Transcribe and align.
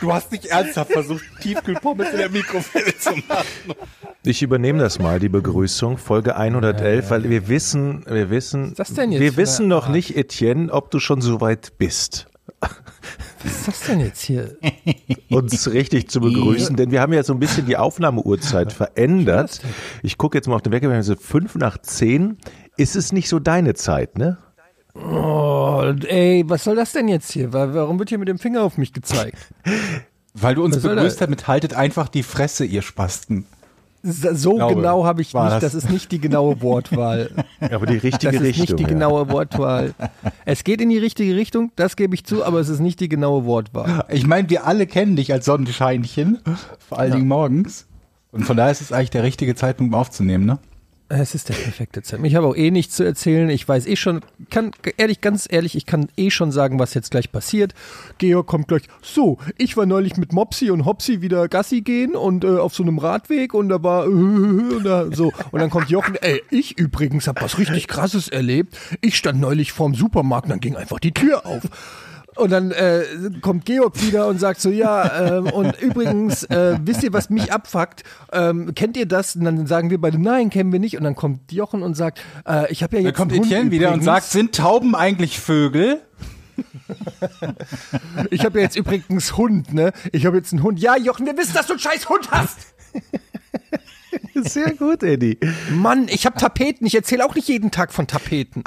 Du 0.00 0.12
hast 0.12 0.32
nicht 0.32 0.46
ernsthaft 0.46 0.92
versucht, 0.92 1.22
Tiefkühlpommes 1.40 2.10
in 2.12 2.18
der 2.18 2.30
Mikrofile 2.30 2.96
zu 2.98 3.10
machen. 3.28 3.46
Ich 4.22 4.42
übernehme 4.42 4.78
das 4.78 4.98
mal, 4.98 5.18
die 5.18 5.28
Begrüßung, 5.28 5.98
Folge 5.98 6.36
111, 6.36 7.10
weil 7.10 7.28
wir 7.28 7.48
wissen, 7.48 8.04
wir 8.06 8.30
wissen, 8.30 8.70
ist 8.70 8.78
das 8.78 8.94
denn 8.94 9.12
jetzt 9.12 9.20
wir 9.20 9.36
wissen 9.36 9.68
noch 9.68 9.84
Art? 9.84 9.92
nicht, 9.92 10.16
Etienne, 10.16 10.72
ob 10.72 10.90
du 10.90 10.98
schon 11.00 11.20
so 11.20 11.40
weit 11.40 11.78
bist, 11.78 12.26
Was 12.60 12.72
ist 13.44 13.68
das 13.68 13.80
denn 13.80 14.00
jetzt 14.00 14.20
hier? 14.22 14.56
uns 15.30 15.70
richtig 15.72 16.08
zu 16.08 16.20
begrüßen, 16.20 16.76
denn 16.76 16.90
wir 16.90 17.00
haben 17.00 17.12
ja 17.12 17.22
so 17.22 17.32
ein 17.32 17.38
bisschen 17.38 17.66
die 17.66 17.76
Aufnahmeuhrzeit 17.76 18.72
verändert. 18.72 19.60
Ich 20.02 20.18
gucke 20.18 20.36
jetzt 20.36 20.48
mal 20.48 20.56
auf 20.56 20.62
den 20.62 20.72
Wecker, 20.72 20.88
wir 20.88 20.96
haben 20.96 21.02
so 21.02 21.16
fünf 21.16 21.54
nach 21.54 21.78
zehn. 21.78 22.36
Ist 22.76 22.96
es 22.96 23.12
nicht 23.12 23.28
so 23.28 23.38
deine 23.38 23.74
Zeit, 23.74 24.18
ne? 24.18 24.38
Oh, 24.94 25.82
ey, 26.06 26.44
was 26.46 26.64
soll 26.64 26.76
das 26.76 26.92
denn 26.92 27.08
jetzt 27.08 27.30
hier? 27.32 27.52
Wa- 27.52 27.72
Warum 27.72 27.98
wird 27.98 28.08
hier 28.08 28.18
mit 28.18 28.28
dem 28.28 28.38
Finger 28.38 28.62
auf 28.62 28.78
mich 28.78 28.92
gezeigt? 28.92 29.38
Weil 30.34 30.54
du 30.54 30.64
uns 30.64 30.76
Was 30.76 30.82
begrüßt 30.82 31.28
mit 31.28 31.48
haltet 31.48 31.74
einfach 31.74 32.08
die 32.08 32.22
Fresse, 32.22 32.64
ihr 32.64 32.82
Spasten. 32.82 33.46
So 34.02 34.54
glaube, 34.54 34.76
genau 34.76 35.04
habe 35.04 35.20
ich 35.20 35.34
nicht, 35.34 35.44
das. 35.44 35.60
das 35.60 35.74
ist 35.74 35.90
nicht 35.90 36.10
die 36.10 36.20
genaue 36.20 36.60
Wortwahl. 36.62 37.30
Aber 37.60 37.84
die 37.84 37.98
richtige 37.98 38.32
Das 38.32 38.40
ist 38.40 38.46
Richtung. 38.46 38.62
nicht 38.62 38.78
die 38.78 38.82
ja. 38.84 38.88
genaue 38.88 39.28
Wortwahl. 39.30 39.92
Es 40.46 40.64
geht 40.64 40.80
in 40.80 40.88
die 40.88 40.96
richtige 40.98 41.36
Richtung, 41.36 41.70
das 41.76 41.96
gebe 41.96 42.14
ich 42.14 42.24
zu, 42.24 42.42
aber 42.44 42.60
es 42.60 42.68
ist 42.70 42.80
nicht 42.80 43.00
die 43.00 43.10
genaue 43.10 43.44
Wortwahl. 43.44 44.04
Ich 44.08 44.26
meine, 44.26 44.48
wir 44.48 44.66
alle 44.66 44.86
kennen 44.86 45.16
dich 45.16 45.32
als 45.34 45.44
Sonnenscheinchen, 45.44 46.38
vor 46.78 46.98
allen 46.98 47.12
Dingen 47.12 47.28
morgens. 47.28 47.86
Und 48.32 48.44
von 48.44 48.56
daher 48.56 48.72
ist 48.72 48.80
es 48.80 48.92
eigentlich 48.92 49.10
der 49.10 49.22
richtige 49.24 49.54
Zeitpunkt, 49.54 49.92
um 49.92 50.00
aufzunehmen, 50.00 50.46
ne? 50.46 50.58
Es 51.12 51.34
ist 51.34 51.48
der 51.48 51.54
perfekte 51.54 52.02
Zeit. 52.02 52.20
Ich 52.22 52.36
habe 52.36 52.46
auch 52.46 52.54
eh 52.54 52.70
nichts 52.70 52.94
zu 52.94 53.02
erzählen. 53.02 53.50
Ich 53.50 53.68
weiß 53.68 53.88
eh 53.88 53.96
schon, 53.96 54.20
kann 54.48 54.70
ehrlich, 54.96 55.20
ganz 55.20 55.48
ehrlich, 55.50 55.74
ich 55.74 55.84
kann 55.84 56.06
eh 56.16 56.30
schon 56.30 56.52
sagen, 56.52 56.78
was 56.78 56.94
jetzt 56.94 57.10
gleich 57.10 57.32
passiert. 57.32 57.74
Georg 58.18 58.46
kommt 58.46 58.68
gleich. 58.68 58.82
So, 59.02 59.38
ich 59.58 59.76
war 59.76 59.86
neulich 59.86 60.16
mit 60.16 60.32
Mopsi 60.32 60.70
und 60.70 60.84
Hopsi 60.84 61.20
wieder 61.20 61.48
Gassi 61.48 61.80
gehen 61.80 62.14
und 62.14 62.44
äh, 62.44 62.58
auf 62.58 62.76
so 62.76 62.84
einem 62.84 62.98
Radweg 62.98 63.54
und 63.54 63.70
da 63.70 63.82
war 63.82 64.04
äh, 64.04 64.08
und 64.08 64.84
da, 64.84 65.08
so 65.12 65.32
und 65.50 65.58
dann 65.60 65.68
kommt 65.68 65.90
Jochen. 65.90 66.14
Ey, 66.14 66.44
ich 66.48 66.78
übrigens 66.78 67.26
habe 67.26 67.40
was 67.40 67.58
richtig 67.58 67.88
Krasses 67.88 68.28
erlebt. 68.28 68.78
Ich 69.00 69.16
stand 69.16 69.40
neulich 69.40 69.72
vorm 69.72 69.96
Supermarkt, 69.96 70.46
und 70.46 70.50
dann 70.50 70.60
ging 70.60 70.76
einfach 70.76 71.00
die 71.00 71.12
Tür 71.12 71.44
auf. 71.44 71.62
Und 72.40 72.50
dann 72.50 72.70
äh, 72.70 73.04
kommt 73.42 73.66
Georg 73.66 74.00
wieder 74.02 74.26
und 74.26 74.40
sagt 74.40 74.60
so, 74.60 74.70
ja, 74.70 75.38
ähm, 75.38 75.46
und 75.46 75.78
übrigens, 75.80 76.44
äh, 76.44 76.78
wisst 76.82 77.02
ihr, 77.02 77.12
was 77.12 77.30
mich 77.30 77.52
abfuckt? 77.52 78.02
Ähm, 78.32 78.74
kennt 78.74 78.96
ihr 78.96 79.06
das? 79.06 79.36
Und 79.36 79.44
dann 79.44 79.66
sagen 79.66 79.90
wir 79.90 80.00
beide, 80.00 80.18
nein, 80.18 80.50
kennen 80.50 80.72
wir 80.72 80.80
nicht. 80.80 80.96
Und 80.96 81.04
dann 81.04 81.14
kommt 81.14 81.52
Jochen 81.52 81.82
und 81.82 81.94
sagt, 81.94 82.20
äh, 82.48 82.70
ich 82.72 82.82
habe 82.82 82.96
ja 82.96 83.02
Dann 83.02 83.08
jetzt 83.08 83.16
kommt 83.16 83.32
einen 83.32 83.42
Hund 83.42 83.52
Etienne 83.52 83.70
wieder 83.70 83.92
und 83.92 84.02
sagt, 84.02 84.26
sind 84.26 84.54
Tauben 84.54 84.94
eigentlich 84.94 85.38
Vögel? 85.38 86.00
ich 88.30 88.44
habe 88.44 88.58
ja 88.58 88.64
jetzt 88.64 88.76
übrigens 88.76 89.36
Hund, 89.36 89.72
ne? 89.72 89.92
Ich 90.12 90.26
habe 90.26 90.36
jetzt 90.36 90.52
einen 90.52 90.62
Hund. 90.62 90.80
Ja, 90.80 90.96
Jochen, 90.96 91.26
wir 91.26 91.36
wissen, 91.36 91.54
dass 91.54 91.66
du 91.66 91.74
einen 91.74 91.80
scheiß 91.80 92.08
Hund 92.08 92.30
hast. 92.30 92.58
Sehr 94.34 94.74
gut, 94.74 95.02
Eddie. 95.02 95.38
Mann, 95.70 96.08
ich 96.08 96.26
habe 96.26 96.38
Tapeten. 96.38 96.86
Ich 96.86 96.94
erzähle 96.94 97.24
auch 97.24 97.34
nicht 97.34 97.48
jeden 97.48 97.70
Tag 97.70 97.92
von 97.92 98.06
Tapeten. 98.06 98.62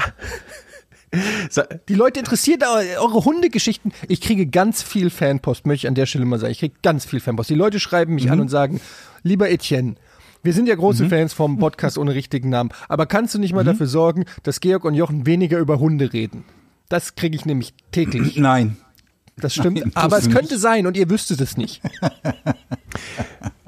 Die 1.89 1.95
Leute 1.95 2.19
interessieren 2.19 2.59
eu- 2.63 2.99
eure 3.01 3.25
Hundegeschichten. 3.25 3.91
Ich 4.07 4.21
kriege 4.21 4.47
ganz 4.47 4.81
viel 4.81 5.09
Fanpost, 5.09 5.65
möchte 5.67 5.85
ich 5.85 5.87
an 5.89 5.95
der 5.95 6.05
Stelle 6.05 6.25
mal 6.25 6.39
sagen. 6.39 6.51
Ich 6.51 6.59
kriege 6.59 6.75
ganz 6.81 7.05
viel 7.05 7.19
Fanpost. 7.19 7.49
Die 7.49 7.55
Leute 7.55 7.79
schreiben 7.79 8.15
mich 8.15 8.31
an 8.31 8.39
und 8.39 8.49
sagen, 8.49 8.81
lieber 9.21 9.49
Etienne, 9.49 9.95
wir 10.41 10.53
sind 10.53 10.67
ja 10.67 10.75
große 10.75 11.07
Fans 11.09 11.31
vom 11.33 11.59
Podcast 11.59 11.97
ohne 11.97 12.13
richtigen 12.15 12.49
Namen, 12.49 12.71
aber 12.89 13.05
kannst 13.05 13.33
du 13.35 13.39
nicht 13.39 13.53
mal 13.53 13.63
dafür 13.63 13.87
sorgen, 13.87 14.25
dass 14.43 14.59
Georg 14.59 14.83
und 14.85 14.93
Jochen 14.95 15.25
weniger 15.25 15.59
über 15.59 15.79
Hunde 15.79 16.11
reden? 16.13 16.43
Das 16.89 17.15
kriege 17.15 17.35
ich 17.35 17.45
nämlich 17.45 17.73
täglich. 17.91 18.35
Nein. 18.37 18.77
Das 19.37 19.53
stimmt. 19.55 19.79
Nein, 19.79 19.91
aber 19.95 20.17
es 20.17 20.29
könnte 20.29 20.53
nicht. 20.53 20.61
sein 20.61 20.85
und 20.85 20.95
ihr 20.97 21.09
wüsstet 21.09 21.41
es 21.41 21.57
nicht. 21.57 21.81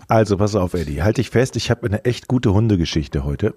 Also, 0.07 0.37
pass 0.37 0.55
auf, 0.55 0.73
Eddie. 0.73 1.01
Halt 1.01 1.17
dich 1.17 1.29
fest, 1.29 1.55
ich 1.55 1.71
habe 1.71 1.87
eine 1.87 2.05
echt 2.05 2.27
gute 2.27 2.53
Hundegeschichte 2.53 3.23
heute. 3.23 3.55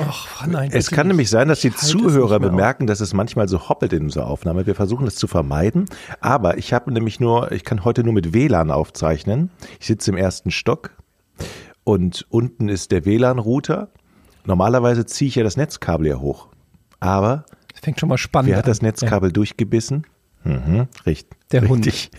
Ach, 0.00 0.46
nein. 0.46 0.70
Es 0.72 0.90
kann 0.90 1.08
nämlich 1.08 1.30
sein, 1.30 1.48
dass 1.48 1.60
die 1.60 1.72
Zuhörer 1.74 2.40
bemerken, 2.40 2.86
dass 2.86 3.00
es 3.00 3.14
manchmal 3.14 3.48
so 3.48 3.68
hoppelt 3.68 3.92
in 3.92 4.04
unserer 4.04 4.26
Aufnahme. 4.26 4.66
Wir 4.66 4.74
versuchen 4.74 5.04
das 5.04 5.16
zu 5.16 5.26
vermeiden. 5.26 5.86
Aber 6.20 6.58
ich 6.58 6.72
habe 6.72 6.92
nämlich 6.92 7.20
nur, 7.20 7.52
ich 7.52 7.64
kann 7.64 7.84
heute 7.84 8.02
nur 8.04 8.12
mit 8.12 8.32
WLAN 8.32 8.70
aufzeichnen. 8.70 9.50
Ich 9.80 9.86
sitze 9.86 10.10
im 10.10 10.16
ersten 10.16 10.50
Stock 10.50 10.90
und 11.84 12.26
unten 12.30 12.68
ist 12.68 12.90
der 12.90 13.04
WLAN-Router. 13.04 13.88
Normalerweise 14.44 15.06
ziehe 15.06 15.28
ich 15.28 15.36
ja 15.36 15.44
das 15.44 15.56
Netzkabel 15.56 16.06
hier 16.06 16.20
hoch. 16.20 16.48
Aber 17.00 17.44
auf. 17.50 17.56
Das 17.72 17.80
fängt 17.80 18.00
schon 18.00 18.08
mal 18.08 18.18
spannend 18.18 18.50
wer 18.50 18.58
hat 18.58 18.66
das 18.66 18.80
Netzkabel 18.80 19.30
durchgebissen? 19.30 20.06
Mhm, 20.44 20.88
richtig. 21.04 21.36
Der 21.52 21.68
Hund. 21.68 21.86
richtig. 21.86 22.10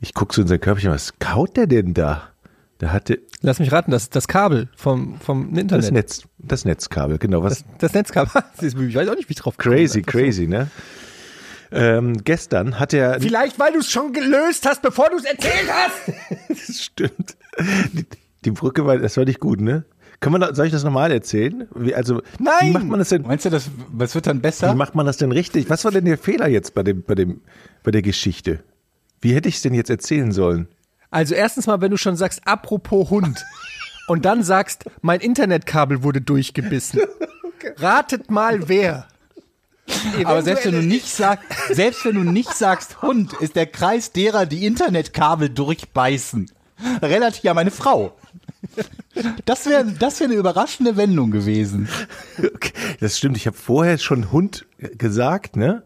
Ich 0.00 0.14
gucke 0.14 0.34
so 0.34 0.42
in 0.42 0.48
sein 0.48 0.60
Körbchen, 0.60 0.90
was 0.90 1.18
kaut 1.18 1.56
der 1.56 1.66
denn 1.66 1.94
da? 1.94 2.30
Der 2.80 2.92
hatte. 2.92 3.20
Lass 3.42 3.58
mich 3.58 3.70
raten, 3.72 3.90
das 3.90 4.04
ist 4.04 4.16
das 4.16 4.26
Kabel 4.28 4.68
vom, 4.76 5.20
vom 5.20 5.56
Internet. 5.56 5.84
das 5.84 5.90
Netz, 5.90 6.22
das 6.38 6.64
Netzkabel, 6.64 7.18
genau. 7.18 7.42
Was, 7.42 7.58
Das, 7.58 7.64
das 7.78 7.92
Netzkabel. 7.94 8.42
Ich 8.62 8.94
weiß 8.94 9.08
auch 9.08 9.16
nicht, 9.16 9.28
wie 9.28 9.32
ich 9.34 9.38
drauf 9.38 9.56
gekommen 9.56 9.76
Crazy, 9.76 10.00
so. 10.00 10.10
crazy, 10.10 10.46
ne? 10.46 10.68
Ähm, 11.72 12.24
gestern 12.24 12.80
hat 12.80 12.92
er. 12.92 13.20
Vielleicht, 13.20 13.58
weil 13.58 13.72
du 13.72 13.78
es 13.80 13.90
schon 13.90 14.12
gelöst 14.12 14.66
hast, 14.66 14.82
bevor 14.82 15.08
du 15.10 15.16
es 15.18 15.24
erzählt 15.24 15.68
hast. 15.70 16.16
Das 16.48 16.82
stimmt. 16.82 17.36
Die, 17.92 18.06
die 18.44 18.50
Brücke 18.50 18.84
war, 18.86 18.98
das 18.98 19.16
war 19.16 19.24
nicht 19.24 19.40
gut, 19.40 19.60
ne? 19.60 19.84
Kann 20.20 20.32
man, 20.32 20.40
da- 20.40 20.54
soll 20.54 20.66
ich 20.66 20.72
das 20.72 20.82
nochmal 20.84 21.12
erzählen? 21.12 21.68
Wie, 21.74 21.94
also, 21.94 22.18
wie 22.38 22.42
Nein! 22.44 22.72
macht 22.72 22.84
man 22.84 22.98
das 22.98 23.08
denn? 23.10 23.22
Meinst 23.22 23.44
du, 23.44 23.50
das, 23.50 23.70
das 23.96 24.14
wird 24.14 24.26
dann 24.26 24.38
Wie 24.38 24.42
besser? 24.42 24.74
macht 24.74 24.94
man 24.94 25.06
das 25.06 25.16
denn 25.16 25.32
richtig? 25.32 25.70
Was 25.70 25.84
war 25.84 25.92
denn 25.92 26.04
der 26.04 26.18
Fehler 26.18 26.48
jetzt 26.48 26.74
bei 26.74 26.82
dem, 26.82 27.02
bei 27.02 27.14
dem, 27.14 27.40
bei 27.82 27.90
der 27.90 28.02
Geschichte? 28.02 28.60
Wie 29.20 29.34
hätte 29.34 29.48
ich 29.48 29.56
es 29.56 29.62
denn 29.62 29.72
jetzt 29.74 29.90
erzählen 29.90 30.32
sollen? 30.32 30.68
Also 31.10 31.34
erstens 31.34 31.66
mal, 31.66 31.80
wenn 31.80 31.90
du 31.90 31.96
schon 31.96 32.16
sagst, 32.16 32.42
apropos 32.44 33.10
Hund. 33.10 33.44
Und 34.08 34.24
dann 34.24 34.42
sagst, 34.42 34.84
mein 35.02 35.20
Internetkabel 35.20 36.02
wurde 36.02 36.20
durchgebissen. 36.20 37.00
Ratet 37.76 38.30
mal 38.30 38.68
wer. 38.68 39.06
Aber 40.24 40.42
selbst 40.42 40.66
wenn 40.66 40.72
du 40.72 40.82
nicht 40.82 41.08
sagst, 41.08 41.44
selbst 41.70 42.04
wenn 42.04 42.14
du 42.14 42.24
nicht 42.24 42.52
sagst 42.54 43.02
Hund, 43.02 43.34
ist 43.34 43.56
der 43.56 43.66
Kreis 43.66 44.12
derer, 44.12 44.46
die 44.46 44.66
Internetkabel 44.66 45.48
durchbeißen. 45.48 46.50
Relativ 47.02 47.44
ja 47.44 47.54
meine 47.54 47.70
Frau. 47.70 48.16
Das 49.44 49.66
wäre 49.66 49.84
das 49.84 50.20
wär 50.20 50.28
eine 50.28 50.36
überraschende 50.36 50.96
Wendung 50.96 51.30
gewesen. 51.30 51.88
Okay, 52.38 52.72
das 53.00 53.18
stimmt. 53.18 53.36
Ich 53.36 53.46
habe 53.46 53.56
vorher 53.56 53.98
schon 53.98 54.32
Hund 54.32 54.66
gesagt, 54.78 55.56
ne? 55.56 55.82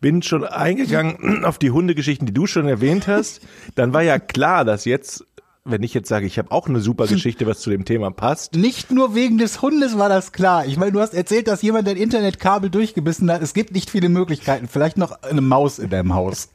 Bin 0.00 0.22
schon 0.22 0.44
eingegangen 0.44 1.44
auf 1.44 1.58
die 1.58 1.70
Hundegeschichten, 1.70 2.26
die 2.26 2.34
du 2.34 2.46
schon 2.46 2.66
erwähnt 2.66 3.06
hast. 3.06 3.40
Dann 3.74 3.92
war 3.92 4.02
ja 4.02 4.18
klar, 4.18 4.64
dass 4.64 4.84
jetzt, 4.84 5.24
wenn 5.64 5.82
ich 5.82 5.94
jetzt 5.94 6.08
sage, 6.08 6.26
ich 6.26 6.38
habe 6.38 6.50
auch 6.50 6.68
eine 6.68 6.80
super 6.80 7.06
Geschichte, 7.06 7.46
was 7.46 7.60
zu 7.60 7.70
dem 7.70 7.84
Thema 7.84 8.10
passt. 8.10 8.54
Nicht 8.54 8.90
nur 8.90 9.14
wegen 9.14 9.38
des 9.38 9.62
Hundes 9.62 9.96
war 9.98 10.08
das 10.08 10.32
klar. 10.32 10.66
Ich 10.66 10.76
meine, 10.76 10.92
du 10.92 11.00
hast 11.00 11.14
erzählt, 11.14 11.48
dass 11.48 11.62
jemand 11.62 11.88
ein 11.88 11.96
Internetkabel 11.96 12.70
durchgebissen 12.70 13.30
hat. 13.30 13.42
Es 13.42 13.54
gibt 13.54 13.72
nicht 13.72 13.90
viele 13.90 14.08
Möglichkeiten. 14.08 14.68
Vielleicht 14.68 14.98
noch 14.98 15.22
eine 15.22 15.40
Maus 15.40 15.78
in 15.78 15.90
deinem 15.90 16.14
Haus. 16.14 16.50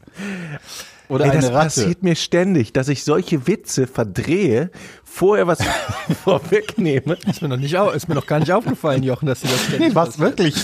Oder 1.09 1.25
Ey, 1.25 1.31
eine 1.31 1.42
das 1.42 1.50
Ratte. 1.52 1.64
passiert 1.66 2.03
mir 2.03 2.16
ständig, 2.16 2.72
dass 2.72 2.88
ich 2.88 3.03
solche 3.03 3.47
Witze 3.47 3.88
verdrehe, 3.88 4.70
vorher 5.03 5.47
was 5.47 5.59
vorwegnehme. 6.24 7.18
Ist 7.28 7.42
mir 7.42 7.50
noch 7.50 7.57
nicht 7.57 7.74
ist 7.74 8.07
mir 8.07 8.16
noch 8.16 8.28
gar 8.28 8.39
nicht 8.39 8.54
aufgefallen, 8.54 9.04
Jochen, 9.04 9.25
dass 9.25 9.42
du 9.42 9.48
das 9.48 9.69
Nee, 9.72 9.78
kennst. 9.78 9.95
was 9.95 10.19
wirklich? 10.19 10.56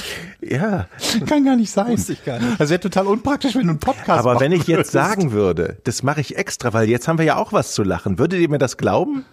Ja, 0.42 0.88
Kann 1.28 1.44
gar 1.44 1.56
nicht 1.56 1.72
sein. 1.72 1.88
Wusste 1.94 2.14
ich 2.14 2.24
gar 2.24 2.40
nicht. 2.40 2.60
Das 2.60 2.70
wäre 2.70 2.80
total 2.80 3.08
unpraktisch, 3.08 3.56
wenn 3.56 3.64
du 3.64 3.72
einen 3.72 3.80
Podcast 3.80 4.20
aber 4.20 4.40
wenn 4.40 4.52
ich 4.52 4.68
jetzt 4.68 4.92
sagen 4.92 5.32
würde, 5.32 5.78
das 5.84 6.04
mache 6.04 6.22
ich 6.22 6.38
extra, 6.38 6.74
weil 6.74 6.88
jetzt 6.88 7.08
haben 7.08 7.18
wir 7.18 7.26
ja 7.26 7.38
auch 7.38 7.52
was 7.52 7.74
zu 7.74 7.84
lachen. 7.84 8.20
Würdet 8.20 8.40
ihr 8.40 8.50
mir 8.50 8.60
das 8.60 8.78
glauben? 8.78 9.26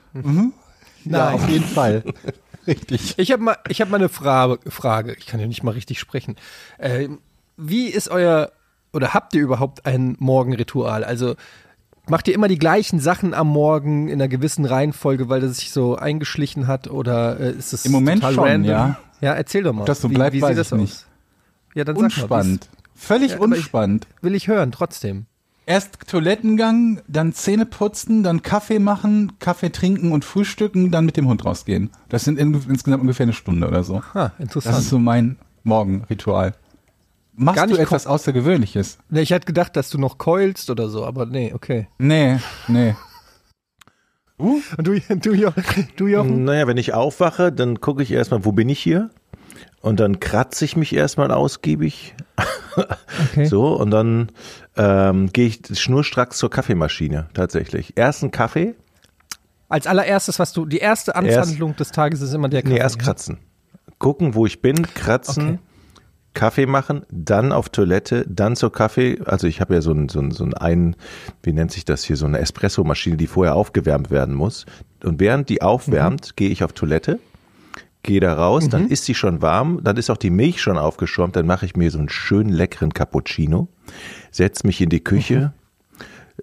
Ja, 1.04 1.30
auf 1.32 1.48
jeden 1.48 1.66
Fall. 1.66 2.04
Richtig. 2.66 3.14
Ich 3.18 3.32
habe 3.32 3.42
mal, 3.42 3.56
ich 3.68 3.80
hab 3.80 3.90
mal 3.90 3.96
eine 3.96 4.08
Frage, 4.08 4.58
Frage. 4.70 5.14
Ich 5.18 5.26
kann 5.26 5.40
ja 5.40 5.46
nicht 5.46 5.62
mal 5.64 5.72
richtig 5.72 5.98
sprechen. 5.98 6.36
Äh, 6.78 7.08
wie 7.56 7.88
ist 7.88 8.08
euer, 8.08 8.52
oder 8.92 9.14
habt 9.14 9.34
ihr 9.34 9.42
überhaupt 9.42 9.86
ein 9.86 10.16
Morgenritual? 10.18 11.04
Also 11.04 11.34
macht 12.08 12.28
ihr 12.28 12.34
immer 12.34 12.48
die 12.48 12.58
gleichen 12.58 13.00
Sachen 13.00 13.34
am 13.34 13.48
Morgen 13.48 14.08
in 14.08 14.14
einer 14.14 14.28
gewissen 14.28 14.64
Reihenfolge, 14.64 15.28
weil 15.28 15.40
das 15.40 15.58
sich 15.58 15.70
so 15.70 15.96
eingeschlichen 15.96 16.66
hat? 16.66 16.88
Oder 16.90 17.38
äh, 17.40 17.50
ist 17.52 17.72
es 17.72 17.84
Im 17.86 17.92
Moment 17.92 18.20
total 18.22 18.34
schon, 18.34 18.44
random? 18.44 18.70
ja. 18.70 18.98
Ja, 19.20 19.34
erzähl 19.34 19.62
doch 19.62 19.72
mal. 19.72 19.82
Ob 19.82 19.86
das 19.86 20.00
so 20.00 20.08
bleibt, 20.08 20.34
wie 20.34 20.42
weiß 20.42 20.48
sieht 20.50 20.58
das 20.58 20.72
ich 20.72 20.78
nicht. 20.78 20.92
aus? 20.94 21.06
Ja, 21.74 21.84
dann 21.84 21.94
sag 21.94 22.00
mal. 22.02 22.06
Unspannend. 22.06 22.68
Völlig 22.94 23.32
Ja, 23.32 23.38
unspannend. 23.38 24.06
Will 24.20 24.34
ich 24.34 24.48
hören, 24.48 24.72
trotzdem. 24.72 25.26
Erst 25.64 26.08
Toilettengang, 26.08 27.00
dann 27.06 27.32
Zähne 27.32 27.64
putzen, 27.66 28.24
dann 28.24 28.42
Kaffee 28.42 28.80
machen, 28.80 29.34
Kaffee 29.38 29.70
trinken 29.70 30.10
und 30.10 30.24
frühstücken, 30.24 30.90
dann 30.90 31.04
mit 31.04 31.16
dem 31.16 31.28
Hund 31.28 31.44
rausgehen. 31.44 31.90
Das 32.08 32.24
sind 32.24 32.36
in, 32.36 32.52
insgesamt 32.68 33.00
ungefähr 33.00 33.24
eine 33.24 33.32
Stunde 33.32 33.68
oder 33.68 33.84
so. 33.84 34.02
Ah, 34.12 34.30
Das 34.30 34.40
interessant. 34.40 34.78
ist 34.78 34.88
so 34.88 34.98
mein 34.98 35.38
Morgenritual. 35.62 36.54
Machst 37.34 37.56
Gar 37.56 37.66
du 37.66 37.72
nicht 37.74 37.82
etwas 37.82 38.06
Außergewöhnliches? 38.06 38.98
Nee, 39.08 39.22
ich 39.22 39.30
hätte 39.30 39.46
gedacht, 39.46 39.74
dass 39.76 39.88
du 39.88 39.98
noch 39.98 40.18
keulst 40.18 40.68
oder 40.68 40.88
so, 40.88 41.04
aber 41.06 41.24
nee, 41.26 41.52
okay. 41.54 41.88
Nee, 41.98 42.38
nee. 42.68 42.94
Und 44.36 44.86
du, 44.86 44.98
du, 44.98 45.34
du 45.96 46.06
Jochen? 46.06 46.44
Naja, 46.44 46.66
wenn 46.66 46.76
ich 46.76 46.92
aufwache, 46.94 47.52
dann 47.52 47.80
gucke 47.80 48.02
ich 48.02 48.10
erstmal, 48.10 48.44
wo 48.44 48.52
bin 48.52 48.68
ich 48.68 48.80
hier? 48.80 49.10
Und 49.80 50.00
dann 50.00 50.20
kratze 50.20 50.64
ich 50.64 50.76
mich 50.76 50.94
erstmal 50.94 51.30
ausgiebig. 51.30 52.14
Okay. 52.36 53.44
So, 53.44 53.74
und 53.76 53.90
dann 53.90 54.28
ähm, 54.78 55.30
gehe 55.30 55.46
ich 55.46 55.60
schnurstracks 55.78 56.38
zur 56.38 56.48
Kaffeemaschine 56.48 57.28
tatsächlich. 57.34 57.92
Erst 57.96 58.22
einen 58.22 58.30
Kaffee, 58.30 58.74
Als 59.68 59.86
allererstes, 59.86 60.38
was 60.38 60.54
du, 60.54 60.64
die 60.64 60.78
erste 60.78 61.14
Amtshandlung 61.14 61.76
des 61.76 61.92
Tages 61.92 62.22
ist 62.22 62.32
immer 62.32 62.48
der 62.48 62.62
Kaffee. 62.62 62.74
nee, 62.74 62.80
erst 62.80 62.96
ja? 62.96 63.02
kratzen. 63.02 63.38
Gucken, 63.98 64.34
wo 64.34 64.46
ich 64.46 64.62
bin, 64.62 64.82
kratzen, 64.94 65.42
Okay. 65.42 65.58
Kaffee 66.34 66.66
machen, 66.66 67.02
dann 67.10 67.52
auf 67.52 67.68
Toilette, 67.68 68.24
dann 68.28 68.56
zur 68.56 68.72
Kaffee. 68.72 69.20
Also 69.24 69.46
ich 69.46 69.60
habe 69.60 69.74
ja 69.74 69.80
so 69.82 69.92
ein, 69.92 70.08
so 70.08 70.20
ein, 70.20 70.30
so 70.30 70.44
ein, 70.44 70.54
ein, 70.54 70.96
wie 71.42 71.52
nennt 71.52 71.70
sich 71.72 71.84
das 71.84 72.04
hier, 72.04 72.16
so 72.16 72.26
eine 72.26 72.38
Espressomaschine, 72.38 73.16
die 73.16 73.26
vorher 73.26 73.54
aufgewärmt 73.54 74.10
werden 74.10 74.34
muss. 74.34 74.64
Und 75.04 75.20
während 75.20 75.48
die 75.48 75.62
aufwärmt, 75.62 76.28
Mhm. 76.28 76.36
gehe 76.36 76.48
ich 76.50 76.64
auf 76.64 76.72
Toilette, 76.72 77.18
gehe 78.02 78.20
da 78.20 78.32
raus, 78.34 78.68
dann 78.68 78.88
ist 78.88 79.04
sie 79.04 79.14
schon 79.14 79.42
warm, 79.42 79.80
dann 79.84 79.96
ist 79.96 80.10
auch 80.10 80.16
die 80.16 80.30
Milch 80.30 80.60
schon 80.60 80.78
aufgeschäumt, 80.78 81.36
dann 81.36 81.46
mache 81.46 81.66
ich 81.66 81.76
mir 81.76 81.90
so 81.90 81.98
einen 81.98 82.08
schönen 82.08 82.50
leckeren 82.50 82.92
Cappuccino, 82.94 83.68
setz 84.30 84.64
mich 84.64 84.80
in 84.80 84.88
die 84.88 85.04
Küche, 85.04 85.52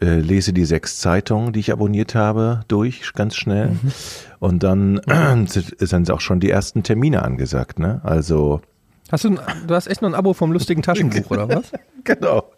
Mhm. 0.01 0.07
äh, 0.07 0.19
lese 0.19 0.53
die 0.53 0.65
sechs 0.65 0.99
Zeitungen, 0.99 1.51
die 1.51 1.59
ich 1.61 1.71
abonniert 1.73 2.15
habe, 2.15 2.61
durch, 2.67 3.11
ganz 3.13 3.35
schnell. 3.35 3.69
Mhm. 3.71 3.91
Und 4.39 4.63
dann 4.63 4.97
äh, 5.07 5.45
sind 5.47 6.11
auch 6.11 6.21
schon 6.21 6.39
die 6.39 6.49
ersten 6.49 6.83
Termine 6.83 7.23
angesagt, 7.23 7.79
ne? 7.79 7.99
Also, 8.03 8.61
Hast 9.11 9.23
du, 9.23 9.29
ein, 9.29 9.39
du 9.67 9.75
hast 9.75 9.87
echt 9.87 10.01
noch 10.01 10.09
ein 10.09 10.15
Abo 10.15 10.33
vom 10.33 10.51
lustigen 10.51 10.81
Taschenbuch, 10.81 11.31
oder 11.31 11.49
was? 11.49 11.71
genau. 12.03 12.51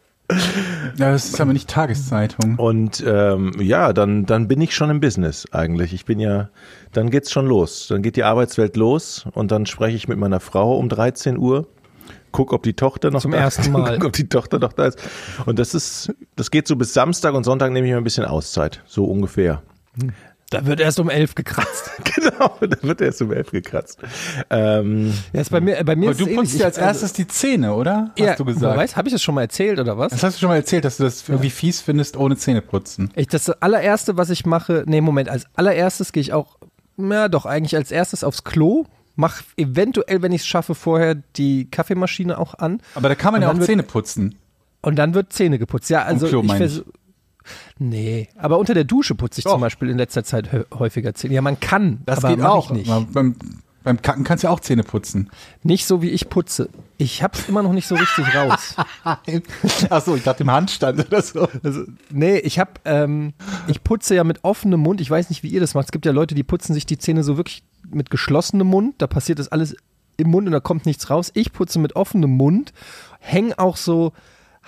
Ja, 0.98 1.12
das 1.12 1.25
ist 1.25 1.42
aber 1.42 1.51
nicht 1.53 1.69
Tageszeitung. 1.69 2.56
Und 2.57 3.03
ähm, 3.06 3.53
ja, 3.59 3.92
dann, 3.92 4.25
dann 4.25 4.48
bin 4.48 4.62
ich 4.62 4.74
schon 4.74 4.89
im 4.89 5.00
Business 5.00 5.45
eigentlich. 5.51 5.94
Ich 5.94 6.06
bin 6.06 6.19
ja, 6.19 6.50
dann 6.94 7.09
geht's 7.09 7.31
schon 7.31 7.48
los. 7.48 7.88
Dann 7.89 8.01
geht 8.01 8.15
die 8.15 8.24
Arbeitswelt 8.24 8.77
los 8.77 9.25
und 9.33 9.51
dann 9.51 9.65
spreche 9.65 9.95
ich 9.95 10.07
mit 10.07 10.18
meiner 10.18 10.39
Frau 10.39 10.77
um 10.77 10.89
13 10.89 11.38
Uhr. 11.38 11.68
Guck, 12.31 12.53
ob 12.53 12.63
die 12.63 12.74
Tochter 12.74 13.12
noch 13.12 13.21
Zum 13.21 13.31
da 13.31 13.39
ersten 13.39 13.71
Mal. 13.74 13.98
Guck, 13.98 14.07
ob 14.07 14.13
die 14.13 14.30
Tochter 14.30 14.59
noch 14.59 14.74
da 14.74 14.86
ist. 14.86 15.01
Und 15.45 15.59
das 15.59 15.74
ist, 15.74 16.13
das 16.36 16.50
geht 16.50 16.68
so 16.68 16.75
bis 16.75 16.94
Samstag 16.94 17.33
und 17.33 17.44
Sonntag 17.44 17.71
nehme 17.71 17.88
ich 17.88 17.92
mir 17.92 17.98
ein 17.98 18.03
bisschen 18.03 18.25
Auszeit. 18.25 18.81
So 18.86 19.06
ungefähr. 19.06 19.62
Da 20.51 20.65
wird 20.65 20.80
erst 20.80 21.00
um 21.00 21.09
elf 21.09 21.33
gekratzt. 21.36 21.89
Genau, 22.13 22.56
dann 22.59 22.77
wird 22.83 23.01
erst 23.01 23.21
um 23.21 23.31
elf 23.31 23.50
gekratzt. 23.51 23.98
Ähm, 24.50 25.13
Ja, 25.33 25.42
ist 25.42 25.50
bei 25.50 25.62
mir, 25.62 25.83
bei 25.83 25.95
mir 25.95 26.09
Aber 26.09 26.12
ist 26.12 26.19
du 26.21 26.27
putzt 26.36 26.59
dir 26.59 26.65
als 26.65 26.77
Ich- 26.77 26.83
also- 26.83 27.01
erstes 27.03 27.13
die 27.13 27.27
Zähne, 27.27 27.74
oder? 27.74 28.09
Hast 28.12 28.19
ja, 28.19 28.36
du 28.36 28.45
gesagt. 28.45 28.77
Weißt, 28.77 28.95
habe 28.98 29.07
ich 29.07 29.13
das 29.13 29.24
schon 29.24 29.33
mal 29.36 29.42
erzählt 29.42 29.80
oder 29.80 29.98
was? 29.98 30.12
Das 30.12 30.21
hast 30.24 30.36
du 30.36 30.39
schon 30.42 30.50
mal 30.50 30.56
erzählt, 30.57 30.86
dass 30.86 30.98
du 30.98 31.03
das 31.03 31.27
irgendwie 31.27 31.50
fies 31.50 31.81
findest, 31.81 32.18
ohne 32.18 32.36
Zähne 32.38 32.62
putzen. 32.62 33.09
Ich, 33.15 33.27
das 33.27 33.50
allererste, 33.50 34.18
was 34.18 34.30
ich 34.30 34.45
mache, 34.45 34.83
nee, 34.88 35.01
Moment, 35.01 35.30
als 35.30 35.45
allererstes 35.56 36.12
gehe 36.12 36.21
ich 36.21 36.33
auch, 36.33 36.57
na 36.98 37.27
doch, 37.30 37.45
eigentlich 37.45 37.75
als 37.75 37.89
erstes 37.92 38.24
aufs 38.24 38.44
Klo, 38.44 38.86
mach 39.15 39.42
eventuell, 39.57 40.21
wenn 40.21 40.31
ich 40.33 40.42
es 40.42 40.48
schaffe, 40.48 40.75
vorher 40.75 41.15
die 41.38 41.69
Kaffeemaschine 41.71 42.38
auch 42.38 42.56
an 42.56 42.81
Aber 42.95 43.09
da 43.09 43.15
kann 43.15 43.31
man 43.33 43.42
Und 43.42 43.48
ja 43.48 43.53
auch 43.53 43.57
wird- 43.57 43.65
Zähne 43.68 43.83
putzen. 43.83 44.36
und 44.81 44.98
dann 44.98 45.13
wird 45.13 45.31
Zähne 45.33 45.59
geputzt. 45.59 45.89
Ja, 45.89 46.03
also 46.03 46.27
Klo, 46.27 46.44
ich 46.44 46.51
versuch- 46.53 46.83
Nee, 47.79 48.29
aber 48.38 48.57
unter 48.59 48.73
der 48.73 48.83
Dusche 48.83 49.15
putze 49.15 49.39
ich 49.39 49.45
Doch. 49.45 49.53
zum 49.53 49.61
Beispiel 49.61 49.89
in 49.89 49.97
letzter 49.97 50.23
Zeit 50.23 50.49
häufiger 50.73 51.13
Zähne. 51.13 51.33
Ja, 51.35 51.41
man 51.41 51.59
kann, 51.59 52.01
Das 52.05 52.23
aber 52.23 52.35
geht 52.35 52.45
auch. 52.45 52.69
ich 52.71 52.77
nicht. 52.77 52.89
Aber 52.89 53.05
Beim, 53.11 53.35
beim 53.83 54.01
Kacken 54.01 54.23
kannst 54.23 54.43
du 54.43 54.47
ja 54.47 54.53
auch 54.53 54.59
Zähne 54.59 54.83
putzen. 54.83 55.31
Nicht 55.63 55.85
so, 55.88 56.01
wie 56.03 56.09
ich 56.09 56.29
putze. 56.29 56.69
Ich 56.97 57.23
hab's 57.23 57.49
immer 57.49 57.63
noch 57.63 57.73
nicht 57.73 57.88
so 57.88 57.95
richtig 57.95 58.25
raus. 58.35 58.75
Ach 59.89 60.01
so, 60.05 60.15
ich 60.15 60.23
dachte 60.23 60.43
im 60.43 60.51
Handstand 60.51 61.07
oder 61.07 61.21
so. 61.21 61.47
Also, 61.63 61.85
nee, 62.11 62.38
ich 62.38 62.59
hab, 62.59 62.79
ähm, 62.85 63.33
ich 63.67 63.83
putze 63.83 64.13
ja 64.15 64.23
mit 64.23 64.43
offenem 64.43 64.81
Mund. 64.81 65.01
Ich 65.01 65.09
weiß 65.09 65.29
nicht, 65.29 65.41
wie 65.41 65.47
ihr 65.49 65.59
das 65.59 65.73
macht. 65.73 65.85
Es 65.85 65.91
gibt 65.91 66.05
ja 66.05 66.11
Leute, 66.11 66.35
die 66.35 66.43
putzen 66.43 66.73
sich 66.75 66.85
die 66.85 66.97
Zähne 66.99 67.23
so 67.23 67.38
wirklich 67.38 67.63
mit 67.89 68.11
geschlossenem 68.11 68.67
Mund. 68.67 68.95
Da 68.99 69.07
passiert 69.07 69.39
das 69.39 69.47
alles 69.47 69.75
im 70.17 70.29
Mund 70.29 70.45
und 70.45 70.51
da 70.53 70.59
kommt 70.59 70.85
nichts 70.85 71.09
raus. 71.09 71.31
Ich 71.33 71.51
putze 71.51 71.79
mit 71.79 71.95
offenem 71.95 72.29
Mund, 72.31 72.73
häng 73.19 73.53
auch 73.53 73.77
so 73.77 74.13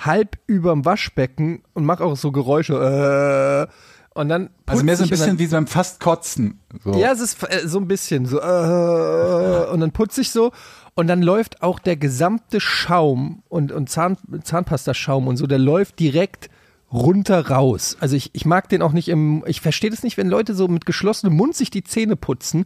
halb 0.05 0.37
überm 0.47 0.85
Waschbecken 0.85 1.63
und 1.73 1.85
mache 1.85 2.03
auch 2.03 2.17
so 2.17 2.31
Geräusche. 2.31 3.69
Äh, 3.69 4.19
und 4.19 4.29
dann 4.29 4.51
Also 4.65 4.83
mehr 4.83 4.95
so 4.95 5.03
ein 5.03 5.09
bisschen 5.09 5.39
wie 5.39 5.45
so 5.47 5.55
beim 5.55 5.67
fast 5.67 5.99
Kotzen. 5.99 6.59
So. 6.83 6.93
ja, 6.93 7.11
es 7.11 7.19
ist 7.19 7.43
äh, 7.43 7.67
so 7.67 7.79
ein 7.79 7.87
bisschen 7.87 8.25
so. 8.25 8.39
Äh, 8.39 9.71
und 9.71 9.79
dann 9.79 9.91
putze 9.91 10.21
ich 10.21 10.31
so 10.31 10.51
und 10.95 11.07
dann 11.07 11.23
läuft 11.23 11.63
auch 11.63 11.79
der 11.79 11.95
gesamte 11.95 12.59
Schaum 12.59 13.43
und, 13.49 13.71
und 13.71 13.89
Zahn, 13.89 14.17
Zahnpastaschaum 14.43 15.27
und 15.27 15.37
so, 15.37 15.47
der 15.47 15.59
läuft 15.59 15.99
direkt 15.99 16.49
runter 16.93 17.47
raus. 17.47 17.97
Also 17.99 18.15
ich, 18.15 18.29
ich 18.33 18.45
mag 18.45 18.69
den 18.69 18.81
auch 18.81 18.91
nicht 18.91 19.09
im, 19.09 19.43
ich 19.47 19.61
verstehe 19.61 19.89
das 19.89 20.03
nicht, 20.03 20.17
wenn 20.17 20.29
Leute 20.29 20.53
so 20.53 20.67
mit 20.67 20.85
geschlossenem 20.85 21.35
Mund 21.35 21.55
sich 21.55 21.71
die 21.71 21.83
Zähne 21.83 22.15
putzen, 22.15 22.65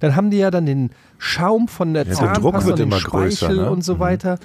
dann 0.00 0.16
haben 0.16 0.30
die 0.30 0.38
ja 0.38 0.50
dann 0.50 0.66
den 0.66 0.90
Schaum 1.18 1.68
von 1.68 1.94
der 1.94 2.04
der 2.04 2.14
Zahnpasta 2.14 2.40
Druck 2.40 2.54
wird 2.54 2.72
und 2.72 2.78
den 2.78 2.88
immer 2.88 3.00
Speichel 3.00 3.48
größer, 3.48 3.62
ne? 3.62 3.70
und 3.70 3.84
so 3.84 3.98
weiter. 3.98 4.38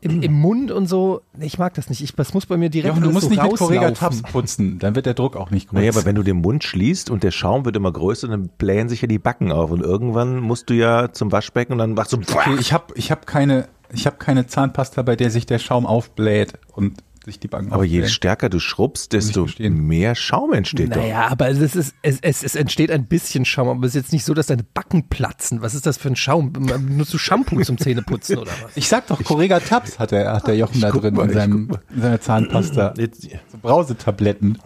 Im, 0.00 0.22
Im 0.22 0.32
Mund 0.32 0.70
und 0.70 0.86
so. 0.86 1.22
Nee, 1.36 1.46
Ich 1.46 1.58
mag 1.58 1.74
das 1.74 1.90
nicht. 1.90 2.02
Ich, 2.02 2.14
das 2.14 2.32
muss 2.32 2.46
bei 2.46 2.56
mir 2.56 2.70
direkt 2.70 2.94
Jochen, 2.94 3.04
du 3.04 3.10
musst 3.10 3.24
so 3.24 3.30
nicht 3.30 3.42
mit 3.42 3.52
rauslaufen. 3.52 3.76
Correga 3.76 3.94
Tabs 3.94 4.22
putzen, 4.22 4.78
dann 4.78 4.94
wird 4.94 5.06
der 5.06 5.14
Druck 5.14 5.36
auch 5.36 5.50
nicht 5.50 5.68
groß. 5.68 5.78
naja, 5.78 5.92
aber 5.92 6.04
wenn 6.04 6.14
du 6.14 6.22
den 6.22 6.38
Mund 6.38 6.64
schließt 6.64 7.10
und 7.10 7.22
der 7.22 7.30
Schaum 7.30 7.64
wird 7.64 7.76
immer 7.76 7.92
größer, 7.92 8.28
dann 8.28 8.48
blähen 8.56 8.88
sich 8.88 9.02
ja 9.02 9.08
die 9.08 9.18
Backen 9.18 9.52
auf 9.52 9.70
und 9.70 9.82
irgendwann 9.82 10.40
musst 10.40 10.70
du 10.70 10.74
ja 10.74 11.12
zum 11.12 11.32
Waschbecken 11.32 11.72
und 11.72 11.78
dann 11.78 11.94
machst 11.94 12.12
du 12.12 12.18
okay, 12.18 12.56
ich 12.58 12.72
habe 12.72 12.94
ich 12.96 13.10
hab 13.10 13.26
keine, 13.26 13.68
ich 13.92 14.06
hab 14.06 14.18
keine 14.18 14.46
Zahnpasta, 14.46 15.02
bei 15.02 15.16
der 15.16 15.30
sich 15.30 15.44
der 15.44 15.58
Schaum 15.58 15.86
aufbläht 15.86 16.54
und 16.72 17.02
sich 17.28 17.38
die 17.38 17.48
Backen 17.48 17.72
Aber 17.72 17.84
je 17.84 18.06
stärker 18.08 18.48
du 18.48 18.58
schrubbst, 18.58 19.12
desto 19.12 19.46
mehr 19.58 20.14
Schaum 20.14 20.52
entsteht 20.52 20.90
doch. 20.90 21.00
Naja, 21.00 21.28
aber 21.28 21.48
es, 21.48 21.58
ist, 21.58 21.94
es, 22.02 22.18
es, 22.20 22.42
es 22.42 22.54
entsteht 22.54 22.90
ein 22.90 23.06
bisschen 23.06 23.44
Schaum, 23.44 23.68
aber 23.68 23.86
es 23.86 23.94
ist 23.94 24.02
jetzt 24.02 24.12
nicht 24.12 24.24
so, 24.24 24.34
dass 24.34 24.46
deine 24.46 24.64
Backen 24.64 25.08
platzen. 25.08 25.62
Was 25.62 25.74
ist 25.74 25.86
das 25.86 25.98
für 25.98 26.08
ein 26.08 26.16
Schaum? 26.16 26.52
Nutzt 26.88 27.14
du 27.14 27.18
Shampoo 27.18 27.60
zum 27.62 27.78
Zähneputzen 27.78 28.38
oder 28.38 28.52
was? 28.62 28.76
Ich 28.76 28.88
sag 28.88 29.06
doch, 29.06 29.22
Correga 29.22 29.60
Tabs 29.60 29.98
hat 29.98 30.10
der, 30.10 30.32
hat 30.32 30.46
der 30.46 30.56
Jochen 30.56 30.80
da 30.80 30.90
drin 30.90 31.14
mal, 31.14 31.24
in, 31.24 31.30
ich 31.30 31.36
seinem, 31.36 31.70
in 31.94 32.02
seiner 32.02 32.20
Zahnpasta. 32.20 32.94
Jetzt, 32.98 33.22
So 33.22 33.58
Brausetabletten. 33.60 34.58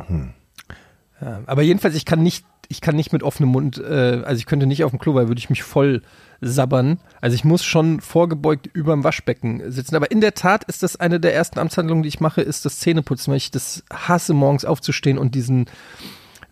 Ja, 1.21 1.41
aber 1.47 1.63
jedenfalls, 1.63 1.95
ich 1.95 2.05
kann 2.05 2.23
nicht, 2.23 2.45
ich 2.69 2.81
kann 2.81 2.97
nicht 2.97 3.13
mit 3.13 3.23
offenem 3.23 3.51
Mund, 3.51 3.79
äh, 3.79 4.23
also 4.25 4.39
ich 4.39 4.47
könnte 4.47 4.67
nicht 4.67 4.85
auf 4.85 4.91
dem 4.91 4.99
Klo, 4.99 5.15
weil 5.15 5.29
würde 5.29 5.39
ich 5.39 5.51
mich 5.51 5.63
voll 5.63 6.03
sabbern. 6.43 6.99
Also 7.21 7.35
ich 7.35 7.45
muss 7.45 7.65
schon 7.65 8.01
vorgebeugt 8.01 8.69
überm 8.75 9.05
Waschbecken 9.05 9.71
sitzen. 9.71 9.97
Aber 9.97 10.11
in 10.11 10.21
der 10.21 10.35
Tat 10.35 10.65
ist 10.65 10.83
das 10.83 10.97
eine 10.97 11.21
der 11.21 11.35
ersten 11.35 11.59
Amtshandlungen, 11.59 12.03
die 12.03 12.09
ich 12.09 12.21
mache, 12.21 12.43
ist 12.43 12.65
das 12.67 12.81
Zähneputzen, 12.81 13.31
weil 13.31 13.39
ich 13.39 13.51
das 13.51 13.85
hasse, 13.91 14.35
morgens 14.35 14.65
aufzustehen 14.65 15.19
und 15.19 15.35
diesen, 15.35 15.67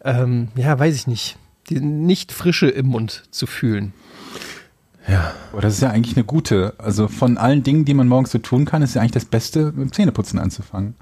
ähm, 0.04 0.49
ja, 0.54 0.78
weiß 0.78 0.94
ich 0.94 1.06
nicht, 1.06 1.37
die 1.68 1.80
nicht 1.80 2.32
Frische 2.32 2.68
im 2.68 2.87
Mund 2.87 3.25
zu 3.30 3.47
fühlen. 3.47 3.92
Aber 5.52 5.61
das 5.61 5.75
ist 5.75 5.80
ja 5.80 5.90
eigentlich 5.90 6.16
eine 6.16 6.25
gute. 6.25 6.75
Also 6.78 7.09
von 7.09 7.37
allen 7.37 7.62
Dingen, 7.62 7.85
die 7.85 7.94
man 7.94 8.06
morgens 8.06 8.30
so 8.30 8.38
tun 8.38 8.64
kann, 8.64 8.82
ist 8.82 8.94
ja 8.94 9.00
eigentlich 9.00 9.12
das 9.12 9.25
Beste, 9.25 9.66
mit 9.66 9.78
dem 9.78 9.92
Zähneputzen 9.92 10.38
anzufangen. 10.38 10.94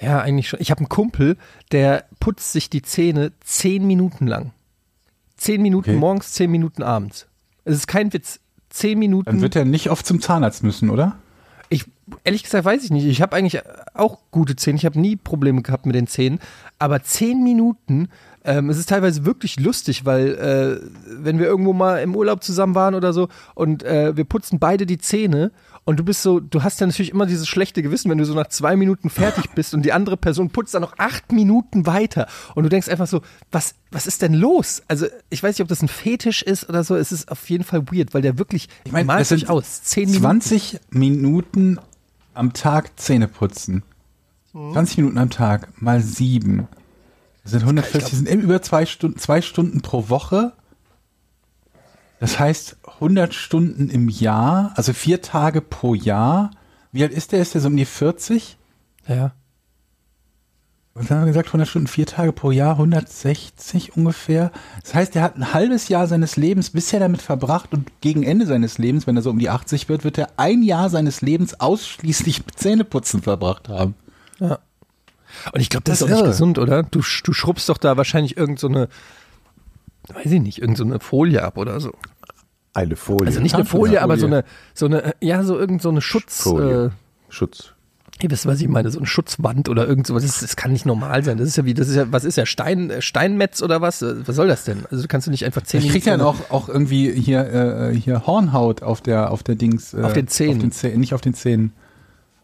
Ja, 0.00 0.20
eigentlich 0.20 0.48
schon. 0.48 0.60
Ich 0.60 0.70
habe 0.70 0.78
einen 0.78 0.88
Kumpel, 0.88 1.36
der 1.72 2.04
putzt 2.20 2.52
sich 2.52 2.70
die 2.70 2.82
Zähne 2.82 3.32
zehn 3.40 3.86
Minuten 3.86 4.26
lang. 4.26 4.52
Zehn 5.36 5.60
Minuten 5.60 5.90
Okay. 5.90 5.98
morgens, 5.98 6.32
zehn 6.32 6.50
Minuten 6.50 6.82
abends. 6.82 7.26
Es 7.64 7.76
ist 7.76 7.86
kein 7.86 8.12
Witz. 8.12 8.40
Zehn 8.70 8.98
Minuten. 8.98 9.24
Dann 9.24 9.40
wird 9.40 9.56
er 9.56 9.64
nicht 9.64 9.90
oft 9.90 10.06
zum 10.06 10.20
Zahnarzt 10.20 10.62
müssen, 10.62 10.90
oder? 10.90 11.16
Ich, 11.70 11.84
ehrlich 12.24 12.42
gesagt, 12.42 12.64
weiß 12.64 12.84
ich 12.84 12.90
nicht. 12.90 13.06
Ich 13.06 13.22
habe 13.22 13.36
eigentlich 13.36 13.62
auch 13.94 14.18
gute 14.30 14.56
Zähne. 14.56 14.76
Ich 14.76 14.84
habe 14.84 15.00
nie 15.00 15.16
Probleme 15.16 15.62
gehabt 15.62 15.86
mit 15.86 15.94
den 15.94 16.06
Zähnen. 16.06 16.38
Aber 16.78 17.02
zehn 17.02 17.42
Minuten, 17.42 18.08
ähm, 18.44 18.70
es 18.70 18.78
ist 18.78 18.88
teilweise 18.88 19.24
wirklich 19.24 19.58
lustig, 19.60 20.04
weil 20.04 20.34
äh, 20.34 21.22
wenn 21.22 21.38
wir 21.38 21.46
irgendwo 21.46 21.72
mal 21.72 22.02
im 22.02 22.14
Urlaub 22.14 22.42
zusammen 22.42 22.74
waren 22.74 22.94
oder 22.94 23.12
so 23.12 23.28
und 23.54 23.82
äh, 23.82 24.16
wir 24.16 24.24
putzen 24.24 24.58
beide 24.58 24.86
die 24.86 24.98
Zähne 24.98 25.50
und 25.88 25.96
du 25.96 26.04
bist 26.04 26.22
so, 26.22 26.38
du 26.38 26.62
hast 26.62 26.82
dann 26.82 26.90
natürlich 26.90 27.12
immer 27.12 27.24
dieses 27.24 27.48
schlechte 27.48 27.82
Gewissen, 27.82 28.10
wenn 28.10 28.18
du 28.18 28.26
so 28.26 28.34
nach 28.34 28.48
zwei 28.48 28.76
Minuten 28.76 29.08
fertig 29.08 29.48
bist 29.54 29.72
und 29.72 29.86
die 29.86 29.92
andere 29.94 30.18
Person 30.18 30.50
putzt 30.50 30.74
dann 30.74 30.82
noch 30.82 30.98
acht 30.98 31.32
Minuten 31.32 31.86
weiter 31.86 32.26
und 32.54 32.64
du 32.64 32.68
denkst 32.68 32.90
einfach 32.90 33.06
so, 33.06 33.22
was, 33.50 33.74
was 33.90 34.06
ist 34.06 34.20
denn 34.20 34.34
los? 34.34 34.82
Also 34.86 35.06
ich 35.30 35.42
weiß 35.42 35.56
nicht, 35.56 35.62
ob 35.62 35.68
das 35.68 35.80
ein 35.80 35.88
Fetisch 35.88 36.42
ist 36.42 36.68
oder 36.68 36.84
so. 36.84 36.94
Es 36.94 37.10
ist 37.10 37.32
auf 37.32 37.48
jeden 37.48 37.64
Fall 37.64 37.90
weird, 37.90 38.12
weil 38.12 38.20
der 38.20 38.36
wirklich, 38.36 38.68
Ich 38.84 38.92
meine, 38.92 39.06
das 39.06 39.30
sind 39.30 39.48
aus. 39.48 39.82
Zehn 39.82 40.10
Minuten. 40.10 40.42
20 40.42 40.80
Minuten 40.90 41.78
am 42.34 42.52
Tag 42.52 43.00
Zähne 43.00 43.26
putzen. 43.26 43.82
Hm. 44.52 44.74
20 44.74 44.98
Minuten 44.98 45.16
am 45.16 45.30
Tag 45.30 45.80
mal 45.80 46.02
sieben. 46.02 46.68
Das 47.44 47.52
sind 47.52 47.62
140, 47.62 48.02
das 48.02 48.10
sind 48.10 48.28
eben 48.28 48.42
über 48.42 48.60
zwei 48.60 48.84
Stunden, 48.84 49.18
zwei 49.18 49.40
Stunden 49.40 49.80
pro 49.80 50.10
Woche. 50.10 50.52
Das 52.20 52.38
heißt 52.38 52.76
100 52.96 53.32
Stunden 53.34 53.90
im 53.90 54.08
Jahr, 54.08 54.72
also 54.74 54.92
vier 54.92 55.22
Tage 55.22 55.60
pro 55.60 55.94
Jahr. 55.94 56.50
Wie 56.92 57.02
alt 57.02 57.12
ist 57.12 57.32
der? 57.32 57.40
Ist 57.40 57.54
der 57.54 57.60
so 57.60 57.68
um 57.68 57.76
die 57.76 57.84
40? 57.84 58.56
Ja. 59.06 59.32
was 60.94 61.10
haben 61.10 61.20
wir 61.20 61.26
gesagt, 61.26 61.48
100 61.48 61.68
Stunden, 61.68 61.86
vier 61.86 62.06
Tage 62.06 62.32
pro 62.32 62.50
Jahr, 62.50 62.72
160 62.72 63.96
ungefähr. 63.96 64.50
Das 64.82 64.94
heißt, 64.94 65.14
er 65.16 65.22
hat 65.22 65.36
ein 65.36 65.54
halbes 65.54 65.88
Jahr 65.88 66.06
seines 66.08 66.36
Lebens 66.36 66.70
bisher 66.70 66.98
damit 66.98 67.22
verbracht 67.22 67.72
und 67.72 67.88
gegen 68.00 68.22
Ende 68.24 68.46
seines 68.46 68.78
Lebens, 68.78 69.06
wenn 69.06 69.16
er 69.16 69.22
so 69.22 69.30
um 69.30 69.38
die 69.38 69.48
80 69.48 69.88
wird, 69.88 70.02
wird 70.04 70.18
er 70.18 70.28
ein 70.38 70.62
Jahr 70.62 70.90
seines 70.90 71.20
Lebens 71.22 71.60
ausschließlich 71.60 72.44
mit 72.46 72.58
Zähneputzen 72.58 73.22
verbracht 73.22 73.68
haben. 73.68 73.94
Ja. 74.40 74.58
Und 75.52 75.60
ich 75.60 75.70
glaube, 75.70 75.84
das, 75.84 76.00
Das 76.00 76.00
ist 76.00 76.02
auch 76.02 76.08
ist 76.08 76.10
nicht 76.14 76.20
irre. 76.20 76.30
gesund, 76.30 76.58
oder? 76.58 76.82
Du, 76.82 77.00
du 77.22 77.32
schrubbst 77.32 77.68
doch 77.68 77.78
da 77.78 77.96
wahrscheinlich 77.96 78.36
irgend 78.36 78.58
so 78.58 78.66
eine, 78.68 78.88
weiß 80.14 80.26
ich 80.32 80.40
nicht, 80.40 80.58
irgend 80.60 80.76
so 80.78 80.84
eine 80.84 81.00
Folie 81.00 81.42
ab 81.42 81.56
oder 81.56 81.80
so. 81.80 81.92
Eine 82.74 82.96
Folie. 82.96 83.26
Also 83.26 83.40
nicht 83.40 83.54
eine 83.54 83.64
Zahnputzfolie. 83.64 83.98
Folie, 83.98 84.02
aber 84.02 84.16
so 84.18 84.26
eine, 84.26 84.44
so 84.74 84.86
eine, 84.86 85.14
ja, 85.20 85.42
so 85.42 85.58
irgend 85.58 85.82
so 85.82 85.88
eine 85.88 86.00
Schutz, 86.00 86.42
Folie. 86.42 86.86
äh, 86.86 86.90
Schutz. 87.28 87.72
ihr 88.22 88.30
wisst, 88.30 88.46
was 88.46 88.60
ich 88.60 88.68
meine, 88.68 88.90
so 88.90 88.98
eine 88.98 89.06
Schutzwand 89.06 89.68
oder 89.68 89.86
irgend 89.88 90.06
sowas. 90.06 90.22
Das, 90.22 90.40
das 90.40 90.54
kann 90.56 90.72
nicht 90.72 90.86
normal 90.86 91.24
sein. 91.24 91.38
Das 91.38 91.48
ist 91.48 91.56
ja 91.56 91.64
wie, 91.64 91.74
das 91.74 91.88
ist 91.88 91.96
ja, 91.96 92.12
was 92.12 92.24
ist 92.24 92.36
ja, 92.36 92.46
Stein, 92.46 92.90
äh, 92.90 93.02
Steinmetz 93.02 93.62
oder 93.62 93.80
was? 93.80 94.02
Äh, 94.02 94.26
Was 94.26 94.36
soll 94.36 94.48
das 94.48 94.64
denn? 94.64 94.84
Also 94.90 95.06
kannst 95.08 95.26
du 95.26 95.30
nicht 95.30 95.44
einfach 95.44 95.62
zehn 95.62 95.80
Ich 95.82 95.90
krieg 95.90 96.04
ja 96.06 96.20
auch, 96.20 96.50
auch 96.50 96.68
irgendwie 96.68 97.12
hier, 97.12 97.90
äh, 97.90 97.94
hier 97.94 98.26
Hornhaut 98.26 98.82
auf 98.82 99.00
der, 99.00 99.30
auf 99.32 99.42
der 99.42 99.54
Dings. 99.56 99.94
Äh, 99.94 100.02
Auf 100.02 100.12
den 100.12 100.28
Zähnen. 100.28 100.56
Auf 100.56 100.62
den 100.62 100.72
Zähnen, 100.72 101.00
nicht 101.00 101.14
auf 101.14 101.20
den 101.20 101.34
Zähnen. 101.34 101.72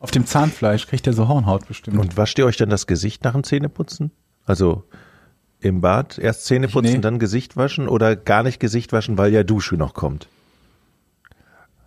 Auf 0.00 0.10
dem 0.10 0.26
Zahnfleisch 0.26 0.86
kriegt 0.86 1.06
er 1.06 1.12
so 1.14 1.28
Hornhaut 1.28 1.66
bestimmt. 1.66 1.98
Und 1.98 2.16
wascht 2.16 2.38
ihr 2.38 2.44
euch 2.46 2.56
dann 2.56 2.68
das 2.68 2.86
Gesicht 2.86 3.24
nach 3.24 3.32
dem 3.32 3.42
Zähneputzen? 3.44 4.10
Also 4.44 4.84
im 5.64 5.80
Bad 5.80 6.18
erst 6.18 6.44
Zähne 6.44 6.68
putzen, 6.68 6.92
Nee. 6.94 6.98
dann 7.00 7.18
Gesicht 7.18 7.56
waschen 7.56 7.88
oder 7.88 8.16
gar 8.16 8.42
nicht 8.42 8.60
Gesicht 8.60 8.92
waschen, 8.92 9.16
weil 9.18 9.32
ja 9.32 9.42
Dusche 9.42 9.76
noch 9.76 9.94
kommt? 9.94 10.28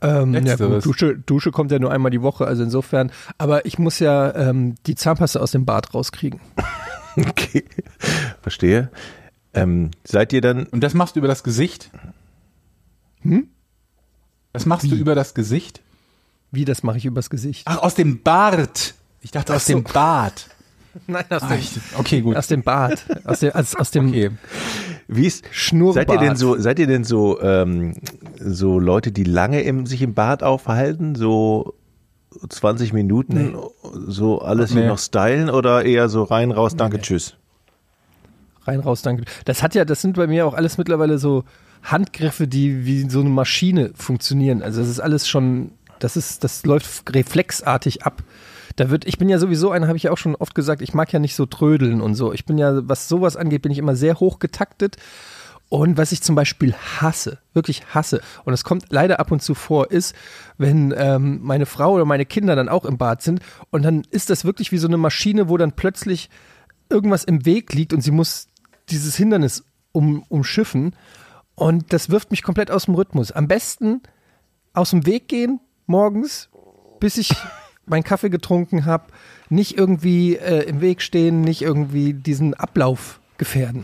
Ähm, 0.02 0.34
ja 0.46 0.56
gut, 0.56 0.86
Dusche, 0.86 1.18
Dusche 1.18 1.52
kommt 1.52 1.72
ja 1.72 1.80
nur 1.80 1.92
einmal 1.92 2.12
die 2.12 2.22
Woche, 2.22 2.46
also 2.46 2.64
insofern. 2.64 3.12
Aber 3.38 3.66
ich 3.66 3.80
muss 3.80 4.00
ja 4.00 4.34
ähm, 4.36 4.76
die 4.86 4.96
Zahnpasta 4.96 5.40
aus 5.40 5.52
dem 5.52 5.66
Bad 5.66 5.94
rauskriegen. 5.94 6.40
Okay, 7.20 7.66
verstehe. 8.44 8.92
Ähm, 9.56 9.90
seid 10.04 10.34
ihr 10.34 10.42
dann, 10.42 10.68
Und 10.68 10.82
das 10.82 10.94
machst 10.94 11.16
du 11.16 11.20
über 11.20 11.28
das 11.28 11.42
Gesicht? 11.42 11.90
Hm? 13.22 13.48
Das 14.54 14.68
machst 14.68 14.92
du 14.92 14.96
über 14.96 15.16
das 15.16 15.34
Gesicht? 15.34 15.82
Wie, 16.52 16.64
das 16.64 16.84
mache 16.84 17.00
ich 17.00 17.06
übers 17.06 17.32
Gesicht? 17.32 17.64
Ach, 17.66 17.80
aus 17.80 17.96
dem 17.96 18.22
Bart. 18.22 18.94
Ich 19.22 19.32
dachte 19.32 19.56
aus 19.56 19.66
so. 19.66 19.74
dem 19.74 19.84
Bad. 19.84 20.46
Nein, 21.08 21.26
aus 21.30 21.42
Ah, 21.44 21.50
dem, 21.50 21.60
okay, 22.00 22.22
gut. 22.22 22.36
aus 22.36 22.48
dem 22.48 22.64
Bad. 22.64 23.06
Aus 23.26 23.40
dem, 23.42 23.52
aus, 23.54 23.76
aus 23.76 23.92
dem 23.92 24.08
Okay. 24.10 24.32
wie 25.08 25.26
ist, 25.28 25.46
Schnurrbart. 25.52 26.08
seid 26.10 26.12
ihr 26.22 26.28
denn 26.28 26.36
so, 26.36 26.58
seid 26.58 26.80
ihr 26.80 26.88
denn 26.88 27.04
so, 27.04 27.42
ähm, 27.42 27.94
so 28.40 28.80
Leute, 28.80 29.12
die 29.12 29.24
lange 29.24 29.62
im, 29.62 29.86
sich 29.86 30.02
im 30.02 30.14
Bad 30.14 30.44
aufhalten, 30.44 31.16
so 31.16 31.76
20 32.50 32.94
Minuten, 32.94 33.56
so 34.08 34.40
alles 34.42 34.72
hier 34.72 34.82
Nee. 34.82 34.88
noch 34.88 35.00
stylen 35.00 35.50
oder 35.50 35.86
eher 35.86 36.10
so 36.10 36.24
rein, 36.24 36.52
raus, 36.52 36.76
danke, 36.76 37.00
tschüss? 37.02 37.36
rein, 38.66 38.80
raus, 38.82 39.02
danke. 39.02 39.24
Das 39.46 39.64
hat 39.64 39.76
ja, 39.76 39.86
das 39.86 40.02
sind 40.02 40.18
bei 40.18 40.28
mir 40.28 40.46
auch 40.46 40.54
alles 40.54 40.78
mittlerweile 40.78 41.18
so 41.20 41.46
Handgriffe, 41.84 42.48
die 42.50 42.86
wie 42.86 43.10
so 43.10 43.22
eine 43.22 43.30
Maschine 43.30 43.92
funktionieren. 43.96 44.62
Also 44.62 44.82
das 44.82 44.90
ist 44.90 45.00
alles 45.00 45.26
schon, 45.28 45.72
das 46.00 46.18
ist, 46.18 46.44
das 46.44 46.66
läuft 46.66 47.14
reflexartig 47.16 48.04
ab. 48.04 48.22
Da 48.78 48.92
wird, 48.92 49.06
ich 49.06 49.18
bin 49.18 49.28
ja 49.28 49.40
sowieso 49.40 49.72
einer, 49.72 49.88
habe 49.88 49.98
ich 49.98 50.04
ja 50.04 50.12
auch 50.12 50.18
schon 50.18 50.36
oft 50.36 50.56
gesagt, 50.56 50.82
ich 50.82 50.94
mag 50.94 51.12
ja 51.12 51.20
nicht 51.20 51.36
so 51.36 51.48
trödeln 51.48 52.00
und 52.00 52.16
so. 52.16 52.32
Ich 52.32 52.46
bin 52.46 52.58
ja, 52.58 52.88
was 52.88 53.10
sowas 53.10 53.36
angeht, 53.36 53.64
bin 53.64 53.72
ich 53.72 53.80
immer 53.80 53.96
sehr 53.96 54.20
hoch 54.20 54.40
getaktet. 54.40 54.98
Und 55.68 55.98
was 55.98 56.14
ich 56.14 56.22
zum 56.22 56.36
Beispiel 56.36 56.74
hasse, 56.74 57.40
wirklich 57.54 57.94
hasse, 57.94 58.22
und 58.46 58.54
es 58.54 58.64
kommt 58.64 58.86
leider 58.90 59.20
ab 59.20 59.32
und 59.32 59.42
zu 59.42 59.54
vor, 59.54 59.92
ist, 59.92 60.16
wenn 60.58 60.94
ähm, 60.96 61.40
meine 61.42 61.66
Frau 61.66 61.94
oder 61.94 62.06
meine 62.06 62.26
Kinder 62.26 62.56
dann 62.56 62.70
auch 62.70 62.86
im 62.86 62.98
Bad 62.98 63.22
sind 63.22 63.42
und 63.70 63.84
dann 63.84 64.04
ist 64.12 64.30
das 64.30 64.46
wirklich 64.46 64.72
wie 64.72 64.78
so 64.78 64.88
eine 64.88 64.96
Maschine, 64.96 65.50
wo 65.50 65.58
dann 65.58 65.74
plötzlich 65.74 66.30
irgendwas 66.90 67.26
im 67.26 67.46
Weg 67.46 67.74
liegt 67.74 67.92
und 67.92 68.00
sie 68.00 68.12
muss 68.12 68.48
dieses 68.90 69.18
Hindernis 69.18 69.66
um, 69.92 70.24
umschiffen. 70.30 70.96
Und 71.56 71.92
das 71.92 72.10
wirft 72.10 72.32
mich 72.32 72.44
komplett 72.44 72.72
aus 72.72 72.86
dem 72.86 72.96
Rhythmus. 72.96 73.32
Am 73.32 73.48
besten 73.48 74.02
aus 74.74 74.92
dem 74.92 75.06
Weg 75.06 75.28
gehen 75.28 75.60
morgens, 75.86 76.50
bis 77.00 77.18
ich 77.18 77.36
meinen 77.90 78.04
Kaffee 78.04 78.30
getrunken 78.30 78.86
habe, 78.86 79.06
nicht 79.50 79.78
irgendwie 79.78 80.36
äh, 80.36 80.64
im 80.64 80.82
Weg 80.82 81.02
stehen, 81.02 81.42
nicht 81.42 81.62
irgendwie 81.62 82.14
diesen 82.14 82.54
Ablauf 82.54 83.20
gefährden. 83.38 83.84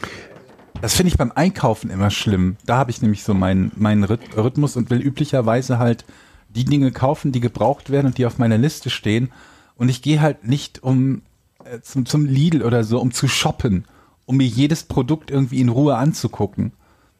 Das 0.81 0.95
finde 0.95 1.09
ich 1.09 1.17
beim 1.17 1.31
Einkaufen 1.33 1.89
immer 1.89 2.09
schlimm. 2.09 2.57
Da 2.65 2.77
habe 2.77 2.91
ich 2.91 3.01
nämlich 3.01 3.23
so 3.23 3.33
meinen 3.33 3.71
meinen 3.75 4.03
Rhyth- 4.03 4.35
Rhythmus 4.35 4.75
und 4.75 4.89
will 4.89 4.99
üblicherweise 4.99 5.79
halt 5.79 6.05
die 6.49 6.65
Dinge 6.65 6.91
kaufen, 6.91 7.31
die 7.31 7.39
gebraucht 7.39 7.89
werden 7.89 8.07
und 8.07 8.17
die 8.17 8.25
auf 8.25 8.37
meiner 8.37 8.57
Liste 8.57 8.89
stehen. 8.89 9.31
Und 9.75 9.89
ich 9.89 10.01
gehe 10.01 10.21
halt 10.21 10.45
nicht 10.45 10.83
um 10.83 11.21
äh, 11.63 11.79
zum, 11.81 12.05
zum 12.05 12.25
Lidl 12.25 12.63
oder 12.63 12.83
so, 12.83 12.99
um 12.99 13.11
zu 13.11 13.27
shoppen, 13.27 13.85
um 14.25 14.37
mir 14.37 14.47
jedes 14.47 14.83
Produkt 14.83 15.31
irgendwie 15.31 15.61
in 15.61 15.69
Ruhe 15.69 15.95
anzugucken 15.95 16.73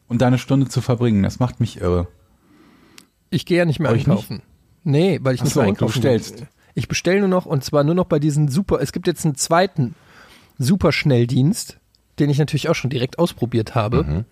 und 0.08 0.20
da 0.20 0.26
eine 0.26 0.38
Stunde 0.38 0.68
zu 0.68 0.80
verbringen. 0.82 1.22
Das 1.22 1.38
macht 1.40 1.58
mich 1.60 1.80
irre. 1.80 2.06
Ich 3.30 3.46
gehe 3.46 3.58
ja 3.58 3.64
nicht 3.64 3.80
mehr 3.80 3.90
Euch 3.90 4.06
einkaufen. 4.06 4.42
Nee, 4.84 5.18
weil 5.22 5.34
ich 5.34 5.40
Ach 5.40 5.44
nicht 5.44 5.54
so, 5.54 5.60
mehr 5.60 5.66
du 5.66 5.70
einkaufen 5.70 5.92
bestellst. 5.92 6.44
Ich 6.74 6.88
bestelle 6.88 7.20
nur 7.20 7.28
noch 7.28 7.46
und 7.46 7.64
zwar 7.64 7.84
nur 7.84 7.94
noch 7.94 8.06
bei 8.06 8.18
diesen 8.18 8.48
super, 8.48 8.80
es 8.80 8.92
gibt 8.92 9.06
jetzt 9.06 9.24
einen 9.24 9.36
zweiten 9.36 9.94
Superschnelldienst, 10.58 11.78
den 12.18 12.30
ich 12.30 12.38
natürlich 12.38 12.68
auch 12.68 12.74
schon 12.74 12.90
direkt 12.90 13.18
ausprobiert 13.18 13.74
habe. 13.74 14.24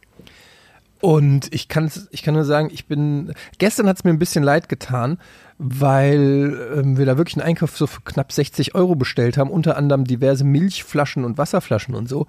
Und 1.01 1.53
ich 1.53 1.67
kann, 1.67 1.91
ich 2.11 2.23
kann 2.23 2.35
nur 2.35 2.45
sagen, 2.45 2.71
ich 2.73 2.87
bin, 2.87 3.33
gestern 3.59 3.89
hat 3.89 3.97
es 3.97 4.05
mir 4.05 4.11
ein 4.11 4.21
bisschen 4.21 4.45
leid 4.45 4.69
getan, 4.69 5.19
weil 5.59 6.57
ähm, 6.77 6.97
wir 6.97 7.07
da 7.07 7.17
wirklich 7.17 7.37
einen 7.37 7.47
Einkauf 7.47 7.77
so 7.77 7.89
für 7.89 8.03
knapp 8.03 8.31
60 8.31 8.77
Euro 8.77 8.95
bestellt 8.95 9.37
haben, 9.37 9.51
unter 9.51 9.77
anderem 9.77 10.05
diverse 10.05 10.45
Milchflaschen 10.45 11.25
und 11.25 11.39
Wasserflaschen 11.39 11.97
und 11.97 12.09
so. 12.09 12.29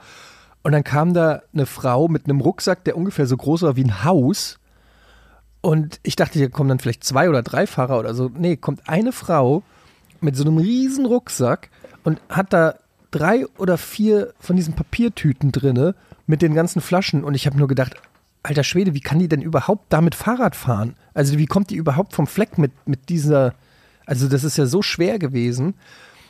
Und 0.63 0.71
dann 0.71 0.83
kam 0.83 1.13
da 1.13 1.43
eine 1.53 1.67
Frau 1.67 2.07
mit 2.07 2.25
einem 2.25 2.41
Rucksack, 2.41 2.83
der 2.83 2.97
ungefähr 2.97 3.27
so 3.27 3.37
groß 3.37 3.61
war 3.61 3.75
wie 3.75 3.83
ein 3.83 4.03
Haus. 4.03 4.57
Und 5.61 5.99
ich 6.01 6.15
dachte, 6.15 6.39
hier 6.39 6.49
kommen 6.49 6.69
dann 6.69 6.79
vielleicht 6.79 7.03
zwei 7.03 7.29
oder 7.29 7.43
drei 7.43 7.67
Fahrer 7.67 7.99
oder 7.99 8.15
so. 8.15 8.31
Nee, 8.35 8.57
kommt 8.57 8.89
eine 8.89 9.11
Frau 9.11 9.61
mit 10.23 10.35
so 10.35 10.43
einem 10.43 10.57
riesen 10.57 11.05
Rucksack 11.05 11.69
und 12.03 12.21
hat 12.29 12.53
da 12.53 12.75
drei 13.11 13.45
oder 13.57 13.77
vier 13.77 14.33
von 14.39 14.55
diesen 14.55 14.73
Papiertüten 14.73 15.51
drinne 15.51 15.95
mit 16.25 16.41
den 16.41 16.53
ganzen 16.53 16.81
Flaschen. 16.81 17.23
Und 17.23 17.35
ich 17.35 17.45
habe 17.45 17.57
nur 17.57 17.67
gedacht, 17.67 17.95
alter 18.41 18.63
Schwede, 18.63 18.93
wie 18.93 18.99
kann 18.99 19.19
die 19.19 19.27
denn 19.27 19.41
überhaupt 19.41 19.91
damit 19.91 20.15
Fahrrad 20.15 20.55
fahren? 20.55 20.95
Also 21.13 21.37
wie 21.37 21.45
kommt 21.45 21.69
die 21.69 21.75
überhaupt 21.75 22.13
vom 22.13 22.27
Fleck 22.27 22.57
mit, 22.57 22.71
mit 22.85 23.09
dieser, 23.09 23.53
also 24.05 24.27
das 24.27 24.43
ist 24.43 24.57
ja 24.57 24.65
so 24.65 24.81
schwer 24.81 25.19
gewesen. 25.19 25.75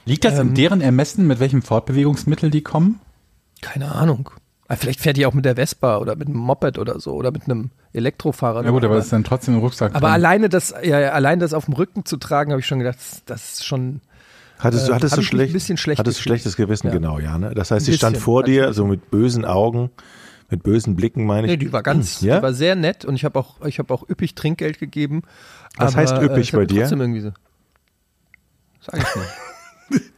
Liegt 0.06 0.26
das 0.26 0.38
in 0.38 0.54
deren 0.54 0.82
Ermessen, 0.82 1.28
mit 1.28 1.40
welchem 1.40 1.62
Fortbewegungsmittel 1.62 2.52
die 2.52 2.62
kommen? 2.62 3.00
Keine 3.62 3.94
Ahnung. 3.94 4.30
Aber 4.68 4.78
vielleicht 4.78 5.00
fährt 5.00 5.18
die 5.18 5.26
auch 5.26 5.34
mit 5.34 5.46
der 5.46 5.56
Vespa 5.56 5.98
oder 5.98 6.16
mit 6.16 6.28
einem 6.28 6.38
Moped 6.38 6.78
oder 6.78 7.00
so 7.00 7.14
oder 7.14 7.32
mit 7.32 7.46
einem 7.46 7.72
Elektrofahrrad. 7.94 8.66
Ja 8.66 8.72
gut, 8.72 8.84
aber 8.84 8.96
das 8.96 9.06
ist 9.06 9.14
dann 9.14 9.24
trotzdem 9.24 9.54
im 9.56 9.60
Rucksack 9.62 9.92
Aber 9.96 10.08
drin. 10.08 10.14
alleine 10.16 10.50
das, 10.50 10.74
ja, 10.84 10.98
allein 11.12 11.40
das 11.40 11.54
auf 11.54 11.66
dem 11.66 11.74
Rücken 11.76 12.06
zu 12.06 12.18
tragen, 12.18 12.52
habe 12.52 12.60
ich 12.60 12.66
schon 12.68 12.80
gedacht, 12.80 12.98
das, 13.00 13.24
das 13.26 13.54
ist 13.54 13.66
schon. 13.66 14.02
Hattest, 14.60 14.88
du 14.88 14.92
Äh, 14.92 14.96
hattest 14.96 15.14
hab 15.14 15.20
du 15.20 15.26
schlecht, 15.26 15.54
bisschen 15.54 15.78
schlecht 15.78 16.00
hattest 16.00 16.20
du 16.20 16.24
schlechtes 16.24 16.56
Gewissen, 16.56 16.88
Ja. 16.88 16.94
genau, 16.94 17.20
ja. 17.20 17.38
Ne? 17.38 17.54
Das 17.54 17.72
heißt, 17.72 17.86
sie 17.86 17.94
stand 17.94 18.18
vor 18.18 18.44
dir, 18.44 18.74
so 18.74 18.86
mit 18.88 19.12
bösen 19.12 19.46
Augen, 19.46 19.90
mit 20.50 20.64
bösen 20.64 20.96
Blicken, 20.96 21.26
meine 21.26 21.48
ich. 21.48 21.52
Nee, 21.52 21.58
die 21.58 21.74
war 21.74 21.84
ganz, 21.84 22.22
Ja? 22.22 22.38
die 22.38 22.44
war 22.44 22.54
sehr 22.54 22.76
nett 22.76 23.04
und 23.06 23.16
ich 23.16 23.26
habe 23.26 23.38
auch, 23.40 23.64
ich 23.66 23.80
habe 23.80 23.94
auch 23.94 24.08
üppig 24.10 24.36
Trinkgeld 24.36 24.80
gegeben. 24.80 25.24
Was 25.78 25.94
aber, 25.94 26.02
heißt 26.02 26.18
üppig 26.22 26.38
äh, 26.38 26.40
ich 26.42 26.54
hab 26.54 26.60
bei 26.62 26.66
dir? 26.66 26.82
Trotzdem 26.82 27.02
irgendwie 27.02 27.22
so. 27.22 27.32
Sag 28.82 28.98
ich 28.98 29.16
nicht. 29.16 30.12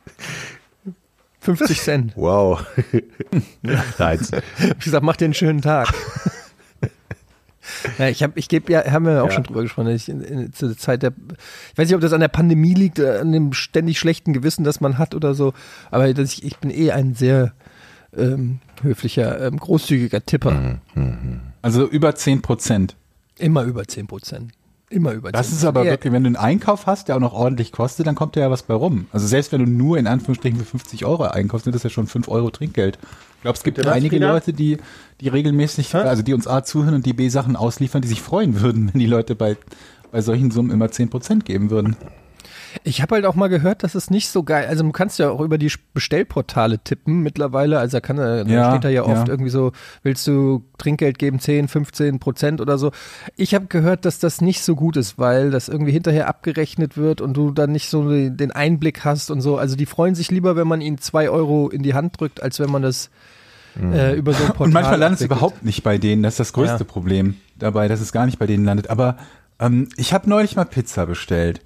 50 1.40 1.82
Cent. 1.82 2.14
Wow. 2.16 2.66
Nein. 4.00 4.20
Ich 4.60 4.70
hab 4.70 4.80
gesagt, 4.80 5.04
mach 5.06 5.16
dir 5.16 5.26
einen 5.26 5.34
schönen 5.36 5.62
Tag. 5.62 5.94
Ja, 7.98 8.08
ich 8.10 8.22
habe, 8.24 8.34
ich 8.38 8.48
gebe 8.50 8.72
ja, 8.72 8.92
haben 8.92 9.06
wir 9.06 9.14
ja 9.14 9.22
auch 9.24 9.28
Ja. 9.28 9.34
schon 9.34 9.44
drüber 9.44 9.62
gesprochen, 9.62 9.88
dass 9.88 9.96
ich 10.04 10.10
in, 10.10 10.22
in, 10.22 10.54
zu 10.54 10.68
der 10.68 10.78
Zeit 10.78 11.04
der, 11.04 11.12
ich 11.72 11.78
weiß 11.78 11.88
nicht, 11.88 11.96
ob 11.96 12.02
das 12.02 12.14
an 12.14 12.20
der 12.22 12.28
Pandemie 12.28 12.74
liegt, 12.74 13.00
oder 13.00 13.22
an 13.22 13.32
dem 13.32 13.54
ständig 13.54 14.00
schlechten 14.00 14.34
Gewissen, 14.34 14.64
das 14.64 14.82
man 14.82 14.98
hat 14.98 15.16
oder 15.16 15.34
so, 15.34 15.54
aber 15.92 16.14
dass 16.14 16.34
ich, 16.34 16.44
ich 16.44 16.58
bin 16.58 16.70
eh 16.72 16.92
ein 16.92 17.14
sehr 17.16 17.54
ähm, 18.16 18.60
höflicher, 18.82 19.42
ähm, 19.46 19.58
großzügiger 19.58 20.26
Tipper. 20.26 20.80
Also 21.62 21.88
über 21.88 22.16
10 22.16 22.42
Prozent. 22.42 22.96
Immer 23.38 23.64
über 23.64 23.86
10 23.86 24.08
Prozent. 24.08 24.52
Immer 24.90 25.14
über 25.14 25.30
10% 25.30 25.32
Das 25.34 25.52
ist 25.52 25.66
aber 25.66 25.84
wirklich, 25.84 26.14
wenn 26.14 26.24
du 26.24 26.28
einen 26.28 26.36
Einkauf 26.36 26.86
hast, 26.86 27.08
der 27.08 27.16
auch 27.16 27.20
noch 27.20 27.34
ordentlich 27.34 27.72
kostet, 27.72 28.06
dann 28.08 28.16
kommt 28.16 28.36
da 28.36 28.42
ja 28.42 28.52
was 28.52 28.64
bei 28.64 28.74
rum. 28.76 29.08
Also 29.12 29.26
selbst 29.28 29.52
wenn 29.52 29.66
du 29.66 29.70
nur 29.70 29.98
in 29.98 30.08
Anführungsstrichen 30.08 30.60
für 30.60 30.66
50 30.66 31.06
Euro 31.06 31.24
einkaufst, 31.24 31.66
sind 31.66 31.76
das 31.76 31.84
ja 31.84 31.90
schon 31.90 32.08
5 32.08 32.28
Euro 32.30 32.52
Trinkgeld. 32.52 33.00
Ich 33.46 33.48
glaube, 33.48 33.58
es 33.58 33.64
gibt 33.64 33.78
was, 33.78 33.94
einige 33.94 34.16
Frieda? 34.16 34.32
Leute, 34.32 34.54
die, 34.54 34.78
die 35.22 35.28
regelmäßig, 35.28 35.94
also 35.94 36.24
die 36.24 36.34
uns 36.34 36.48
A 36.48 36.64
zuhören 36.64 36.96
und 36.96 37.06
die 37.06 37.14
B 37.14 37.30
Sachen 37.30 37.56
ausliefern, 37.56 38.02
die 38.02 38.08
sich 38.08 38.20
freuen 38.20 38.60
würden, 38.60 38.90
wenn 38.94 39.00
die 39.00 39.06
Leute 39.06 39.36
bei, 39.36 39.56
bei 40.12 40.22
solchen 40.22 40.50
Summen 40.50 40.72
immer 40.72 40.90
10 40.90 41.12
Prozent 41.12 41.46
geben 41.46 41.70
würden. 41.70 41.96
Ich 42.84 43.02
habe 43.02 43.16
halt 43.16 43.26
auch 43.26 43.36
mal 43.36 43.48
gehört, 43.48 43.84
dass 43.84 43.96
es 43.96 44.10
nicht 44.10 44.30
so 44.30 44.44
geil, 44.44 44.68
also 44.68 44.84
du 44.84 44.92
kannst 44.92 45.20
ja 45.20 45.30
auch 45.30 45.40
über 45.40 45.58
die 45.58 45.72
Bestellportale 45.94 46.80
tippen 46.80 47.22
mittlerweile, 47.22 47.80
also 47.80 47.98
da 47.98 48.02
kann 48.02 48.18
da 48.18 48.44
Ja, 48.44 48.72
steht 48.72 48.84
da 48.84 48.90
ja 48.90 49.04
oft 49.04 49.28
ja. 49.28 49.34
irgendwie 49.34 49.50
so, 49.50 49.72
willst 50.04 50.26
du 50.28 50.64
Trinkgeld 50.78 51.18
geben, 51.18 51.40
10, 51.40 51.68
15 51.68 52.20
Prozent 52.20 52.62
oder 52.62 52.78
so. 52.78 52.92
Ich 53.36 53.56
habe 53.56 53.66
gehört, 53.68 54.06
dass 54.06 54.20
das 54.20 54.42
nicht 54.42 54.62
so 54.64 54.76
gut 54.76 54.98
ist, 54.98 55.18
weil 55.18 55.52
das 55.52 55.70
irgendwie 55.70 55.92
hinterher 55.92 56.28
abgerechnet 56.28 56.98
wird 56.98 57.22
und 57.22 57.36
du 57.36 57.52
dann 57.52 57.72
nicht 57.72 57.90
so 57.90 58.10
den 58.10 58.52
Einblick 58.52 59.06
hast 59.06 59.32
und 59.32 59.42
so. 59.42 59.58
Also 59.58 59.76
die 59.76 59.86
freuen 59.86 60.16
sich 60.16 60.30
lieber, 60.32 60.56
wenn 60.56 60.68
man 60.68 60.82
ihnen 60.82 60.98
zwei 60.98 61.30
Euro 61.30 61.70
in 61.70 61.84
die 61.84 61.94
Hand 61.94 62.20
drückt, 62.20 62.44
als 62.44 62.60
wenn 62.60 62.70
man 62.72 62.82
das 62.82 63.10
äh, 63.80 64.16
über 64.16 64.34
so 64.34 64.44
ein 64.44 64.50
Portal 64.50 64.68
Und 64.68 64.74
manchmal 64.74 65.00
landet 65.00 65.20
es 65.20 65.26
überhaupt 65.26 65.64
nicht 65.66 65.84
bei 65.84 65.98
denen. 65.98 66.24
Das 66.24 66.34
ist 66.34 66.40
das 66.40 66.54
größte 66.54 66.80
Ja. 66.80 66.84
Problem 66.86 67.36
dabei, 67.58 67.88
dass 67.88 68.00
es 68.02 68.12
gar 68.12 68.26
nicht 68.26 68.40
bei 68.40 68.46
denen 68.48 68.66
landet. 68.66 68.90
Aber 68.90 69.18
ähm, 69.60 69.90
ich 69.98 70.14
habe 70.14 70.30
neulich 70.30 70.56
mal 70.56 70.66
Pizza 70.66 71.06
bestellt. 71.06 71.62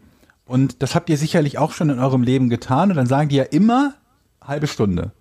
Und 0.50 0.82
das 0.82 0.96
habt 0.96 1.10
ihr 1.10 1.18
sicherlich 1.18 1.58
auch 1.60 1.72
schon 1.72 1.90
in 1.90 2.00
eurem 2.00 2.24
Leben 2.24 2.50
getan. 2.50 2.90
Und 2.90 2.98
dann 2.98 3.06
sagen 3.08 3.30
die 3.30 3.36
ja 3.38 3.44
immer 3.44 3.94
halbe 4.44 4.68
Stunde. 4.68 5.12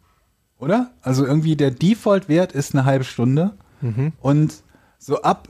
Oder? 0.59 0.91
Also 1.03 1.25
irgendwie 1.27 1.55
der 1.55 1.71
Default-Wert 1.71 2.53
ist 2.53 2.75
eine 2.75 2.85
halbe 2.85 3.05
Stunde. 3.05 3.53
Mhm. 3.81 4.13
Und 4.21 4.55
so 4.99 5.23
ab 5.23 5.49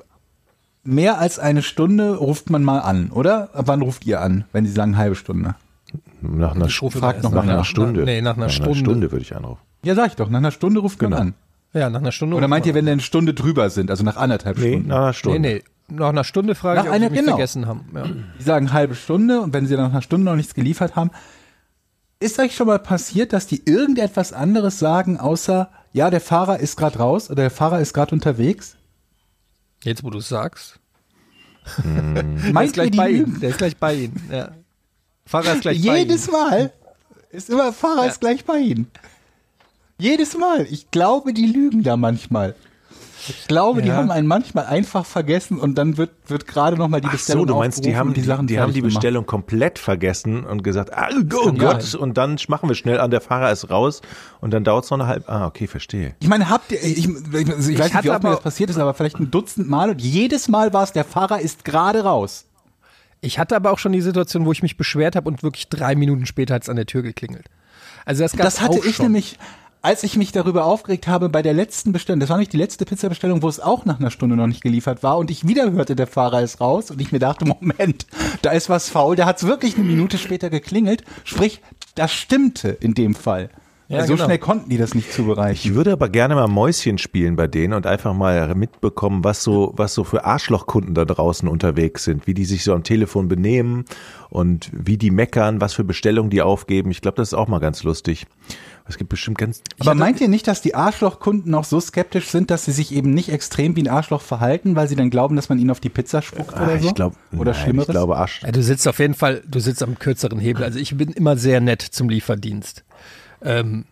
mehr 0.83 1.19
als 1.19 1.39
eine 1.39 1.63
Stunde 1.63 2.17
ruft 2.17 2.51
man 2.51 2.65
mal 2.65 2.81
an, 2.81 3.11
oder? 3.11 3.51
Ab 3.55 3.65
wann 3.69 3.81
ruft 3.83 4.05
ihr 4.07 4.21
an, 4.21 4.45
wenn 4.53 4.67
sie 4.67 4.73
sagen 4.73 4.97
halbe 4.97 5.15
Stunde? 5.15 5.55
Nach 6.21 6.55
einer, 6.55 6.67
Ich 6.67 6.83
rufe 6.83 6.99
frag 6.99 7.23
noch 7.23 7.31
nach 7.33 7.45
einer 7.45 7.59
nach. 7.59 7.65
Stunde. 7.65 8.05
Nee, 8.05 8.21
nach 8.21 8.37
einer 8.37 8.49
Stunde. 8.49 8.75
Stunde 8.75 9.13
würde 9.13 9.23
ich 9.23 9.35
anrufen. 9.37 9.61
Ja, 9.85 9.95
sag 9.95 10.09
ich 10.09 10.17
doch. 10.17 10.29
Nach 10.29 10.39
einer 10.39 10.51
Stunde 10.51 10.81
ruft 10.81 11.01
man 11.01 11.11
Genau. 11.13 11.23
an. 11.23 11.35
Ja, 11.73 11.89
nach 11.89 12.01
einer 12.01 12.13
Stunde. 12.13 12.35
Oder 12.37 12.49
meint 12.49 12.67
ihr, 12.67 12.75
wenn 12.75 12.85
wir 12.87 12.93
eine 12.93 13.01
Stunde 13.01 13.33
drüber 13.33 13.71
sind, 13.71 13.91
also 13.91 14.03
nach 14.03 14.17
anderthalb 14.17 14.59
Nee, 14.59 14.73
Stunden? 14.73 14.89
nach 14.89 14.97
einer 14.99 15.13
Stunde. 15.13 15.39
Nee, 15.41 15.55
nee. 15.55 15.63
Nach 15.91 16.11
einer 16.11 16.25
Stunde 16.25 16.55
frage 16.55 16.77
Nach 16.81 16.85
ich, 16.85 16.89
ob 16.91 16.95
einer- 16.95 17.07
sie 17.07 17.11
mich 17.13 17.21
genau. 17.21 17.33
vergessen 17.33 17.67
haben. 17.67 17.89
Ja. 17.95 18.05
Die 18.39 18.43
sagen 18.43 18.73
halbe 18.73 18.95
Stunde 18.95 19.41
und 19.41 19.53
wenn 19.55 19.67
sie 19.67 19.75
dann 19.75 19.85
nach 19.87 19.93
einer 19.93 20.03
Stunde 20.03 20.25
noch 20.27 20.37
nichts 20.37 20.55
geliefert 20.55 20.97
haben, 20.97 21.11
ist 22.21 22.39
euch 22.39 22.55
schon 22.55 22.67
mal 22.67 22.79
passiert, 22.79 23.33
dass 23.33 23.47
die 23.47 23.63
irgendetwas 23.65 24.33
anderes 24.33 24.79
sagen, 24.79 25.19
außer 25.19 25.71
ja, 25.93 26.11
der 26.11 26.21
Fahrer 26.21 26.59
ist 26.61 26.77
gerade 26.77 26.99
raus 26.99 27.27
oder 27.31 27.43
der 27.43 27.51
Fahrer 27.51 27.81
ist 27.81 27.95
gerade 27.95 28.15
unterwegs? 28.15 28.77
Jetzt, 29.85 30.03
wo 30.05 30.11
du 30.11 30.19
es 30.19 30.29
sagst. 30.29 30.79
Der 31.85 32.25
ist 32.25 32.53
Meint 32.53 32.71
ihr 32.71 32.73
gleich 32.75 32.91
die 32.91 32.97
bei 32.99 33.11
lügen? 33.11 33.31
Ihnen. 33.33 33.41
Der 33.41 33.51
ist 33.51 33.59
gleich 33.59 33.77
bei 33.77 33.95
Ihnen. 33.95 34.29
Ja. 34.33 34.51
Fahrer 35.27 35.53
ist 35.55 35.61
gleich 35.63 35.83
bei 35.87 35.99
Jedes 35.99 36.27
Ihnen. 36.27 36.33
Mal 36.37 36.73
ist 37.31 37.51
immer 37.51 37.73
Fahrer 37.75 38.07
ist 38.07 38.21
gleich 38.21 38.45
bei 38.47 38.57
ihnen. 38.59 38.91
Jedes 39.99 40.37
Mal. 40.39 40.67
Ich 40.71 40.91
glaube, 40.91 41.35
die 41.35 41.45
lügen 41.47 41.83
da 41.83 41.97
manchmal. 41.99 42.55
Ich 43.29 43.49
glaube, 43.49 43.83
die 43.83 43.89
Ja. 43.89 43.97
haben 43.97 44.11
einen 44.11 44.27
manchmal 44.29 44.67
einfach 44.67 45.05
vergessen 45.05 45.59
und 45.59 45.75
dann 45.77 45.97
wird, 45.97 46.11
wird 46.29 46.47
gerade 46.47 46.77
noch 46.77 46.89
mal 46.89 47.01
die 47.01 47.09
Ach 47.09 47.13
so, 47.13 47.17
Bestellung 47.17 47.47
du 47.47 47.55
meinst, 47.57 47.85
die 47.85 47.97
haben 47.97 48.15
die, 48.15 48.23
Sachen 48.23 48.47
die, 48.47 48.61
haben 48.61 48.73
die 48.73 48.81
gemacht. 48.81 48.95
Bestellung 48.95 49.27
komplett 49.27 49.79
vergessen 49.79 50.45
und 50.45 50.63
gesagt, 50.63 50.93
ah, 50.93 51.09
oh 51.11 51.45
kann 51.45 51.59
Gott, 51.59 51.83
sein. 51.83 52.01
und 52.01 52.17
dann 52.17 52.39
machen 52.49 52.69
wir 52.69 52.77
schnell 52.77 53.01
an, 53.01 53.11
der 53.11 53.21
Fahrer 53.21 53.51
ist 53.51 53.71
raus 53.71 54.03
und 54.41 54.53
dann 54.53 54.63
dauert 54.65 54.85
es 54.85 54.91
noch 54.91 54.99
eine 55.01 55.09
halbe, 55.09 55.29
ah, 55.29 55.47
okay, 55.47 55.67
verstehe. 55.67 56.15
Ich 56.21 56.29
meine, 56.29 56.49
habt 56.49 56.71
ihr, 56.73 56.83
ich, 56.83 56.99
ich, 56.99 57.09
ich 57.09 57.79
weiß 57.79 57.93
nicht, 57.93 58.05
wie 58.05 58.11
oft 58.11 58.23
mir 58.23 58.31
das 58.31 58.41
passiert 58.41 58.71
ist, 58.71 58.79
aber 58.79 58.95
vielleicht 58.95 59.19
ein 59.19 59.31
Dutzend 59.31 59.69
Mal 59.69 59.91
und 59.91 60.01
jedes 60.01 60.49
Mal 60.49 60.73
war 60.73 60.85
es, 60.85 60.93
der 60.93 61.05
Fahrer 61.05 61.41
ist 61.41 61.65
gerade 61.65 62.05
raus. 62.05 62.45
Ich 63.21 63.41
hatte 63.41 63.57
aber 63.57 63.73
auch 63.73 63.79
schon 63.81 63.91
die 63.93 64.01
Situation, 64.01 64.45
wo 64.47 64.53
ich 64.53 64.63
mich 64.63 64.77
beschwert 64.77 65.17
habe 65.17 65.29
und 65.29 65.43
wirklich 65.43 65.69
drei 65.69 65.97
Minuten 65.97 66.25
später 66.25 66.55
hat 66.55 66.63
es 66.63 66.69
an 66.69 66.77
der 66.77 66.87
Tür 66.87 67.03
geklingelt. 67.03 67.47
Also 68.05 68.23
das, 68.23 68.33
gab's 68.33 68.55
Das 68.55 68.61
hatte 68.63 68.79
auch 68.79 68.85
ich 68.85 68.95
schon. 68.97 69.07
nämlich, 69.07 69.39
als 69.83 70.03
ich 70.03 70.17
mich 70.17 70.33
darüber 70.33 70.65
aufgeregt 70.65 71.07
habe 71.07 71.29
bei 71.29 71.43
der 71.43 71.55
letzten 71.55 71.93
Bestellung, 71.93 72.21
das 72.21 72.31
war 72.31 72.39
nicht 72.39 72.53
die 72.53 72.57
letzte 72.57 72.85
Pizzabestellung, 72.85 73.43
wo 73.43 73.49
es 73.49 73.61
auch 73.61 73.85
nach 73.85 74.01
einer 74.01 74.11
Stunde 74.11 74.37
noch 74.37 74.47
nicht 74.47 74.63
geliefert 74.63 75.03
war 75.03 75.19
und 75.19 75.31
ich 75.31 75.47
wieder 75.47 75.71
hörte, 75.73 75.95
der 75.95 76.07
Fahrer 76.07 76.43
ist 76.43 76.61
raus 76.61 76.91
und 76.91 77.01
ich 77.01 77.13
mir 77.13 77.19
dachte, 77.19 77.45
Moment, 77.61 78.07
da 78.43 78.51
ist 78.51 78.69
was 78.69 78.89
faul, 78.89 79.17
da 79.17 79.27
hat 79.27 79.39
es 79.39 79.47
wirklich 79.47 79.77
eine 79.77 79.85
Minute 79.85 80.19
später 80.19 80.51
geklingelt, 80.51 81.05
sprich, 81.25 81.61
das 81.95 82.13
stimmte 82.13 82.69
in 82.69 82.95
dem 82.95 83.15
Fall. 83.15 83.51
Ja, 83.91 84.05
so 84.05 84.15
genau. 84.15 84.27
schnell 84.27 84.39
konnten 84.39 84.69
die 84.69 84.77
das 84.77 84.95
nicht 84.95 85.11
zubereichen. 85.11 85.71
Ich 85.71 85.75
würde 85.75 85.93
aber 85.93 86.11
gerne 86.11 86.35
mal 86.35 86.47
Mäuschen 86.47 86.99
spielen 86.99 87.37
bei 87.37 87.47
denen 87.47 87.73
und 87.73 87.87
einfach 87.87 88.13
mal 88.13 88.55
mitbekommen, 88.55 89.25
was 89.25 89.43
so, 89.43 89.73
was 89.77 89.95
so 89.95 90.05
für 90.05 90.27
Arschlochkunden 90.27 90.95
da 90.95 91.07
draußen 91.07 91.49
unterwegs 91.49 92.05
sind, 92.05 92.27
wie 92.27 92.35
die 92.35 92.45
sich 92.45 92.65
so 92.65 92.75
am 92.75 92.83
Telefon 92.83 93.29
benehmen 93.29 93.87
und 94.29 94.71
wie 94.75 94.99
die 94.99 95.11
meckern, 95.11 95.63
was 95.63 95.73
für 95.73 95.85
Bestellungen 95.85 96.29
die 96.29 96.43
aufgeben. 96.43 96.91
Ich 96.91 97.01
glaube, 97.01 97.17
das 97.17 97.29
ist 97.29 97.35
auch 97.35 97.49
mal 97.49 97.61
ganz 97.61 97.83
lustig. 97.83 98.27
Es 98.89 98.97
gibt 98.97 99.11
bestimmt 99.11 99.37
ganz. 99.39 99.63
Aber 99.79 99.95
meint 99.95 100.21
ihr 100.21 100.29
nicht, 100.29 100.47
dass 100.47 100.63
die 100.63 100.75
Arschlochkunden 100.75 101.55
auch 101.55 101.65
so 101.65 101.79
skeptisch 101.79 102.29
sind, 102.29 102.51
dass 102.51 102.65
sie 102.65 102.73
sich 102.73 102.93
eben 102.95 103.13
nicht 103.13 103.29
extrem 103.31 103.77
wie 103.77 103.83
ein 103.83 103.89
Arschloch 103.89 104.23
verhalten, 104.23 104.77
weil 104.77 104.89
sie 104.89 104.97
dann 104.97 105.11
glauben, 105.11 105.37
dass 105.37 105.49
man 105.51 105.59
ihnen 105.59 105.71
auf 105.71 105.81
die 105.81 105.91
Pizza 105.91 106.23
spuckt 106.23 106.55
Ah, 106.57 106.65
oder 106.65 106.79
so? 106.79 106.89
ich 106.89 106.95
glaube, 106.95 107.17
oder 107.37 107.53
Schlimmeres? 107.53 107.89
Ich 107.89 107.93
glaube, 107.93 108.17
Arsch. 108.17 108.43
Ja, 108.43 108.51
du 108.51 108.63
sitzt 108.63 108.89
auf 108.89 108.99
jeden 108.99 109.15
Fall, 109.15 109.43
du 109.47 109.61
sitzt 109.61 109.83
am 109.83 109.99
kürzeren 109.99 110.39
Hebel. 110.39 110.65
Also 110.65 110.79
ich 110.79 110.97
bin 110.97 111.11
immer 111.13 111.37
sehr 111.37 111.61
nett 111.61 111.83
zum 111.83 112.09
Lieferdienst. 112.09 112.85
Ähm, 113.43 113.85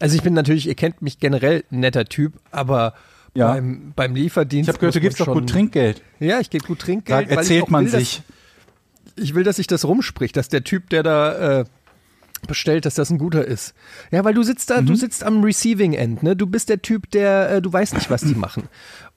also 0.00 0.16
ich 0.16 0.22
bin 0.22 0.34
natürlich, 0.34 0.66
ihr 0.66 0.74
kennt 0.74 1.00
mich 1.00 1.20
generell 1.20 1.64
ein 1.70 1.80
netter 1.80 2.04
Typ, 2.06 2.32
aber 2.50 2.94
Ja. 3.34 3.52
beim, 3.52 3.92
beim 3.94 4.14
Lieferdienst. 4.16 4.68
ich 4.68 4.72
habe 4.72 4.78
gehört, 4.80 4.94
du 4.96 5.00
gibst 5.00 5.20
doch 5.20 5.32
gut 5.32 5.48
Trinkgeld. 5.48 6.02
Ja, 6.18 6.40
ich 6.40 6.50
gebe 6.50 6.66
gut 6.66 6.80
Trinkgeld. 6.80 7.30
Ich 7.30 7.36
erzählt 7.36 7.62
auch 7.64 7.68
man 7.68 7.84
will, 7.84 7.92
dass- 7.92 8.00
sich. 8.00 8.22
ich 9.16 9.34
will, 9.34 9.44
dass 9.44 9.56
sich 9.56 9.66
das 9.68 9.84
rumspricht, 9.84 10.36
dass 10.36 10.48
der 10.48 10.64
Typ, 10.64 10.90
der 10.90 11.02
da 11.04 11.60
äh, 11.60 11.64
bestellt, 12.46 12.86
dass 12.86 12.94
das 12.94 13.10
ein 13.10 13.18
guter 13.18 13.44
ist. 13.44 13.74
Ja, 14.10 14.24
weil 14.24 14.34
du 14.34 14.42
sitzt 14.42 14.70
da, 14.70 14.80
du 14.80 14.94
sitzt 14.94 15.24
am 15.24 15.42
Receiving 15.42 15.92
End, 15.92 16.22
ne? 16.22 16.36
Du 16.36 16.46
bist 16.46 16.68
der 16.68 16.82
Typ, 16.82 17.10
der, 17.10 17.50
äh, 17.50 17.62
du 17.62 17.72
weißt 17.72 17.94
nicht, 17.94 18.10
was 18.10 18.22
die 18.22 18.34
machen. 18.36 18.68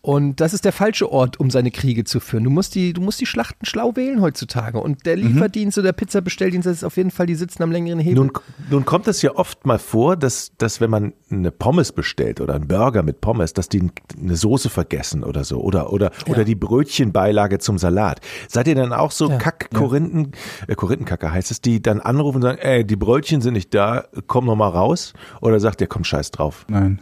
Und 0.05 0.41
das 0.41 0.53
ist 0.53 0.65
der 0.65 0.73
falsche 0.73 1.09
Ort, 1.09 1.39
um 1.39 1.49
seine 1.49 1.71
Kriege 1.71 2.03
zu 2.03 2.19
führen. 2.19 2.43
Du 2.43 2.49
musst 2.49 2.75
die, 2.75 2.91
du 2.91 2.99
musst 2.99 3.21
die 3.21 3.25
Schlachten 3.25 3.65
schlau 3.65 3.95
wählen 3.95 4.19
heutzutage. 4.19 4.81
Und 4.81 5.05
der 5.05 5.15
Lieferdienst 5.15 5.77
oder 5.77 5.87
der 5.87 5.93
Pizzabestelldienst, 5.93 6.67
das 6.67 6.73
ist 6.73 6.83
auf 6.83 6.97
jeden 6.97 7.09
Fall, 7.09 7.25
die 7.25 7.35
sitzen 7.35 7.63
am 7.63 7.71
längeren 7.71 7.99
Hebel. 7.99 8.15
Nun, 8.15 8.31
nun 8.69 8.83
kommt 8.83 9.07
es 9.07 9.21
ja 9.21 9.33
oft 9.33 9.65
mal 9.65 9.79
vor, 9.79 10.17
dass, 10.17 10.51
dass 10.57 10.81
wenn 10.81 10.89
man 10.89 11.13
eine 11.31 11.51
Pommes 11.51 11.93
bestellt 11.93 12.41
oder 12.41 12.55
einen 12.55 12.67
Burger 12.67 13.01
mit 13.01 13.21
Pommes, 13.21 13.53
dass 13.53 13.69
die 13.69 13.91
eine 14.21 14.35
Soße 14.35 14.69
vergessen 14.69 15.23
oder 15.23 15.45
so 15.45 15.61
oder 15.61 15.93
oder 15.93 16.11
oder 16.27 16.43
die 16.43 16.55
Brötchenbeilage 16.55 17.59
zum 17.59 17.77
Salat. 17.77 18.19
Seid 18.49 18.67
ihr 18.67 18.75
dann 18.75 18.91
auch 18.91 19.11
so 19.11 19.29
Kack 19.29 19.69
Korinthen 19.73 20.33
äh, 20.67 20.75
Korinthenkacke 20.75 21.31
heißt 21.31 21.49
es, 21.49 21.61
die 21.61 21.81
dann 21.81 22.01
anrufen 22.01 22.37
und 22.37 22.41
sagen, 22.41 22.57
ey, 22.57 22.83
die 22.83 22.97
Brötchen 22.97 23.39
sind 23.39 23.53
nicht 23.53 23.73
da, 23.73 24.03
komm 24.27 24.47
noch 24.47 24.57
mal 24.57 24.67
raus 24.67 25.13
oder 25.39 25.61
sagt 25.61 25.79
ihr, 25.79 25.87
komm 25.87 26.03
scheiß 26.03 26.31
drauf. 26.31 26.65
Nein. 26.67 26.99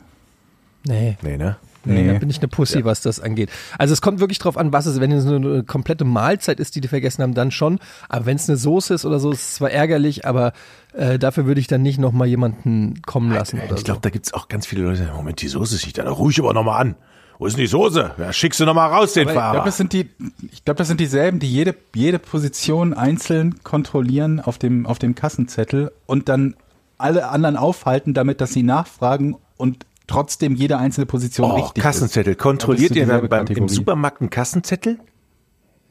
nee. 0.85 1.17
Nee, 1.23 1.37
ne? 1.37 1.57
Nee, 1.83 2.03
Nee. 2.03 2.13
da 2.13 2.19
bin 2.19 2.29
ich 2.29 2.37
eine 2.39 2.47
Pussy, 2.47 2.85
was 2.85 3.01
das 3.01 3.19
angeht. 3.19 3.49
Also 3.77 3.93
es 3.93 4.01
kommt 4.01 4.19
wirklich 4.19 4.39
drauf 4.39 4.57
an, 4.57 4.71
was 4.71 4.85
es 4.85 4.95
ist. 4.95 5.01
Wenn 5.01 5.11
es 5.11 5.25
eine, 5.25 5.35
eine 5.37 5.63
komplette 5.63 6.05
Mahlzeit 6.05 6.59
ist, 6.59 6.75
die 6.75 6.81
die 6.81 6.87
vergessen 6.87 7.23
haben, 7.23 7.33
dann 7.33 7.51
schon. 7.51 7.79
Aber 8.09 8.25
wenn 8.25 8.35
es 8.35 8.47
eine 8.49 8.57
Soße 8.57 8.93
ist 8.93 9.05
oder 9.05 9.19
so, 9.19 9.31
ist 9.31 9.41
es 9.41 9.53
zwar 9.55 9.71
ärgerlich, 9.71 10.25
aber 10.25 10.53
äh, 10.93 11.17
dafür 11.17 11.45
würde 11.45 11.59
ich 11.59 11.67
dann 11.67 11.81
nicht 11.81 11.97
nochmal 11.99 12.27
jemanden 12.27 13.01
kommen 13.03 13.31
lassen 13.31 13.59
oder 13.65 13.75
Ich 13.77 13.83
glaube, 13.83 13.97
so. 13.97 14.01
da 14.01 14.09
gibt's 14.09 14.33
auch 14.33 14.47
ganz 14.47 14.67
viele 14.67 14.83
Leute, 14.83 14.99
die 14.99 15.05
sagen, 15.05 15.17
Moment, 15.17 15.41
die 15.41 15.47
Soße 15.47 15.75
ist 15.75 15.85
nicht 15.85 15.97
da, 15.97 16.09
ruhig 16.09 16.39
aber 16.39 16.53
noch 16.53 16.63
mal 16.63 16.77
an. 16.77 16.95
Wo 17.39 17.47
ist 17.47 17.57
denn 17.57 17.61
die 17.63 17.67
Soße? 17.67 18.11
Ja, 18.19 18.31
schickst 18.31 18.59
du 18.59 18.65
noch 18.65 18.75
mal 18.75 18.85
raus 18.85 19.13
den 19.13 19.21
Ich 19.23 19.33
glaube, 19.33 19.39
Fahrer. 19.39 19.65
das 19.65 19.77
sind 19.77 19.93
die, 19.93 20.07
ich 20.51 20.63
glaube, 20.63 20.77
das 20.77 20.87
sind 20.89 20.99
dieselben, 20.99 21.39
die 21.39 21.51
jede, 21.51 21.73
jede 21.95 22.19
Position 22.19 22.93
einzeln 22.93 23.63
kontrollieren 23.63 24.39
auf 24.39 24.59
dem, 24.59 24.85
auf 24.85 24.99
dem 24.99 25.15
Kassenzettel 25.15 25.91
und 26.05 26.29
dann 26.29 26.55
alle 26.99 27.29
anderen 27.29 27.57
aufhalten, 27.57 28.13
damit, 28.13 28.41
dass 28.41 28.53
sie 28.53 28.61
nachfragen 28.61 29.37
und 29.57 29.87
trotzdem 30.11 30.55
jede 30.55 30.77
einzelne 30.77 31.05
Position 31.05 31.49
Oh, 31.51 31.55
richtig 31.55 31.81
Kassenzettel. 31.83 32.33
ist. 32.33 32.39
Kontrolliert 32.39 32.95
ihr 32.95 33.05
beim, 33.05 33.23
im 33.23 33.29
Kategorie. 33.29 33.69
Supermarkt 33.73 34.21
einen 34.21 34.29
Kassenzettel? 34.29 34.99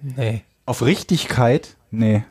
Nee. 0.02 0.42
Auf 0.66 0.84
Richtigkeit? 0.84 1.76
Nee. 1.90 2.24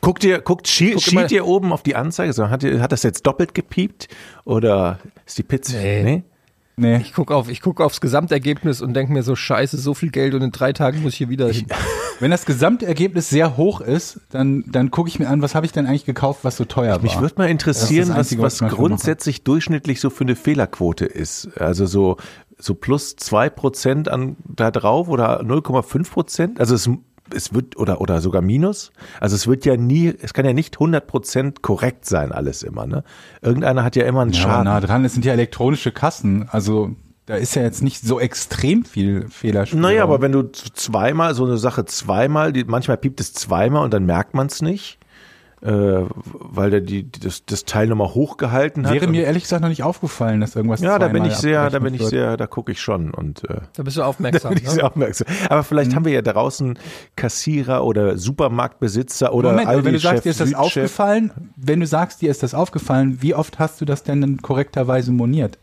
Guckt 0.00 0.24
ihr, 0.24 0.40
guckt, 0.40 0.66
schiel, 0.66 0.94
Guck 0.94 1.02
schielt 1.02 1.30
ihr 1.30 1.46
oben 1.46 1.72
auf 1.72 1.82
die 1.84 1.94
Anzeige? 1.94 2.32
So, 2.32 2.50
hat, 2.50 2.64
ihr, 2.64 2.80
hat 2.82 2.90
das 2.90 3.04
jetzt 3.04 3.24
doppelt 3.26 3.54
gepiept? 3.54 4.08
Oder 4.44 4.98
ist 5.26 5.38
die 5.38 5.44
Pizza? 5.44 5.76
Nee. 5.78 6.02
Nee. 6.02 6.22
Ich 7.00 7.12
gucke 7.12 7.34
auf, 7.34 7.48
ich 7.48 7.60
guck 7.60 7.80
aufs 7.80 8.00
Gesamtergebnis 8.00 8.80
und 8.82 8.94
denke 8.94 9.12
mir 9.12 9.22
so, 9.22 9.36
scheiße, 9.36 9.76
so 9.78 9.94
viel 9.94 10.10
Geld 10.10 10.34
und 10.34 10.42
in 10.42 10.50
drei 10.50 10.72
Tagen 10.72 11.02
muss 11.02 11.12
ich 11.12 11.18
hier 11.18 11.28
wieder 11.28 11.48
hin. 11.50 11.66
Wenn 12.20 12.30
das 12.30 12.44
Gesamtergebnis 12.44 13.30
sehr 13.30 13.56
hoch 13.56 13.80
ist, 13.80 14.20
dann, 14.30 14.64
dann 14.66 14.90
gucke 14.90 15.08
ich 15.08 15.18
mir 15.18 15.28
an, 15.28 15.40
was 15.42 15.54
habe 15.54 15.64
ich 15.64 15.72
denn 15.72 15.86
eigentlich 15.86 16.04
gekauft, 16.04 16.40
was 16.42 16.56
so 16.56 16.64
teuer 16.64 16.96
war. 16.96 17.02
Mich 17.02 17.18
würde 17.20 17.34
mal 17.38 17.48
interessieren, 17.48 18.10
Einzige, 18.10 18.42
was 18.42 18.60
was 18.60 18.70
ich 18.70 18.76
grundsätzlich 18.76 19.42
durchschnittlich 19.42 20.00
so 20.00 20.10
für 20.10 20.24
eine 20.24 20.36
Fehlerquote 20.36 21.06
ist. 21.06 21.48
Also 21.58 21.86
so, 21.86 22.18
so 22.58 22.74
plus 22.74 23.16
zwei 23.16 23.48
Prozent 23.48 24.08
an 24.08 24.36
da 24.46 24.70
drauf 24.70 25.08
oder 25.08 25.42
0,5 25.42 26.10
Prozent. 26.10 26.60
Also 26.60 26.74
es, 26.74 26.90
es 27.34 27.54
wird, 27.54 27.76
oder, 27.76 28.00
oder 28.00 28.20
sogar 28.20 28.42
minus. 28.42 28.92
Also 29.20 29.36
es 29.36 29.46
wird 29.46 29.64
ja 29.64 29.76
nie, 29.76 30.14
es 30.20 30.34
kann 30.34 30.44
ja 30.44 30.52
nicht 30.52 30.76
100 30.76 31.06
Prozent 31.06 31.62
korrekt 31.62 32.06
sein 32.06 32.32
alles 32.32 32.62
immer, 32.62 32.86
ne? 32.86 33.04
Irgendeiner 33.42 33.84
hat 33.84 33.96
ja 33.96 34.04
immer 34.04 34.22
einen 34.22 34.32
ja, 34.32 34.40
Schaden. 34.40 34.64
nah 34.64 34.80
dran, 34.80 35.04
es 35.04 35.12
sind 35.12 35.24
ja 35.24 35.32
elektronische 35.32 35.92
Kassen. 35.92 36.48
Also 36.50 36.94
da 37.26 37.36
ist 37.36 37.54
ja 37.54 37.62
jetzt 37.62 37.82
nicht 37.82 38.02
so 38.02 38.18
extrem 38.18 38.84
viel 38.84 39.28
Fehlerspielraum. 39.28 39.82
Naja, 39.82 40.02
aber 40.02 40.20
wenn 40.20 40.32
du 40.32 40.50
zweimal, 40.50 41.34
so 41.34 41.44
eine 41.44 41.58
Sache 41.58 41.84
zweimal, 41.84 42.52
die, 42.52 42.64
manchmal 42.64 42.96
piept 42.96 43.20
es 43.20 43.32
zweimal 43.32 43.84
und 43.84 43.94
dann 43.94 44.04
merkt 44.04 44.34
man 44.34 44.48
es 44.48 44.62
nicht. 44.62 44.98
Äh, 45.62 46.04
weil 46.22 46.70
der 46.70 46.80
die, 46.80 47.10
das, 47.10 47.44
das 47.44 47.64
Teil 47.64 47.86
nochmal 47.88 48.14
hochgehalten 48.14 48.86
hat. 48.86 48.94
Wäre 48.94 49.06
mir 49.06 49.24
ehrlich 49.24 49.42
gesagt 49.42 49.62
noch 49.62 49.68
nicht 49.68 49.82
aufgefallen, 49.82 50.40
dass 50.40 50.56
irgendwas 50.56 50.80
ja, 50.80 50.98
da 50.98 51.08
bin 51.08 51.24
ich 51.24 51.34
sehr, 51.34 51.68
da 51.68 51.78
bin 51.78 51.94
ich 51.94 52.00
wird. 52.00 52.10
sehr, 52.10 52.36
da 52.36 52.46
gucke 52.46 52.72
ich 52.72 52.80
schon 52.80 53.12
und 53.12 53.48
äh, 53.48 53.60
Da 53.74 53.82
bist 53.82 53.96
du 53.96 54.02
aufmerksam. 54.04 54.54
bin 54.54 54.62
ich 54.62 54.70
sehr 54.70 54.84
ne? 54.84 54.90
aufmerksam. 54.90 55.26
Aber 55.48 55.62
vielleicht 55.62 55.94
haben 55.94 56.04
wir 56.04 56.12
ja 56.12 56.22
draußen 56.22 56.78
Kassierer 57.16 57.84
oder 57.84 58.16
Supermarktbesitzer 58.16 59.34
oder 59.34 59.50
Moment, 59.50 59.68
aber 59.68 59.84
wenn 59.84 59.92
du 59.92 59.98
sagst, 59.98 60.24
dir 60.24 60.30
ist 60.30 60.40
das 60.40 60.54
aufgefallen, 60.54 61.30
wenn 61.56 61.80
du 61.80 61.86
sagst, 61.86 62.22
dir 62.22 62.30
ist 62.30 62.42
das 62.42 62.54
aufgefallen, 62.54 63.18
wie 63.20 63.34
oft 63.34 63.58
hast 63.58 63.80
du 63.80 63.84
das 63.84 64.02
denn 64.02 64.20
dann 64.20 64.38
korrekterweise 64.38 65.12
moniert? 65.12 65.58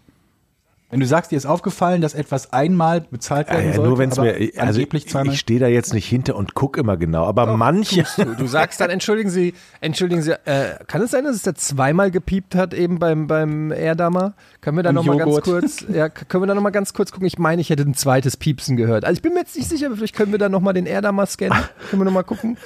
Wenn 0.90 1.02
du 1.02 1.06
sagst, 1.06 1.32
dir 1.32 1.36
ist 1.36 1.46
aufgefallen, 1.46 2.00
dass 2.00 2.14
etwas 2.14 2.54
einmal 2.54 3.02
bezahlt 3.02 3.48
Ja, 3.50 3.56
werden 3.56 3.68
ja, 3.68 3.74
sollte, 3.76 3.90
nur 3.90 3.98
wenn 3.98 4.10
es 4.10 4.18
aber 4.18 4.32
mir, 4.32 4.52
also 4.56 4.80
ich, 4.80 4.94
ich 4.94 5.40
stehe 5.40 5.60
da 5.60 5.68
jetzt 5.68 5.94
nicht 5.94 6.08
hinter 6.08 6.38
und 6.38 6.54
gucke 6.54 6.80
immer 6.80 6.96
genau, 6.96 7.26
aber 7.26 7.58
manche, 7.58 8.06
Du, 8.16 8.24
du 8.36 8.48
sagst 8.48 8.80
dann, 8.80 8.90
entschuldigen 8.98 9.30
Sie, 9.30 9.54
entschuldigen 9.82 10.22
Sie, 10.22 10.32
äh, 10.46 10.76
kann 10.88 11.02
es 11.02 11.12
sein, 11.12 11.26
dass 11.26 11.36
es 11.36 11.42
da 11.42 11.54
zweimal 11.54 12.10
gepiept 12.10 12.56
hat 12.56 12.74
eben 12.74 13.00
beim, 13.00 13.28
beim 13.28 13.72
Erdammer? 13.72 14.34
Können 14.62 14.78
wir 14.78 14.84
da 14.84 14.94
nochmal 14.94 15.18
ganz 15.18 15.42
kurz, 15.42 15.86
ja, 15.94 16.08
können 16.08 16.44
wir 16.44 16.48
da 16.48 16.56
noch 16.56 16.62
mal 16.62 16.70
ganz 16.70 16.94
kurz 16.94 17.12
gucken? 17.12 17.28
Ich 17.28 17.38
meine, 17.38 17.62
ich 17.62 17.70
hätte 17.70 17.84
ein 17.84 17.94
zweites 17.94 18.38
Piepsen 18.38 18.78
gehört. 18.78 19.04
Also 19.04 19.18
ich 19.18 19.22
bin 19.22 19.34
mir 19.34 19.42
jetzt 19.42 19.58
nicht 19.58 19.68
sicher, 19.68 19.88
aber 19.88 19.98
vielleicht 19.98 20.16
können 20.16 20.32
wir 20.32 20.40
da 20.40 20.48
nochmal 20.48 20.74
den 20.74 20.86
Erdammer 20.86 21.26
scannen. 21.26 21.58
können 21.90 22.02
wir 22.02 22.06
nochmal 22.06 22.24
gucken? 22.24 22.58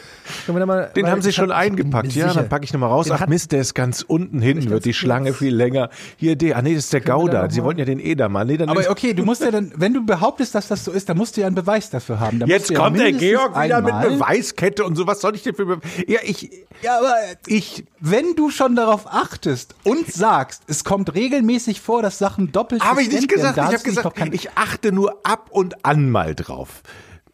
Können 0.45 0.57
wir 0.57 0.59
da 0.59 0.65
mal, 0.67 0.91
den 0.95 1.07
haben 1.07 1.23
sie 1.23 1.33
schon 1.33 1.51
eingepackt. 1.51 2.13
Ja, 2.13 2.27
sicher. 2.27 2.41
dann 2.41 2.49
packe 2.49 2.65
ich 2.65 2.73
nochmal 2.73 2.89
raus. 2.89 3.07
Den 3.07 3.15
Ach 3.15 3.25
Mist, 3.25 3.51
der 3.51 3.61
ist 3.61 3.73
ganz 3.73 4.03
unten 4.03 4.41
hinten, 4.41 4.69
wird 4.69 4.85
die 4.85 4.93
Schlange 4.93 5.33
viel 5.33 5.55
länger. 5.55 5.89
Hier, 6.17 6.35
der, 6.35 6.57
ah 6.57 6.61
nee, 6.61 6.75
das 6.75 6.83
ist 6.83 6.93
der 6.93 7.01
wir 7.01 7.05
da 7.07 7.13
Gouda. 7.15 7.43
noch 7.45 7.51
Sie 7.51 7.63
wollten 7.63 7.79
ja 7.79 7.85
den 7.85 8.10
Edamer. 8.11 8.45
Nee, 8.45 8.57
dann 8.57 8.69
aber 8.69 8.89
okay, 8.89 9.13
du 9.13 9.23
musst 9.23 9.41
ja 9.41 9.51
dann, 9.51 9.71
wenn 9.75 9.93
du 9.93 10.05
behauptest, 10.05 10.53
dass 10.55 10.67
das 10.67 10.85
so 10.85 10.91
ist, 10.91 11.09
dann 11.09 11.17
musst 11.17 11.35
du 11.37 11.41
ja 11.41 11.47
einen 11.47 11.55
Beweis 11.55 11.89
dafür 11.89 12.19
haben. 12.19 12.39
Dann 12.39 12.49
Jetzt 12.49 12.69
du 12.69 12.73
ja 12.75 12.79
kommt 12.79 12.99
der 12.99 13.11
Georg 13.13 13.51
wieder 13.61 13.77
einmal- 13.77 14.09
mit 14.09 14.19
Beweiskette 14.19 14.83
und 14.83 14.95
so. 14.95 15.07
Was 15.07 15.21
soll 15.21 15.35
ich 15.35 15.43
denn 15.43 15.55
für 15.55 15.65
Be 15.65 15.79
Ja, 16.07 16.19
ich, 16.23 16.49
Ja, 16.81 16.99
aber 16.99 17.13
ich, 17.47 17.85
wenn 17.99 18.35
du 18.35 18.49
schon 18.49 18.75
darauf 18.75 19.05
achtest 19.07 19.75
und 19.83 20.11
sagst, 20.11 20.63
es 20.67 20.83
kommt 20.83 21.13
regelmäßig 21.15 21.81
vor, 21.81 22.01
dass 22.01 22.17
Sachen 22.17 22.51
doppelt 22.51 22.83
habe 22.83 23.01
ich 23.01 23.11
nicht 23.11 23.27
gesagt. 23.29 23.57
da 23.57 23.67
Ich 23.69 23.73
habe 23.73 23.83
gesagt, 23.83 24.33
ich 24.33 24.51
achte 24.51 24.91
nur 24.91 25.19
ab 25.23 25.47
und 25.51 25.85
an 25.85 26.09
mal 26.09 26.35
drauf. 26.35 26.81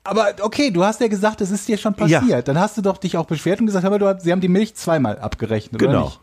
Aber 0.04 0.28
okay, 0.42 0.72
du 0.72 0.86
hast 0.86 1.02
ja 1.02 1.10
gesagt, 1.10 1.42
es 1.42 1.52
ist 1.52 1.68
dir 1.68 1.78
schon 1.78 1.94
passiert. 1.94 2.24
Ja. 2.28 2.42
Dann 2.42 2.58
hast 2.58 2.78
du 2.78 2.82
doch 2.82 2.98
dich 2.98 3.18
auch 3.18 3.26
beschwert 3.26 3.60
und 3.60 3.66
gesagt, 3.66 3.84
aber 3.86 4.00
du, 4.00 4.18
sie 4.22 4.32
haben 4.32 4.40
die 4.40 4.48
Milch 4.48 4.74
zweimal 4.76 5.20
abgerechnet, 5.20 5.82
oder 5.82 5.92
Genau. 5.92 6.06
nicht? 6.06 6.22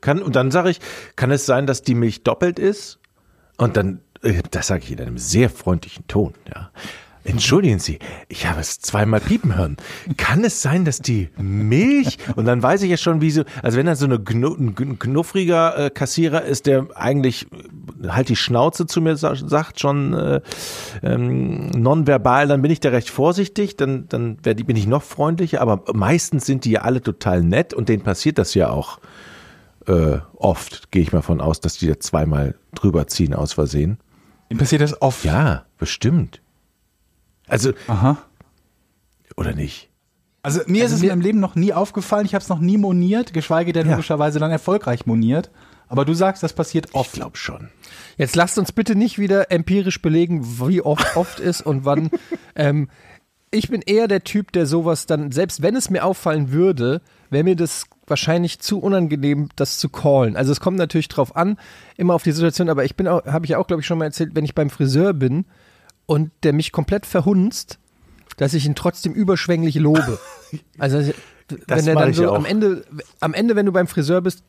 Kann, 0.00 0.22
und 0.22 0.36
dann 0.36 0.50
sage 0.50 0.70
ich, 0.70 0.80
kann 1.16 1.30
es 1.30 1.44
sein, 1.46 1.66
dass 1.66 1.82
die 1.82 1.94
Milch 1.94 2.22
doppelt 2.22 2.58
ist? 2.58 2.98
Und 3.56 3.76
dann, 3.76 4.00
äh, 4.22 4.42
das 4.50 4.68
sage 4.68 4.84
ich 4.84 4.92
in 4.92 5.00
einem 5.00 5.18
sehr 5.18 5.50
freundlichen 5.50 6.06
Ton, 6.06 6.34
ja. 6.54 6.70
Entschuldigen 7.26 7.78
Sie, 7.78 8.00
ich 8.28 8.46
habe 8.46 8.60
es 8.60 8.80
zweimal 8.80 9.18
piepen 9.18 9.56
hören. 9.56 9.78
Kann 10.18 10.44
es 10.44 10.60
sein, 10.60 10.84
dass 10.84 10.98
die 10.98 11.30
Milch, 11.38 12.18
und 12.36 12.44
dann 12.44 12.62
weiß 12.62 12.82
ich 12.82 12.90
ja 12.90 12.98
schon, 12.98 13.22
wie 13.22 13.30
so, 13.30 13.44
also 13.62 13.78
wenn 13.78 13.86
da 13.86 13.96
so 13.96 14.04
eine 14.04 14.20
Gnu, 14.20 14.54
ein 14.54 14.98
knuffriger 14.98 15.86
äh, 15.86 15.90
Kassierer 15.90 16.42
ist, 16.42 16.66
der 16.66 16.86
eigentlich 16.94 17.46
äh, 18.02 18.08
halt 18.08 18.28
die 18.28 18.36
Schnauze 18.36 18.86
zu 18.86 19.00
mir 19.00 19.16
sa 19.16 19.34
sagt, 19.36 19.80
schon 19.80 20.12
äh, 20.12 20.42
ähm, 21.02 21.70
nonverbal, 21.70 22.46
dann 22.46 22.60
bin 22.60 22.70
ich 22.70 22.80
da 22.80 22.90
recht 22.90 23.08
vorsichtig, 23.08 23.78
dann, 23.78 24.06
dann 24.08 24.36
werd, 24.42 24.66
bin 24.66 24.76
ich 24.76 24.86
noch 24.86 25.02
freundlicher, 25.02 25.62
aber 25.62 25.82
meistens 25.94 26.44
sind 26.44 26.66
die 26.66 26.72
ja 26.72 26.82
alle 26.82 27.00
total 27.00 27.42
nett 27.42 27.72
und 27.72 27.88
denen 27.88 28.02
passiert 28.02 28.36
das 28.36 28.52
ja 28.52 28.68
auch 28.68 28.98
äh, 29.86 30.18
oft, 30.36 30.90
gehe 30.90 31.02
ich 31.02 31.12
mal 31.12 31.22
von 31.22 31.40
aus, 31.40 31.60
dass 31.60 31.76
die 31.78 31.86
da 31.86 31.98
zweimal 32.00 32.54
drüber 32.74 33.06
ziehen 33.06 33.34
aus 33.34 33.52
Versehen. 33.52 33.98
Ihm 34.48 34.58
passiert 34.58 34.82
das 34.82 35.00
oft. 35.02 35.24
Ja, 35.24 35.64
bestimmt. 35.78 36.40
Also, 37.46 37.72
Aha. 37.88 38.18
oder 39.36 39.54
nicht? 39.54 39.90
Also 40.42 40.60
mir 40.66 40.84
ist 40.84 40.92
es 40.92 41.02
in 41.02 41.08
meinem 41.08 41.22
Leben 41.22 41.40
noch 41.40 41.54
nie 41.54 41.72
aufgefallen, 41.72 42.26
ich 42.26 42.34
habe 42.34 42.42
es 42.42 42.50
noch 42.50 42.58
nie 42.60 42.76
moniert, 42.76 43.32
geschweige 43.32 43.72
denn 43.72 43.86
Ja. 43.86 43.92
logischerweise 43.92 44.38
dann 44.38 44.50
erfolgreich 44.50 45.06
moniert. 45.06 45.50
Aber 45.88 46.04
du 46.04 46.14
sagst, 46.14 46.42
das 46.42 46.52
passiert 46.54 46.86
Ich 46.90 46.94
oft. 46.94 47.12
glaube 47.12 47.36
schon. 47.36 47.68
Jetzt 48.16 48.36
lasst 48.36 48.58
uns 48.58 48.72
bitte 48.72 48.94
nicht 48.94 49.18
wieder 49.18 49.50
empirisch 49.50 50.00
belegen, 50.02 50.44
wie 50.68 50.80
oft 50.82 51.16
oft 51.16 51.40
ist 51.40 51.60
und 51.62 51.84
wann. 51.84 52.10
ähm, 52.56 52.88
ich 53.54 53.68
bin 53.68 53.82
eher 53.82 54.08
der 54.08 54.24
Typ, 54.24 54.52
der 54.52 54.66
sowas 54.66 55.06
dann, 55.06 55.30
selbst 55.32 55.62
wenn 55.62 55.76
es 55.76 55.88
mir 55.88 56.04
auffallen 56.04 56.52
würde, 56.52 57.00
wäre 57.30 57.44
mir 57.44 57.56
das 57.56 57.86
wahrscheinlich 58.06 58.58
zu 58.58 58.80
unangenehm, 58.80 59.48
das 59.56 59.78
zu 59.78 59.88
callen. 59.88 60.36
Also 60.36 60.52
es 60.52 60.60
kommt 60.60 60.76
natürlich 60.76 61.08
drauf 61.08 61.36
an, 61.36 61.56
immer 61.96 62.14
auf 62.14 62.22
die 62.22 62.32
Situation, 62.32 62.68
aber 62.68 62.84
ich 62.84 62.96
bin 62.96 63.08
auch, 63.08 63.24
habe 63.24 63.46
ich 63.46 63.50
ja 63.50 63.58
auch, 63.58 63.66
glaube 63.66 63.80
ich, 63.80 63.86
schon 63.86 63.98
mal 63.98 64.06
erzählt, 64.06 64.34
wenn 64.34 64.44
ich 64.44 64.54
beim 64.54 64.70
Friseur 64.70 65.14
bin 65.14 65.46
und 66.06 66.30
der 66.42 66.52
mich 66.52 66.72
komplett 66.72 67.06
verhunzt, 67.06 67.78
dass 68.36 68.54
ich 68.54 68.66
ihn 68.66 68.74
trotzdem 68.74 69.12
überschwänglich 69.12 69.76
lobe. 69.76 70.18
Also 70.78 71.12
wenn 71.66 71.86
er 71.88 71.94
dann 71.96 72.14
so 72.14 72.30
auch. 72.30 72.36
am 72.36 72.44
Ende, 72.44 72.84
am 73.18 73.34
Ende, 73.34 73.56
wenn 73.56 73.66
du 73.66 73.72
beim 73.72 73.88
Friseur 73.88 74.20
bist, 74.20 74.44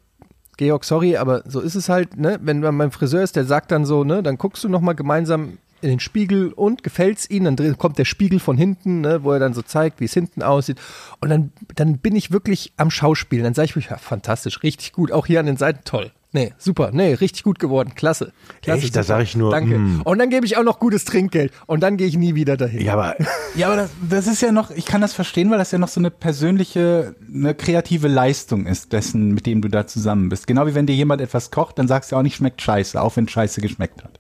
Georg, 0.58 0.84
sorry, 0.86 1.18
aber 1.18 1.44
so 1.46 1.60
ist 1.60 1.74
es 1.76 1.90
halt, 1.90 2.16
ne? 2.18 2.40
Wenn 2.42 2.60
man 2.60 2.78
beim 2.78 2.92
Friseur 2.92 3.24
ist, 3.24 3.36
der 3.36 3.46
sagt 3.46 3.72
dann 3.72 3.86
so, 3.86 4.04
ne, 4.04 4.22
dann 4.22 4.38
guckst 4.38 4.64
du 4.64 4.70
nochmal 4.70 4.94
gemeinsam 4.94 5.58
in 5.86 5.92
den 5.92 6.00
Spiegel 6.00 6.52
und 6.52 6.84
gefällt's 6.84 7.30
ihnen, 7.30 7.56
dann 7.56 7.78
kommt 7.78 7.98
der 7.98 8.06
Spiegel 8.06 8.40
von 8.40 8.58
hinten, 8.58 9.02
ne, 9.02 9.24
wo 9.24 9.32
er 9.32 9.40
dann 9.40 9.54
so 9.54 9.62
zeigt, 9.62 10.02
wie 10.02 10.06
es 10.06 10.14
hinten 10.14 10.42
aussieht. 10.42 10.80
Und 11.22 11.30
dann, 11.30 11.52
dann 11.76 12.00
bin 12.00 12.16
ich 12.16 12.32
wirklich 12.32 12.74
am 12.78 12.92
Schauspielen. 12.92 13.44
Dann 13.44 13.54
sage 13.54 13.66
ich 13.68 13.76
mir, 13.76 13.84
ja, 13.84 13.98
fantastisch, 13.98 14.64
richtig 14.64 14.92
gut, 14.94 15.12
auch 15.12 15.26
hier 15.28 15.40
an 15.40 15.46
den 15.46 15.58
Seiten 15.58 15.82
toll. 15.86 16.12
Nee, 16.36 16.54
super, 16.58 16.90
nee, 16.92 17.14
richtig 17.14 17.44
gut 17.44 17.60
geworden, 17.60 17.94
klasse. 17.96 18.34
klasse 18.62 18.84
Echt? 18.84 18.96
Da 18.96 19.04
super. 19.04 19.16
sag 19.16 19.24
ich 19.24 19.38
nur, 19.38 19.52
Danke. 19.52 19.78
mm. 19.78 20.02
Und 20.02 20.20
dann 20.20 20.30
gebe 20.30 20.46
ich 20.46 20.58
auch 20.58 20.64
noch 20.64 20.80
gutes 20.80 21.06
Trinkgeld 21.06 21.54
und 21.66 21.82
dann 21.82 21.96
gehe 21.96 22.08
ich 22.08 22.18
nie 22.18 22.36
wieder 22.36 22.58
dahin. 22.58 22.82
Ja, 22.82 22.92
aber 22.92 23.16
Ja, 23.56 23.68
aber 23.68 23.78
das, 23.78 23.92
das 24.10 24.28
ist 24.28 24.42
ja 24.42 24.52
noch, 24.52 24.70
ich 24.72 24.86
kann 24.86 25.00
das 25.00 25.14
verstehen, 25.14 25.50
weil 25.50 25.60
das 25.60 25.72
ja 25.72 25.78
noch 25.78 25.88
so 25.88 26.02
eine 26.02 26.12
persönliche, 26.12 27.16
eine 27.34 27.56
kreative 27.56 28.10
Leistung 28.10 28.66
ist, 28.66 28.92
dessen, 28.92 29.34
mit 29.34 29.46
dem 29.46 29.62
du 29.62 29.70
da 29.70 29.88
zusammen 29.88 30.28
bist. 30.28 30.46
Genau 30.46 30.68
wie 30.68 30.76
wenn 30.76 30.88
dir 30.88 30.96
jemand 30.96 31.22
etwas 31.22 31.52
kocht, 31.52 31.80
dann 31.80 31.88
sagst 31.88 32.12
du 32.12 32.18
auch 32.18 32.22
nicht, 32.22 32.36
schmeckt 32.36 32.62
scheiße, 32.62 33.02
auch 33.02 33.16
wenn 33.16 33.30
scheiße 33.30 33.62
geschmeckt 33.62 34.04
hat. 34.04 34.20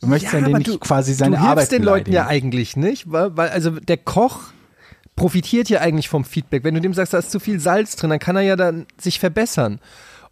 Du 0.00 0.08
möchtest 0.08 0.32
ja, 0.32 0.40
aber 0.40 0.48
denen 0.48 0.58
nicht 0.58 0.80
quasi 0.80 1.14
seine 1.14 1.36
du 1.36 1.42
hilfst 1.42 1.50
Arbeit 1.50 1.72
den 1.72 1.82
Leuten 1.82 2.12
ja 2.12 2.24
beleidigen. 2.24 2.46
eigentlich 2.46 2.76
nicht, 2.76 3.10
weil, 3.10 3.36
weil 3.36 3.48
also 3.50 3.70
der 3.70 3.96
Koch 3.96 4.52
profitiert 5.16 5.68
ja 5.68 5.80
eigentlich 5.80 6.08
vom 6.08 6.24
Feedback. 6.24 6.64
Wenn 6.64 6.74
du 6.74 6.80
dem 6.80 6.92
sagst, 6.92 7.12
da 7.14 7.18
ist 7.18 7.30
zu 7.30 7.40
viel 7.40 7.60
Salz 7.60 7.96
drin, 7.96 8.10
dann 8.10 8.18
kann 8.18 8.36
er 8.36 8.42
ja 8.42 8.56
dann 8.56 8.86
sich 8.98 9.20
verbessern. 9.20 9.80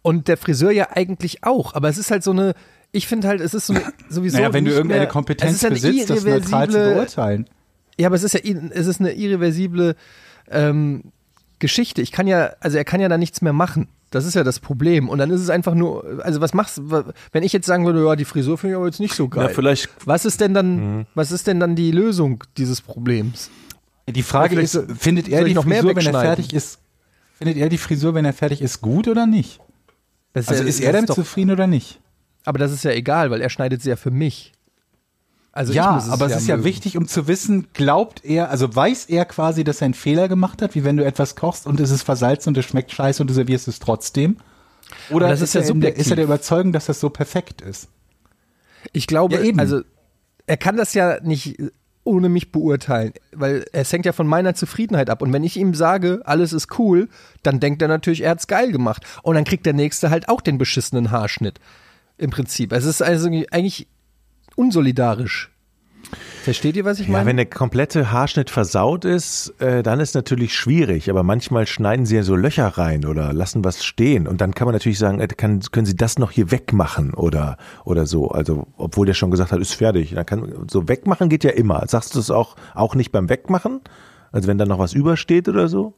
Und 0.01 0.27
der 0.27 0.37
Friseur 0.37 0.71
ja 0.71 0.89
eigentlich 0.91 1.43
auch. 1.43 1.73
Aber 1.73 1.87
es 1.87 1.97
ist 1.97 2.11
halt 2.11 2.23
so 2.23 2.31
eine, 2.31 2.53
ich 2.91 3.07
finde 3.07 3.27
halt, 3.27 3.41
es 3.41 3.53
ist 3.53 3.67
so 3.67 3.73
eine, 3.73 3.83
sowieso. 4.09 4.37
Naja, 4.37 4.53
wenn 4.53 4.65
du 4.65 4.71
irgendeine 4.71 5.01
mehr, 5.01 5.09
Kompetenz 5.09 5.61
besitzt, 5.61 6.09
das 6.09 6.23
neutral 6.25 6.69
zu 6.69 6.77
beurteilen. 6.77 7.49
ja, 7.97 8.07
aber 8.07 8.15
es 8.15 8.23
ist 8.23 8.33
ja 8.33 8.41
es 8.41 8.87
ist 8.87 8.99
eine 8.99 9.13
irreversible 9.13 9.95
ähm, 10.51 11.03
Geschichte. 11.59 12.01
Ich 12.01 12.11
kann 12.11 12.27
ja, 12.27 12.51
also 12.59 12.77
er 12.77 12.83
kann 12.83 12.99
ja 12.99 13.07
da 13.07 13.17
nichts 13.17 13.41
mehr 13.41 13.53
machen. 13.53 13.87
Das 14.13 14.25
ist 14.25 14.35
ja 14.35 14.43
das 14.43 14.59
Problem. 14.59 15.09
Und 15.09 15.17
dann 15.17 15.31
ist 15.31 15.41
es 15.41 15.49
einfach 15.49 15.73
nur, 15.73 16.19
also 16.23 16.39
was 16.39 16.53
machst 16.53 16.77
du, 16.77 17.03
wenn 17.31 17.43
ich 17.43 17.51
jetzt 17.51 17.65
sagen 17.65 17.85
würde, 17.85 18.05
ja, 18.05 18.15
die 18.15 18.25
Frisur 18.25 18.57
finde 18.59 18.73
ich 18.73 18.77
aber 18.77 18.85
jetzt 18.85 18.99
nicht 18.99 19.15
so 19.15 19.27
geil. 19.27 19.45
na, 19.47 19.49
vielleicht 19.53 19.89
Was 20.05 20.23
ist 20.25 20.39
denn 20.39 20.53
dann, 20.53 20.97
Mhm. 20.99 21.05
was 21.15 21.31
ist 21.31 21.47
denn 21.47 21.59
dann 21.59 21.75
die 21.75 21.91
Lösung 21.91 22.43
dieses 22.57 22.79
Problems? 22.81 23.49
Die 24.07 24.21
Frage 24.23 24.61
ist, 24.61 24.79
findet 24.99 25.29
er 25.29 25.43
die 25.45 25.53
noch 25.55 25.65
mehr 25.65 25.81
Frisur, 25.81 25.95
wenn 25.95 26.13
er 26.13 26.21
fertig 26.21 26.53
ist, 26.53 26.79
findet 27.39 27.57
er 27.57 27.69
die 27.69 27.77
Frisur, 27.77 28.13
wenn 28.13 28.25
er 28.25 28.33
fertig 28.33 28.61
ist, 28.61 28.81
gut 28.81 29.07
oder 29.07 29.25
nicht? 29.25 29.59
Das 30.33 30.47
Also 30.47 30.63
ja- 30.63 30.69
ist 30.69 30.79
er 30.79 30.93
damit 30.93 31.09
doch, 31.09 31.15
zufrieden 31.15 31.51
oder 31.51 31.67
nicht? 31.67 31.99
Aber 32.45 32.59
das 32.59 32.71
ist 32.71 32.83
ja 32.83 32.91
egal, 32.91 33.31
weil 33.31 33.41
er 33.41 33.49
schneidet 33.49 33.81
sie 33.81 33.89
ja 33.89 33.95
für 33.95 34.11
mich. 34.11 34.52
Also 35.53 35.71
ja, 35.71 35.91
muss 35.93 36.09
aber 36.09 36.25
es 36.25 36.35
ist 36.35 36.47
ja 36.47 36.55
mögen. 36.57 36.67
wichtig, 36.67 36.97
um 36.97 37.07
zu 37.07 37.27
wissen, 37.27 37.67
glaubt 37.73 38.25
er, 38.25 38.49
also 38.49 38.75
weiß 38.75 39.05
er 39.05 39.23
quasi, 39.25 39.63
dass 39.63 39.81
er 39.81 39.85
einen 39.85 39.93
Fehler 39.93 40.27
gemacht 40.27 40.63
hat, 40.63 40.73
wie 40.73 40.83
wenn 40.83 40.97
du 40.97 41.05
etwas 41.05 41.35
kochst 41.35 41.67
und 41.67 41.79
es 41.79 41.91
ist 41.91 42.01
versalzen 42.01 42.49
und 42.49 42.57
es 42.57 42.65
schmeckt 42.65 42.91
scheiße 42.91 43.21
und 43.21 43.27
du 43.29 43.35
servierst 43.35 43.67
es 43.67 43.77
trotzdem? 43.77 44.37
Oder 45.11 45.29
das 45.29 45.41
ist 45.41 45.53
ja 45.53 45.61
er 45.61 45.73
der, 45.75 45.95
ist 45.95 46.09
er 46.09 46.15
der 46.15 46.25
Überzeugung, 46.25 46.71
dass 46.71 46.87
das 46.87 46.99
so 46.99 47.09
perfekt 47.11 47.61
ist? 47.61 47.87
Ich 48.93 49.05
glaube, 49.05 49.35
Ja, 49.35 49.41
eben. 49.41 49.59
also 49.59 49.81
er 50.47 50.57
kann 50.57 50.75
das 50.75 50.95
ja 50.95 51.19
nicht 51.21 51.57
ohne 52.03 52.29
mich 52.29 52.51
beurteilen, 52.51 53.13
weil 53.31 53.63
es 53.71 53.93
hängt 53.93 54.05
ja 54.05 54.11
von 54.11 54.27
meiner 54.27 54.55
Zufriedenheit 54.55 55.09
ab. 55.09 55.21
Und 55.21 55.31
wenn 55.31 55.43
ich 55.43 55.55
ihm 55.55 55.73
sage, 55.73 56.21
alles 56.25 56.51
ist 56.51 56.79
cool, 56.79 57.07
dann 57.43 57.59
denkt 57.59 57.81
er 57.81 57.87
natürlich, 57.87 58.21
er 58.21 58.31
hat's 58.31 58.47
geil 58.47 58.71
gemacht. 58.71 59.05
Und 59.21 59.35
dann 59.35 59.45
kriegt 59.45 59.65
der 59.65 59.73
Nächste 59.73 60.09
halt 60.09 60.27
auch 60.29 60.41
den 60.41 60.57
beschissenen 60.57 61.11
Haarschnitt. 61.11 61.59
Im 62.17 62.29
Prinzip. 62.29 62.73
Es 62.73 62.85
ist 62.85 63.01
also 63.01 63.29
eigentlich 63.51 63.87
unsolidarisch. 64.55 65.49
Versteht 66.43 66.75
ihr, 66.75 66.83
was 66.83 66.99
ich 66.99 67.07
Ja, 67.07 67.13
meine? 67.13 67.25
wenn 67.27 67.37
der 67.37 67.45
komplette 67.45 68.11
Haarschnitt 68.11 68.49
versaut 68.49 69.05
ist, 69.05 69.53
äh, 69.59 69.81
dann 69.81 69.99
ist 70.01 70.13
natürlich 70.13 70.53
schwierig. 70.53 71.09
Aber 71.09 71.23
manchmal 71.23 71.65
schneiden 71.65 72.05
sie 72.05 72.17
ja 72.17 72.23
so 72.23 72.35
Löcher 72.35 72.67
rein 72.67 73.05
oder 73.05 73.31
lassen 73.31 73.63
was 73.63 73.83
stehen. 73.85 74.27
Und 74.27 74.41
dann 74.41 74.53
kann 74.53 74.65
man 74.65 74.73
natürlich 74.73 74.99
sagen, 74.99 75.21
äh, 75.21 75.27
kann, 75.27 75.61
können 75.71 75.85
sie 75.85 75.95
das 75.95 76.19
noch 76.19 76.31
hier 76.31 76.51
wegmachen 76.51 77.13
oder, 77.13 77.57
oder 77.85 78.05
so. 78.05 78.27
Also, 78.27 78.67
obwohl 78.77 79.05
der 79.05 79.13
schon 79.13 79.31
gesagt 79.31 79.53
hat, 79.53 79.59
ist 79.61 79.73
fertig. 79.73 80.13
Dann 80.13 80.25
kann, 80.25 80.65
so 80.69 80.87
wegmachen 80.89 81.29
geht 81.29 81.45
ja 81.45 81.51
immer. 81.51 81.87
Sagst 81.87 82.13
du 82.15 82.19
es 82.19 82.29
auch, 82.29 82.57
auch 82.75 82.93
nicht 82.93 83.11
beim 83.13 83.29
Wegmachen? 83.29 83.79
Also, 84.33 84.47
wenn 84.49 84.57
da 84.57 84.65
noch 84.65 84.79
was 84.79 84.93
übersteht 84.93 85.47
oder 85.47 85.69
so? 85.69 85.93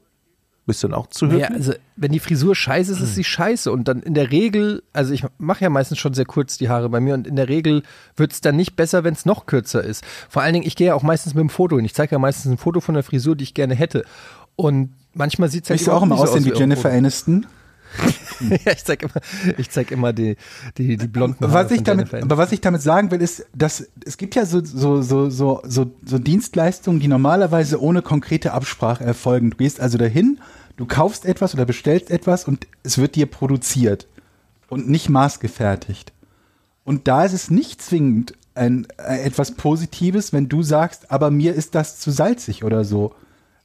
Bist 0.67 0.81
du 0.81 0.87
dann 0.87 0.97
auch 0.97 1.07
zu 1.07 1.25
Ja, 1.27 1.31
höflich? 1.33 1.49
also 1.51 1.73
wenn 1.95 2.11
die 2.11 2.19
Frisur 2.19 2.55
scheiße 2.55 2.91
ist, 2.91 2.99
ist 2.99 3.13
sie 3.15 3.23
scheiße. 3.23 3.71
Und 3.71 3.87
dann 3.87 4.01
in 4.01 4.15
der 4.15 4.31
Regel, 4.31 4.81
also 4.93 5.13
ich 5.13 5.23
mache 5.37 5.63
ja 5.63 5.69
meistens 5.69 5.99
schon 5.99 6.13
sehr 6.15 6.25
kurz 6.25 6.57
die 6.57 6.69
Haare 6.69 6.89
bei 6.89 6.99
mir 6.99 7.13
und 7.13 7.27
in 7.27 7.35
der 7.35 7.49
Regel 7.49 7.83
wird 8.15 8.33
es 8.33 8.41
dann 8.41 8.55
nicht 8.55 8.75
besser, 8.75 9.03
wenn 9.03 9.13
es 9.13 9.25
noch 9.25 9.45
kürzer 9.45 9.83
ist. 9.83 10.03
Vor 10.27 10.41
allen 10.41 10.53
Dingen, 10.53 10.65
ich 10.65 10.75
gehe 10.75 10.87
ja 10.87 10.95
auch 10.95 11.03
meistens 11.03 11.35
mit 11.35 11.41
dem 11.41 11.49
Foto 11.49 11.75
hin. 11.75 11.85
Ich 11.85 11.93
zeige 11.93 12.13
ja 12.15 12.19
meistens 12.19 12.51
ein 12.51 12.57
Foto 12.57 12.79
von 12.81 12.95
der 12.95 13.03
Frisur, 13.03 13.35
die 13.35 13.43
ich 13.43 13.53
gerne 13.53 13.75
hätte. 13.75 14.05
Und 14.55 14.93
manchmal 15.13 15.49
sieht 15.49 15.65
es 15.65 15.69
halt 15.69 15.89
auch 15.89 16.01
immer 16.03 16.17
so 16.17 16.23
aussehen 16.23 16.45
wie 16.45 16.53
Jennifer. 16.53 16.89
Aniston? 16.89 17.45
ja, 18.65 18.71
ich 18.71 18.83
zeig 18.83 19.03
immer, 19.03 19.21
ich 19.57 19.69
zeig 19.69 19.91
immer 19.91 20.13
die, 20.13 20.35
die, 20.77 20.97
die 20.97 21.07
blonden 21.07 21.45
Haare 21.45 21.53
Was 21.53 21.71
ich 21.71 21.83
damit, 21.83 22.11
Jennifer 22.11 22.25
aber 22.25 22.37
was 22.37 22.51
ich 22.51 22.61
damit 22.61 22.81
sagen 22.81 23.11
will, 23.11 23.21
ist, 23.21 23.45
dass 23.53 23.87
es 24.05 24.17
gibt 24.17 24.35
ja 24.35 24.45
so, 24.45 24.63
so, 24.63 25.01
so, 25.01 25.29
so, 25.29 25.61
so, 25.65 25.91
so 26.03 26.19
Dienstleistungen, 26.19 26.99
die 26.99 27.07
normalerweise 27.07 27.81
ohne 27.81 28.01
konkrete 28.01 28.53
Absprache 28.53 29.03
erfolgen. 29.03 29.51
Du 29.51 29.57
gehst 29.57 29.79
also 29.79 29.97
dahin, 29.97 30.39
du 30.77 30.85
kaufst 30.85 31.25
etwas 31.25 31.53
oder 31.53 31.65
bestellst 31.65 32.11
etwas 32.11 32.45
und 32.45 32.67
es 32.83 32.97
wird 32.97 33.15
dir 33.15 33.25
produziert 33.25 34.07
und 34.69 34.89
nicht 34.89 35.09
maßgefertigt. 35.09 36.11
Und 36.83 37.07
da 37.07 37.25
ist 37.25 37.33
es 37.33 37.49
nicht 37.49 37.81
zwingend 37.81 38.33
ein, 38.53 38.87
äh, 38.97 39.23
etwas 39.23 39.51
Positives, 39.51 40.33
wenn 40.33 40.49
du 40.49 40.63
sagst, 40.63 41.11
aber 41.11 41.31
mir 41.31 41.53
ist 41.53 41.75
das 41.75 41.99
zu 41.99 42.11
salzig 42.11 42.63
oder 42.63 42.85
so. 42.85 43.13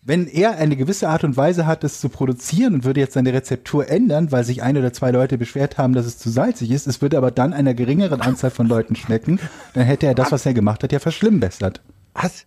Wenn 0.03 0.27
er 0.27 0.57
eine 0.57 0.77
gewisse 0.77 1.09
Art 1.11 1.25
und 1.25 1.37
Weise 1.37 1.67
hat, 1.67 1.85
das 1.85 2.01
zu 2.01 2.09
produzieren 2.09 2.73
und 2.75 2.85
würde 2.85 3.01
jetzt 3.01 3.13
seine 3.13 3.35
Rezeptur 3.35 3.89
ändern, 3.89 4.33
weil 4.33 4.45
sich 4.45 4.63
ein 4.63 4.77
oder 4.79 4.95
zwei 4.95 5.11
Leute 5.11 5.37
beschwert 5.37 5.77
haben, 5.77 5.93
dass 5.93 6.07
es 6.07 6.17
zu 6.17 6.31
salzig 6.31 6.71
ist, 6.71 6.87
es 6.87 7.03
würde 7.03 7.19
aber 7.19 7.31
dann 7.31 7.53
einer 7.53 7.75
geringeren 7.75 8.23
Anzahl 8.23 8.51
von 8.51 8.67
Leuten 8.67 8.97
schmecken, 8.97 9.39
dann 9.75 9.85
hätte 9.85 10.07
er 10.07 10.15
das, 10.15 10.33
was 10.33 10.47
er 10.47 10.55
gemacht 10.55 10.83
hat, 10.83 10.93
ja 10.93 11.01
verschlimmbessert. 11.01 11.83
Was? 12.15 12.47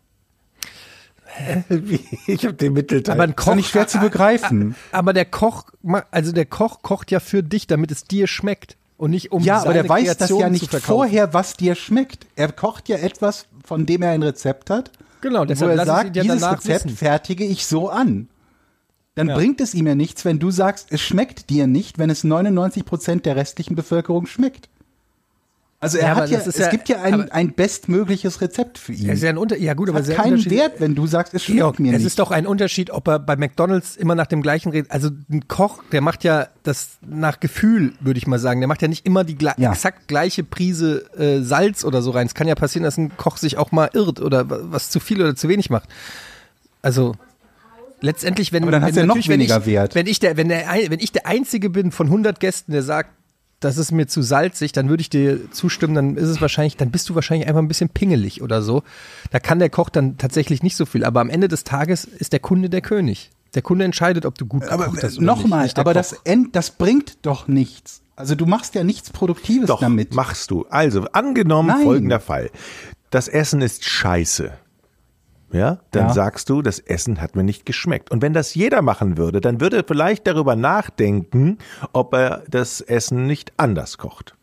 Wie? 1.70 2.00
Ich 2.28 2.44
habe 2.46 2.54
den 2.56 2.74
Mittelteil. 2.74 3.14
Aber 3.14 3.24
ein 3.24 3.32
Ist 3.32 3.40
doch 3.40 3.46
Koch, 3.46 3.56
nicht 3.56 3.70
schwer 3.70 3.88
zu 3.88 4.00
begreifen. 4.02 4.76
aber 4.92 5.14
der 5.14 5.26
Koch, 5.26 5.66
also 6.12 6.32
der 6.32 6.46
Koch 6.46 6.82
kocht 6.82 7.12
ja 7.12 7.20
für 7.20 7.44
dich, 7.44 7.68
damit 7.68 7.92
es 7.92 8.04
dir 8.06 8.28
schmeckt 8.28 8.78
und 8.98 9.12
nicht 9.12 9.32
um 9.32 9.44
Ja, 9.44 9.62
aber 9.62 9.74
der 9.74 9.84
seine 9.84 9.90
weiß 9.90 10.08
das 10.10 10.18
Kreation 10.18 10.40
ja 10.42 10.50
nicht 10.50 10.74
vorher, 10.76 11.34
was 11.34 11.56
dir 11.56 11.76
schmeckt. 11.76 12.26
Er 12.36 12.52
kocht 12.52 12.90
ja 12.90 12.98
etwas, 12.98 13.48
von 13.64 13.86
dem 13.86 14.02
er 14.02 14.12
ein 14.12 14.24
Rezept 14.24 14.70
hat, 14.70 14.92
Genau, 15.24 15.42
wo 15.42 15.46
deshalb 15.46 15.72
er 15.72 15.76
lass 15.78 15.88
es 15.88 15.94
sagt, 15.94 16.16
dieses 16.16 16.44
Rezept 16.44 16.86
wissen. 16.86 16.90
fertige 16.98 17.46
ich 17.46 17.66
so 17.66 17.90
an. 17.90 18.28
Dann 19.16 19.30
Ja. 19.30 19.36
bringt 19.36 19.62
es 19.62 19.74
ihm 19.74 19.88
ja 19.88 19.96
nichts, 19.96 20.26
wenn 20.26 20.38
du 20.40 20.52
sagst, 20.52 20.88
es 20.92 21.00
schmeckt 21.02 21.50
dir 21.50 21.66
nicht, 21.66 21.98
wenn 21.98 22.10
es 22.10 22.24
99 22.24 22.84
Prozent 22.84 23.26
der 23.26 23.36
restlichen 23.36 23.76
Bevölkerung 23.76 24.26
schmeckt. 24.26 24.70
Also 25.84 25.98
er 25.98 26.08
Ja, 26.10 26.16
hat 26.16 26.30
ja, 26.30 26.40
es 26.40 26.58
ja- 26.58 26.70
gibt 26.70 26.88
ja 26.90 27.02
ein, 27.02 27.30
ein 27.32 27.54
bestmögliches 27.54 28.40
Rezept 28.42 28.78
für 28.78 28.94
ihn. 28.94 29.10
Es 29.10 29.18
ist 29.18 29.24
ja, 29.24 29.30
ein 29.30 29.38
Unter 29.38 29.58
ja 29.58 29.74
gut, 29.74 29.90
aber 29.90 30.00
hat 30.00 30.06
sehr 30.06 30.16
keinen 30.16 30.44
Wert, 30.50 30.80
wenn 30.80 30.96
du 30.96 31.06
sagst, 31.08 31.34
es 31.34 31.44
schmeckt 31.44 31.80
mir 31.80 31.92
es 31.92 31.98
nicht. 32.00 32.08
ist 32.08 32.20
doch 32.20 32.32
ein 32.32 32.48
Unterschied, 32.48 32.90
ob 32.90 33.08
er 33.08 33.20
bei 33.20 33.36
McDonalds 33.36 33.96
immer 33.98 34.16
nach 34.16 34.28
dem 34.28 34.42
gleichen 34.42 34.70
redet. 34.72 34.90
Also 34.92 35.10
ein 35.30 35.48
Koch, 35.48 35.84
der 35.92 36.02
macht 36.02 36.24
ja 36.24 36.48
das 36.64 36.98
nach 37.06 37.40
Gefühl, 37.40 37.94
würde 38.00 38.18
ich 38.18 38.26
mal 38.28 38.40
sagen. 38.40 38.62
Der 38.62 38.68
macht 38.68 38.82
ja 38.82 38.88
nicht 38.88 39.06
immer 39.06 39.24
die 39.24 39.38
Ja. 39.58 39.72
exakt 39.74 40.08
gleiche 40.08 40.44
Prise 40.44 41.06
äh, 41.18 41.42
Salz 41.44 41.84
oder 41.84 42.02
so 42.02 42.12
rein. 42.12 42.26
Es 42.28 42.34
kann 42.34 42.48
ja 42.48 42.56
passieren, 42.56 42.84
dass 42.84 42.98
ein 42.98 43.16
Koch 43.18 43.36
sich 43.38 43.58
auch 43.58 43.72
mal 43.74 43.90
irrt 43.94 44.22
oder 44.22 44.50
wa- 44.50 44.60
was 44.64 44.90
zu 44.90 45.00
viel 45.02 45.22
oder 45.22 45.36
zu 45.36 45.50
wenig 45.50 45.70
macht. 45.70 45.90
Also 46.82 47.14
letztendlich, 48.02 48.52
wenn 48.54 48.64
Aber 48.64 48.72
dann 48.72 48.82
wenn, 48.84 48.96
ja 48.96 49.02
noch 49.02 49.08
natürlich, 49.16 49.28
wenn 49.30 49.40
weniger 49.40 49.60
ich, 49.60 49.66
Wert. 49.66 49.96
Wenn 49.96 50.08
ich 50.08 50.20
der, 50.20 50.38
wenn 50.38 50.50
der, 50.50 50.66
wenn 50.88 51.00
ich 51.00 51.12
der 51.12 51.26
Einzige 51.28 51.70
bin 51.70 51.92
von 51.92 52.08
100 52.08 52.40
Gästen, 52.40 52.72
der 52.72 52.84
sagt, 52.84 53.10
das 53.64 53.78
ist 53.78 53.92
mir 53.92 54.08
zu 54.08 54.22
salzig, 54.22 54.72
dann 54.72 54.90
würde 54.90 55.02
ich 55.02 55.10
dir 55.10 55.52
zustimmen, 55.52 55.96
dann 55.96 56.18
ist 56.18 56.30
es 56.30 56.42
wahrscheinlich, 56.42 56.78
dann 56.78 56.92
bist 56.92 57.10
du 57.10 57.16
wahrscheinlich 57.16 57.48
einfach 57.48 57.62
ein 57.62 57.68
bisschen 57.68 57.90
pingelig 57.90 58.42
oder 58.42 58.62
so. 58.62 58.84
Da 59.32 59.40
kann 59.40 59.60
der 59.60 59.70
Koch 59.70 59.90
dann 59.90 60.18
tatsächlich 60.18 60.64
nicht 60.64 60.76
so 60.76 60.86
viel. 60.86 61.06
Aber 61.06 61.22
am 61.22 61.30
Ende 61.30 61.48
des 61.48 61.64
Tages 61.64 62.06
ist 62.06 62.34
der 62.34 62.40
Kunde 62.40 62.70
der 62.70 62.82
König. 62.82 63.32
Der 63.56 63.62
Kunde 63.62 63.86
entscheidet, 63.86 64.26
ob 64.26 64.38
du 64.38 64.46
gut 64.46 64.64
aber 64.68 64.86
gekocht 64.86 65.04
hast 65.04 65.18
oder 65.18 65.26
nochmal, 65.26 65.60
nicht, 65.60 65.64
nicht 65.66 65.78
der 65.78 65.82
aber 65.82 65.92
Koch. 65.92 66.00
das, 66.00 66.14
end, 66.24 66.56
das 66.56 66.72
bringt 66.72 67.26
doch 67.26 67.48
nichts. 67.48 68.02
Also 68.16 68.36
du 68.36 68.46
machst 68.46 68.76
ja 68.76 68.84
nichts 68.84 69.10
Produktives 69.10 69.68
Doch, 69.68 69.80
damit. 69.80 70.14
machst 70.14 70.52
du. 70.52 70.66
Also, 70.70 71.06
angenommen 71.14 71.70
Nein. 71.70 71.84
folgender 71.84 72.20
Fall. 72.20 72.52
Das 73.10 73.28
Essen 73.28 73.62
ist 73.62 73.86
scheiße. 73.86 74.52
Ja, 75.54 75.80
dann 75.92 76.08
Ja. 76.08 76.14
sagst 76.14 76.50
du, 76.50 76.62
das 76.62 76.80
Essen 76.80 77.22
hat 77.22 77.36
mir 77.36 77.44
nicht 77.44 77.66
geschmeckt. 77.66 78.12
Und 78.12 78.22
wenn 78.22 78.34
das 78.34 78.56
jeder 78.56 78.82
machen 78.82 79.18
würde, 79.18 79.40
dann 79.40 79.62
würde 79.62 79.78
er 79.78 79.84
vielleicht 79.88 80.26
darüber 80.28 80.56
nachdenken, 80.56 81.60
ob 81.94 82.14
er 82.14 82.44
das 82.50 82.82
Essen 82.82 83.28
nicht 83.28 83.54
anders 83.58 83.98
kocht. 84.00 84.36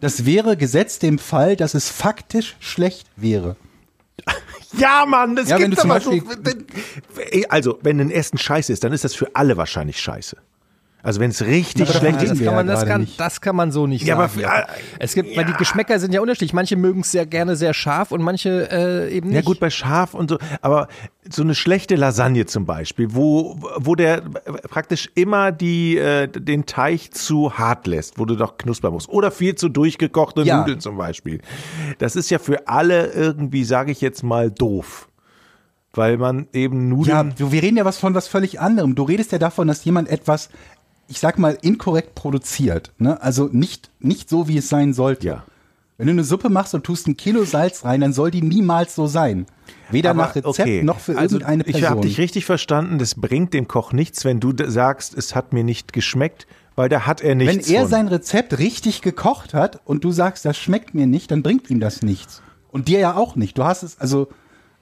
Das 0.00 0.24
wäre 0.26 0.56
gesetzt 0.56 1.02
dem 1.02 1.18
Fall, 1.18 1.54
dass 1.56 1.74
es 1.74 1.90
faktisch 1.90 2.56
schlecht 2.60 3.06
wäre. 3.16 3.56
Ja, 4.76 5.06
Mann, 5.06 5.36
das 5.36 5.48
Ja, 5.48 5.56
zum 5.58 5.88
aber 5.92 6.00
so. 6.00 6.10
Also, 7.48 7.78
wenn 7.82 8.00
ein 8.00 8.10
Essen 8.10 8.38
scheiße 8.38 8.72
ist, 8.72 8.82
dann 8.82 8.92
ist 8.92 9.04
das 9.04 9.14
für 9.14 9.28
alle 9.36 9.56
wahrscheinlich 9.56 10.00
scheiße. 10.00 10.36
Also, 11.04 11.20
wenn 11.20 11.30
es 11.30 11.44
richtig 11.44 11.88
Aber 11.90 11.98
schlecht 11.98 12.22
ist. 12.22 12.30
kann, 12.30 12.42
ja 12.42 12.50
man, 12.52 12.66
das, 12.66 12.86
kann, 12.86 13.06
das 13.18 13.40
kann 13.42 13.54
man 13.54 13.70
so 13.70 13.86
nicht 13.86 14.04
Ja, 14.06 14.14
aber 14.14 14.28
sagen. 14.28 14.34
für- 14.40 14.40
Jakob. 14.42 14.74
es 14.98 15.14
gibt, 15.14 15.36
weil 15.36 15.44
die 15.44 15.52
Geschmäcker 15.52 16.00
sind 16.00 16.14
ja 16.14 16.20
unterschiedlich. 16.22 16.54
Manche 16.54 16.76
mögen 16.76 17.00
es 17.00 17.12
sehr 17.12 17.26
gerne 17.26 17.56
sehr 17.56 17.74
scharf 17.74 18.10
und 18.10 18.22
manche 18.22 18.68
äh, 18.72 19.14
eben 19.14 19.28
nicht. 19.28 19.36
Ja 19.36 19.42
gut, 19.42 19.60
bei 19.60 19.68
Schaf 19.68 20.14
und 20.14 20.30
so, 20.30 20.38
aber 20.62 20.88
so 21.28 21.42
eine 21.42 21.54
schlechte 21.54 21.94
Lasagne 21.96 22.46
zum 22.46 22.64
Beispiel, 22.64 23.08
wo, 23.14 23.58
wo 23.76 23.94
der 23.94 24.22
praktisch 24.70 25.10
immer 25.14 25.52
die, 25.52 25.98
äh, 25.98 26.26
den 26.26 26.64
Teig 26.66 27.14
zu 27.14 27.58
hart 27.58 27.86
lässt, 27.86 28.18
wo 28.18 28.24
du 28.24 28.34
doch 28.34 28.56
knuspern 28.56 28.92
musst. 28.94 29.10
Oder 29.10 29.30
viel 29.30 29.54
zu 29.56 29.68
durchgekochte 29.68 30.40
Ja. 30.42 30.58
Nudeln 30.60 30.80
zum 30.80 30.96
Beispiel. 30.96 31.40
Das 31.98 32.16
ist 32.16 32.30
ja 32.30 32.38
für 32.38 32.66
alle 32.66 33.08
irgendwie, 33.12 33.64
sage 33.64 33.92
ich 33.92 34.00
jetzt 34.00 34.22
mal, 34.22 34.50
doof. 34.50 35.08
Weil 35.96 36.16
man 36.16 36.48
eben 36.52 36.88
Ja, 37.04 37.22
Nudeln... 37.22 37.34
du- 37.38 37.52
wir 37.52 37.62
reden 37.62 37.76
ja 37.76 37.84
was 37.84 37.98
von 37.98 38.14
was 38.14 38.26
völlig 38.26 38.58
anderem. 38.60 38.96
Du 38.96 39.04
redest 39.04 39.30
ja 39.30 39.38
davon, 39.38 39.68
dass 39.68 39.84
jemand 39.84 40.08
etwas, 40.08 40.48
ich 41.08 41.20
sag 41.20 41.38
mal, 41.38 41.58
inkorrekt 41.60 42.14
produziert. 42.14 42.92
Ne? 42.98 43.20
Also 43.22 43.48
nicht, 43.52 43.90
nicht 44.00 44.28
so, 44.28 44.48
wie 44.48 44.58
es 44.58 44.68
sein 44.68 44.94
sollte. 44.94 45.26
Ja. 45.26 45.44
Wenn 45.96 46.08
du 46.08 46.12
eine 46.12 46.24
Suppe 46.24 46.48
machst 46.48 46.74
und 46.74 46.84
tust 46.84 47.06
ein 47.06 47.16
Kilo 47.16 47.44
Salz 47.44 47.84
rein, 47.84 48.00
dann 48.00 48.12
soll 48.12 48.30
die 48.30 48.42
niemals 48.42 48.94
so 48.96 49.06
sein. 49.06 49.46
Weder 49.90 50.10
Aber, 50.10 50.22
nach 50.22 50.34
Rezept 50.34 50.58
okay. 50.58 50.82
noch 50.82 50.98
für 50.98 51.16
also, 51.16 51.36
irgendeine 51.36 51.64
Person. 51.64 51.80
Ich 51.80 51.88
habe 51.88 52.00
dich 52.00 52.18
richtig 52.18 52.44
verstanden, 52.44 52.98
das 52.98 53.14
bringt 53.14 53.54
dem 53.54 53.68
Koch 53.68 53.92
nichts, 53.92 54.24
wenn 54.24 54.40
du 54.40 54.52
sagst, 54.66 55.16
es 55.16 55.34
hat 55.36 55.52
mir 55.52 55.62
nicht 55.62 55.92
geschmeckt, 55.92 56.46
weil 56.74 56.88
da 56.88 57.06
hat 57.06 57.20
er 57.20 57.38
Wenn 57.38 57.46
nichts 57.46 57.68
er 57.68 57.82
von. 57.82 57.90
sein 57.90 58.08
Rezept 58.08 58.58
richtig 58.58 59.02
gekocht 59.02 59.54
hat 59.54 59.80
und 59.84 60.02
du 60.02 60.10
sagst, 60.10 60.44
das 60.44 60.56
schmeckt 60.56 60.94
mir 60.94 61.06
nicht, 61.06 61.30
dann 61.30 61.42
bringt 61.42 61.70
ihm 61.70 61.78
das 61.78 62.02
nichts. 62.02 62.42
Und 62.72 62.88
dir 62.88 62.98
ja 62.98 63.14
auch 63.14 63.36
nicht. 63.36 63.56
Du 63.56 63.62
hast 63.62 63.84
es, 63.84 64.00
also, 64.00 64.28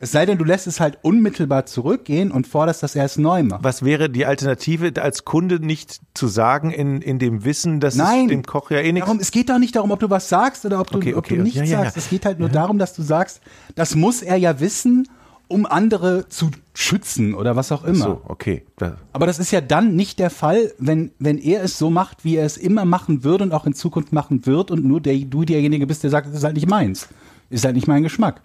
es 0.03 0.11
sei 0.11 0.27
denn, 0.27 0.37
du 0.37 0.43
lässt 0.43 0.67
es 0.67 0.81
halt 0.81 0.99
unmittelbar 1.03 1.65
zurückgehen 1.65 2.33
und 2.33 2.49
forderst, 2.49 2.83
dass 2.83 2.97
er 2.97 3.05
es 3.05 3.19
neu 3.19 3.45
macht. 3.45 3.63
Was 3.63 3.85
wäre 3.85 4.11
die 4.11 4.27
Alternative, 4.27 5.01
als 5.01 5.25
Kunde 5.25 5.65
nicht 5.65 6.01
zu 6.13 6.27
sagen, 6.27 6.73
in, 6.73 7.01
in 7.01 7.21
dem 7.21 7.45
Wissen, 7.45 7.79
dass 7.79 7.95
Nein, 7.95 8.25
es 8.25 8.29
dem 8.31 8.43
Koch 8.43 8.73
ja 8.73 8.79
eh 8.79 8.91
nichts 8.91 9.07
Darum, 9.07 9.21
es 9.21 9.31
geht 9.31 9.49
doch 9.49 9.61
nicht 9.61 9.77
darum, 9.77 9.93
ob 9.93 10.01
du 10.01 10.11
was 10.11 10.29
sagst 10.29 10.65
oder 10.65 10.81
ob 10.81 10.91
du, 10.91 10.99
Okay, 10.99 11.15
ob 11.15 11.19
okay, 11.19 11.37
du 11.37 11.43
nichts 11.45 11.57
ja, 11.57 11.65
ja, 11.65 11.71
ja. 11.71 11.83
sagst. 11.85 11.97
Es 11.99 12.11
geht 12.11 12.27
halt 12.27 12.41
nur 12.41 12.49
darum, 12.49 12.79
dass 12.79 12.95
du 12.95 13.03
sagst, 13.03 13.43
das 13.77 13.95
muss 13.95 14.23
er 14.23 14.35
ja 14.37 14.59
wissen, 14.59 15.07
um 15.47 15.67
andere 15.67 16.29
zu 16.29 16.51
schützen 16.75 17.33
oder 17.33 17.55
was 17.55 17.71
auch 17.71 17.85
immer. 17.85 18.05
So, 18.05 18.23
okay. 18.27 18.65
Aber 19.13 19.27
das 19.27 19.39
ist 19.39 19.53
ja 19.53 19.61
dann 19.61 19.95
nicht 19.95 20.19
der 20.19 20.31
Fall, 20.31 20.73
wenn, 20.79 21.13
wenn 21.21 21.39
er 21.39 21.63
es 21.63 21.79
so 21.79 21.91
macht, 21.91 22.25
wie 22.25 22.39
er 22.39 22.47
es 22.47 22.57
immer 22.57 22.85
machen 22.85 23.23
würde 23.23 23.45
und 23.45 23.53
auch 23.53 23.67
in 23.67 23.75
Zukunft 23.75 24.13
machen 24.13 24.47
wird 24.47 24.73
und 24.73 24.85
nur 24.85 25.01
der, 25.01 25.17
du 25.17 25.45
derjenige 25.45 25.87
bist, 25.87 26.03
der 26.03 26.11
sagt, 26.11 26.27
das 26.27 26.35
ist 26.35 26.43
halt 26.43 26.57
nicht 26.57 26.69
meins. 26.69 27.07
Ist 27.51 27.65
halt 27.65 27.77
nicht 27.77 27.87
mein 27.87 28.03
Geschmack. 28.03 28.41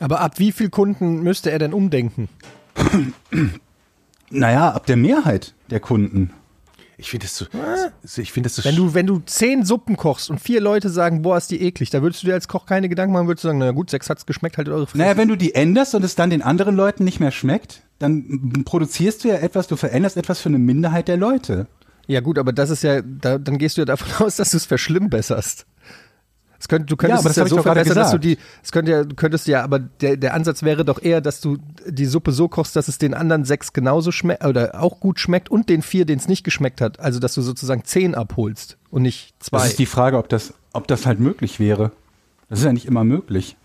Aber 0.00 0.20
ab 0.20 0.38
wie 0.38 0.50
viel 0.50 0.70
Kunden 0.70 1.22
müsste 1.22 1.50
er 1.52 1.58
denn 1.60 1.72
umdenken? 1.72 2.28
Naja, 4.32 4.70
ab 4.70 4.86
der 4.86 4.96
Mehrheit 4.96 5.54
der 5.70 5.80
Kunden. 5.80 6.30
ich 6.96 7.10
finde 7.10 7.26
das 7.26 7.36
so, 7.36 7.46
ich 8.22 8.30
finde 8.30 8.48
das 8.48 8.54
so 8.54 8.64
Wenn 8.64 8.76
du, 8.76 8.94
wenn 8.94 9.06
du 9.06 9.18
zehn 9.26 9.64
Suppen 9.64 9.96
kochst 9.96 10.30
und 10.30 10.40
vier 10.40 10.60
Leute 10.60 10.88
sagen, 10.88 11.22
boah, 11.22 11.36
ist 11.36 11.50
die 11.50 11.60
eklig, 11.60 11.90
da 11.90 12.00
würdest 12.00 12.22
du 12.22 12.28
dir 12.28 12.34
als 12.34 12.46
Koch 12.46 12.64
keine 12.64 12.88
Gedanken 12.88 13.12
machen, 13.12 13.26
würdest 13.26 13.42
du 13.42 13.48
sagen, 13.48 13.58
na 13.58 13.72
gut, 13.72 13.90
sechs 13.90 14.08
hat's 14.08 14.26
geschmeckt, 14.26 14.56
halt 14.56 14.68
eure 14.68 14.86
Fresse. 14.86 14.98
Naja, 14.98 15.16
wenn 15.16 15.26
du 15.26 15.34
die 15.34 15.56
änderst 15.56 15.96
und 15.96 16.04
es 16.04 16.14
dann 16.14 16.30
den 16.30 16.42
anderen 16.42 16.76
Leuten 16.76 17.02
nicht 17.02 17.18
mehr 17.18 17.32
schmeckt, 17.32 17.82
dann 17.98 18.62
produzierst 18.64 19.24
du 19.24 19.28
ja 19.28 19.34
etwas, 19.34 19.66
du 19.66 19.74
veränderst 19.74 20.16
etwas 20.16 20.38
für 20.38 20.48
eine 20.48 20.60
Minderheit 20.60 21.08
der 21.08 21.16
Leute. 21.16 21.66
Ja 22.06 22.20
gut, 22.20 22.38
aber 22.38 22.52
das 22.52 22.70
ist 22.70 22.84
ja, 22.84 23.02
da, 23.02 23.38
dann 23.38 23.58
gehst 23.58 23.76
du 23.76 23.80
ja 23.80 23.84
davon 23.86 24.08
aus, 24.24 24.36
dass 24.36 24.50
du 24.50 24.58
es 24.58 24.64
verschlimmbesserst. 24.64 25.66
Es 26.60 26.68
könnt, 26.68 26.90
du 26.90 26.96
könntest 26.96 27.20
aber 27.20 27.30
das 27.30 27.38
es 27.38 27.42
ja 27.42 27.56
so 27.56 27.62
verbessern, 27.62 27.94
dass 27.94 28.10
du 28.10 28.18
die, 28.18 28.36
es 28.62 28.70
könnte 28.70 28.90
ja, 28.90 29.04
du 29.04 29.16
könntest 29.16 29.46
ja, 29.46 29.64
aber 29.64 29.78
der, 29.78 30.18
der 30.18 30.34
Ansatz 30.34 30.62
wäre 30.62 30.84
doch 30.84 31.00
eher, 31.00 31.22
dass 31.22 31.40
du 31.40 31.56
die 31.86 32.04
Suppe 32.04 32.32
so 32.32 32.48
kochst, 32.48 32.76
dass 32.76 32.86
es 32.86 32.98
den 32.98 33.14
anderen 33.14 33.46
sechs 33.46 33.72
genauso 33.72 34.12
schmeckt 34.12 34.44
oder 34.44 34.78
auch 34.80 35.00
gut 35.00 35.18
schmeckt 35.18 35.48
und 35.48 35.70
den 35.70 35.80
vier, 35.80 36.04
denen 36.04 36.20
es 36.20 36.28
nicht 36.28 36.44
geschmeckt 36.44 36.82
hat. 36.82 37.00
Also 37.00 37.18
dass 37.18 37.32
du 37.32 37.40
sozusagen 37.40 37.84
zehn 37.84 38.14
abholst 38.14 38.76
und 38.90 39.00
nicht 39.00 39.34
zwei. 39.42 39.56
Das 39.56 39.68
ist 39.68 39.78
die 39.78 39.86
Frage, 39.86 40.18
ob 40.18 40.28
das, 40.28 40.52
ob 40.74 40.86
das 40.86 41.06
halt 41.06 41.18
möglich 41.18 41.60
wäre. 41.60 41.92
Das 42.50 42.58
ist 42.58 42.66
ja 42.66 42.74
nicht 42.74 42.86
immer 42.86 43.04
möglich. 43.04 43.56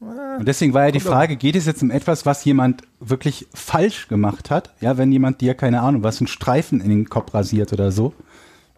Und 0.00 0.48
deswegen 0.48 0.74
war 0.74 0.86
ja 0.86 0.90
die 0.90 0.98
Frage, 0.98 1.36
geht 1.36 1.54
es 1.54 1.66
jetzt 1.66 1.82
um 1.82 1.90
etwas, 1.90 2.26
was 2.26 2.44
jemand 2.44 2.82
wirklich 2.98 3.46
falsch 3.54 4.08
gemacht 4.08 4.50
hat? 4.50 4.70
Ja, 4.80 4.96
wenn 4.96 5.12
jemand 5.12 5.42
dir, 5.42 5.54
keine 5.54 5.82
Ahnung, 5.82 6.02
was 6.02 6.20
einen 6.20 6.26
Streifen 6.26 6.80
in 6.80 6.88
den 6.88 7.08
Kopf 7.08 7.34
rasiert 7.34 7.72
oder 7.72 7.92
so, 7.92 8.14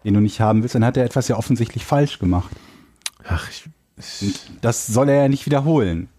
den 0.03 0.13
du 0.13 0.19
nicht 0.19 0.41
haben 0.41 0.61
willst, 0.61 0.75
dann 0.75 0.85
hat 0.85 0.97
er 0.97 1.05
etwas 1.05 1.29
ja 1.29 1.37
offensichtlich 1.37 1.85
falsch 1.85 2.19
gemacht. 2.19 2.51
Ach, 3.27 3.49
ich, 3.49 3.69
Das 4.61 4.87
soll 4.87 5.09
er 5.09 5.23
ja 5.23 5.27
nicht 5.29 5.45
wiederholen. 5.45 6.09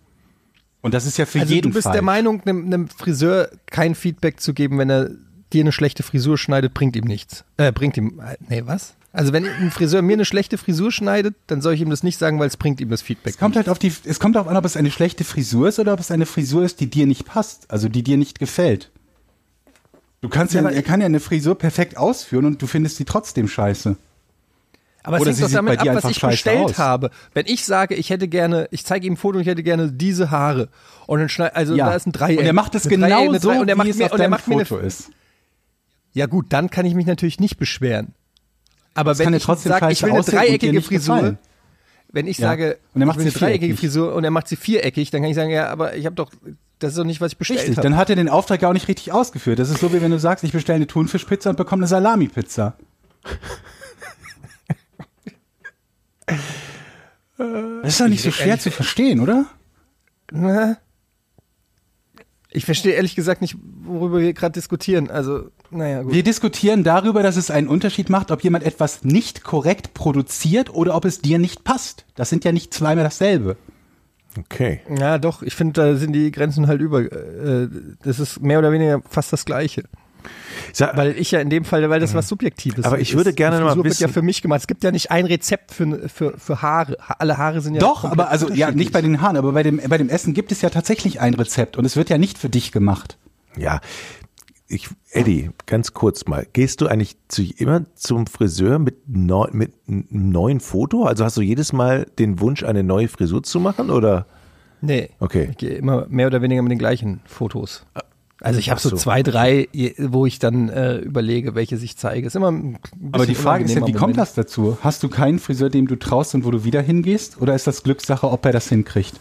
Und 0.80 0.92
das 0.94 1.06
ist 1.06 1.16
ja 1.16 1.24
für 1.26 1.40
also 1.40 1.54
jeden 1.54 1.70
du 1.70 1.74
bist 1.74 1.84
falsch. 1.84 1.94
der 1.94 2.02
Meinung, 2.02 2.42
einem, 2.42 2.66
einem 2.66 2.88
Friseur 2.88 3.48
kein 3.66 3.94
Feedback 3.94 4.40
zu 4.40 4.52
geben, 4.52 4.78
wenn 4.78 4.90
er 4.90 5.10
dir 5.52 5.62
eine 5.62 5.72
schlechte 5.72 6.02
Frisur 6.02 6.36
schneidet, 6.36 6.74
bringt 6.74 6.94
ihm 6.96 7.04
nichts. 7.04 7.44
Äh, 7.56 7.72
bringt 7.72 7.96
ihm, 7.96 8.20
äh, 8.20 8.36
nee, 8.48 8.62
was? 8.66 8.94
Also 9.12 9.32
wenn 9.32 9.46
ein 9.46 9.70
Friseur 9.70 10.02
mir 10.02 10.14
eine 10.14 10.24
schlechte 10.24 10.58
Frisur 10.58 10.90
schneidet, 10.90 11.36
dann 11.46 11.62
soll 11.62 11.74
ich 11.74 11.80
ihm 11.80 11.88
das 11.88 12.02
nicht 12.02 12.18
sagen, 12.18 12.40
weil 12.40 12.48
es 12.48 12.56
bringt 12.56 12.80
ihm 12.80 12.90
das 12.90 13.00
Feedback. 13.00 13.34
Es 13.34 13.38
kommt 13.38 13.54
nicht. 13.54 13.66
halt 13.66 13.68
auf 13.68 13.78
die, 13.78 13.92
es 14.04 14.18
kommt 14.18 14.34
darauf 14.34 14.48
an, 14.48 14.56
ob 14.56 14.64
es 14.64 14.76
eine 14.76 14.90
schlechte 14.90 15.22
Frisur 15.22 15.68
ist 15.68 15.78
oder 15.78 15.92
ob 15.92 16.00
es 16.00 16.10
eine 16.10 16.26
Frisur 16.26 16.64
ist, 16.64 16.80
die 16.80 16.90
dir 16.90 17.06
nicht 17.06 17.24
passt, 17.24 17.70
also 17.70 17.88
die 17.88 18.02
dir 18.02 18.16
nicht 18.16 18.38
gefällt. 18.40 18.90
Du 20.20 20.28
kannst 20.28 20.52
ja, 20.52 20.62
Ja, 20.62 20.70
er 20.70 20.82
kann 20.82 21.00
ja 21.00 21.06
eine 21.06 21.20
Frisur 21.20 21.56
perfekt 21.56 21.96
ausführen 21.96 22.44
und 22.44 22.60
du 22.60 22.66
findest 22.66 22.96
sie 22.96 23.04
trotzdem 23.04 23.46
scheiße. 23.46 23.96
Aber 25.06 25.20
Oder 25.20 25.30
es 25.30 25.38
hängt 25.38 25.50
doch 25.50 25.54
damit 25.54 25.78
ab, 25.80 25.86
was 26.02 26.04
ich 26.10 26.20
bestellt 26.20 26.60
aus. 26.64 26.78
habe. 26.78 27.10
Wenn 27.34 27.44
ich 27.46 27.64
sage, 27.66 27.94
ich 27.94 28.08
hätte 28.10 28.26
gerne, 28.26 28.68
ich 28.70 28.84
zeige 28.86 29.06
ihm 29.06 29.12
ein 29.12 29.16
Foto 29.18 29.36
und 29.36 29.42
ich 29.42 29.48
hätte 29.48 29.62
gerne 29.62 29.92
diese 29.92 30.30
Haare. 30.30 30.70
Und 31.06 31.20
dann 31.20 31.28
schneid, 31.28 31.54
also 31.54 31.76
da 31.76 31.94
ist 31.94 32.06
ein 32.06 32.12
Dreieck. 32.12 32.38
Und 32.40 32.46
er 32.46 32.54
macht 32.54 32.72
Dreieck, 32.74 32.88
genau 32.88 33.28
eine 33.28 33.38
so, 33.38 33.50
und 33.50 33.68
er 33.68 33.76
macht 33.76 33.86
wie 33.86 33.90
es 33.90 33.98
mir, 33.98 34.06
auf 34.06 34.12
und 34.12 34.20
er 34.20 34.28
macht 34.30 34.48
mir 34.48 34.54
eine, 34.56 34.64
Foto 34.64 34.80
ist. 34.80 35.10
Ja 36.14 36.24
gut, 36.26 36.46
dann 36.48 36.70
kann 36.70 36.86
ich 36.86 36.94
mich 36.94 37.04
natürlich 37.06 37.38
nicht 37.38 37.58
beschweren. 37.58 38.14
Aber 38.94 39.10
Das 39.10 39.18
wenn 39.18 39.34
ich 39.34 39.42
trotzdem 39.42 39.72
sage, 39.72 39.92
ich 39.92 40.02
will 40.02 40.12
eine 40.12 40.22
dreieckige 40.22 40.80
Frisur, 40.80 41.16
gefallen. 41.16 41.38
wenn 42.10 42.26
ich 42.26 42.38
Ja. 42.38 42.48
sage, 42.48 42.78
Und 42.94 43.02
er 43.02 43.06
macht 43.06 43.18
ich 43.18 43.24
will 43.26 43.30
sie 43.32 43.38
eine 43.40 43.50
dreieckige. 43.52 43.76
Frisur 43.76 44.14
und 44.14 44.24
er 44.24 44.30
macht 44.30 44.48
sie 44.48 44.56
viereckig, 44.56 45.10
dann 45.10 45.20
kann 45.20 45.30
ich 45.30 45.36
sagen, 45.36 45.50
ja, 45.50 45.68
aber 45.68 45.96
ich 45.96 46.06
habe 46.06 46.14
doch, 46.16 46.30
das 46.78 46.92
ist 46.92 46.98
doch 46.98 47.04
nicht, 47.04 47.20
was 47.20 47.32
ich 47.32 47.38
bestellt 47.38 47.60
Richtig, 47.60 47.76
habe. 47.76 47.86
dann 47.88 47.96
hat 47.98 48.08
er 48.08 48.16
den 48.16 48.28
Auftrag 48.30 48.62
ja 48.62 48.68
auch 48.68 48.72
nicht 48.72 48.88
richtig 48.88 49.12
ausgeführt. 49.12 49.58
Das 49.58 49.68
ist 49.68 49.80
so, 49.80 49.92
wie 49.92 50.00
wenn 50.00 50.12
du 50.12 50.18
sagst, 50.18 50.44
ich 50.44 50.52
bestelle 50.52 50.76
eine 50.76 50.86
Thunfischpizza 50.86 51.50
und 51.50 51.56
bekomme 51.56 51.80
eine 51.80 51.88
Salami-Pizza. 51.88 52.74
Das 57.36 57.88
ist 57.88 58.00
doch 58.00 58.08
nicht 58.08 58.22
so 58.22 58.30
schwer 58.30 58.58
zu 58.58 58.70
verstehen, 58.70 59.20
oder? 59.20 59.46
Na? 60.30 60.78
Ich 62.50 62.64
verstehe 62.64 62.92
ehrlich 62.92 63.16
gesagt 63.16 63.42
nicht, 63.42 63.56
worüber 63.82 64.20
wir 64.20 64.32
gerade 64.32 64.52
diskutieren. 64.52 65.10
Also, 65.10 65.50
naja, 65.70 66.02
gut. 66.02 66.12
Wir 66.12 66.22
diskutieren 66.22 66.84
darüber, 66.84 67.24
dass 67.24 67.36
es 67.36 67.50
einen 67.50 67.66
Unterschied 67.66 68.08
macht, 68.08 68.30
ob 68.30 68.44
jemand 68.44 68.64
etwas 68.64 69.02
nicht 69.02 69.42
korrekt 69.42 69.92
produziert 69.92 70.72
oder 70.72 70.94
ob 70.94 71.04
es 71.04 71.20
dir 71.20 71.40
nicht 71.40 71.64
passt. 71.64 72.04
Das 72.14 72.30
sind 72.30 72.44
ja 72.44 72.52
nicht 72.52 72.72
zweimal 72.72 73.02
dasselbe. 73.02 73.56
Okay. 74.38 74.80
Ja, 74.88 75.18
doch, 75.18 75.42
ich 75.42 75.54
finde, 75.56 75.72
da 75.72 75.96
sind 75.96 76.12
die 76.12 76.30
Grenzen 76.30 76.68
halt 76.68 76.80
über. 76.80 77.00
Äh, 77.00 77.68
das 78.04 78.20
ist 78.20 78.40
mehr 78.40 78.60
oder 78.60 78.70
weniger 78.70 79.02
fast 79.08 79.32
das 79.32 79.44
Gleiche. 79.44 79.84
Sag, 80.72 80.96
Weil 80.96 81.16
ich 81.18 81.30
ja 81.30 81.40
in 81.40 81.50
dem 81.50 81.64
Fall, 81.64 81.88
weil 81.90 82.00
das 82.00 82.14
was 82.14 82.28
Subjektives 82.28 82.84
Aber 82.84 82.98
ich 82.98 83.10
ist. 83.10 83.16
würde 83.16 83.32
gerne 83.32 83.56
Die 83.56 83.60
noch 83.60 83.66
mal 83.68 83.72
Frisur 83.72 83.84
wird 83.84 83.94
ja 83.98 84.06
wissen- 84.08 84.12
für 84.14 84.22
mich 84.22 84.42
gemacht. 84.42 84.60
Es 84.60 84.66
gibt 84.66 84.82
ja 84.84 84.90
nicht 84.90 85.10
ein 85.10 85.26
Rezept 85.26 85.72
für, 85.72 86.08
für, 86.08 86.38
für 86.38 86.62
Haare. 86.62 86.96
Ha- 87.08 87.16
Alle 87.18 87.38
Haare 87.38 87.60
sind 87.60 87.74
ja. 87.74 87.80
Doch, 87.80 88.04
aber 88.04 88.28
also 88.30 88.50
ja, 88.52 88.70
nicht 88.70 88.92
bei 88.92 89.02
den 89.02 89.20
Haaren, 89.20 89.36
aber 89.36 89.52
bei 89.52 89.62
dem, 89.62 89.80
bei 89.88 89.98
dem 89.98 90.08
Essen 90.08 90.34
gibt 90.34 90.52
es 90.52 90.62
ja 90.62 90.70
tatsächlich 90.70 91.20
ein 91.20 91.34
Rezept 91.34 91.76
und 91.76 91.84
es 91.84 91.96
wird 91.96 92.10
ja 92.10 92.18
nicht 92.18 92.38
für 92.38 92.48
dich 92.48 92.72
gemacht. 92.72 93.18
ja, 93.56 93.80
ich, 94.66 94.88
Eddie, 95.10 95.50
ganz 95.66 95.92
kurz 95.92 96.26
mal. 96.26 96.46
Gehst 96.54 96.80
du 96.80 96.86
eigentlich 96.86 97.16
zu, 97.28 97.42
immer 97.42 97.82
zum 97.94 98.26
Friseur 98.26 98.78
mit, 98.78 99.06
neu, 99.06 99.46
mit 99.52 99.72
einem 99.86 100.06
neuen 100.10 100.58
Foto? 100.58 101.04
Also 101.04 101.22
hast 101.24 101.36
du 101.36 101.42
jedes 101.42 101.74
Mal 101.74 102.06
den 102.18 102.40
Wunsch, 102.40 102.62
eine 102.64 102.82
neue 102.82 103.08
Frisur 103.08 103.42
zu 103.42 103.60
machen 103.60 103.90
oder? 103.90 104.26
Nee. 104.80 105.10
Okay. 105.20 105.48
Ich 105.50 105.58
gehe 105.58 105.74
immer 105.74 106.06
mehr 106.08 106.26
oder 106.28 106.40
weniger 106.40 106.62
mit 106.62 106.72
den 106.72 106.78
gleichen 106.78 107.20
Fotos. 107.26 107.84
Also 108.44 108.58
ich 108.58 108.68
habe 108.68 108.78
so 108.78 108.90
so. 108.90 108.96
zwei, 108.96 109.22
drei, 109.22 109.68
wo 109.96 110.26
ich 110.26 110.38
dann 110.38 110.68
äh, 110.68 110.98
überlege, 110.98 111.54
welche 111.54 111.76
ich 111.76 111.96
zeige. 111.96 112.26
Ist 112.26 112.36
immer 112.36 112.50
ein 112.50 112.78
Aber 113.10 113.24
die 113.24 113.34
Frage 113.34 113.64
ist 113.64 113.70
ja, 113.70 113.76
wie 113.76 113.80
unangenehmer 113.80 113.98
kommt 113.98 114.16
Moment. 114.16 114.18
das 114.18 114.34
dazu? 114.34 114.76
Hast 114.82 115.02
du 115.02 115.08
keinen 115.08 115.38
Friseur, 115.38 115.70
dem 115.70 115.86
du 115.86 115.96
traust 115.96 116.34
und 116.34 116.44
wo 116.44 116.50
du 116.50 116.62
wieder 116.62 116.82
hingehst? 116.82 117.40
Oder 117.40 117.54
ist 117.54 117.66
das 117.66 117.82
Glückssache, 117.82 118.30
ob 118.30 118.44
er 118.44 118.52
das 118.52 118.68
hinkriegt? 118.68 119.18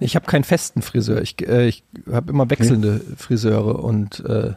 Ich 0.00 0.16
habe 0.16 0.26
keinen 0.26 0.44
festen 0.44 0.82
Friseur. 0.82 1.22
Ich, 1.22 1.40
äh, 1.48 1.66
ich 1.66 1.82
habe 2.10 2.30
immer 2.30 2.50
wechselnde 2.50 3.00
Friseure 3.16 3.82
und 3.82 4.22
äh, 4.26 4.52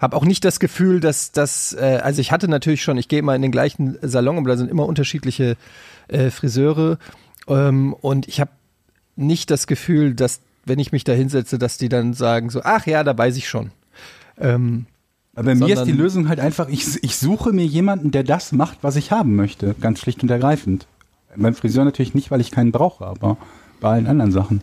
habe 0.00 0.16
auch 0.16 0.24
nicht 0.24 0.44
das 0.44 0.58
Gefühl, 0.58 1.00
dass 1.00 1.30
das, 1.30 1.74
äh, 1.74 2.00
also 2.02 2.22
ich 2.22 2.32
hatte 2.32 2.48
natürlich 2.48 2.82
schon, 2.82 2.96
ich 2.96 3.08
gehe 3.08 3.18
immer 3.18 3.34
in 3.34 3.42
den 3.42 3.52
gleichen 3.52 3.98
Salon, 4.00 4.38
aber 4.38 4.48
da 4.48 4.56
sind 4.56 4.70
immer 4.70 4.86
unterschiedliche 4.86 5.56
äh, 6.08 6.30
Friseure 6.30 6.98
ähm, 7.48 7.92
und 7.92 8.28
ich 8.28 8.40
habe 8.40 8.50
nicht 9.16 9.50
das 9.50 9.66
Gefühl, 9.66 10.14
dass 10.14 10.40
wenn 10.64 10.78
ich 10.78 10.92
mich 10.92 11.04
da 11.04 11.12
hinsetze, 11.12 11.58
dass 11.58 11.78
die 11.78 11.88
dann 11.88 12.14
sagen 12.14 12.50
so, 12.50 12.62
ach 12.62 12.86
ja, 12.86 13.04
da 13.04 13.16
weiß 13.16 13.36
ich 13.36 13.48
schon. 13.48 13.70
Ähm, 14.38 14.86
Aber 15.34 15.46
bei 15.46 15.54
mir 15.54 15.74
ist 15.74 15.84
die 15.84 15.92
Lösung 15.92 16.28
halt 16.28 16.40
einfach, 16.40 16.68
ich, 16.68 17.02
ich 17.02 17.16
suche 17.16 17.52
mir 17.52 17.66
jemanden, 17.66 18.10
der 18.10 18.24
das 18.24 18.52
macht, 18.52 18.78
was 18.82 18.96
ich 18.96 19.10
haben 19.10 19.36
möchte. 19.36 19.74
Ganz 19.80 20.00
schlicht 20.00 20.22
und 20.22 20.30
ergreifend. 20.30 20.86
Beim 21.36 21.54
Friseur 21.54 21.84
natürlich 21.84 22.14
nicht, 22.14 22.30
weil 22.30 22.40
ich 22.40 22.50
keinen 22.50 22.72
brauche, 22.72 23.06
aber 23.06 23.36
bei 23.80 23.90
allen 23.90 24.06
anderen 24.06 24.32
Sachen. 24.32 24.62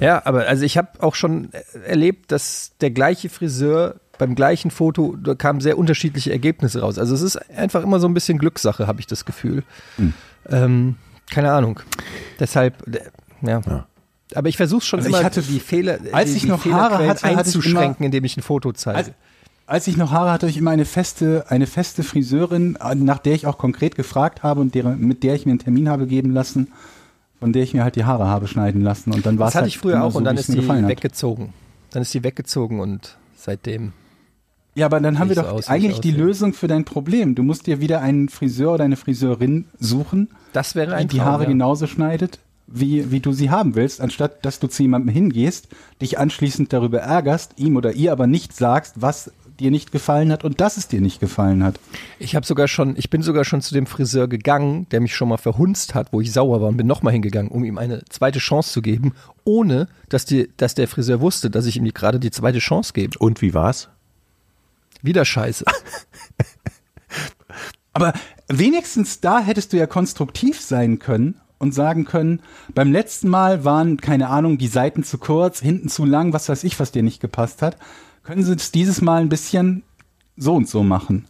Ja, 0.00 0.24
aber 0.24 0.46
also 0.46 0.64
ich 0.64 0.76
habe 0.76 1.02
auch 1.02 1.14
schon 1.14 1.48
erlebt, 1.86 2.32
dass 2.32 2.72
der 2.80 2.90
gleiche 2.90 3.28
Friseur 3.28 3.96
beim 4.18 4.34
gleichen 4.34 4.70
Foto, 4.70 5.16
da 5.16 5.34
kamen 5.34 5.60
sehr 5.60 5.78
unterschiedliche 5.78 6.30
Ergebnisse 6.30 6.80
raus. 6.80 6.98
Also 6.98 7.14
es 7.14 7.22
ist 7.22 7.36
einfach 7.50 7.82
immer 7.82 7.98
so 7.98 8.06
ein 8.06 8.14
bisschen 8.14 8.38
Glückssache, 8.38 8.86
habe 8.86 9.00
ich 9.00 9.06
das 9.06 9.24
Gefühl. 9.24 9.64
Hm. 9.96 10.12
Ähm, 10.48 10.96
keine 11.30 11.50
Ahnung. 11.50 11.80
Deshalb, 12.38 12.86
äh, 12.94 13.00
ja. 13.40 13.60
Ja. 13.66 13.86
Aber 14.36 14.48
ich 14.48 14.56
versuche 14.56 14.82
schon 14.82 15.00
Also 15.00 15.08
immer 15.08 15.18
ich 15.18 15.24
hatte- 15.24 15.42
die 15.42 15.60
Fehler, 15.60 15.98
als 16.12 16.30
die, 16.30 16.36
ich 16.36 16.42
die 16.42 16.48
noch 16.48 16.64
Haare 16.66 16.94
hatte, 16.98 17.08
hatte 17.08 17.28
ich 17.30 17.36
einzuschränken, 17.38 17.96
immer- 17.98 18.06
indem 18.06 18.24
ich 18.24 18.36
ein 18.36 18.42
Foto 18.42 18.72
zeige. 18.72 18.96
Als, 18.98 19.10
als 19.66 19.86
ich 19.86 19.96
noch 19.96 20.10
Haare 20.10 20.30
hatte, 20.32 20.46
hatte 20.46 20.50
ich 20.50 20.56
immer 20.58 20.70
eine 20.72 20.84
feste, 20.84 21.44
eine 21.48 21.66
feste 21.66 22.02
Friseurin, 22.02 22.76
nach 22.96 23.18
der 23.18 23.34
ich 23.34 23.46
auch 23.46 23.58
konkret 23.58 23.94
gefragt 23.96 24.42
habe 24.42 24.60
und 24.60 24.74
deren, 24.74 25.00
mit 25.00 25.22
der 25.22 25.34
ich 25.34 25.46
mir 25.46 25.52
einen 25.52 25.58
Termin 25.60 25.88
habe 25.88 26.06
geben 26.06 26.32
lassen, 26.32 26.72
von 27.40 27.52
der 27.52 27.62
ich 27.62 27.74
mir 27.74 27.82
halt 27.84 27.96
die 27.96 28.04
Haare 28.04 28.26
habe 28.26 28.46
schneiden 28.48 28.82
lassen. 28.82 29.12
Und 29.12 29.24
dann 29.26 29.38
war 29.38 29.46
das 29.46 29.54
hatte 29.54 29.62
halt 29.64 29.72
ich 29.72 29.78
früher 29.78 30.02
auch 30.04 30.12
so, 30.12 30.18
und 30.18 30.24
dann 30.24 30.36
ist 30.36 30.52
die 30.52 30.66
hat. 30.68 30.88
weggezogen. 30.88 31.52
Dann 31.90 32.02
ist 32.02 32.12
die 32.14 32.22
weggezogen 32.24 32.80
und 32.80 33.16
seitdem. 33.36 33.92
Ja, 34.74 34.86
aber 34.86 35.00
dann 35.00 35.18
haben 35.18 35.28
wir 35.28 35.36
doch 35.36 35.44
so 35.44 35.50
aus, 35.56 35.68
eigentlich 35.68 35.96
ich 35.96 36.00
die. 36.00 36.12
Lösung 36.12 36.54
für 36.54 36.66
dein 36.66 36.84
Problem. 36.84 37.34
Du 37.34 37.42
musst 37.42 37.66
dir 37.66 37.80
wieder 37.80 38.00
einen 38.00 38.30
Friseur 38.30 38.72
oder 38.74 38.84
eine 38.84 38.96
Friseurin 38.96 39.66
suchen, 39.78 40.30
Das 40.54 40.74
wäre 40.74 40.88
die 40.88 40.92
ein 40.94 41.08
die 41.08 41.18
Traum, 41.18 41.26
Haare 41.26 41.42
ja. 41.42 41.48
genauso 41.50 41.86
schneidet, 41.86 42.38
wie, 42.74 43.10
wie 43.10 43.20
du 43.20 43.32
sie 43.32 43.50
haben 43.50 43.74
willst, 43.74 44.00
anstatt 44.00 44.44
dass 44.44 44.58
du 44.58 44.66
zu 44.66 44.82
jemandem 44.82 45.12
hingehst, 45.12 45.68
dich 46.00 46.18
anschließend 46.18 46.72
darüber 46.72 47.00
ärgerst, 47.00 47.52
ihm 47.56 47.76
oder 47.76 47.92
ihr 47.92 48.12
aber 48.12 48.26
nicht 48.26 48.54
sagst, 48.54 49.00
was 49.00 49.30
dir 49.60 49.70
nicht 49.70 49.92
gefallen 49.92 50.32
hat 50.32 50.44
und 50.44 50.60
dass 50.60 50.78
es 50.78 50.88
dir 50.88 51.00
nicht 51.00 51.20
gefallen 51.20 51.62
hat. 51.62 51.78
Ich 52.18 52.34
habe 52.34 52.46
sogar 52.46 52.68
schon, 52.68 52.96
ich 52.96 53.10
bin 53.10 53.22
sogar 53.22 53.44
schon 53.44 53.60
zu 53.60 53.74
dem 53.74 53.86
Friseur 53.86 54.26
gegangen, 54.26 54.86
der 54.90 55.00
mich 55.00 55.14
schon 55.14 55.28
mal 55.28 55.36
verhunzt 55.36 55.94
hat, 55.94 56.12
wo 56.12 56.20
ich 56.20 56.32
sauer 56.32 56.60
war 56.60 56.68
und 56.68 56.78
bin 56.78 56.86
nochmal 56.86 57.12
hingegangen, 57.12 57.50
um 57.50 57.62
ihm 57.62 57.78
eine 57.78 58.02
zweite 58.08 58.38
Chance 58.38 58.72
zu 58.72 58.82
geben, 58.82 59.12
ohne 59.44 59.88
dass, 60.08 60.24
die, 60.24 60.48
dass 60.56 60.74
der 60.74 60.88
Friseur 60.88 61.20
wusste, 61.20 61.50
dass 61.50 61.66
ich 61.66 61.76
ihm 61.76 61.84
die- 61.84 61.92
gerade 61.92 62.18
die 62.18 62.30
zweite 62.30 62.58
Chance 62.58 62.92
gebe. 62.94 63.18
Und 63.18 63.42
wie 63.42 63.54
war's? 63.54 63.88
Wieder 65.02 65.24
scheiße. 65.24 65.64
Aber 67.92 68.14
wenigstens 68.48 69.20
da 69.20 69.40
hättest 69.40 69.72
du 69.72 69.76
ja 69.76 69.86
konstruktiv 69.86 70.60
sein 70.60 70.98
können 70.98 71.36
und 71.62 71.72
sagen 71.72 72.04
können, 72.04 72.40
beim 72.74 72.90
letzten 72.90 73.28
Mal 73.28 73.64
waren, 73.64 73.96
keine 73.98 74.28
Ahnung, 74.28 74.58
die 74.58 74.66
Seiten 74.66 75.04
zu 75.04 75.16
kurz, 75.16 75.60
hinten 75.60 75.88
zu 75.88 76.04
lang, 76.04 76.32
was 76.32 76.48
weiß 76.48 76.64
ich, 76.64 76.80
was 76.80 76.90
dir 76.90 77.04
nicht 77.04 77.20
gepasst 77.20 77.62
hat. 77.62 77.76
Können 78.24 78.42
sie 78.42 78.52
es 78.52 78.72
dieses 78.72 79.00
Mal 79.00 79.22
ein 79.22 79.28
bisschen 79.28 79.84
so 80.36 80.54
und 80.54 80.68
so 80.68 80.82
machen? 80.82 81.26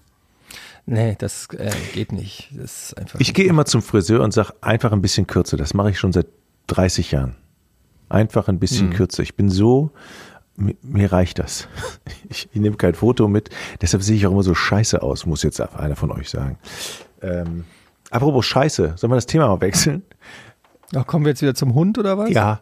Nee, 0.87 1.17
das 1.19 1.49
äh, 1.53 1.71
geht 1.93 2.13
nicht. 2.13 2.49
Das 2.57 2.87
ist 2.87 2.99
einfach 2.99 3.21
Ich 3.21 3.35
gehe 3.35 3.45
immer 3.45 3.67
zum 3.67 3.83
Friseur 3.83 4.23
und 4.23 4.33
sage 4.33 4.55
einfach 4.63 4.93
ein 4.93 5.03
bisschen 5.03 5.27
kürzer. 5.27 5.59
Das 5.59 5.75
mache 5.75 5.91
ich 5.91 5.99
schon 5.99 6.13
seit 6.13 6.29
30 6.69 7.13
Jahren. 7.13 7.37
Einfach 8.09 8.49
ein 8.49 8.59
bisschen 8.59 8.91
kürzer. 8.91 9.23
Ich 9.23 9.37
bin 9.37 9.51
so, 9.51 9.91
mir, 10.57 10.77
mir 10.83 11.13
reicht 11.13 11.39
das. 11.39 11.69
Ich, 12.31 12.49
ich 12.51 12.61
nehme 12.61 12.77
kein 12.77 12.95
Foto 12.95 13.29
mit. 13.29 13.51
Deshalb 13.83 14.03
sehe 14.03 14.17
ich 14.17 14.27
auch 14.27 14.33
immer 14.33 14.43
so 14.43 14.55
scheiße 14.55 15.03
aus, 15.03 15.27
muss 15.27 15.43
jetzt 15.43 15.61
einer 15.61 15.97
von 15.97 16.11
euch 16.11 16.31
sagen. 16.31 16.57
Ähm, 17.21 17.65
apropos 18.13 18.47
Scheiße, 18.47 18.95
sollen 18.97 19.11
wir 19.11 19.17
das 19.17 19.27
Thema 19.27 19.49
mal 19.49 19.61
wechseln? 19.61 20.03
Ach, 20.95 21.07
kommen 21.07 21.25
wir 21.25 21.31
jetzt 21.31 21.43
wieder 21.43 21.55
zum 21.55 21.75
Hund 21.75 21.99
oder 21.99 22.19
was? 22.19 22.31
Ja. 22.31 22.61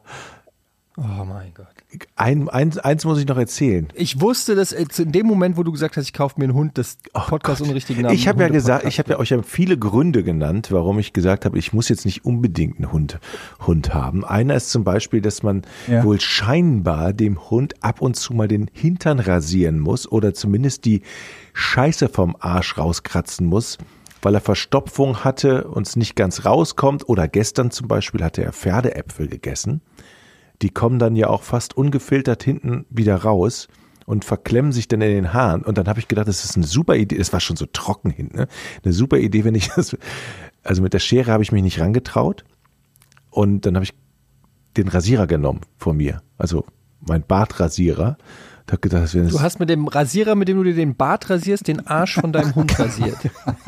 Oh 0.96 1.24
mein 1.24 1.54
Gott. 1.54 1.66
Ein, 2.14 2.48
eins, 2.50 2.76
eins 2.78 3.04
muss 3.04 3.18
ich 3.18 3.26
noch 3.26 3.38
erzählen. 3.38 3.88
Ich 3.94 4.20
wusste, 4.20 4.54
dass 4.54 4.72
äh, 4.72 4.84
in 4.98 5.12
dem 5.12 5.26
Moment, 5.26 5.56
wo 5.56 5.62
du 5.62 5.72
gesagt 5.72 5.96
hast, 5.96 6.04
ich 6.04 6.12
kaufe 6.12 6.34
mir 6.38 6.44
einen 6.44 6.54
Hund, 6.54 6.76
das 6.78 6.98
Podcast 7.12 7.62
unrichtigen 7.62 8.02
Namen. 8.02 8.14
Ich 8.14 8.28
habe 8.28 8.42
ja 8.42 8.48
gesagt, 8.48 8.84
ich 8.84 8.98
habe 8.98 9.10
ja 9.10 9.18
euch 9.18 9.30
ja 9.30 9.42
viele 9.42 9.78
Gründe 9.78 10.22
genannt, 10.22 10.68
warum 10.70 10.98
ich 10.98 11.12
gesagt 11.12 11.44
habe, 11.46 11.58
ich 11.58 11.72
muss 11.72 11.88
jetzt 11.88 12.04
nicht 12.04 12.24
unbedingt 12.24 12.76
einen 12.76 12.92
Hund, 12.92 13.18
Hund 13.66 13.94
haben. 13.94 14.24
Einer 14.24 14.54
ist 14.56 14.70
zum 14.70 14.84
Beispiel, 14.84 15.20
dass 15.22 15.42
man 15.42 15.62
Ja. 15.88 16.04
wohl 16.04 16.20
scheinbar 16.20 17.12
dem 17.12 17.50
Hund 17.50 17.74
ab 17.82 18.02
und 18.02 18.14
zu 18.14 18.34
mal 18.34 18.46
den 18.48 18.68
Hintern 18.72 19.18
rasieren 19.18 19.78
muss 19.80 20.10
oder 20.10 20.34
zumindest 20.34 20.84
die 20.84 21.02
Scheiße 21.54 22.08
vom 22.08 22.36
Arsch 22.38 22.76
rauskratzen 22.78 23.46
muss, 23.46 23.78
weil 24.22 24.34
er 24.34 24.40
Verstopfung 24.40 25.24
hatte 25.24 25.68
und 25.68 25.86
es 25.86 25.96
nicht 25.96 26.16
ganz 26.16 26.44
rauskommt. 26.44 27.08
Oder 27.08 27.28
gestern 27.28 27.70
zum 27.70 27.88
Beispiel 27.88 28.22
hatte 28.22 28.42
er 28.44 28.52
Pferdeäpfel 28.52 29.28
gegessen. 29.28 29.80
Die 30.62 30.70
kommen 30.70 30.98
dann 30.98 31.16
ja 31.16 31.28
auch 31.28 31.42
fast 31.42 31.76
ungefiltert 31.76 32.42
hinten 32.42 32.84
wieder 32.90 33.16
raus 33.16 33.68
und 34.06 34.24
verklemmen 34.24 34.72
sich 34.72 34.88
dann 34.88 35.00
in 35.00 35.10
den 35.10 35.32
Haaren. 35.32 35.62
Und 35.62 35.78
dann 35.78 35.88
habe 35.88 36.00
ich 36.00 36.08
gedacht, 36.08 36.28
das 36.28 36.44
ist 36.44 36.56
eine 36.56 36.66
super 36.66 36.96
Idee. 36.96 37.16
Es 37.16 37.32
war 37.32 37.40
schon 37.40 37.56
so 37.56 37.66
trocken 37.66 38.10
hinten. 38.10 38.38
Ne? 38.38 38.48
Eine 38.84 38.92
super 38.92 39.18
Idee, 39.18 39.44
wenn 39.44 39.54
ich 39.54 39.68
das. 39.68 39.96
Also 40.62 40.82
mit 40.82 40.92
der 40.92 40.98
Schere 40.98 41.32
habe 41.32 41.42
ich 41.42 41.52
mich 41.52 41.62
nicht 41.62 41.80
rangetraut. 41.80 42.44
Und 43.30 43.64
dann 43.64 43.76
habe 43.76 43.84
ich 43.84 43.94
den 44.76 44.88
Rasierer 44.88 45.26
genommen 45.26 45.60
von 45.78 45.96
mir. 45.96 46.22
Also 46.36 46.66
mein 47.00 47.22
Bartrasierer. 47.22 48.18
Ich 48.70 48.72
hab 48.72 48.82
gedacht, 48.82 49.02
das 49.02 49.14
wäre 49.14 49.26
Du 49.26 49.40
hast 49.40 49.58
mit 49.58 49.68
dem 49.68 49.88
Rasierer, 49.88 50.36
mit 50.36 50.46
dem 50.46 50.56
du 50.56 50.62
dir 50.62 50.74
den 50.74 50.94
Bart 50.94 51.28
rasierst, 51.28 51.66
den 51.66 51.88
Arsch 51.88 52.14
von 52.14 52.32
deinem 52.32 52.54
Hund 52.54 52.78
rasiert. 52.78 53.18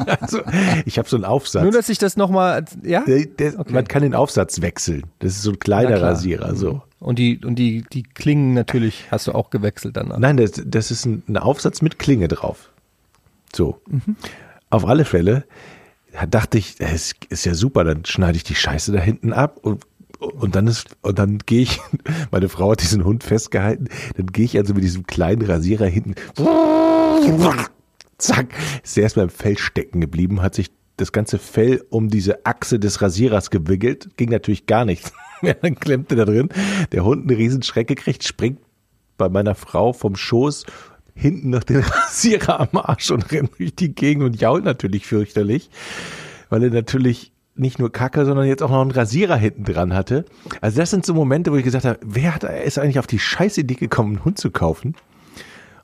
also, 0.07 0.43
ich 0.87 0.97
habe 0.97 1.09
so 1.09 1.17
einen 1.17 1.25
Aufsatz. 1.25 1.65
Nur, 1.65 1.73
dass 1.73 1.89
ich 1.89 1.99
das 1.99 2.17
nochmal, 2.17 2.65
ja? 2.85 3.01
Der, 3.05 3.27
der, 3.27 3.65
Man 3.69 3.89
kann 3.89 4.03
den 4.03 4.15
Aufsatz 4.15 4.61
wechseln. 4.63 5.03
Das 5.19 5.33
ist 5.33 5.43
so 5.43 5.51
ein 5.51 5.59
kleiner. 5.59 6.01
Rasierer. 6.01 6.55
So. 6.55 6.83
Und 7.01 7.19
die, 7.19 7.41
und 7.45 7.57
die, 7.57 7.85
die 7.93 8.05
Klingen 8.05 8.55
natürlich 8.55 9.09
hast 9.11 9.27
du 9.27 9.33
auch 9.33 9.51
gewechselt 9.51 9.97
danach. 9.97 10.19
Nein, 10.19 10.37
das, 10.37 10.53
das 10.65 10.93
ist 10.93 11.05
ein, 11.05 11.25
ein 11.27 11.37
Aufsatz 11.37 11.83
mit 11.83 11.99
Klinge 11.99 12.29
drauf. 12.29 12.71
So. 13.53 13.81
Auf 14.71 14.87
alle 14.87 15.05
Fälle 15.05 15.47
da 16.13 16.27
dachte 16.27 16.59
ich, 16.59 16.77
es 16.79 17.15
ist 17.31 17.47
ja 17.47 17.55
super, 17.55 17.85
dann 17.85 18.05
schneide 18.05 18.37
ich 18.37 18.45
die 18.45 18.55
Scheiße 18.55 18.93
da 18.93 19.01
hinten 19.01 19.33
ab 19.33 19.59
und 19.63 19.85
und 20.23 20.55
dann 20.55 20.67
ist, 20.67 20.97
und 21.03 21.19
dann 21.19 21.39
gehe 21.39 21.63
ich, 21.63 21.81
meine 22.31 22.49
Frau 22.49 22.73
hat 22.73 22.83
diesen 22.83 23.05
Hund 23.05 23.25
festgehalten, 23.25 23.89
dann 24.17 24.27
gehe 24.27 24.45
ich 24.45 24.57
also 24.59 24.75
mit 24.75 24.85
diesem 24.85 25.07
kleinen 25.07 25.43
Rasierer 25.43 25.87
hinten, 25.87 26.15
zack, 28.19 28.55
ist 28.83 28.97
er 28.97 29.03
erstmal 29.05 29.25
im 29.25 29.31
Fell 29.31 29.59
stecken 29.59 30.01
geblieben, 30.01 30.43
hat 30.43 30.55
sich 30.55 30.71
das 30.97 31.13
ganze 31.13 31.39
Fell 31.39 31.85
um 31.91 32.09
diese 32.09 32.47
Achse 32.47 32.79
des 32.79 33.03
Rasierers 33.03 33.51
gewickelt, 33.51 34.17
ging 34.17 34.31
natürlich 34.31 34.67
gar 34.67 34.85
nichts. 34.85 35.13
Dann 35.63 35.75
klemmte 35.75 36.15
da 36.15 36.25
drin, 36.25 36.51
der 36.93 37.05
Hund 37.05 37.29
einen 37.29 37.37
Riesenschreck 37.37 37.89
gekriegt, 37.89 38.25
springt 38.25 38.61
bei 39.19 39.29
meiner 39.29 39.55
Frau 39.55 39.93
vom 39.93 40.15
Schoß 40.15 40.67
hinten 41.15 41.51
noch 41.51 41.65
den 41.65 41.81
Rasierer 41.81 42.61
am 42.61 42.79
Arsch 42.81 43.11
und 43.11 43.31
rennt 43.33 43.59
durch 43.59 43.75
die 43.75 43.95
Gegend 43.95 44.25
und 44.25 44.41
jault 44.41 44.65
natürlich 44.65 45.07
fürchterlich, 45.07 45.71
weil 46.49 46.63
er 46.65 46.71
natürlich 46.71 47.32
nicht 47.63 47.79
nur 47.79 47.91
Kacke, 47.91 48.27
sondern 48.27 48.47
jetzt 48.47 48.63
auch 48.63 48.71
noch 48.71 48.83
einen 48.83 48.91
Rasierer 48.91 49.37
hinten 49.37 49.65
dran 49.65 49.95
hatte. 49.95 50.27
Also 50.61 50.79
das 50.79 50.91
sind 50.91 51.07
so 51.07 51.15
Momente, 51.15 51.51
wo 51.53 51.57
ich 51.57 51.65
gesagt 51.65 51.87
habe, 51.87 51.99
wer 52.05 52.35
hat, 52.35 52.45
ist 52.45 52.79
eigentlich 52.79 52.99
auf 52.99 53.07
die 53.07 53.19
scheiß 53.19 53.57
Idee 53.59 53.75
gekommen, 53.75 54.17
einen 54.17 54.25
Hund 54.25 54.39
zu 54.39 54.51
kaufen? 54.51 54.95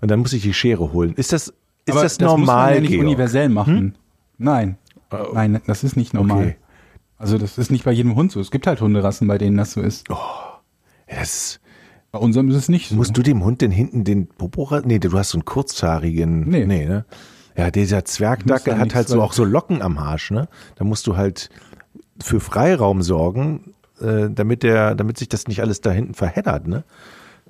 Und 0.01 0.11
dann 0.11 0.21
muss 0.21 0.33
ich 0.33 0.43
die 0.43 0.55
Schere 0.55 0.93
holen. 0.93 1.15
Ist 1.15 1.33
das, 1.33 1.49
ist 1.49 1.55
Aber 1.91 2.03
das 2.03 2.21
muss 2.21 2.31
man 2.31 2.41
normal, 2.41 2.75
ja 2.75 2.81
nicht 2.81 2.91
Georg? 2.91 3.07
universell 3.07 3.49
machen. 3.49 3.97
Nein. 4.37 4.77
Nein, 5.33 5.61
das 5.67 5.85
ist 5.85 5.97
nicht 5.97 6.13
normal. 6.13 6.39
Okay. 6.39 6.57
Also 7.17 7.39
das 7.39 7.59
ist 7.59 7.71
nicht 7.71 7.85
bei 7.85 7.93
jedem 7.93 8.15
Hund 8.15 8.31
so. 8.31 8.41
Es 8.41 8.51
gibt 8.51 8.67
halt 8.67 8.81
Hunderassen, 8.81 9.27
bei 9.27 9.39
denen 9.39 9.57
das 9.57 9.73
so 9.73 9.81
ist. 9.81 10.07
Das, 11.09 11.61
Bei 12.13 12.19
unserem 12.19 12.49
ist 12.51 12.57
es 12.57 12.69
nicht 12.69 12.91
so. 12.91 12.95
musst 12.95 13.17
du 13.17 13.23
dem 13.23 13.43
Hund 13.43 13.61
denn 13.61 13.71
hinten 13.71 14.05
den 14.05 14.29
Popo 14.29 14.69
Nee, 14.85 14.99
du 14.99 15.19
hast 15.19 15.31
so 15.31 15.39
einen 15.39 15.45
kurzhaarigen. 15.45 16.49
Nee. 16.49 16.67
nee 16.67 16.87
ne? 16.87 17.05
Ja, 17.57 17.73
dieser 17.73 18.05
Zwergdackel 18.05 18.75
da 18.75 18.79
hat 18.79 18.95
halt 18.95 19.09
so 19.09 19.21
auch 19.21 19.33
so 19.33 19.45
Locken 19.45 19.83
am 19.83 19.99
Arsch, 19.99 20.31
ne? 20.31 20.47
Da 20.77 20.85
musst 20.85 21.09
du 21.09 21.17
halt 21.17 21.51
für 22.23 22.41
Freiraum 22.41 23.03
sorgen, 23.03 23.75
äh, 24.01 24.29
damit 24.31 24.63
der, 24.63 24.95
damit 24.95 25.19
sich 25.19 25.29
das 25.29 25.47
nicht 25.49 25.61
alles 25.61 25.81
da 25.81 25.91
hinten 25.91 26.15
verheddert, 26.15 26.67
ne? 26.69 26.85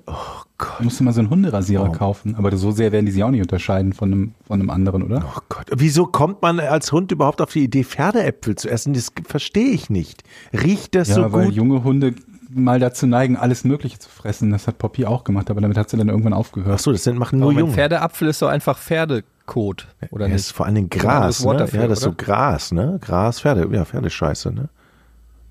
Du 0.05 0.83
musst 0.83 0.99
mal 1.01 1.11
so 1.13 1.19
einen 1.19 1.29
Hunderasierer 1.29 1.89
Oh. 1.89 1.91
kaufen. 1.91 2.33
Aber 2.35 2.55
so 2.57 2.71
sehr 2.71 2.91
werden 2.91 3.05
die 3.05 3.11
sich 3.11 3.23
auch 3.23 3.29
nicht 3.29 3.41
unterscheiden 3.41 3.93
von 3.93 4.11
einem, 4.11 4.31
von 4.47 4.59
einem 4.59 4.71
anderen, 4.71 5.03
oder? 5.03 5.23
Oh 5.23 5.39
Gott, 5.49 5.67
wieso 5.75 6.07
kommt 6.07 6.41
man 6.41 6.59
als 6.59 6.91
Hund 6.91 7.11
überhaupt 7.11 7.41
auf 7.41 7.51
die 7.53 7.63
Idee, 7.63 7.83
Pferdeäpfel 7.83 8.55
zu 8.55 8.69
essen? 8.69 8.93
Das 8.93 9.11
verstehe 9.27 9.69
ich 9.69 9.91
nicht. 9.91 10.23
Riecht 10.51 10.95
das 10.95 11.09
Ja, 11.09 11.15
so 11.15 11.31
weil 11.33 11.45
gut? 11.47 11.53
junge 11.53 11.83
Hunde 11.83 12.15
mal 12.49 12.79
dazu 12.79 13.07
neigen, 13.07 13.37
alles 13.37 13.63
Mögliche 13.63 13.99
zu 13.99 14.09
fressen. 14.09 14.51
Das 14.51 14.67
hat 14.67 14.77
Poppy 14.77 15.05
auch 15.05 15.23
gemacht, 15.23 15.49
aber 15.49 15.61
damit 15.61 15.77
hat 15.77 15.89
sie 15.89 15.97
dann 15.97 16.09
irgendwann 16.09 16.33
aufgehört. 16.33 16.75
Ach 16.75 16.79
so, 16.79 16.91
das 16.91 17.03
sind, 17.03 17.17
machen 17.17 17.39
nur 17.39 17.49
Aber 17.49 17.57
ein 17.57 17.59
Junge. 17.59 17.73
Pferdeapfel 17.73 18.27
ist 18.27 18.41
doch 18.41 18.49
einfach 18.49 18.77
Pferdekot, 18.77 19.87
oder 20.11 20.25
ja, 20.25 20.33
nicht? 20.33 20.41
ist 20.41 20.51
vor 20.51 20.65
allen 20.65 20.75
Dingen 20.75 20.89
Oder 20.93 20.99
Gras, 20.99 21.45
ne? 21.45 21.57
dafür, 21.57 21.81
ja, 21.81 21.87
das 21.87 21.99
ist 21.99 22.03
so? 22.05 22.13
Gras, 22.17 22.71
ne? 22.71 22.97
Gras, 23.01 23.41
Pferde, 23.41 23.67
ja, 23.71 23.85
Pferdescheiße, 23.85 24.51
ne? 24.51 24.69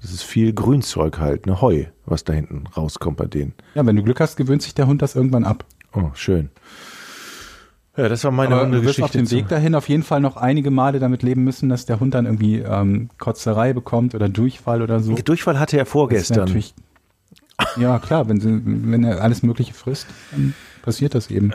Das 0.01 0.13
ist 0.13 0.23
viel 0.23 0.53
Grünzeug 0.53 1.19
halt, 1.19 1.47
ne? 1.47 1.61
Heu, 1.61 1.85
was 2.07 2.25
da 2.25 2.33
hinten 2.33 2.65
rauskommt 2.77 3.17
bei 3.17 3.27
denen. 3.27 3.55
Ja, 3.75 3.85
wenn 3.85 3.97
du 3.97 4.03
Glück 4.03 4.21
hast, 4.21 4.37
gewöhnt 4.37 4.63
sich 4.63 4.75
der 4.75 4.87
Hund 4.87 5.03
das 5.03 5.15
irgendwann 5.17 5.45
ab. 5.45 5.65
Oh, 5.93 6.11
schön. 6.15 6.51
Ja, 7.97 8.09
das 8.09 8.23
war 8.23 8.31
meine 8.31 8.55
Aber 8.55 8.67
du 8.67 8.71
wirst 8.71 8.99
Hundegeschichte. 8.99 9.05
auf 9.05 9.11
dem 9.11 9.31
Weg 9.33 9.49
dahin 9.49 9.75
auf 9.75 9.89
jeden 9.89 10.05
Fall 10.05 10.21
noch 10.21 10.37
einige 10.37 10.71
Male 10.71 11.01
damit 11.01 11.25
leben 11.25 11.43
müssen, 11.43 11.69
dass 11.69 11.85
der 11.85 11.99
Hund 11.99 12.15
dann 12.15 12.27
irgendwie 12.27 12.59
ähm, 12.59 13.11
Kotzerei 13.19 13.73
bekommt 13.73 14.15
oder 14.15 14.29
Durchfall 14.29 14.83
oder 14.83 15.01
so. 15.01 15.15
Durchfall 15.17 15.59
hatte 15.59 15.77
er 15.79 15.85
vorgestern. 15.85 16.63
Ja, 17.77 17.99
klar, 17.99 18.29
wenn, 18.29 18.41
sie, 18.41 18.61
wenn 18.65 19.05
er 19.05 19.21
alles 19.23 19.43
Mögliche 19.43 19.75
frisst, 19.75 20.07
dann 20.31 20.55
passiert 20.83 21.15
das 21.15 21.31
eben. 21.31 21.53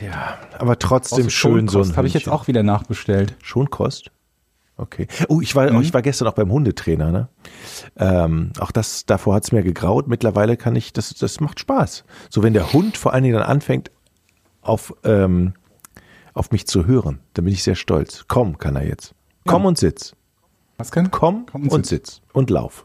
Ja, 0.00 0.38
aber 0.58 0.78
trotzdem 0.78 1.30
schön 1.30 1.68
so 1.68 1.80
ein 1.80 1.96
Habe 1.96 2.06
ich 2.06 2.14
jetzt 2.14 2.28
auch 2.28 2.48
wieder 2.48 2.62
nachbestellt. 2.62 3.34
Schonkost? 3.42 4.10
Okay. 4.78 5.06
Oh, 5.28 5.40
ich 5.40 5.54
war, 5.54 5.72
Mhm. 5.72 5.80
ich 5.80 5.94
war 5.94 6.02
gestern 6.02 6.28
auch 6.28 6.34
beim 6.34 6.50
Hundetrainer, 6.52 7.10
ne? 7.10 7.28
Ähm, 7.96 8.52
auch 8.58 8.70
das, 8.70 9.06
davor 9.06 9.34
hat's 9.34 9.50
mir 9.52 9.62
gegraut. 9.62 10.06
Mittlerweile 10.06 10.56
kann 10.58 10.76
ich, 10.76 10.92
das, 10.92 11.14
das 11.14 11.40
macht 11.40 11.60
Spaß. 11.60 12.04
So, 12.28 12.42
wenn 12.42 12.52
der 12.52 12.72
Hund 12.74 12.98
vor 12.98 13.14
allen 13.14 13.22
Dingen 13.22 13.36
dann 13.38 13.46
anfängt, 13.48 13.90
auf, 14.60 14.92
ähm, 15.04 15.54
auf 16.34 16.50
mich 16.50 16.66
zu 16.66 16.86
hören, 16.86 17.20
dann 17.34 17.44
bin 17.46 17.54
ich 17.54 17.62
sehr 17.62 17.76
stolz. 17.76 18.24
Komm, 18.28 18.58
kann 18.58 18.76
er 18.76 18.86
jetzt. 18.86 19.14
Komm 19.46 19.64
und 19.64 19.78
sitz. 19.78 20.15
Was 20.78 20.90
kann? 20.90 21.10
Komm, 21.10 21.46
Komm 21.50 21.62
und, 21.64 21.72
und 21.72 21.86
sitz. 21.86 22.20
Und 22.32 22.50
lauf. 22.50 22.84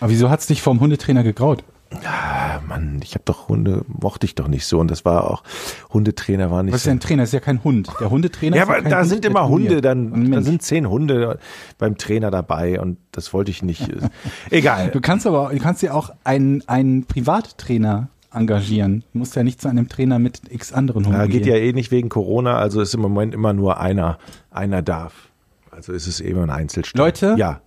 Aber 0.00 0.10
wieso 0.10 0.28
hat's 0.30 0.46
dich 0.46 0.60
vom 0.62 0.80
Hundetrainer 0.80 1.22
gegraut? 1.22 1.62
Ah, 2.04 2.60
Mann, 2.68 3.00
ich 3.02 3.14
habe 3.14 3.22
doch 3.24 3.48
Hunde, 3.48 3.82
mochte 3.86 4.26
ich 4.26 4.34
doch 4.34 4.46
nicht 4.48 4.66
so. 4.66 4.78
Und 4.78 4.90
das 4.90 5.06
war 5.06 5.30
auch, 5.30 5.42
Hundetrainer 5.90 6.50
war 6.50 6.62
nicht 6.62 6.74
Was 6.74 6.80
ist 6.80 6.84
so. 6.84 6.90
ja 6.90 6.96
ein 6.96 7.00
Trainer? 7.00 7.22
Das 7.22 7.30
ist 7.30 7.32
ja 7.34 7.40
kein 7.40 7.64
Hund. 7.64 7.88
Der 7.98 8.10
Hundetrainer 8.10 8.56
Ja, 8.56 8.64
ist 8.64 8.68
aber 8.68 8.82
kein 8.82 8.90
da 8.90 8.98
Hund, 9.00 9.08
sind 9.08 9.24
immer. 9.24 9.48
Hunde, 9.48 9.80
dann, 9.80 10.30
da 10.30 10.42
sind 10.42 10.62
zehn 10.62 10.88
Hunde 10.90 11.38
beim 11.78 11.96
Trainer 11.96 12.30
dabei 12.30 12.78
und 12.78 12.98
das 13.12 13.32
wollte 13.32 13.50
ich 13.52 13.62
nicht. 13.62 13.88
Egal. 14.50 14.90
Du 14.90 15.00
kannst 15.00 15.26
aber, 15.26 15.48
du 15.50 15.58
kannst 15.60 15.80
ja 15.82 15.94
auch 15.94 16.10
einen, 16.24 16.62
einen 16.68 17.06
Privattrainer 17.06 18.08
engagieren. 18.34 19.04
Du 19.14 19.20
musst 19.20 19.34
ja 19.36 19.42
nicht 19.42 19.62
zu 19.62 19.68
einem 19.68 19.88
Trainer 19.88 20.18
mit 20.18 20.42
x 20.50 20.72
anderen 20.74 21.06
Hunden 21.06 21.18
Ja, 21.18 21.26
geht 21.26 21.44
gehen. 21.44 21.52
ja 21.54 21.58
eh 21.58 21.72
nicht 21.72 21.90
wegen 21.90 22.10
Corona, 22.10 22.58
also 22.58 22.82
ist 22.82 22.92
im 22.92 23.00
Moment 23.00 23.32
immer 23.32 23.54
nur 23.54 23.80
einer, 23.80 24.18
einer 24.50 24.82
darf. 24.82 25.27
Also 25.70 25.92
ist 25.92 26.06
es 26.06 26.20
eben 26.20 26.40
ein 26.40 26.50
Einzelstück. 26.50 26.98
Leute? 26.98 27.34
Ja. 27.38 27.60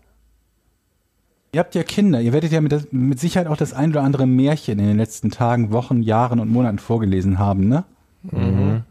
Ihr 1.54 1.60
habt 1.60 1.76
ja 1.76 1.84
Kinder. 1.84 2.22
Ihr 2.22 2.34
werdet 2.34 2.52
ja 2.52 2.62
mit, 2.62 2.93
mit 2.93 3.20
Sicherheit 3.20 3.47
auch 3.47 3.58
das 3.58 3.74
ein 3.74 3.91
oder 3.91 4.04
andere 4.04 4.26
Märchen 4.26 4.80
in 4.80 4.88
den 4.88 4.97
letzten 4.97 5.32
Tagen, 5.32 5.72
Wochen, 5.72 6.02
Jahren 6.02 6.39
und 6.39 6.49
Monaten 6.49 6.80
vorgelesen 6.80 7.39
haben, 7.39 7.68
ne? 7.68 7.84
Mhm. 8.24 8.84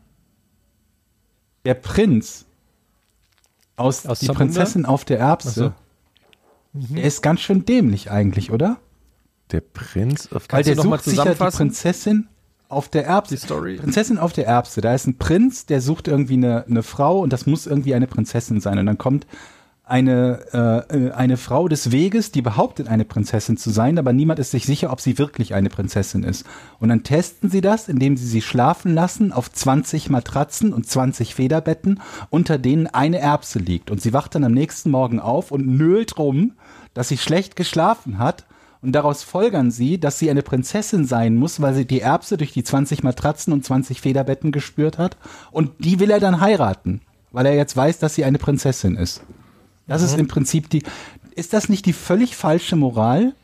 Der 1.64 1.74
Prinz 1.74 2.46
aus, 3.76 4.06
Aus 4.06 4.20
Die 4.20 4.26
Zamunda? 4.26 4.44
Prinzessin 4.44 4.84
auf 4.84 5.04
der 5.04 5.18
Erbse. 5.18 5.72
Der 6.72 7.04
ist 7.04 7.22
ganz 7.22 7.40
schön 7.40 7.64
dämlich 7.64 8.10
eigentlich, 8.10 8.52
oder? 8.52 8.78
Der 9.52 9.60
Prinz 9.60 10.26
auf 10.32 10.42
Weil 10.50 10.62
Kannst 10.62 10.70
du 10.70 10.74
der 10.74 10.82
sucht 10.82 11.04
sich 11.04 11.16
ja 11.16 11.34
die? 11.34 11.56
Prinzessin 11.56 12.28
auf 12.70 12.88
der 12.88 13.06
Erbse. 13.06 13.34
Die 13.34 13.40
Story. 13.40 13.76
Prinzessin 13.76 14.18
auf 14.18 14.32
der 14.32 14.46
Erbse. 14.46 14.80
Da 14.80 14.94
ist 14.94 15.06
ein 15.06 15.18
Prinz, 15.18 15.66
der 15.66 15.80
sucht 15.80 16.08
irgendwie 16.08 16.34
eine, 16.34 16.64
eine 16.66 16.82
Frau 16.82 17.20
und 17.20 17.32
das 17.32 17.46
muss 17.46 17.66
irgendwie 17.66 17.94
eine 17.94 18.06
Prinzessin 18.06 18.60
sein. 18.60 18.78
Und 18.78 18.86
dann 18.86 18.98
kommt 18.98 19.26
eine, 19.90 20.86
äh, 20.88 21.10
eine 21.10 21.36
Frau 21.36 21.66
des 21.66 21.90
Weges, 21.90 22.30
die 22.30 22.42
behauptet, 22.42 22.86
eine 22.86 23.04
Prinzessin 23.04 23.56
zu 23.56 23.70
sein, 23.70 23.98
aber 23.98 24.12
niemand 24.12 24.38
ist 24.38 24.52
sich 24.52 24.64
sicher, 24.64 24.92
ob 24.92 25.00
sie 25.00 25.18
wirklich 25.18 25.52
eine 25.52 25.68
Prinzessin 25.68 26.22
ist. 26.22 26.46
Und 26.78 26.90
dann 26.90 27.02
testen 27.02 27.50
sie 27.50 27.60
das, 27.60 27.88
indem 27.88 28.16
sie 28.16 28.26
sie 28.26 28.40
schlafen 28.40 28.94
lassen 28.94 29.32
auf 29.32 29.50
20 29.50 30.08
Matratzen 30.08 30.72
und 30.72 30.88
20 30.88 31.34
Federbetten, 31.34 32.00
unter 32.30 32.56
denen 32.56 32.86
eine 32.86 33.18
Erbse 33.18 33.58
liegt. 33.58 33.90
Und 33.90 34.00
sie 34.00 34.12
wacht 34.12 34.36
dann 34.36 34.44
am 34.44 34.52
nächsten 34.52 34.92
Morgen 34.92 35.18
auf 35.18 35.50
und 35.50 35.66
nölt 35.66 36.18
rum, 36.18 36.52
dass 36.94 37.08
sie 37.08 37.18
schlecht 37.18 37.56
geschlafen 37.56 38.18
hat. 38.18 38.46
Und 38.82 38.92
daraus 38.92 39.22
folgern 39.22 39.70
sie, 39.70 40.00
dass 40.00 40.18
sie 40.18 40.30
eine 40.30 40.42
Prinzessin 40.42 41.04
sein 41.04 41.36
muss, 41.36 41.60
weil 41.60 41.74
sie 41.74 41.84
die 41.84 42.00
Erbse 42.00 42.36
durch 42.38 42.52
die 42.52 42.64
20 42.64 43.02
Matratzen 43.02 43.52
und 43.52 43.64
20 43.64 44.00
Federbetten 44.00 44.52
gespürt 44.52 44.96
hat. 44.96 45.18
Und 45.50 45.72
die 45.78 46.00
will 46.00 46.10
er 46.10 46.20
dann 46.20 46.40
heiraten, 46.40 47.02
weil 47.30 47.46
er 47.46 47.54
jetzt 47.54 47.76
weiß, 47.76 47.98
dass 47.98 48.14
sie 48.14 48.24
eine 48.24 48.38
Prinzessin 48.38 48.96
ist. 48.96 49.22
Das 49.86 50.02
ist 50.02 50.16
im 50.18 50.28
Prinzip 50.28 50.70
die. 50.70 50.82
Ist 51.34 51.52
das 51.52 51.68
nicht 51.68 51.84
die 51.84 51.92
völlig 51.92 52.36
falsche 52.36 52.76
Moral? 52.76 53.34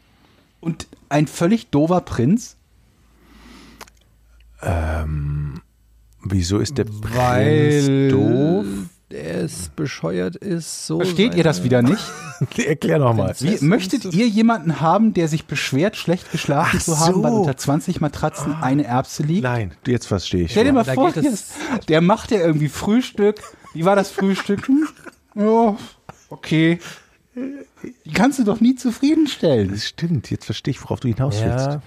Und 0.61 0.87
ein 1.09 1.27
völlig 1.27 1.71
dover 1.71 2.01
Prinz? 2.01 2.57
Wieso 6.25 6.59
ist 6.59 6.79
der 6.79 6.85
Prinz 6.85 7.15
Weil 7.15 8.09
doof? 8.11 8.67
Es 9.09 9.69
bescheuert 9.69 10.37
ist. 10.37 10.87
So 10.87 10.99
Versteht 10.99 11.35
ihr 11.35 11.45
das 11.45 11.63
wieder 11.63 11.83
nicht? 11.83 12.03
Erklär 12.67 12.99
noch 12.99 13.15
mal. 13.15 13.35
Wie, 13.39 13.65
möchtet 13.65 14.05
ihr 14.13 14.27
jemanden 14.27 14.81
haben, 14.81 15.15
der 15.15 15.29
sich 15.29 15.47
beschwert, 15.47 15.97
schlecht 15.97 16.31
geschlafen 16.33 16.79
Ach 16.81 16.85
zu 16.85 16.99
haben, 16.99 17.23
weil 17.23 17.31
so. 17.31 17.39
unter 17.39 17.57
20 17.57 18.01
Matratzen 18.01 18.55
eine 18.61 18.85
Erbse 18.85 19.23
liegt? 19.23 19.45
Nein, 19.45 19.75
jetzt 19.87 20.07
verstehe 20.07 20.45
ich. 20.45 20.51
Stell 20.53 20.65
dir 20.65 20.73
mal 20.73 20.85
Da 20.85 20.95
vor, 20.95 21.17
es- 21.17 21.53
der 21.89 22.01
macht 22.01 22.31
ja 22.33 22.39
irgendwie 22.39 22.69
Frühstück. 22.69 23.41
Wie 23.75 23.85
war 23.85 23.95
das 23.97 24.11
Frühstück? 24.11 24.67
Hm, 24.69 24.89
Ja, 25.37 25.77
okay. 26.31 26.79
Die 28.05 28.13
kannst 28.13 28.39
du 28.39 28.45
doch 28.45 28.61
nie 28.61 28.75
zufriedenstellen. 28.75 29.71
Das 29.71 29.85
stimmt, 29.87 30.31
jetzt 30.31 30.47
verstehe 30.47 30.73
ich, 30.73 30.83
worauf 30.83 31.01
du 31.01 31.09
hinaus 31.09 31.43
willst. 31.43 31.67
Ja. 31.67 31.83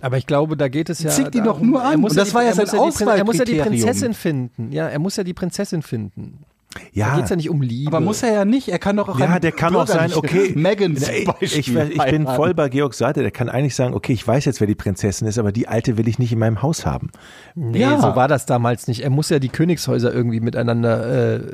Aber 0.00 0.16
ich 0.18 0.26
glaube, 0.26 0.56
da 0.56 0.68
geht 0.68 0.90
es 0.90 1.00
ja. 1.00 1.10
Zieht 1.10 1.34
ihn 1.34 1.44
doch 1.44 1.60
nur 1.60 1.82
an. 1.82 1.92
Er 1.92 1.98
muss 1.98 2.10
Und 2.12 2.16
ja 2.18 2.22
das 2.22 2.28
die- 2.30 2.34
war 2.34 2.42
ja 2.44 2.52
sein 2.54 2.66
Prin- 2.66 3.08
Er 3.08 3.24
muss 3.24 3.36
ja 3.38 3.44
die. 3.44 3.56
Prinzessin 3.58 4.14
finden. 4.14 4.70
Ja, 4.72 4.88
er 4.88 4.98
muss 4.98 5.16
ja 5.16 5.24
die 5.24 5.34
Prinzessin 5.34 5.82
finden. 5.82 6.44
Da 6.74 6.80
Ja, 6.92 7.16
geht's 7.16 7.30
ja 7.30 7.36
nicht 7.36 7.48
um 7.48 7.62
Liebe. 7.62 7.88
Aber 7.96 8.04
muss 8.04 8.22
er 8.22 8.32
ja 8.32 8.44
nicht. 8.44 8.68
Er 8.68 8.78
kann 8.78 8.96
doch 8.96 9.08
auch 9.08 9.18
ja, 9.18 9.38
der 9.38 9.52
kann 9.52 9.74
auch 9.74 9.86
sein, 9.86 10.12
okay. 10.12 10.52
Megan 10.54 10.96
zum 10.96 11.14
ich, 11.14 11.24
Beispiel 11.24 11.88
ich, 11.90 11.96
ich 11.96 12.04
bin 12.10 12.26
voll 12.26 12.52
bei 12.54 12.68
Georgs 12.68 12.98
Seite. 12.98 13.22
Der 13.22 13.30
kann 13.30 13.48
eigentlich 13.48 13.74
sagen, 13.74 13.94
okay, 13.94 14.12
ich 14.12 14.26
weiß 14.26 14.44
jetzt, 14.44 14.60
wer 14.60 14.66
die 14.66 14.74
Prinzessin 14.74 15.26
ist, 15.26 15.38
aber 15.38 15.50
die 15.50 15.66
alte 15.66 15.96
will 15.96 16.06
ich 16.08 16.18
nicht 16.18 16.32
in 16.32 16.38
meinem 16.38 16.60
Haus 16.60 16.84
haben. 16.84 17.10
Nee, 17.54 17.80
Ja. 17.80 17.98
so 17.98 18.14
war 18.16 18.28
das 18.28 18.44
damals 18.44 18.86
nicht. 18.86 19.00
Er 19.02 19.10
muss 19.10 19.30
ja 19.30 19.38
die 19.38 19.48
Königshäuser 19.48 20.12
irgendwie 20.12 20.40
miteinander 20.40 21.06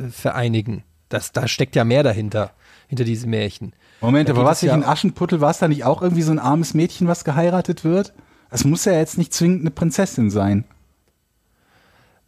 äh, 0.06 0.10
vereinigen. 0.10 0.82
Das, 1.08 1.30
da 1.32 1.46
steckt 1.46 1.76
ja 1.76 1.84
mehr 1.84 2.02
dahinter, 2.02 2.50
hinter 2.88 3.04
diesem 3.04 3.30
Märchen. 3.30 3.72
Moment, 4.00 4.28
Da 4.28 4.32
aber 4.34 4.44
was 4.44 4.58
es 4.58 4.62
ich 4.64 4.68
ja- 4.70 4.74
in 4.74 4.82
Aschenputtel 4.84 5.40
war 5.40 5.50
es 5.50 5.58
da 5.58 5.68
nicht 5.68 5.84
auch 5.84 6.02
irgendwie 6.02 6.22
so 6.22 6.32
ein 6.32 6.40
armes 6.40 6.74
Mädchen, 6.74 7.06
was 7.06 7.24
geheiratet 7.24 7.84
wird? 7.84 8.12
Es 8.50 8.64
muss 8.64 8.84
ja 8.84 8.92
jetzt 8.92 9.16
nicht 9.16 9.32
zwingend 9.32 9.60
eine 9.60 9.70
Prinzessin 9.70 10.30
sein. 10.30 10.64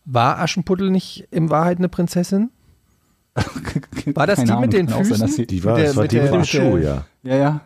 War 0.04 0.38
Aschenputtel 0.38 0.90
nicht 0.90 1.26
in 1.32 1.50
Wahrheit 1.50 1.78
eine 1.78 1.88
Prinzessin? 1.88 2.50
War 4.14 4.26
das 4.26 4.36
Keine 4.36 4.46
die 4.46 4.52
Ahnung, 4.52 4.60
mit 4.62 4.72
den 4.72 4.88
sein, 4.88 5.04
Füßen? 5.04 5.28
sie- 5.28 5.46
Die 5.46 5.64
war, 5.64 5.76
der- 5.76 5.86
das 5.86 5.96
war 5.96 6.02
mit 6.04 6.12
die 6.12 6.20
mit 6.20 6.32
dem 6.32 6.44
Schuh, 6.44 6.76
ja. 6.78 7.04
Ja, 7.22 7.36
ja. 7.36 7.60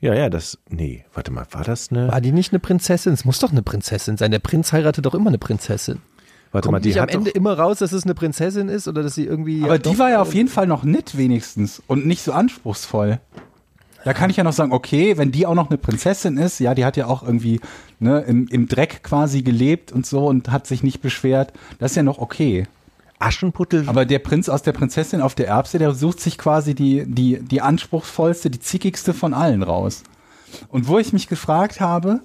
Ja, 0.00 0.14
ja, 0.14 0.30
das, 0.30 0.58
nee, 0.68 1.04
warte 1.14 1.30
mal, 1.30 1.46
war 1.52 1.62
das 1.62 1.90
eine, 1.92 2.08
War 2.08 2.20
die 2.20 2.32
nicht 2.32 2.52
eine 2.52 2.58
Prinzessin? 2.58 3.12
Es 3.12 3.24
muss 3.24 3.38
doch 3.38 3.52
eine 3.52 3.62
Prinzessin 3.62 4.16
sein. 4.16 4.32
Der 4.32 4.40
Prinz 4.40 4.72
heiratet 4.72 5.06
doch 5.06 5.14
immer 5.14 5.28
eine 5.28 5.38
Prinzessin. 5.38 6.00
warte 6.50 6.66
Kommt 6.66 6.72
mal, 6.72 6.80
die 6.80 6.88
nicht 6.88 6.98
am 6.98 7.02
hat 7.04 7.14
Ende 7.14 7.30
doch, 7.30 7.36
immer 7.36 7.56
raus, 7.56 7.78
dass 7.78 7.92
es 7.92 8.02
eine 8.04 8.14
Prinzessin 8.14 8.68
ist 8.68 8.88
oder 8.88 9.04
dass 9.04 9.14
sie 9.14 9.24
irgendwie. 9.26 9.62
Aber 9.62 9.74
ja, 9.74 9.78
die 9.78 9.90
doch- 9.90 9.98
war 9.98 10.10
ja 10.10 10.20
auf 10.20 10.34
jeden 10.34 10.48
Fall 10.48 10.66
noch 10.66 10.82
nett 10.82 11.16
wenigstens 11.16 11.80
und 11.86 12.04
nicht 12.06 12.22
so 12.22 12.32
anspruchsvoll. 12.32 13.20
Da 14.04 14.12
kann 14.12 14.30
ich 14.30 14.36
ja 14.36 14.42
noch 14.42 14.52
sagen, 14.52 14.72
okay, 14.72 15.16
wenn 15.16 15.30
die 15.30 15.46
auch 15.46 15.54
noch 15.54 15.68
eine 15.70 15.78
Prinzessin 15.78 16.36
ist, 16.36 16.58
ja, 16.58 16.74
die 16.74 16.84
hat 16.84 16.96
ja 16.96 17.06
auch 17.06 17.22
irgendwie 17.22 17.60
ne, 18.00 18.22
im, 18.22 18.48
im 18.48 18.66
Dreck 18.66 19.04
quasi 19.04 19.42
gelebt 19.42 19.92
und 19.92 20.04
so 20.04 20.26
und 20.26 20.50
hat 20.50 20.66
sich 20.66 20.82
nicht 20.82 21.00
beschwert, 21.00 21.52
das 21.78 21.92
ist 21.92 21.96
ja 21.96 22.02
noch 22.02 22.18
okay. 22.18 22.66
Aschenputtel, 23.22 23.88
Aber 23.88 24.04
der 24.04 24.18
Prinz 24.18 24.48
aus 24.48 24.62
der 24.62 24.72
Prinzessin 24.72 25.20
auf 25.20 25.34
der 25.34 25.48
Erbse, 25.48 25.78
der 25.78 25.94
sucht 25.94 26.20
sich 26.20 26.38
quasi 26.38 26.74
die, 26.74 27.04
die, 27.06 27.40
die 27.40 27.60
anspruchsvollste, 27.60 28.50
die 28.50 28.60
zickigste 28.60 29.14
von 29.14 29.34
allen 29.34 29.62
raus. 29.62 30.02
Und 30.68 30.88
wo 30.88 30.98
ich 30.98 31.12
mich 31.12 31.28
gefragt 31.28 31.80
habe, 31.80 32.20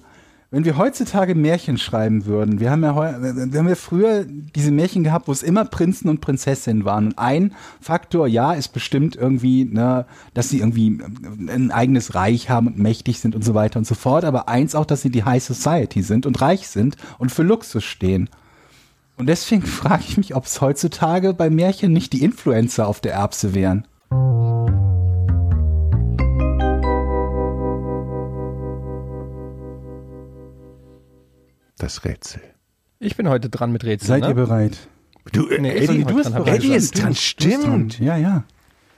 wenn 0.50 0.64
wir 0.64 0.78
heutzutage 0.78 1.34
Märchen 1.34 1.76
schreiben 1.76 2.24
würden, 2.24 2.58
wir 2.58 2.70
haben 2.70 2.82
ja, 2.82 2.96
wir 2.96 3.58
haben 3.58 3.68
ja 3.68 3.74
früher 3.74 4.24
diese 4.24 4.70
Märchen 4.70 5.04
gehabt, 5.04 5.28
wo 5.28 5.32
es 5.32 5.42
immer 5.42 5.66
Prinzen 5.66 6.08
und 6.08 6.22
Prinzessinnen 6.22 6.86
waren. 6.86 7.08
Und 7.08 7.18
ein 7.18 7.52
Faktor, 7.82 8.26
ja, 8.26 8.54
ist 8.54 8.68
bestimmt 8.68 9.14
irgendwie, 9.14 9.66
ne, 9.66 10.06
dass 10.32 10.48
sie 10.48 10.60
irgendwie 10.60 11.02
ein 11.48 11.70
eigenes 11.70 12.14
Reich 12.14 12.48
haben 12.48 12.66
und 12.66 12.78
mächtig 12.78 13.20
sind 13.20 13.34
und 13.34 13.44
so 13.44 13.52
weiter 13.52 13.78
und 13.78 13.86
so 13.86 13.94
fort. 13.94 14.24
Aber 14.24 14.48
eins 14.48 14.74
auch, 14.74 14.86
dass 14.86 15.02
sie 15.02 15.10
die 15.10 15.24
High 15.24 15.42
Society 15.42 16.00
sind 16.02 16.24
und 16.24 16.40
reich 16.40 16.68
sind 16.68 16.96
und 17.18 17.30
für 17.30 17.42
Luxus 17.42 17.84
stehen. 17.84 18.30
Und 19.18 19.26
deswegen 19.26 19.62
frage 19.66 20.04
ich 20.08 20.16
mich, 20.16 20.34
ob 20.34 20.44
es 20.46 20.60
heutzutage 20.60 21.34
bei 21.34 21.50
Märchen 21.50 21.92
nicht 21.92 22.12
die 22.12 22.22
Influencer 22.22 22.86
auf 22.86 23.00
der 23.00 23.12
Erbse 23.12 23.54
wären. 23.54 23.86
das 31.76 32.04
Rätsel. 32.04 32.42
Ich 32.98 33.16
bin 33.16 33.28
heute 33.28 33.48
dran 33.48 33.70
mit 33.70 33.84
Rätseln. 33.84 34.08
Seid 34.08 34.22
ne? 34.22 34.28
ihr 34.30 34.34
bereit? 34.34 34.88
Du, 35.32 35.46
Nee, 35.46 35.76
Eddie, 35.76 36.04
du 36.04 36.16
bist 36.16 36.32
dran, 36.32 36.46
Eddie 36.46 36.72
ist 36.72 37.00
dran, 37.00 37.14
stimmt. 37.14 38.00
Ja, 38.00 38.16
ja. 38.16 38.44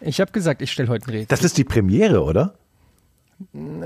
Ich 0.00 0.20
habe 0.20 0.32
gesagt, 0.32 0.62
ich 0.62 0.72
stelle 0.72 0.88
heute 0.88 1.06
ein 1.08 1.10
Rätsel. 1.10 1.26
Das 1.28 1.44
ist 1.44 1.58
die 1.58 1.64
Premiere, 1.64 2.22
oder? 2.22 2.54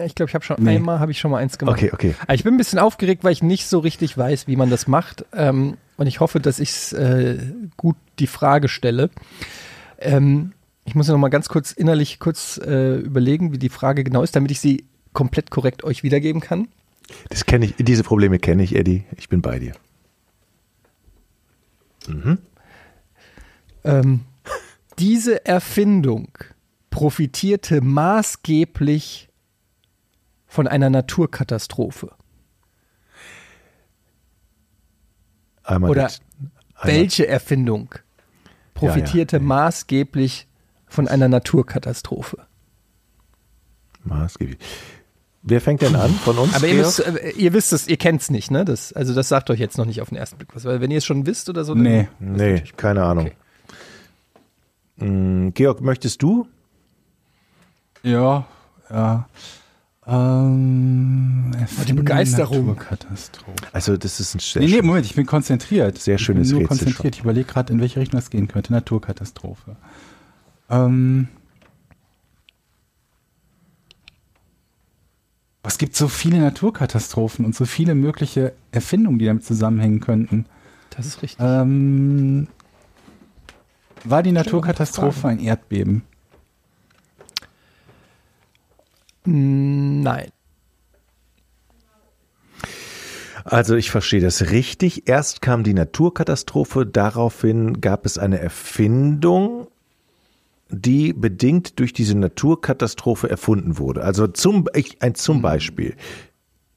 Ich 0.04 0.14
glaube, 0.14 0.30
ich 0.30 0.34
habe 0.34 0.44
schon 0.44 0.56
Nee. 0.60 0.76
einmal 0.76 1.00
habe 1.00 1.10
ich 1.10 1.18
schon 1.18 1.30
mal 1.30 1.38
eins 1.38 1.58
gemacht. 1.58 1.76
Okay, 1.76 1.90
okay. 1.92 2.14
Aber 2.22 2.34
ich 2.34 2.44
bin 2.44 2.54
ein 2.54 2.56
bisschen 2.56 2.78
aufgeregt, 2.78 3.24
weil 3.24 3.32
ich 3.32 3.42
nicht 3.42 3.66
so 3.66 3.80
richtig 3.80 4.16
weiß, 4.16 4.46
wie 4.46 4.56
man 4.56 4.70
das 4.70 4.86
macht. 4.86 5.24
Ähm, 5.32 5.76
und 5.96 6.06
ich 6.06 6.20
hoffe, 6.20 6.40
dass 6.40 6.58
ich 6.58 6.92
äh, 6.92 7.38
gut 7.76 7.96
die 8.18 8.26
Frage 8.26 8.68
stelle. 8.68 9.10
Ähm, 9.98 10.52
ich 10.84 10.94
muss 10.94 11.08
noch 11.08 11.18
mal 11.18 11.28
ganz 11.28 11.48
kurz 11.48 11.72
innerlich 11.72 12.18
kurz 12.18 12.58
äh, 12.58 12.96
überlegen, 12.96 13.52
wie 13.52 13.58
die 13.58 13.68
Frage 13.68 14.04
genau 14.04 14.22
ist, 14.22 14.36
damit 14.36 14.50
ich 14.50 14.60
sie 14.60 14.84
komplett 15.12 15.50
korrekt 15.50 15.84
euch 15.84 16.02
wiedergeben 16.02 16.40
kann. 16.40 16.68
Das 17.28 17.46
kenne 17.46 17.66
ich, 17.66 17.74
diese 17.78 18.02
Probleme 18.02 18.38
kenne 18.38 18.62
ich, 18.62 18.74
Eddie. 18.74 19.04
Ich 19.16 19.28
bin 19.28 19.42
bei 19.42 19.58
dir. 19.58 19.74
Ähm, 23.84 24.20
diese 24.98 25.44
Erfindung 25.46 26.28
profitierte 26.90 27.80
maßgeblich 27.80 29.28
von 30.46 30.68
einer 30.68 30.90
Naturkatastrophe. 30.90 32.12
Einmal 35.64 35.90
Oder 35.90 36.02
das- 36.04 36.20
einmal- 36.76 36.96
Welche 37.00 37.26
Erfindung 37.26 37.94
profitierte 38.74 39.36
Ja, 39.36 39.40
ja, 39.40 39.44
ja. 39.44 39.48
maßgeblich 39.48 40.46
von 40.86 41.08
einer 41.08 41.28
Naturkatastrophe? 41.28 42.38
Maßgeblich. 44.04 44.58
Wer 45.42 45.60
fängt 45.60 45.82
denn 45.82 45.94
an 45.96 46.10
von 46.10 46.38
uns? 46.38 46.54
Aber 46.54 46.66
ihr, 46.66 46.74
müsst, 46.74 47.00
äh, 47.00 47.30
ihr 47.36 47.52
wisst 47.52 47.72
es, 47.72 47.86
ihr 47.86 47.96
kennt 47.98 48.22
es 48.22 48.30
nicht, 48.30 48.50
ne? 48.50 48.64
Das, 48.64 48.92
also 48.94 49.12
das 49.14 49.28
sagt 49.28 49.50
euch 49.50 49.58
jetzt 49.60 49.76
noch 49.76 49.84
nicht 49.84 50.00
auf 50.00 50.08
den 50.08 50.16
ersten 50.16 50.36
Blick 50.38 50.54
was. 50.54 50.64
Weil 50.64 50.80
wenn 50.80 50.90
ihr 50.90 50.98
es 50.98 51.04
schon 51.04 51.26
wisst 51.26 51.48
oder 51.50 51.64
so, 51.64 51.74
dann- 51.74 51.82
Nee. 51.82 52.08
Nee, 52.18 52.62
keine 52.76 53.04
Ahnung. 53.04 53.30
Okay. 54.98 55.04
Mm, 55.06 55.50
Georg, 55.54 55.80
möchtest 55.80 56.22
du? 56.22 56.46
Ja, 58.02 58.46
ja. 58.90 59.28
Ähm, 60.06 61.52
Erfindung 61.58 61.96
Begeisterung. 62.04 62.66
Naturkatastrophe. 62.66 63.54
Also, 63.72 63.96
das 63.96 64.20
ist 64.20 64.34
ein 64.34 64.40
sehr 64.40 64.62
Nee, 64.62 64.68
nee, 64.68 64.82
Moment, 64.82 65.06
ich 65.06 65.14
bin 65.14 65.24
konzentriert. 65.24 65.98
Sehr 65.98 66.18
schönes 66.18 66.48
ich 66.48 66.52
bin 66.52 66.62
nur 66.62 66.70
Rätsel 66.70 66.86
konzentriert. 66.86 67.14
Ich 67.16 67.22
überlege 67.22 67.46
gerade, 67.46 67.72
in 67.72 67.80
welche 67.80 68.00
Richtung 68.00 68.18
das 68.18 68.28
gehen 68.28 68.48
könnte. 68.48 68.72
Naturkatastrophe. 68.72 69.76
Ähm, 70.68 71.28
es 75.62 75.78
gibt 75.78 75.96
so 75.96 76.08
viele 76.08 76.38
Naturkatastrophen 76.38 77.44
und 77.44 77.54
so 77.54 77.64
viele 77.64 77.94
mögliche 77.94 78.52
Erfindungen, 78.72 79.18
die 79.18 79.24
damit 79.24 79.44
zusammenhängen 79.44 80.00
könnten. 80.00 80.44
Das 80.90 81.06
ist 81.06 81.22
richtig. 81.22 81.38
Ähm, 81.40 82.48
war 84.04 84.22
die 84.22 84.32
Naturkatastrophe 84.32 85.28
ein 85.28 85.40
Erdbeben? 85.40 85.94
Mm, 85.96 86.04
Nein. 89.24 90.28
Also 93.44 93.74
ich 93.76 93.90
verstehe 93.90 94.20
das 94.20 94.50
richtig. 94.50 95.06
Erst 95.08 95.42
kam 95.42 95.64
die 95.64 95.74
Naturkatastrophe, 95.74 96.86
daraufhin 96.86 97.80
gab 97.80 98.06
es 98.06 98.16
eine 98.16 98.38
Erfindung, 98.40 99.68
die 100.70 101.12
bedingt 101.12 101.78
durch 101.78 101.92
diese 101.92 102.16
Naturkatastrophe 102.16 103.28
erfunden 103.28 103.78
wurde. 103.78 104.02
Also 104.02 104.26
zum, 104.28 104.66
ich, 104.74 105.02
ein 105.02 105.14
zum 105.14 105.42
Beispiel. 105.42 105.94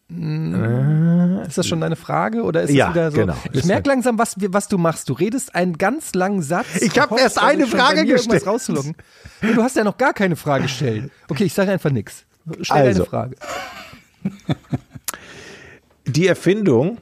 Ist 0.09 1.57
das 1.57 1.67
schon 1.67 1.81
deine 1.81 1.95
Frage 1.97 2.43
oder 2.43 2.63
ist 2.63 2.71
Ja, 2.71 2.87
es 2.89 2.93
wieder 2.95 3.11
so? 3.11 3.17
genau. 3.17 3.35
Ich 3.53 3.65
merke 3.65 3.89
langsam, 3.89 4.17
was, 4.17 4.35
was 4.37 4.67
du 4.67 4.77
machst. 4.77 5.09
Du 5.09 5.13
redest 5.13 5.53
einen 5.55 5.77
ganz 5.77 6.13
langen 6.15 6.41
Satz. 6.41 6.67
Ich 6.81 6.93
und 6.93 6.99
hab 7.01 7.09
hoffst, 7.11 7.23
erst 7.23 7.37
dass 7.37 7.43
eine 7.43 7.67
Frage 7.67 8.05
gestellt. 8.05 8.43
Nee, 9.41 9.53
Du 9.53 9.63
hast 9.63 9.75
ja 9.75 9.83
noch 9.83 9.97
gar 9.97 10.13
keine 10.13 10.35
Frage 10.35 10.63
gestellt. 10.63 11.11
Okay, 11.29 11.43
ich 11.45 11.53
sage 11.53 11.71
einfach 11.71 11.91
nichts. 11.91 12.25
Stell 12.61 12.77
Also. 12.77 13.03
deine 13.03 13.09
Frage. 13.09 13.35
Die 16.05 16.27
Erfindung 16.27 16.99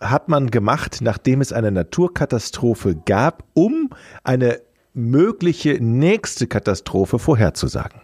hat 0.00 0.28
man 0.28 0.50
gemacht, 0.50 0.98
nachdem 1.00 1.40
es 1.40 1.52
eine 1.52 1.70
Naturkatastrophe 1.70 2.96
gab, 2.96 3.44
um 3.54 3.90
eine 4.24 4.60
mögliche 4.94 5.74
nächste 5.82 6.46
Katastrophe 6.46 7.18
vorherzusagen. 7.18 8.00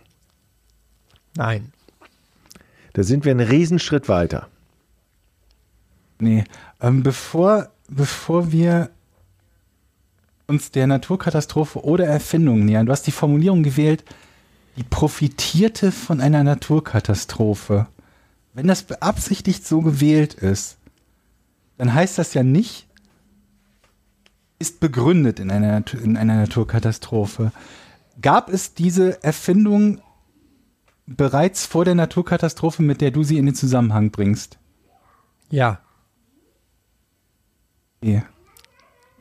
Nein. 1.37 1.73
Da 2.95 3.03
sind 3.03 3.25
wir 3.25 3.33
einen 3.33 3.47
Riesenschritt 3.47 4.09
weiter. 4.09 4.49
Nee, 6.21 6.45
ähm, 6.81 7.03
bevor, 7.03 7.69
bevor 7.89 8.51
wir 8.51 8.91
uns 10.49 10.71
der 10.71 10.87
Naturkatastrophe 10.87 11.85
oder 11.85 12.07
Erfindung 12.07 12.64
nähern, 12.64 12.87
du 12.87 12.93
hast 12.93 13.07
die 13.07 13.12
Formulierung 13.12 13.62
gewählt, 13.62 14.05
die 14.79 14.85
profitierte 14.85 15.93
von 15.93 16.20
einer 16.20 16.43
Naturkatastrophe. 16.45 17.87
Wenn 18.55 18.66
das 18.66 18.85
beabsichtigt 18.85 19.66
so 19.66 19.83
gewählt 19.83 20.35
ist, 20.35 20.79
dann 21.76 21.93
heißt 21.93 22.18
das 22.18 22.35
ja 22.35 22.43
nicht, 22.43 22.87
ist 24.59 24.81
begründet 24.81 25.39
in 25.39 25.51
einer, 25.51 25.85
in 25.93 26.16
einer 26.16 26.37
Naturkatastrophe. 26.37 27.53
Gab 28.20 28.49
es 28.49 28.74
diese 28.74 29.22
Erfindung 29.22 30.01
bereits 31.07 31.66
vor 31.66 31.85
der 31.85 31.95
Naturkatastrophe, 31.95 32.83
mit 32.83 33.01
der 33.01 33.11
du 33.11 33.22
sie 33.22 33.39
in 33.39 33.47
den 33.47 33.55
Zusammenhang 33.55 34.11
bringst? 34.11 34.59
Ja, 35.51 35.81
Okay. 38.03 38.22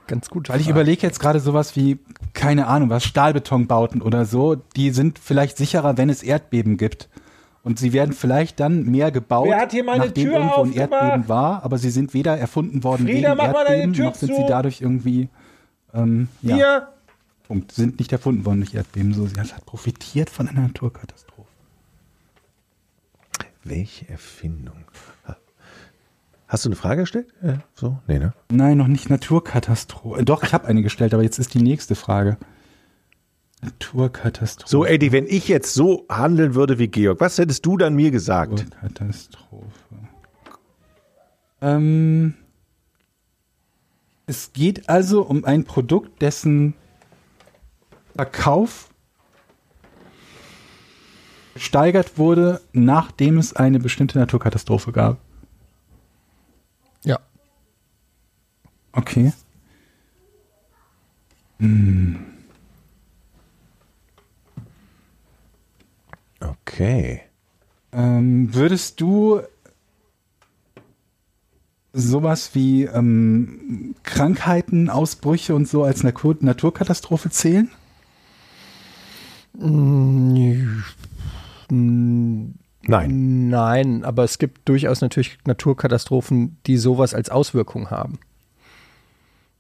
Ganz 0.08 0.30
gut. 0.30 0.50
Weil 0.50 0.62
ich 0.62 0.70
überlege 0.70 1.06
jetzt 1.06 1.20
gerade 1.20 1.40
sowas 1.40 1.76
wie, 1.76 2.00
keine 2.34 2.68
Ahnung, 2.68 2.90
was 2.90 3.04
Stahlbetonbauten 3.04 4.02
oder 4.02 4.26
so, 4.26 4.56
die 4.56 4.92
sind 4.92 5.20
vielleicht 5.20 5.58
sicherer, 5.58 5.98
wenn 5.98 6.10
es 6.10 6.24
Erdbeben 6.24 6.78
gibt. 6.78 7.10
Und 7.64 7.80
sie 7.80 7.92
werden 7.92 8.14
vielleicht 8.14 8.62
dann 8.62 8.86
mehr 8.86 9.12
gebaut, 9.12 9.50
Wer 9.50 9.60
hat 9.60 9.72
hier 9.72 9.84
meine 9.84 10.06
nachdem 10.06 10.30
Tür 10.30 10.38
irgendwo 10.38 10.62
ein 10.62 10.70
aufgemacht? 10.70 10.92
Erdbeben 10.92 11.30
war, 11.30 11.64
aber 11.64 11.78
sie 11.78 11.90
sind 11.90 12.14
weder 12.14 12.38
erfunden 12.38 12.84
worden 12.84 13.06
Frieda, 13.08 13.32
wegen 13.32 13.38
mach 13.38 13.52
mal 13.52 13.66
deine 13.66 13.82
Erdbeben, 13.82 13.94
Tür 13.94 14.06
noch 14.06 14.16
sind 14.16 14.30
zu. 14.30 14.36
sie 14.38 14.46
dadurch 14.48 14.82
irgendwie 14.82 15.28
ähm, 15.94 16.28
ja. 16.42 16.56
Hier, 16.56 16.88
Punkt. 17.48 17.72
Sind 17.72 18.00
nicht 18.00 18.12
erfunden 18.12 18.46
worden 18.46 18.62
durch 18.62 18.74
Erdbeben. 18.74 19.14
So, 19.14 19.26
sie 19.26 19.40
hat 19.40 19.66
profitiert 19.66 20.30
von 20.30 20.48
einer 20.48 20.62
Naturkatastrophe. 20.62 21.48
Welche 23.64 24.08
Erfindung? 24.10 24.86
Hast 26.48 26.64
du 26.64 26.70
eine 26.70 26.78
Frage 26.78 27.02
gestellt? 27.02 27.28
Ja, 27.44 27.60
so? 27.74 28.00
Nee, 28.08 28.20
ne? 28.20 28.34
Nein, 28.50 28.78
noch 28.78 28.88
nicht 28.88 29.10
Naturkatastrophe. 29.10 30.22
Äh, 30.22 30.24
Doch, 30.24 30.44
ich 30.44 30.54
habe 30.54 30.66
eine 30.68 30.82
gestellt, 30.82 31.14
aber 31.14 31.24
jetzt 31.24 31.40
ist 31.40 31.54
die 31.54 31.62
nächste 31.62 31.96
Frage. 31.96 32.38
Naturkatastrophe. 33.62 34.70
So, 34.70 34.86
Eddie, 34.86 35.12
wenn 35.12 35.26
ich 35.28 35.48
jetzt 35.50 35.74
so 35.74 36.06
handeln 36.10 36.56
würde 36.56 36.80
wie 36.80 36.88
Georg, 36.88 37.20
was 37.20 37.38
hättest 37.38 37.66
du 37.66 37.76
dann 37.78 37.96
mir 37.96 38.12
gesagt? 38.12 38.66
Naturkatastrophe. 38.82 39.66
Ähm, 41.60 42.36
es 44.26 44.54
geht 44.54 44.88
also 44.88 45.24
um 45.24 45.44
ein 45.44 45.66
Produkt, 45.66 46.22
dessen 46.22 46.76
Verkauf 48.16 48.90
gesteigert 51.56 52.18
wurde, 52.18 52.62
nachdem 52.72 53.38
es 53.38 53.54
eine 53.56 53.80
bestimmte 53.80 54.20
Naturkatastrophe 54.20 54.92
gab. 54.92 55.18
Okay. 58.98 59.32
Okay. 66.40 67.22
Ähm, 67.92 68.54
würdest 68.54 69.00
du 69.00 69.42
sowas 71.94 72.52
wie 72.54 72.86
ähm, 72.86 73.96
Krankheiten, 74.04 74.90
Ausbrüche 74.90 75.54
und 75.54 75.68
so 75.68 75.84
als 75.84 76.04
Natur 76.04 76.36
Naturkatastrophe 76.40 77.30
zählen? 77.30 77.70
Nein. 79.60 80.84
Nein, 82.82 84.04
aber 84.04 84.24
es 84.24 84.40
gibt 84.40 84.68
durchaus 84.68 85.02
natürlich 85.02 85.38
Naturkatastrophen, 85.46 86.58
die 86.66 86.78
sowas 86.78 87.14
als 87.14 87.30
Auswirkung 87.30 87.92
haben. 87.92 88.20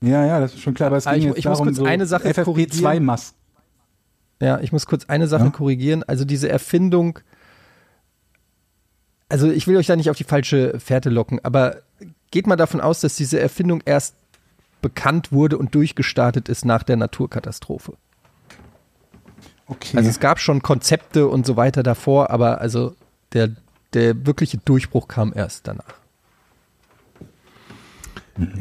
Ja, 0.01 0.25
ja, 0.25 0.39
das 0.39 0.53
ist 0.53 0.61
schon 0.61 0.73
klar. 0.73 0.87
Aber 0.87 0.97
es 0.97 1.07
Ah, 1.07 1.13
ging 1.13 1.21
ich- 1.21 1.27
jetzt 1.29 1.37
ich 1.39 1.45
muss 1.45 1.53
darum, 1.57 1.67
kurz 1.67 1.77
so 1.77 1.85
eine 1.85 2.05
Sache 2.05 2.31
korrigieren. 2.43 2.69
FFP2-Masken. 2.71 3.35
Ja, 4.39 4.59
ich 4.59 4.71
muss 4.71 4.85
kurz 4.85 5.05
eine 5.05 5.27
Sache 5.27 5.45
Ja? 5.45 5.49
korrigieren. 5.49 6.03
Also 6.03 6.23
diese 6.25 6.47
Erfindung, 6.49 7.19
also 9.29 9.49
ich 9.51 9.67
will 9.67 9.77
euch 9.77 9.87
da 9.87 9.95
nicht 9.95 10.09
auf 10.09 10.17
die 10.17 10.23
falsche 10.23 10.79
Fährte 10.79 11.09
locken, 11.09 11.39
aber 11.43 11.77
geht 12.31 12.45
mal 12.47 12.55
davon 12.55 12.79
aus, 12.81 13.01
dass 13.01 13.15
diese 13.15 13.39
Erfindung 13.39 13.81
erst 13.85 14.15
bekannt 14.81 15.31
wurde 15.31 15.57
und 15.57 15.73
durchgestartet 15.73 16.49
ist 16.49 16.63
nach 16.65 16.83
der 16.83 16.97
Naturkatastrophe. 16.97 17.93
Okay. 19.65 19.97
Also 19.97 20.09
es 20.09 20.19
gab 20.19 20.39
schon 20.39 20.61
Konzepte 20.61 21.27
und 21.27 21.45
so 21.45 21.57
weiter 21.57 21.83
davor, 21.83 22.29
aber 22.29 22.61
also 22.61 22.95
der, 23.33 23.49
der 23.93 24.25
wirkliche 24.25 24.59
Durchbruch 24.59 25.07
kam 25.07 25.33
erst 25.35 25.67
danach. 25.67 25.95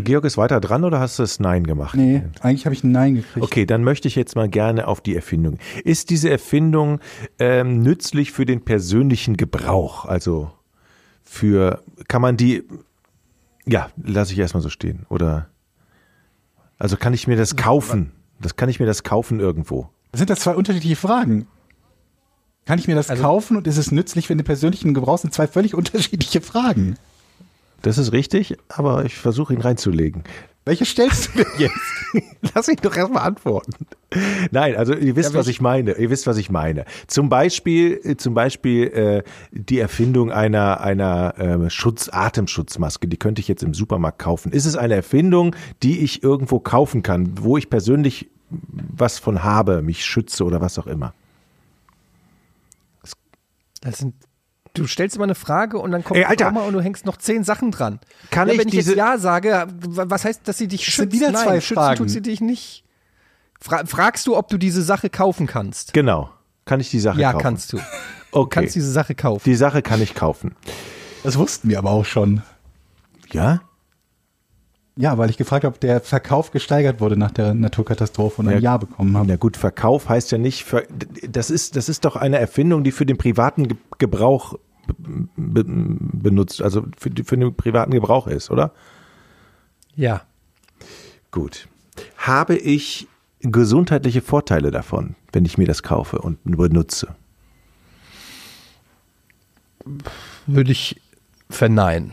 Georg 0.03 0.25
ist 0.25 0.37
weiter 0.39 0.61
dran 0.61 0.85
oder 0.85 1.01
hast 1.01 1.19
du 1.19 1.23
es 1.23 1.39
Nein 1.41 1.65
gemacht? 1.65 1.95
nee, 1.97 2.23
eigentlich 2.41 2.65
habe 2.67 2.75
ich 2.75 2.83
ein 2.85 2.93
Nein 2.93 3.17
gekriegt. 3.17 3.45
Okay, 3.45 3.67
dann 3.67 3.85
möchte 3.85 4.09
ich 4.09 4.15
jetzt 4.17 4.35
mal 4.37 4.49
gerne 4.49 4.89
auf 4.89 5.01
die 5.01 5.15
Erfindung. 5.15 5.59
Ist 5.85 6.11
diese 6.11 6.31
Erfindung 6.31 7.01
ähm, 7.39 7.83
nützlich 7.83 8.33
für 8.33 8.47
den 8.47 8.65
persönlichen 8.65 9.37
Gebrauch? 9.37 10.05
Also 10.05 10.51
für, 11.23 11.83
kann 12.09 12.23
man 12.23 12.37
die, 12.37 12.63
ja, 13.67 13.91
lasse 14.03 14.33
ich 14.33 14.39
erstmal 14.39 14.63
so 14.63 14.71
stehen. 14.71 15.05
Oder, 15.09 15.49
also 16.79 16.97
kann 16.97 17.13
ich 17.15 17.27
mir 17.27 17.37
das 17.37 17.57
kaufen? 17.57 18.13
Das 18.41 18.57
kann 18.57 18.69
ich 18.69 18.81
mir 18.81 18.87
das 18.87 19.03
kaufen 19.03 19.41
irgendwo? 19.41 19.89
Sind 20.13 20.31
das 20.31 20.41
zwei 20.41 20.55
unterschiedliche 20.55 20.97
Fragen? 20.97 21.47
Kann 22.65 22.79
ich 22.79 22.89
mir 22.89 22.95
das 22.95 23.11
Also- 23.11 23.23
kaufen 23.23 23.57
und 23.57 23.67
ist 23.67 23.77
es 23.77 23.93
nützlich 23.93 24.27
für 24.27 24.37
den 24.37 24.45
persönlichen 24.45 24.95
Gebrauch? 24.95 25.15
Das 25.15 25.23
sind 25.23 25.35
zwei 25.35 25.47
völlig 25.47 25.75
unterschiedliche 25.77 26.41
Fragen. 26.41 26.97
Das 27.83 27.99
ist 27.99 28.13
richtig, 28.13 28.57
aber 28.69 29.05
ich 29.05 29.17
versuche 29.17 29.55
ihn 29.55 29.61
reinzulegen. 29.61 30.25
Welche 30.67 30.85
stellst 30.85 31.29
du 31.29 31.45
denn 31.45 31.53
jetzt? 31.59 32.25
Lass 32.55 32.67
mich 32.67 32.81
doch 32.81 32.97
erstmal 32.97 33.23
antworten. 33.23 33.73
Nein, 34.51 34.75
also 34.75 34.95
ihr 34.95 35.15
wisst, 35.15 35.33
was 35.33 35.47
ich 35.47 35.61
meine. 35.61 35.93
Ihr 35.93 36.11
wisst, 36.11 36.27
was 36.27 36.39
ich 36.39 36.51
meine. 36.51 36.87
Zum 37.07 37.29
Beispiel, 37.29 38.01
äh, 38.03 38.17
zum 38.17 38.35
Beispiel 38.35 38.89
äh, 38.89 39.23
die 39.53 39.79
Erfindung 39.79 40.33
einer 40.33 40.81
einer 40.81 41.35
ähm, 41.39 41.71
Schutz 41.71 42.09
Atemschutzmaske. 42.09 43.07
Die 43.07 43.17
könnte 43.17 43.41
ich 43.41 43.47
jetzt 43.47 43.63
im 43.63 43.75
Supermarkt 43.75 44.19
kaufen. 44.19 44.51
Ist 44.51 44.67
es 44.67 44.75
eine 44.75 44.95
Erfindung, 44.95 45.55
die 45.85 46.01
ich 46.01 46.25
irgendwo 46.25 46.59
kaufen 46.59 47.05
kann, 47.05 47.35
wo 47.41 47.57
ich 47.57 47.71
persönlich 47.71 48.29
was 48.51 49.21
von 49.21 49.45
habe, 49.45 49.83
mich 49.83 50.05
schütze 50.05 50.43
oder 50.45 50.61
was 50.61 50.81
auch 50.81 50.89
immer? 50.89 51.15
Das 53.83 53.99
sind, 53.99 54.15
du 54.79 54.87
stellst 54.87 55.17
immer 55.17 55.25
eine 55.25 55.35
Frage 55.35 55.79
und 55.79 55.91
dann 55.91 56.05
kommt 56.05 56.19
Ey, 56.19 56.25
Alter! 56.25 56.47
Komma 56.47 56.63
und 56.63 56.73
du 56.73 56.81
hängst 56.81 57.05
noch 57.07 57.17
zehn 57.17 57.45
Sachen 57.45 57.71
dran. 57.71 57.99
Kann 58.31 58.49
ja, 58.49 58.55
ich 58.55 58.61
wenn 58.61 58.69
ich 58.69 58.75
diese- 58.75 58.91
jetzt 58.93 58.99
Ja 58.99 59.19
sage, 59.19 59.67
was 59.73 60.25
heißt, 60.25 60.47
dass 60.49 60.59
sie 60.59 60.69
dich 60.69 60.83
sind 60.85 60.93
schützt? 60.93 61.13
wieder 61.13 61.31
Nein, 61.33 61.45
zwei 61.45 61.61
schützen 61.61 61.75
Fragen. 61.75 61.97
tut 61.99 62.11
sie 62.11 62.23
dich 62.23 62.41
nicht. 62.41 62.85
Fra 63.61 63.85
fragst 63.87 64.27
du, 64.27 64.37
ob 64.37 64.49
du 64.49 64.59
diese 64.59 64.83
Sache 64.83 65.09
kaufen 65.11 65.47
kannst? 65.47 65.93
Genau. 65.95 66.31
Kann 66.67 66.81
ich 66.81 66.91
die 66.91 67.01
Sache 67.01 67.21
Ja, 67.21 67.33
kaufen? 67.33 67.43
kannst 67.43 67.73
du. 67.73 67.77
Du 67.79 67.83
Okay. 68.33 68.61
kannst 68.61 68.75
diese 68.75 68.91
Sache 68.91 69.15
kaufen. 69.15 69.43
die 69.45 69.55
Sache 69.55 69.81
kann 69.83 70.03
ich 70.03 70.15
kaufen. 70.15 70.55
Das 71.23 71.39
wussten 71.39 71.69
wir 71.71 71.79
aber 71.79 71.91
auch 71.91 72.05
schon. 72.05 72.43
Ja? 73.31 73.61
Ja, 74.99 75.19
weil 75.19 75.29
ich 75.29 75.37
gefragt 75.37 75.65
habe, 75.65 75.75
ob 75.75 75.81
der 75.81 76.01
Verkauf 76.01 76.51
gesteigert 76.53 77.01
wurde 77.01 77.17
nach 77.19 77.31
der 77.31 77.53
Naturkatastrophe 77.53 78.41
und 78.41 78.49
ein 78.49 78.55
Ja. 78.55 78.59
Ja 78.61 78.77
bekommen 78.79 79.15
habe. 79.17 79.27
Na 79.29 79.37
gut, 79.37 79.57
Verkauf 79.59 80.09
heißt 80.09 80.31
ja 80.33 80.39
nicht, 80.39 80.65
das 81.29 81.51
ist, 81.51 81.77
das 81.77 81.89
ist 81.91 82.05
doch 82.07 82.17
eine 82.17 82.39
Erfindung, 82.39 82.83
die 82.83 82.93
für 82.93 83.05
den 83.05 83.19
privaten 83.19 83.69
Ge 83.69 83.77
Gebrauch 83.99 84.55
be 85.37 85.65
benutzt, 85.67 86.63
also 86.63 86.87
für, 86.97 87.11
für 87.25 87.37
den 87.37 87.55
privaten 87.55 87.93
Gebrauch 87.93 88.27
ist, 88.27 88.51
oder? 88.51 88.73
ja. 89.95 90.23
Gut. 91.31 91.69
Habe 92.17 92.57
ich 92.57 93.09
gesundheitliche 93.41 94.23
Vorteile 94.23 94.71
davon, 94.71 95.17
wenn 95.33 95.45
ich 95.45 95.59
mir 95.59 95.67
das 95.67 95.83
kaufe 95.83 96.19
und 96.19 96.39
benutze? 96.45 97.15
Würde 100.47 100.73
ich 100.73 101.01
verneinen. 101.51 102.13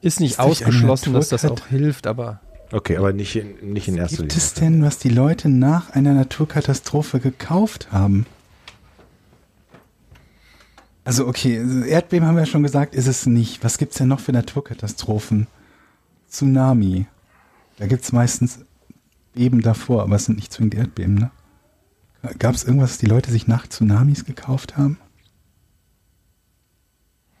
Ist 0.00 0.20
nicht 0.20 0.32
Ist 0.32 0.40
ausgeschlossen, 0.40 1.12
dass 1.12 1.28
das 1.28 1.44
auch 1.44 1.66
hilft, 1.66 2.06
aber 2.06 2.40
Okay, 2.70 2.96
aber 2.98 3.12
nicht 3.12 3.34
in, 3.36 3.72
nicht 3.72 3.88
in 3.88 3.96
erster 3.96 4.18
Gibt 4.18 4.32
Linie. 4.32 4.44
es 4.44 4.54
denn, 4.54 4.82
was 4.82 4.98
die 4.98 5.08
Leute 5.08 5.48
nach 5.48 5.90
einer 5.90 6.12
Naturkatastrophe 6.12 7.18
gekauft 7.18 7.92
haben? 7.92 8.26
Also 11.04 11.26
okay, 11.26 11.64
Erdbeben 11.88 12.28
haben 12.28 12.34
wir 12.34 12.42
ja 12.42 12.46
schon 12.46 12.62
gesagt, 12.62 12.94
ist 12.94 13.06
es 13.06 13.24
nicht. 13.24 13.64
Was 13.64 13.78
gibt's 13.78 13.96
denn 13.96 14.08
noch 14.08 14.20
für 14.20 14.32
Naturkatastrophen? 14.32 15.46
Tsunami. 16.28 17.06
Da 17.78 17.86
gibt's 17.86 18.12
meistens 18.12 18.58
Beben 19.32 19.62
davor, 19.62 20.02
aber 20.02 20.16
es 20.16 20.26
sind 20.26 20.36
nicht 20.36 20.52
zwingend 20.52 20.74
Erdbeben, 20.74 21.14
ne? 21.14 21.30
Gab 22.38 22.54
es 22.54 22.64
irgendwas, 22.64 22.90
was 22.90 22.98
die 22.98 23.06
Leute 23.06 23.30
sich 23.30 23.46
nach 23.46 23.66
Tsunamis 23.66 24.24
gekauft 24.24 24.76
haben? 24.76 24.98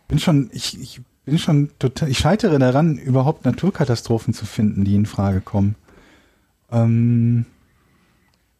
Bin 0.06 0.18
schon, 0.18 0.48
ich, 0.52 0.80
ich 0.80 1.00
bin 1.28 1.38
schon 1.38 1.70
total, 1.78 2.08
ich 2.08 2.18
scheitere 2.18 2.58
daran, 2.58 2.96
überhaupt 2.96 3.44
Naturkatastrophen 3.44 4.34
zu 4.34 4.46
finden, 4.46 4.84
die 4.84 4.94
in 4.94 5.06
Frage 5.06 5.40
kommen. 5.40 5.74
Ähm, 6.70 7.46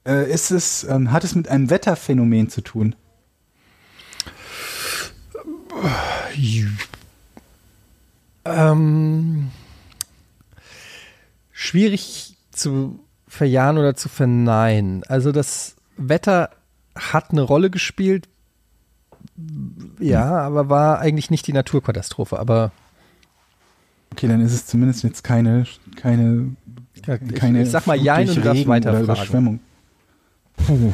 äh, 0.07 0.31
ist 0.31 0.51
es, 0.51 0.85
ähm, 0.85 1.13
hat 1.13 1.25
es 1.25 1.35
mit 1.35 1.49
einem 1.49 1.71
Wetterphänomen 1.71 2.49
zu 2.51 2.61
tun? 2.61 2.95
ähm, 8.45 9.51
schwierig 11.53 12.37
zu 12.51 13.01
verjahen 13.27 13.79
oder 13.79 13.95
zu 13.95 14.09
verneinen. 14.09 15.05
Also 15.05 15.33
das 15.33 15.77
Wetter 15.97 16.51
hat 16.95 17.31
eine 17.31 17.43
Rolle 17.43 17.71
gespielt, 17.71 18.29
ja, 20.01 20.41
aber 20.41 20.69
war 20.69 20.99
eigentlich 20.99 21.31
nicht 21.31 21.47
die 21.47 21.53
Naturkatastrophe. 21.53 22.39
Aber 22.39 22.73
Okay, 24.13 24.27
dann 24.27 24.41
ist 24.41 24.53
es 24.53 24.67
zumindest 24.67 25.05
jetzt 25.05 25.23
keine, 25.23 25.65
keine, 25.97 26.57
ja, 27.07 27.15
ich, 27.15 27.35
keine 27.35 27.63
ich 27.63 27.71
sag 27.71 27.87
mal 27.87 27.97
Ja 27.97 28.19
und 28.19 28.31
oder 28.31 28.55
weiterfragen. 28.67 29.05
Überschwemmung. 29.05 29.61
Puh. 30.57 30.93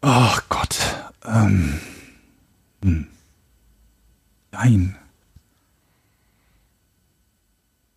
Ach 0.00 0.42
Gott. 0.48 0.78
Ähm. 1.24 1.74
Hm. 2.82 3.06
Nein. 4.52 4.96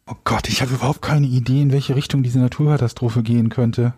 Oh 0.08 0.16
Gott, 0.24 0.50
ich 0.50 0.62
habe 0.62 0.74
überhaupt 0.74 1.02
keine 1.02 1.28
Idee, 1.28 1.62
in 1.62 1.72
welche 1.72 1.96
Richtung 1.96 2.22
diese 2.22 2.40
Naturkatastrophe 2.40 3.24
gehen 3.24 3.50
könnte. 3.50 3.94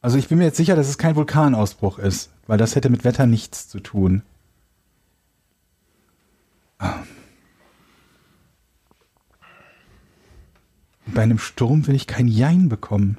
Also 0.00 0.16
ich 0.16 0.28
bin 0.28 0.38
mir 0.38 0.44
jetzt 0.44 0.56
sicher, 0.56 0.76
dass 0.76 0.88
es 0.88 0.98
kein 0.98 1.16
Vulkanausbruch 1.16 1.98
ist, 1.98 2.30
weil 2.46 2.58
das 2.58 2.76
hätte 2.76 2.88
mit 2.90 3.04
Wetter 3.04 3.26
nichts 3.26 3.68
zu 3.68 3.80
tun. 3.80 4.22
Bei 11.06 11.22
einem 11.22 11.38
Sturm 11.38 11.86
will 11.86 11.94
ich 11.94 12.06
kein 12.06 12.28
Jein 12.28 12.68
bekommen. 12.68 13.18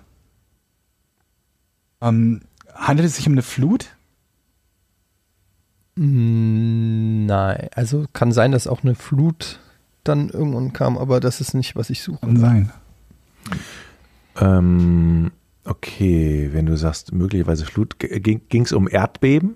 Ähm, 2.02 2.42
handelt 2.74 3.08
es 3.08 3.18
sich 3.18 3.28
um 3.28 3.34
eine 3.34 3.42
Flut? 3.42 3.88
Mm, 5.96 7.26
Nein, 7.26 7.68
also 7.76 8.06
kann 8.14 8.32
sein, 8.32 8.54
dass 8.54 8.68
auch 8.68 8.84
eine 8.84 8.96
Flut 8.96 9.60
dann 10.06 10.30
irgendwann 10.30 10.72
kam, 10.72 10.98
aber 10.98 11.20
das 11.20 11.42
ist 11.42 11.54
nicht, 11.54 11.76
was 11.76 11.90
ich 11.90 12.02
suche. 12.02 12.22
Kann 12.22 12.38
sein. 12.38 12.72
Ähm, 14.38 15.32
okay, 15.70 16.50
wenn 16.52 16.66
du 16.66 16.76
sagst, 16.78 17.14
möglicherweise 17.14 17.66
Flut, 17.66 17.98
ging 18.00 18.64
es 18.64 18.72
um 18.72 18.88
Erdbeben? 18.90 19.56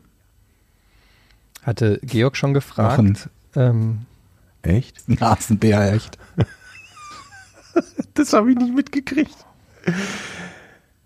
Hatte 1.64 2.00
Georg 2.04 2.36
schon 2.38 2.54
gefragt. 2.54 3.30
Ähm, 3.56 4.00
Echt? 4.64 5.08
Nasenbär, 5.20 5.94
echt. 5.94 6.18
Das 8.14 8.34
habe 8.34 8.52
ich 8.52 8.58
nicht 8.58 8.74
mitgekriegt. 8.74 9.36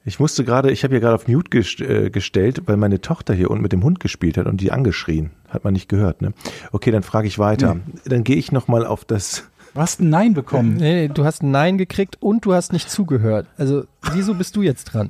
Ich 0.05 0.19
musste 0.19 0.45
gerade, 0.45 0.71
ich 0.71 0.83
habe 0.83 0.93
hier 0.93 1.01
gerade 1.01 1.15
auf 1.15 1.27
Mute 1.27 1.49
gest 1.49 1.81
äh, 1.81 2.09
gestellt, 2.09 2.61
weil 2.65 2.77
meine 2.77 3.01
Tochter 3.01 3.33
hier 3.33 3.49
unten 3.49 3.63
mit 3.63 3.73
dem 3.73 3.83
Hund 3.83 3.99
gespielt 3.99 4.37
hat 4.37 4.45
und 4.45 4.61
die 4.61 4.71
angeschrien. 4.71 5.31
Hat 5.49 5.63
man 5.63 5.73
nicht 5.73 5.89
gehört, 5.89 6.21
ne? 6.21 6.33
Okay, 6.71 6.91
dann 6.91 7.03
frage 7.03 7.27
ich 7.27 7.39
weiter. 7.39 7.77
Dann 8.05 8.23
gehe 8.23 8.37
ich 8.37 8.51
nochmal 8.51 8.85
auf 8.85 9.03
das. 9.03 9.49
Du 9.78 9.84
hast 9.84 10.01
ein 10.01 10.09
Nein 10.09 10.34
bekommen. 10.34 10.78
nee, 10.78 11.07
du 11.07 11.23
hast 11.23 11.43
ein 11.43 11.51
Nein 11.51 11.78
gekriegt 11.78 12.17
und 12.19 12.45
du 12.45 12.55
hast 12.55 12.73
nicht 12.73 12.89
zugehört. 12.89 13.45
Also, 13.59 13.86
wieso 14.11 14.34
bist 14.34 14.55
du 14.55 14.63
jetzt 14.63 14.86
dran? 14.86 15.07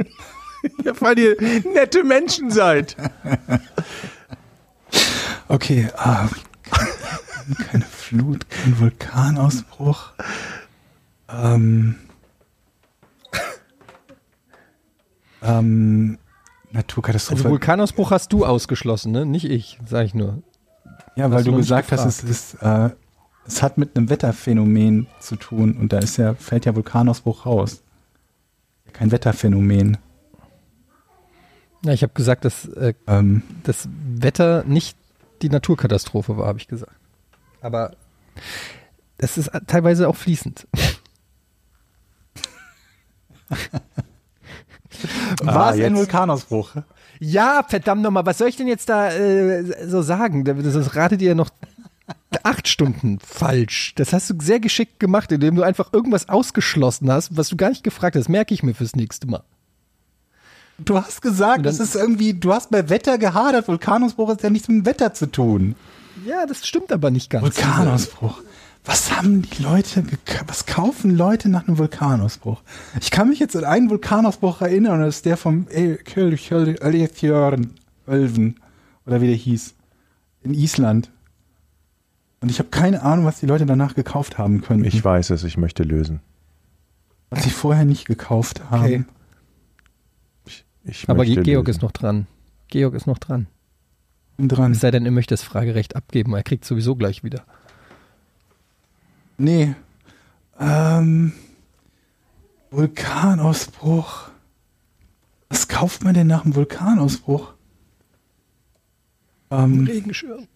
Ja, 0.84 0.91
weil 0.99 1.18
ihr 1.18 1.38
nette 1.74 2.03
Menschen 2.03 2.51
seid. 2.51 2.97
Okay, 5.47 5.88
ah, 5.95 6.28
keine 7.70 7.86
Flut, 7.86 8.49
kein 8.49 8.78
Vulkanausbruch. 8.78 10.11
Ähm, 11.30 11.95
ähm, 15.43 16.18
Naturkatastrophe. 16.74 17.39
Also, 17.39 17.49
Vulkanausbruch 17.51 18.11
hast 18.11 18.34
du 18.34 18.45
ausgeschlossen, 18.45 19.13
ne? 19.13 19.26
Nicht 19.26 19.45
ich, 19.45 19.80
sag 19.88 20.05
ich 20.07 20.13
nur. 20.13 20.43
ja, 21.15 21.24
hast 21.24 21.32
weil 21.32 21.43
du 21.45 21.51
du 21.51 21.57
gesagt 21.57 21.93
hast, 21.93 22.03
es 22.03 22.22
ist, 22.22 22.55
äh, 22.55 22.89
es 23.47 23.63
hat 23.63 23.77
mit 23.77 23.95
einem 23.95 24.09
Wetterphänomen 24.09 25.07
zu 25.19 25.35
tun 25.37 25.77
und 25.77 25.93
da 25.93 25.99
ist 25.99 26.17
ja, 26.17 26.33
fällt 26.35 26.65
ja 26.65 26.75
Vulkanausbruch 26.75 27.45
raus. 27.45 27.81
Kein 28.93 29.11
Wetterphänomen. 29.11 29.97
Ja, 31.85 31.93
ich 31.93 32.01
habe 32.03 32.13
gesagt, 32.13 32.43
dass 32.45 32.65
äh, 32.65 32.93
Ähm, 33.07 33.43
das 33.63 33.87
Wetter 34.15 34.63
nicht 34.65 34.97
die 35.41 35.49
Naturkatastrophe 35.49 36.35
war, 36.37 36.47
habe 36.47 36.59
ich 36.59 36.67
gesagt. 36.67 36.91
Aber 37.61 37.95
das 39.17 39.37
ist 39.37 39.51
teilweise 39.67 40.07
auch 40.09 40.15
fließend. 40.15 40.67
war 45.41 45.69
es 45.69 45.75
ein 45.75 45.81
jetzt- 45.81 45.95
Vulkanausbruch? 45.95 46.75
Ja, 47.19 47.63
verdammt 47.67 48.03
nochmal, 48.03 48.25
was 48.27 48.37
soll 48.37 48.47
ich 48.47 48.57
denn 48.57 48.67
jetzt 48.67 48.89
da 48.89 49.09
äh, 49.11 49.87
so 49.87 50.01
sagen? 50.03 50.43
Das, 50.43 50.55
das 50.73 50.95
ratet 50.95 51.19
ihr 51.21 51.33
noch 51.33 51.49
acht 52.43 52.68
Stunden 52.68 53.20
falsch. 53.20 53.93
Das 53.95 54.14
hast 54.14 54.30
du 54.30 54.36
sehr 54.41 54.60
geschickt 54.60 54.99
gemacht, 54.99 55.32
indem 55.32 55.55
du 55.55 55.64
einfach 55.64 55.93
irgendwas 55.93 56.30
ausgeschlossen 56.30 57.12
hast, 57.12 57.36
was 57.36 57.49
du 57.49 57.58
gar 57.58 57.70
nicht 57.70 57.84
gefragt 57.84 58.16
hast. 58.16 58.30
Merke 58.30 58.53
ich 58.53 58.64
mir 58.64 58.74
fürs 58.74 58.95
nächste 58.95 59.28
Mal. 59.28 59.43
Du 60.80 60.97
hast 60.97 61.22
gesagt, 61.22 61.66
das 61.66 61.80
ist 61.80 61.95
irgendwie, 61.95 62.36
du 62.36 62.53
hast 62.53 62.70
bei 62.70 62.89
Wetter 62.89 63.18
gehadert. 63.18 63.68
Vulkanausbruch 63.68 64.30
hat 64.30 64.43
ja 64.43 64.49
nichts 64.49 64.68
mit 64.68 64.86
Wetter 64.86 65.14
zu 65.14 65.32
tun. 65.32 65.76
Ja, 66.26 66.45
das 66.45 66.68
stimmt 66.68 66.91
aber 66.91 67.10
nicht 67.10 67.30
ganz. 67.30 67.43
Vulkanausbruch. 67.43 68.41
Was 68.86 69.12
haben 69.12 69.41
die 69.41 69.64
Leute, 69.64 70.03
was 70.47 70.66
kaufen 70.66 71.12
Leute 71.12 71.49
nach 71.49 71.68
einem 71.68 71.78
Vulkanausbruch? 71.78 72.62
Ich 73.01 73.12
kann 73.12 73.28
mich 73.28 73.39
jetzt 73.39 73.58
an 73.58 73.66
einen 73.66 73.89
Vulkanausbruch 73.89 74.62
erinnern, 74.62 75.01
das 75.01 75.18
ist 75.18 75.26
der 75.26 75.36
vom 75.36 75.68
Elithjörn, 75.68 77.74
Ölven, 78.08 78.55
oder 79.05 79.20
wie 79.20 79.28
der 79.28 79.36
hieß, 79.36 79.74
in 80.43 80.53
Island. 80.53 81.10
Und 82.39 82.49
ich 82.51 82.59
habe 82.59 82.69
keine 82.69 83.01
Ahnung, 83.01 83.25
was 83.25 83.39
die 83.39 83.45
Leute 83.47 83.65
danach 83.65 83.95
gekauft 83.95 84.38
haben 84.38 84.61
können. 84.61 84.83
Ich 84.85 85.03
weiß 85.03 85.31
es, 85.31 85.43
ich 85.43 85.57
möchte 85.57 85.83
lösen. 85.83 86.21
was 87.29 87.43
sie 87.43 87.49
vorher 87.49 87.83
nicht 87.85 88.05
gekauft 88.05 88.69
haben. 88.69 88.83
Okay. 88.83 89.05
Ich 90.83 91.09
Aber 91.09 91.19
möchte 91.19 91.41
Georg 91.43 91.67
lösen. 91.67 91.77
ist 91.77 91.81
noch 91.81 91.91
dran. 91.91 92.27
Georg 92.69 92.93
ist 92.93 93.07
noch 93.07 93.17
dran. 93.17 93.47
Bin 94.38 94.47
dran. 94.49 94.71
Es 94.73 94.79
sei 94.81 94.91
denn, 94.91 95.03
er 95.05 95.11
möchte 95.11 95.33
das 95.33 95.41
Fragerecht 95.43 95.95
abgeben. 95.95 96.33
Er 96.35 96.43
kriegt 96.43 96.63
sowieso 96.63 96.95
gleich 96.95 97.23
wieder. 97.23 97.43
Nee. 99.38 99.73
Ähm, 100.59 101.33
Vulkanausbruch. 102.71 104.29
Was 105.49 105.67
kauft 105.67 106.03
man 106.03 106.13
denn 106.13 106.27
nach 106.27 106.45
einem 106.45 106.55
Vulkanausbruch? 106.55 107.53
Ähm, 109.49 109.85
Regenschirm. 109.85 110.47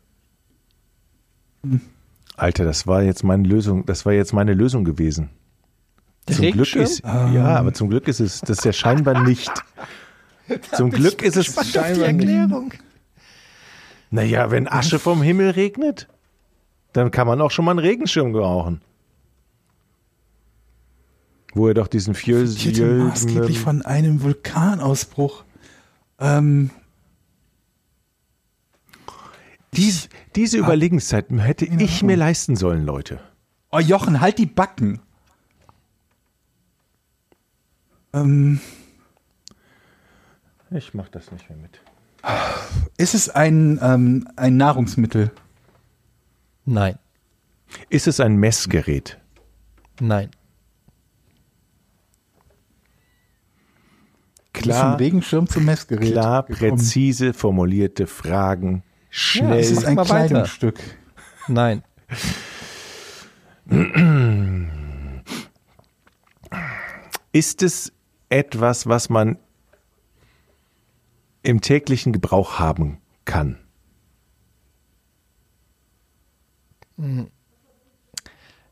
Alter, 2.35 2.65
das 2.65 2.87
war 2.87 3.03
jetzt 3.03 3.23
meine 3.23 3.47
Lösung, 3.47 3.85
das 3.85 4.05
war 4.05 4.13
jetzt 4.13 4.33
meine 4.33 4.53
Lösung 4.53 4.83
gewesen. 4.83 5.29
Der 6.27 6.35
zum 6.35 6.43
Glück 6.43 6.55
Regenschirm? 6.75 6.83
ist, 6.83 7.03
ja, 7.03 7.55
aber 7.57 7.73
zum 7.73 7.89
Glück 7.89 8.07
ist 8.07 8.19
es 8.19 8.41
das 8.41 8.63
ja 8.63 8.73
scheinbar 8.73 9.23
nicht. 9.23 9.51
Zum 10.73 10.91
Glück 10.91 11.21
ist 11.21 11.37
es 11.37 11.45
Spannend 11.45 11.77
auf 11.77 11.85
die 11.87 11.93
scheinbar 11.93 12.11
nicht. 12.11 12.27
Erklärung. 12.27 12.73
Naja, 14.09 14.51
wenn 14.51 14.67
Asche 14.67 14.99
vom 14.99 15.21
Himmel 15.21 15.51
regnet, 15.51 16.09
dann 16.91 17.11
kann 17.11 17.25
man 17.25 17.39
auch 17.39 17.51
schon 17.51 17.63
mal 17.63 17.71
einen 17.71 17.79
Regenschirm 17.79 18.33
brauchen. 18.33 18.81
Wo 21.53 21.67
er 21.67 21.73
doch 21.73 21.87
diesen 21.87 22.13
Profitierte 22.13 22.83
maßgeblich 22.83 23.59
von 23.59 23.81
einem 23.81 24.21
Vulkanausbruch. 24.21 25.43
Ähm, 26.19 26.69
Dies, 29.73 30.09
diese 30.35 30.57
Überlegenszeit 30.57 31.27
hätte 31.29 31.65
ich 31.65 32.03
mir 32.03 32.17
leisten 32.17 32.55
sollen, 32.55 32.85
Leute. 32.85 33.19
oh 33.71 33.79
Jochen, 33.79 34.19
halt 34.19 34.37
die 34.37 34.45
Backen. 34.45 35.01
Ähm, 38.13 38.59
Ich 40.69 40.93
mach 40.93 41.07
das 41.09 41.31
nicht 41.31 41.49
mehr 41.49 41.57
mit. 41.57 41.79
ist 42.97 43.15
es 43.15 43.29
ein, 43.29 43.79
ähm, 43.81 44.27
ein 44.35 44.57
Nahrungsmittel? 44.57 45.31
Nein, 46.65 46.99
Ist 47.89 48.07
es 48.07 48.19
ein 48.19 48.35
Messgerät? 48.35 49.17
nein. 49.99 50.29
Ist 54.53 54.67
ein 54.67 54.73
Klar, 54.73 54.99
Regenschirm 54.99 55.47
zum 55.47 55.65
Messgerät. 55.65 56.11
klar, 56.11 56.43
gekommen. 56.43 56.75
präzise 56.77 57.33
formulierte 57.33 58.05
Fragen. 58.05 58.83
Schnell. 59.11 59.59
Ist 59.59 59.71
es 59.71 59.83
Mach 59.83 60.09
ein. 60.09 60.27
Kleidungsstück? 60.27 60.79
Nein. 61.47 61.83
Ist 67.31 67.61
es 67.61 67.91
etwas, 68.29 68.87
was 68.87 69.09
man 69.09 69.37
im 71.43 71.61
täglichen 71.61 72.13
Gebrauch 72.13 72.59
haben 72.59 72.99
kann? 73.25 73.57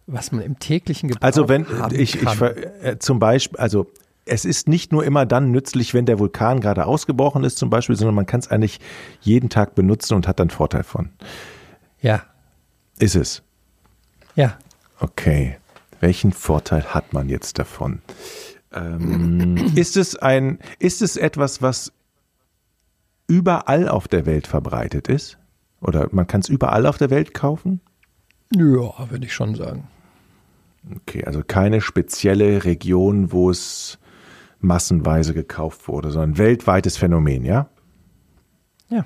Was 0.08 0.32
man 0.32 0.42
im 0.44 0.60
täglichen 0.60 1.10
Gebrauch 1.10 1.24
Also 1.24 1.50
wenn 1.50 1.68
haben 1.68 1.96
ich, 1.96 2.16
ich 2.16 2.22
kann. 2.22 2.38
ver- 2.38 2.84
äh, 2.84 3.00
zum 3.00 3.20
Beispiel, 3.20 3.60
also 3.60 3.88
es 4.30 4.46
ist 4.46 4.68
nicht 4.68 4.92
nur 4.92 5.04
immer 5.04 5.26
dann 5.26 5.52
nützlich, 5.52 5.94
wenn 5.94 6.06
der 6.06 6.20
Vulkan 6.20 6.62
gerade 6.62 6.86
ausgebrochen 6.86 7.44
ist 7.44 7.58
zum 7.58 7.70
Beispiel, 7.70 7.96
sondern 7.96 8.16
man 8.16 8.26
kann 8.26 8.40
es 8.40 8.50
eigentlich 8.50 8.80
jeden 9.22 9.50
Tag 9.50 9.76
benutzen 9.76 10.14
und 10.14 10.28
hat 10.28 10.40
dann 10.40 10.50
Vorteil 10.50 10.84
von. 10.84 11.10
Ja, 12.02 12.24
Ist 13.00 13.16
es? 13.16 13.42
ja. 14.36 14.58
Okay. 15.00 15.58
Welchen 16.02 16.32
Vorteil 16.32 16.94
hat 16.94 17.14
man 17.14 17.28
jetzt 17.30 17.60
davon? 17.60 18.02
Ähm, 18.74 19.56
ist 19.76 19.98
es 19.98 20.16
ein, 20.16 20.60
ist 20.80 21.02
es 21.02 21.18
etwas, 21.18 21.62
was 21.62 21.92
überall 23.28 23.88
auf 23.90 24.08
der 24.08 24.26
Welt 24.26 24.48
verbreitet 24.48 25.08
ist? 25.08 25.38
Oder 25.82 26.08
man 26.12 26.28
kann 26.28 26.42
es 26.42 26.50
überall 26.50 26.86
auf 26.86 26.98
der 26.98 27.10
Welt 27.10 27.34
kaufen? 27.34 27.82
Ja, 28.54 29.10
würde 29.10 29.26
ich 29.26 29.34
schon 29.34 29.56
sagen. 29.56 29.88
Okay, 30.96 31.24
also 31.26 31.44
keine 31.46 31.82
spezielle 31.82 32.64
Region, 32.66 33.32
wo 33.32 33.50
es 33.50 34.00
massenweise 34.60 35.34
gekauft 35.34 35.88
wurde, 35.88 36.12
sondern 36.12 36.38
weltweites 36.38 36.98
Phänomen, 36.98 37.46
ja? 37.46 37.70
Ja. 38.90 39.06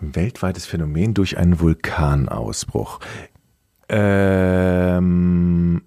Weltweites 0.00 0.66
Phänomen 0.66 1.14
durch 1.14 1.38
einen 1.38 1.60
Vulkanausbruch. 1.60 3.00
Ähm, 3.88 5.82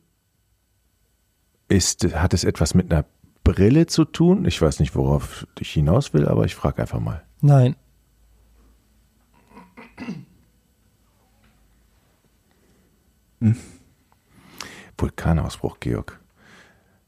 ist, 1.68 2.16
hat 2.16 2.34
es 2.34 2.44
etwas 2.44 2.74
mit 2.74 2.92
einer 2.92 3.06
Brille 3.44 3.88
zu 3.88 4.06
tun? 4.06 4.46
Ich 4.46 4.62
weiß 4.62 4.80
nicht, 4.80 4.96
worauf 4.96 5.48
ich 5.60 5.72
hinaus 5.72 6.14
will, 6.14 6.28
aber 6.28 6.46
ich 6.46 6.56
frage 6.56 6.82
einfach 6.82 7.00
mal. 7.00 7.24
Nein. 7.42 7.76
Vulkanausbruch, 14.98 15.80
Georg. 15.80 16.20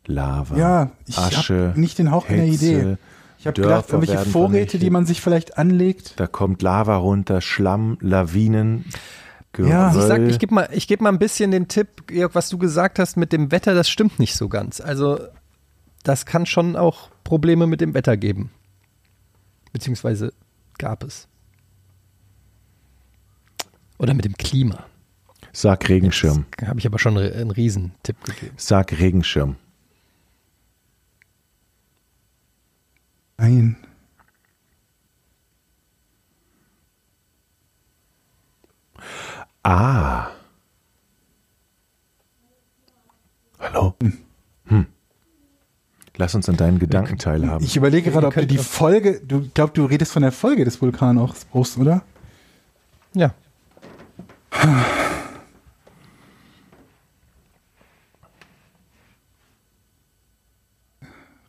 Lava, 0.09 0.57
Ja, 0.57 0.91
ich 1.05 1.17
Asche, 1.17 1.69
hab 1.69 1.77
nicht 1.77 1.99
den 1.99 2.11
Hauch 2.11 2.27
einer 2.27 2.43
Hitze, 2.43 2.65
Idee. 2.65 2.97
Ich 3.37 3.47
habe 3.47 3.61
Dörfer 3.61 3.69
gedacht, 3.77 3.89
irgendwelche 4.09 4.29
Vorräte, 4.31 4.51
vernichtet. 4.53 4.81
die 4.81 4.89
man 4.89 5.05
sich 5.05 5.21
vielleicht 5.21 5.57
anlegt. 5.57 6.13
Da 6.19 6.27
kommt 6.27 6.61
Lava 6.61 6.97
runter, 6.97 7.39
Schlamm, 7.41 7.97
Lawinen, 8.01 8.85
Geröll. 9.53 9.71
Ja, 9.71 9.95
Ich 9.95 10.01
sag, 10.03 10.21
ich 10.21 10.39
gebe 10.39 10.53
mal, 10.53 10.69
ich 10.71 10.87
geb 10.87 11.01
mal 11.01 11.09
ein 11.09 11.19
bisschen 11.19 11.51
den 11.51 11.67
Tipp, 11.67 12.07
Georg, 12.07 12.35
was 12.35 12.49
du 12.49 12.57
gesagt 12.57 12.99
hast 12.99 13.17
mit 13.17 13.31
dem 13.31 13.51
Wetter, 13.51 13.73
das 13.73 13.89
stimmt 13.89 14.19
nicht 14.19 14.35
so 14.35 14.49
ganz. 14.49 14.81
Also, 14.81 15.19
das 16.03 16.25
kann 16.25 16.45
schon 16.45 16.75
auch 16.75 17.09
Probleme 17.23 17.65
mit 17.65 17.81
dem 17.81 17.93
Wetter 17.93 18.17
geben. 18.17 18.51
Beziehungsweise 19.71 20.33
gab 20.77 21.03
es. 21.03 21.27
Oder 23.97 24.13
mit 24.13 24.25
dem 24.25 24.37
Klima. 24.37 24.85
Sag 25.51 25.89
Regenschirm. 25.89 26.45
Habe 26.65 26.79
ich 26.79 26.85
aber 26.85 26.99
schon 26.99 27.17
einen 27.17 27.51
Riesentipp 27.51 28.23
gegeben. 28.23 28.53
Sag 28.57 28.97
Regenschirm. 28.99 29.55
Nein. 33.39 33.77
Ah. 39.63 40.27
Hallo? 43.59 43.95
Hm. 44.65 44.87
Lass 46.17 46.35
uns 46.35 46.49
an 46.49 46.57
deinen 46.57 46.79
Gedanken 46.79 47.17
teilhaben. 47.17 47.63
Ich 47.63 47.77
überlege 47.77 48.11
gerade, 48.11 48.27
ob 48.27 48.33
du 48.33 48.45
die 48.45 48.57
Folge, 48.57 49.21
du 49.21 49.49
glaub, 49.53 49.73
du 49.73 49.85
redest 49.85 50.11
von 50.11 50.21
der 50.21 50.33
Folge 50.33 50.65
des 50.65 50.81
Vulkanausbruchs, 50.81 51.77
oder? 51.77 52.03
Ja. 53.13 53.33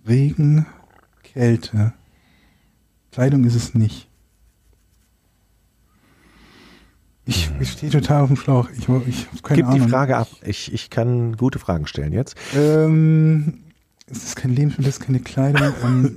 Regen, 0.06 0.66
Kälte. 1.32 1.92
Kleidung 3.12 3.44
ist 3.44 3.54
es 3.54 3.74
nicht. 3.74 4.08
Ich, 7.26 7.50
ich 7.60 7.70
stehe 7.72 7.92
total 7.92 8.22
auf 8.22 8.28
dem 8.28 8.36
Schlauch. 8.36 8.68
Ich, 8.72 8.88
ich 9.06 9.26
habe 9.28 9.42
keine 9.42 9.56
Gib 9.56 9.66
Ahnung. 9.66 9.80
die 9.80 9.88
Frage 9.88 10.16
ab. 10.16 10.28
Ich, 10.44 10.72
ich 10.72 10.90
kann 10.90 11.36
gute 11.36 11.58
Fragen 11.58 11.86
stellen 11.86 12.12
jetzt. 12.12 12.36
Ähm, 12.56 13.60
es 14.10 14.24
ist 14.24 14.36
kein 14.36 14.54
Lebensmittel, 14.54 14.88
es 14.88 14.98
ist 14.98 15.04
keine 15.04 15.20
Kleidung. 15.20 15.72
Ähm, 15.84 16.16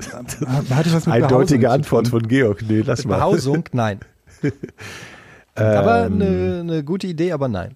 hat 0.72 0.86
es 0.88 0.94
was 0.94 1.06
mit 1.06 1.14
Eindeutige 1.14 1.60
Behausung 1.60 1.82
Antwort 1.82 2.06
zu 2.06 2.12
tun? 2.12 2.22
von 2.22 2.30
Georg. 2.30 2.64
Nee, 2.68 2.82
lass 2.82 3.06
mal. 3.06 3.18
Behausung, 3.18 3.66
nein. 3.74 4.00
aber 5.56 6.04
eine 6.06 6.62
eine 6.62 6.84
gute 6.84 7.06
Idee, 7.08 7.32
aber 7.32 7.48
nein. 7.48 7.76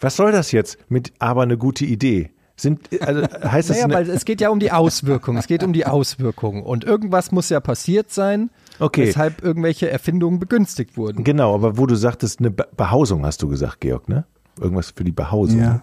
Was 0.00 0.16
soll 0.16 0.30
das 0.30 0.52
jetzt 0.52 0.78
mit 0.90 1.12
aber 1.18 1.42
eine 1.42 1.56
gute 1.56 1.86
Idee? 1.86 2.30
Sind, 2.60 2.80
also, 3.00 3.22
heißt 3.44 3.70
das 3.70 3.76
Naja, 3.76 3.84
eine, 3.84 3.94
weil 3.94 4.10
es 4.10 4.24
geht 4.24 4.40
ja 4.40 4.50
um 4.50 4.58
die 4.58 4.72
Auswirkung. 4.72 5.36
Es 5.36 5.46
geht 5.46 5.62
um 5.62 5.72
die 5.72 5.86
Auswirkung. 5.86 6.62
Und 6.64 6.82
irgendwas 6.84 7.30
muss 7.32 7.48
ja 7.48 7.60
passiert 7.60 8.10
sein, 8.10 8.50
Okay. 8.80 9.06
weshalb 9.06 9.42
irgendwelche 9.42 9.88
Erfindungen 9.88 10.38
begünstigt 10.40 10.96
wurden. 10.96 11.22
Genau, 11.24 11.54
aber 11.54 11.78
wo 11.78 11.86
du 11.86 11.94
sagtest, 11.94 12.40
eine 12.40 12.50
Be- 12.50 12.66
Behausung 12.76 13.24
hast 13.24 13.42
du 13.42 13.48
gesagt, 13.48 13.80
Georg, 13.80 14.08
ne? 14.08 14.24
Irgendwas 14.60 14.90
für 14.94 15.04
die 15.04 15.12
Behausung. 15.12 15.60
Ja. 15.60 15.82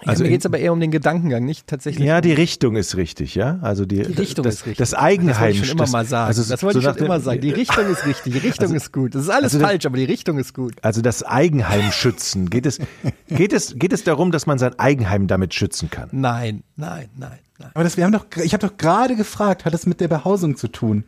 Also 0.00 0.10
Also 0.10 0.24
mir 0.24 0.30
geht 0.30 0.40
es 0.40 0.46
aber 0.46 0.58
eher 0.58 0.72
um 0.72 0.78
den 0.80 0.90
Gedankengang, 0.92 1.44
nicht 1.44 1.66
tatsächlich. 1.66 2.06
Ja, 2.06 2.20
die 2.20 2.32
Richtung 2.32 2.76
ist 2.76 2.96
richtig, 2.96 3.34
ja? 3.34 3.58
Also 3.62 3.84
die, 3.84 3.96
Die 4.02 4.12
Richtung 4.12 4.44
das, 4.44 4.54
ist 4.56 4.60
richtig. 4.66 4.78
Das 4.78 4.94
Eigenheim. 4.94 5.28
Das 5.28 5.40
wollte 5.40 5.52
ich 5.54 5.58
schon 5.66 5.70
immer 5.76 5.84
das- 5.84 5.92
mal 5.92 6.04
sagen. 6.04 6.28
Also 6.28 6.42
das 6.44 6.62
wollte 6.62 6.80
so 6.80 6.88
ich 6.88 6.94
schon 6.96 7.04
immer 7.04 7.20
sagen. 7.20 7.40
Die 7.40 7.50
Richtung 7.50 7.86
ist 7.86 8.06
richtig. 8.06 8.32
Die 8.34 8.38
Richtung 8.46 8.74
ist 8.74 8.92
gut. 8.92 9.14
Das 9.14 9.22
ist 9.22 9.28
alles 9.30 9.44
also 9.54 9.58
das- 9.58 9.68
falsch, 9.68 9.86
aber 9.86 9.96
die 9.96 10.04
Richtung 10.04 10.38
ist 10.38 10.54
gut. 10.54 10.74
Also 10.82 11.00
das 11.02 11.24
Eigenheim 11.24 11.90
schützen. 11.90 12.48
Geht 12.48 12.66
es, 12.66 12.78
geht 13.28 13.52
es, 13.52 13.74
geht 13.76 13.92
es 13.92 14.04
darum, 14.04 14.30
dass 14.30 14.46
man 14.46 14.58
sein 14.58 14.78
Eigenheim 14.78 15.26
damit 15.26 15.54
schützen 15.54 15.90
kann? 15.90 16.08
Nein, 16.12 16.62
nein, 16.76 17.08
nein, 17.16 17.38
nein. 17.58 17.70
Aber 17.74 17.82
das, 17.82 17.96
wir 17.96 18.04
haben 18.04 18.12
doch, 18.12 18.26
ich 18.42 18.52
habe 18.54 18.66
doch 18.68 18.76
gerade 18.76 19.16
gefragt, 19.16 19.64
hat 19.64 19.74
es 19.74 19.84
mit 19.86 20.00
der 20.00 20.08
Behausung 20.08 20.56
zu 20.56 20.68
tun? 20.68 21.04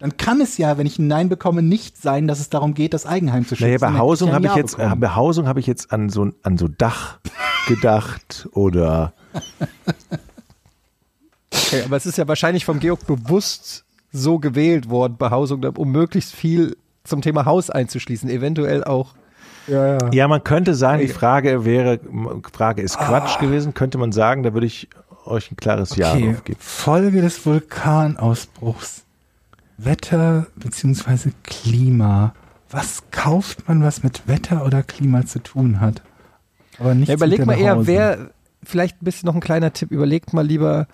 Dann 0.00 0.16
kann 0.16 0.40
es 0.40 0.56
ja, 0.58 0.78
wenn 0.78 0.86
ich 0.86 0.98
ein 0.98 1.06
Nein 1.06 1.28
bekomme, 1.28 1.62
nicht 1.62 2.00
sein, 2.00 2.26
dass 2.26 2.40
es 2.40 2.48
darum 2.48 2.74
geht, 2.74 2.94
das 2.94 3.06
Eigenheim 3.06 3.46
zu 3.46 3.54
schützen. 3.54 3.70
Naja, 3.70 3.78
Behausung 3.78 4.28
hätte 4.28 4.36
habe 4.36 4.46
ich 4.46 4.52
Ja 4.52 4.58
jetzt, 4.58 4.78
äh. 4.78 4.96
Behausung 4.96 5.46
habe 5.46 5.60
ich 5.60 5.66
jetzt 5.66 5.92
an 5.92 6.08
so, 6.08 6.32
an 6.42 6.56
so 6.58 6.68
Dach 6.68 7.18
gedacht 7.68 8.48
oder 8.52 9.12
Okay, 11.52 11.82
aber 11.84 11.96
es 11.96 12.06
ist 12.06 12.18
ja 12.18 12.26
wahrscheinlich 12.26 12.64
vom 12.64 12.80
Georg 12.80 13.06
bewusst 13.06 13.84
so 14.12 14.38
gewählt 14.38 14.88
worden, 14.88 15.16
Behausung, 15.18 15.62
um 15.64 15.92
möglichst 15.92 16.34
viel 16.34 16.76
zum 17.04 17.22
Thema 17.22 17.44
Haus 17.44 17.70
einzuschließen. 17.70 18.28
Eventuell 18.28 18.84
auch. 18.84 19.14
Ja, 19.66 19.98
ja. 19.98 20.10
Ja, 20.12 20.28
man 20.28 20.42
könnte 20.42 20.74
sagen, 20.74 21.00
die 21.00 21.08
Frage 21.08 21.64
wäre, 21.64 22.00
Frage 22.52 22.82
ist 22.82 22.98
Quatsch 22.98 23.38
gewesen, 23.38 23.74
könnte 23.74 23.98
man 23.98 24.10
sagen, 24.10 24.42
da 24.42 24.52
würde 24.52 24.66
ich 24.66 24.88
euch 25.26 25.52
ein 25.52 25.56
klares 25.56 25.94
Ja 25.96 26.12
Okay, 26.12 26.32
drauf 26.32 26.44
geben. 26.44 26.58
Folge 26.60 27.20
des 27.20 27.44
Vulkanausbruchs. 27.44 29.04
Wetter 29.84 30.46
beziehungsweise 30.56 31.32
Klima. 31.42 32.34
Was 32.70 33.02
kauft 33.10 33.68
man, 33.68 33.82
was 33.82 34.02
mit 34.02 34.28
Wetter 34.28 34.64
oder 34.64 34.82
Klima 34.82 35.26
zu 35.26 35.42
tun 35.42 35.80
hat? 35.80 36.02
Aber 36.78 36.94
nicht 36.94 37.08
Ja, 37.08 37.14
überlegt 37.14 37.44
mal 37.44 37.58
eher, 37.58 37.86
wer, 37.86 38.30
vielleicht 38.62 39.02
ein 39.02 39.04
bisschen 39.04 39.26
noch 39.26 39.34
ein 39.34 39.40
kleiner 39.40 39.72
Tipp, 39.72 39.90
überlegt 39.90 40.32
mal 40.32 40.46
lieber, 40.46 40.86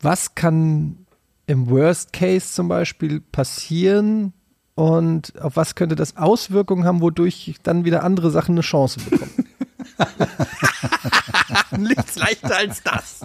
was 0.00 0.34
kann 0.34 1.06
im 1.46 1.68
Worst 1.70 2.12
Case 2.12 2.52
zum 2.52 2.68
Beispiel 2.68 3.20
passieren 3.20 4.32
und 4.74 5.40
auf 5.40 5.56
was 5.56 5.74
könnte 5.74 5.96
das 5.96 6.16
Auswirkungen 6.16 6.84
haben, 6.84 7.00
wodurch 7.00 7.56
dann 7.62 7.84
wieder 7.84 8.04
andere 8.04 8.30
Sachen 8.30 8.54
eine 8.54 8.60
Chance 8.60 9.00
bekommen. 9.00 9.48
Nichts 11.78 12.16
leichter 12.16 12.56
als 12.56 12.82
das. 12.82 13.20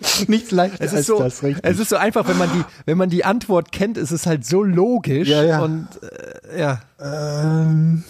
nichts 0.28 0.50
leichter 0.50 0.84
Es 0.84 0.92
als 0.92 1.00
ist, 1.00 1.06
so, 1.06 1.18
das, 1.18 1.42
richtig. 1.42 1.64
es 1.64 1.78
ist 1.78 1.88
so 1.88 1.96
einfach, 1.96 2.28
wenn 2.28 2.38
man 2.38 2.50
die, 2.52 2.64
wenn 2.84 2.98
man 2.98 3.08
die 3.10 3.24
Antwort 3.24 3.72
kennt, 3.72 3.96
ist 3.96 4.10
es 4.10 4.26
halt 4.26 4.44
so 4.44 4.62
logisch 4.62 5.28
Ja, 5.28 5.42
ja. 5.42 5.60
und 5.62 5.88
äh, 6.02 6.60
ja. 6.60 6.80
Ähm, 7.00 8.04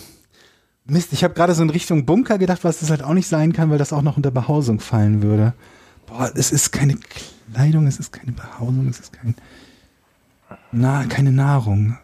Mist, 0.85 1.13
ich 1.13 1.25
habe 1.25 1.35
gerade 1.35 1.55
so 1.55 1.63
in 1.63 1.71
Richtung 1.71 2.07
Bunker 2.07 2.39
gedacht, 2.39 2.63
was 2.65 2.79
das 2.81 2.91
halt 2.91 3.03
auch 3.03 3.15
nicht 3.15 3.27
sein 3.29 3.53
kann, 3.53 3.71
weil 3.71 3.79
das 3.79 3.93
auch 3.93 4.03
noch 4.03 4.17
unter 4.17 4.31
Behausung 4.31 4.79
fallen 4.81 5.23
würde. 5.23 5.53
Boah, 6.07 6.31
es 6.35 6.53
ist 6.53 6.71
keine 6.71 6.97
Kleidung, 7.53 7.87
es 7.87 7.99
ist 7.99 8.13
keine 8.13 8.33
Behausung, 8.33 8.87
es 8.89 9.01
ist 9.01 9.13
kein, 9.13 9.35
na, 10.71 11.05
keine 11.05 11.33
Nahrung. 11.33 11.99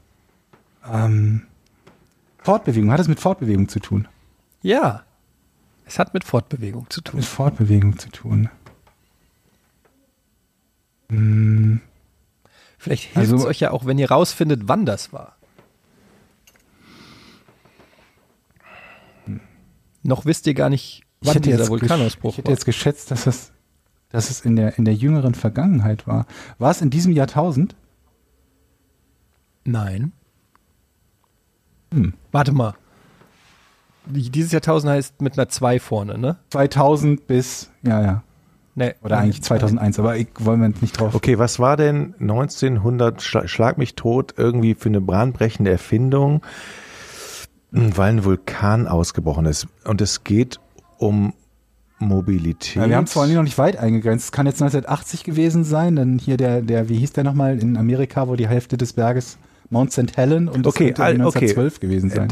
Ähm, 0.90 1.42
Fortbewegung, 2.38 2.90
hat 2.90 2.98
es 2.98 3.06
mit 3.08 3.20
Fortbewegung 3.20 3.68
zu 3.68 3.78
tun? 3.78 4.08
Ja. 4.62 5.02
Es 5.86 5.98
hat 6.00 6.14
mit 6.14 6.24
Fortbewegung 6.24 6.86
zu 6.90 7.00
tun. 7.02 7.18
Mit 7.20 7.24
Fortbewegung 7.26 7.98
zu 7.98 8.08
tun. 8.10 8.48
Hm, 11.12 11.80
Vielleicht 12.78 13.04
hilft 13.04 13.26
es 13.28 13.32
Also- 13.32 13.46
euch 13.46 13.60
ja 13.60 13.70
auch, 13.70 13.84
wenn 13.86 13.98
ihr 13.98 14.10
rausfindet, 14.10 14.62
wann 14.66 14.84
das 14.86 15.12
war. 15.12 15.36
Noch 20.02 20.24
wisst 20.24 20.46
ihr 20.48 20.54
gar 20.54 20.68
nicht, 20.68 21.02
ich 21.20 21.28
wann 21.28 21.42
dieser 21.42 21.68
Vulkanausbruch 21.68 22.30
gesch- 22.30 22.32
ich 22.32 22.38
hätte 22.38 22.46
war. 22.48 22.52
jetzt 22.54 22.64
geschätzt, 22.64 23.10
dass 23.12 23.26
es, 23.26 23.52
dass 24.08 24.30
es 24.30 24.40
in, 24.40 24.56
der, 24.56 24.76
in 24.78 24.84
der 24.84 24.94
jüngeren 24.94 25.34
Vergangenheit 25.34 26.06
war. 26.08 26.26
War 26.58 26.70
es 26.72 26.80
in 26.80 26.90
diesem 26.90 27.12
Jahrtausend? 27.12 27.76
Nein. 29.64 30.12
Hm. 31.92 32.14
Warte 32.32 32.50
mal. 32.52 32.74
Die- 34.06 34.30
Dieses 34.30 34.50
Jahrtausend 34.50 34.90
heißt 34.90 35.22
mit 35.22 35.38
einer 35.38 35.48
2 35.48 35.78
vorne, 35.78 36.18
ne? 36.18 36.36
2000 36.50 37.28
bis, 37.28 37.70
ja, 37.82 38.02
ja. 38.02 38.22
Nee. 38.74 38.94
Oder 39.02 39.18
eigentlich 39.18 39.42
2001, 39.42 39.98
aber 39.98 40.16
ich 40.16 40.28
wollen 40.38 40.60
wir 40.60 40.68
nicht 40.80 40.98
drauf. 40.98 41.14
Okay, 41.14 41.38
was 41.38 41.58
war 41.58 41.76
denn 41.76 42.14
1900, 42.20 43.20
schla- 43.20 43.46
schlag 43.46 43.76
mich 43.76 43.94
tot, 43.96 44.34
irgendwie 44.38 44.74
für 44.74 44.88
eine 44.88 45.00
bahnbrechende 45.02 45.70
Erfindung, 45.70 46.40
weil 47.70 48.10
ein 48.14 48.24
Vulkan 48.24 48.86
ausgebrochen 48.88 49.46
ist. 49.46 49.66
Und 49.84 50.00
es 50.00 50.24
geht 50.24 50.58
um 50.98 51.34
Mobilität. 51.98 52.76
Ja, 52.76 52.88
wir 52.88 52.96
haben 52.96 53.06
zwar 53.06 53.26
noch 53.26 53.42
nicht 53.42 53.58
weit 53.58 53.76
eingegrenzt. 53.76 54.26
Es 54.26 54.32
kann 54.32 54.46
jetzt 54.46 54.60
1980 54.62 55.24
gewesen 55.24 55.64
sein, 55.64 55.96
dann 55.96 56.18
hier 56.18 56.36
der, 56.36 56.62
der, 56.62 56.88
wie 56.88 56.96
hieß 56.96 57.12
der 57.12 57.24
nochmal, 57.24 57.58
in 57.58 57.76
Amerika, 57.76 58.26
wo 58.28 58.36
die 58.36 58.48
Hälfte 58.48 58.76
des 58.76 58.92
Berges 58.94 59.38
Mount 59.70 59.92
St. 59.92 60.16
Helen 60.16 60.48
und 60.48 60.66
das 60.66 60.74
Okay, 60.74 60.86
könnte 60.86 61.02
al- 61.04 61.12
okay. 61.26 61.38
1912 61.46 61.80
gewesen 61.80 62.10
sein. 62.10 62.28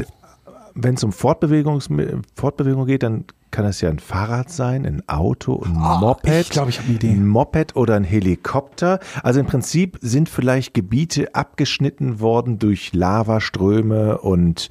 Wenn 0.73 0.95
es 0.95 1.03
um 1.03 1.11
Fortbewegungs 1.11 1.89
Fortbewegung 2.35 2.85
geht, 2.85 3.03
dann 3.03 3.25
kann 3.51 3.65
es 3.65 3.81
ja 3.81 3.89
ein 3.89 3.99
Fahrrad 3.99 4.49
sein, 4.49 4.85
ein 4.85 5.07
Auto, 5.07 5.61
ein 5.63 5.73
Moped. 5.73 6.29
Ah, 6.29 6.39
ich 6.39 6.49
glaube, 6.49 6.69
ich 6.69 6.77
habe 6.77 6.87
eine 6.87 6.95
Idee. 6.95 7.09
Ein 7.09 7.27
Moped 7.27 7.75
oder 7.75 7.95
ein 7.95 8.05
Helikopter. 8.05 8.99
Also 9.23 9.41
im 9.41 9.45
Prinzip 9.45 9.97
sind 10.01 10.29
vielleicht 10.29 10.73
Gebiete 10.73 11.35
abgeschnitten 11.35 12.19
worden 12.21 12.59
durch 12.59 12.93
Lavaströme 12.93 14.19
und 14.19 14.69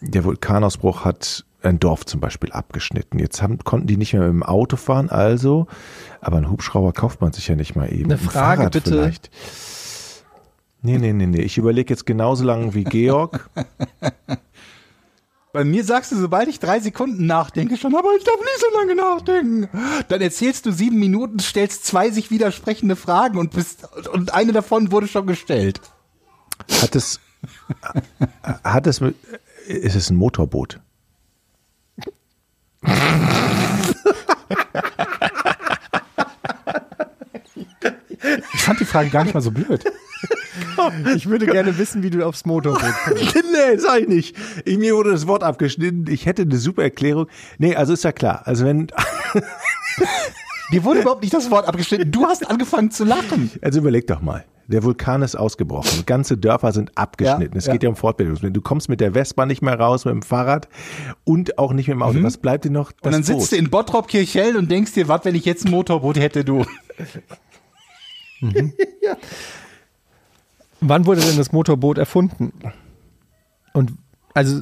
der 0.00 0.24
Vulkanausbruch 0.24 1.04
hat 1.04 1.44
ein 1.62 1.78
Dorf 1.78 2.06
zum 2.06 2.20
Beispiel 2.20 2.52
abgeschnitten. 2.52 3.18
Jetzt 3.18 3.42
haben, 3.42 3.58
konnten 3.58 3.86
die 3.86 3.96
nicht 3.96 4.12
mehr 4.12 4.22
mit 4.22 4.30
dem 4.30 4.42
Auto 4.42 4.76
fahren, 4.76 5.10
also, 5.10 5.66
aber 6.20 6.36
einen 6.36 6.50
Hubschrauber 6.50 6.92
kauft 6.92 7.20
man 7.20 7.32
sich 7.32 7.48
ja 7.48 7.56
nicht 7.56 7.76
mal 7.76 7.92
eben. 7.92 8.06
Eine 8.06 8.14
Ein 8.14 8.18
Frage 8.20 8.56
Fahrrad 8.56 8.72
bitte. 8.72 8.90
Vielleicht. 8.90 9.30
Nee, 10.84 10.98
nee, 10.98 11.12
nee, 11.12 11.26
nee. 11.26 11.42
Ich 11.42 11.58
überlege 11.58 11.92
jetzt 11.92 12.06
genauso 12.06 12.44
lange 12.44 12.74
wie 12.74 12.82
Georg. 12.82 13.48
Bei 15.52 15.64
mir 15.64 15.84
sagst 15.84 16.10
du, 16.12 16.16
sobald 16.16 16.48
ich 16.48 16.60
drei 16.60 16.80
Sekunden 16.80 17.26
nachdenke, 17.26 17.76
schon, 17.76 17.94
aber 17.94 18.08
ich 18.16 18.24
darf 18.24 18.36
nicht 18.40 18.58
so 18.58 18.78
lange 18.78 18.94
nachdenken. 18.94 19.68
Dann 20.08 20.22
erzählst 20.22 20.64
du 20.64 20.72
sieben 20.72 20.98
Minuten, 20.98 21.40
stellst 21.40 21.84
zwei 21.84 22.10
sich 22.10 22.30
widersprechende 22.30 22.96
Fragen 22.96 23.36
und 23.36 23.50
bist, 23.52 23.86
und 24.14 24.32
eine 24.32 24.52
davon 24.52 24.90
wurde 24.92 25.08
schon 25.08 25.26
gestellt. 25.26 25.80
Hat 26.80 26.96
es, 26.96 27.20
hat 28.64 28.86
es, 28.86 29.02
mit- 29.02 29.16
ist 29.66 29.94
es 29.94 30.08
ein 30.08 30.16
Motorboot? 30.16 30.80
Ich 38.54 38.60
fand 38.62 38.80
die 38.80 38.84
Frage 38.84 39.10
gar 39.10 39.24
nicht 39.24 39.34
mal 39.34 39.40
so 39.40 39.50
blöd. 39.50 39.84
Ich 41.16 41.26
würde 41.28 41.46
gerne 41.46 41.76
wissen, 41.78 42.02
wie 42.02 42.10
du 42.10 42.24
aufs 42.26 42.44
Motorboot 42.44 42.80
kommst. 43.04 43.41
Nee, 43.52 43.78
sag 43.78 44.00
ich 44.00 44.08
nicht. 44.08 44.36
Ich, 44.64 44.78
mir 44.78 44.94
wurde 44.96 45.12
das 45.12 45.26
Wort 45.26 45.42
abgeschnitten. 45.42 46.06
Ich 46.08 46.26
hätte 46.26 46.42
eine 46.42 46.56
super 46.56 46.82
Erklärung. 46.82 47.26
Nee, 47.58 47.74
also 47.74 47.92
ist 47.92 48.04
ja 48.04 48.12
klar. 48.12 48.42
Also 48.44 48.64
wenn, 48.64 48.88
Dir 50.72 50.84
wurde 50.84 51.00
überhaupt 51.00 51.22
nicht 51.22 51.34
das 51.34 51.50
Wort 51.50 51.68
abgeschnitten. 51.68 52.10
Du 52.10 52.24
hast 52.24 52.48
angefangen 52.48 52.90
zu 52.90 53.04
lachen. 53.04 53.50
also 53.60 53.80
überleg 53.80 54.06
doch 54.06 54.22
mal. 54.22 54.44
Der 54.68 54.82
Vulkan 54.84 55.20
ist 55.22 55.34
ausgebrochen. 55.36 56.04
Ganze 56.06 56.38
Dörfer 56.38 56.72
sind 56.72 56.96
abgeschnitten. 56.96 57.54
Ja, 57.54 57.58
es 57.58 57.66
ja. 57.66 57.72
geht 57.72 57.82
ja 57.82 57.88
um 57.90 57.96
Fortbildungsmittel. 57.96 58.54
Du 58.54 58.62
kommst 58.62 58.88
mit 58.88 59.00
der 59.00 59.12
Vespa 59.12 59.44
nicht 59.44 59.60
mehr 59.60 59.78
raus, 59.78 60.04
mit 60.06 60.14
dem 60.14 60.22
Fahrrad 60.22 60.68
und 61.24 61.58
auch 61.58 61.72
nicht 61.72 61.88
mit 61.88 61.96
dem 61.96 62.02
Auto. 62.02 62.22
Was 62.22 62.38
bleibt 62.38 62.64
dir 62.64 62.70
noch? 62.70 62.92
Das 62.92 63.02
Und 63.02 63.12
dann 63.12 63.22
sitzt 63.22 63.38
Boot. 63.40 63.52
du 63.52 63.56
in 63.56 63.68
Bottrop 63.70 64.08
Kirchhell 64.08 64.56
und 64.56 64.70
denkst 64.70 64.92
dir, 64.92 65.08
was, 65.08 65.24
wenn 65.24 65.34
ich 65.34 65.44
jetzt 65.44 65.66
ein 65.66 65.72
Motorboot 65.72 66.16
hätte, 66.16 66.44
du? 66.44 66.64
Wann 70.80 71.06
wurde 71.06 71.20
denn 71.20 71.36
das 71.36 71.52
Motorboot 71.52 71.98
erfunden? 71.98 72.52
Und 73.72 73.92
also 74.34 74.58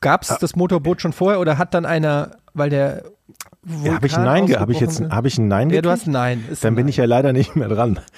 gab 0.00 0.22
es 0.22 0.28
das 0.38 0.56
Motorboot 0.56 1.00
schon 1.00 1.12
vorher 1.12 1.40
oder 1.40 1.58
hat 1.58 1.74
dann 1.74 1.86
einer, 1.86 2.36
weil 2.54 2.70
der 2.70 3.04
Ja, 3.84 3.94
habe 3.94 4.06
ich 4.06 4.16
ein 4.16 4.24
Nein, 4.24 4.46
ge- 4.46 4.56
habe 4.58 4.72
ich 4.72 4.80
jetzt, 4.80 5.00
habe 5.10 5.28
ich 5.28 5.38
ein 5.38 5.48
Nein 5.48 5.70
Ja, 5.70 5.82
du 5.82 5.90
hast 5.90 6.06
ein 6.06 6.12
Nein. 6.12 6.44
Ist 6.50 6.64
Dann 6.64 6.72
ein 6.72 6.76
bin 6.76 6.84
Nein. 6.86 6.90
ich 6.90 6.96
ja 6.96 7.04
leider 7.04 7.32
nicht 7.32 7.56
mehr 7.56 7.68
dran. 7.68 8.00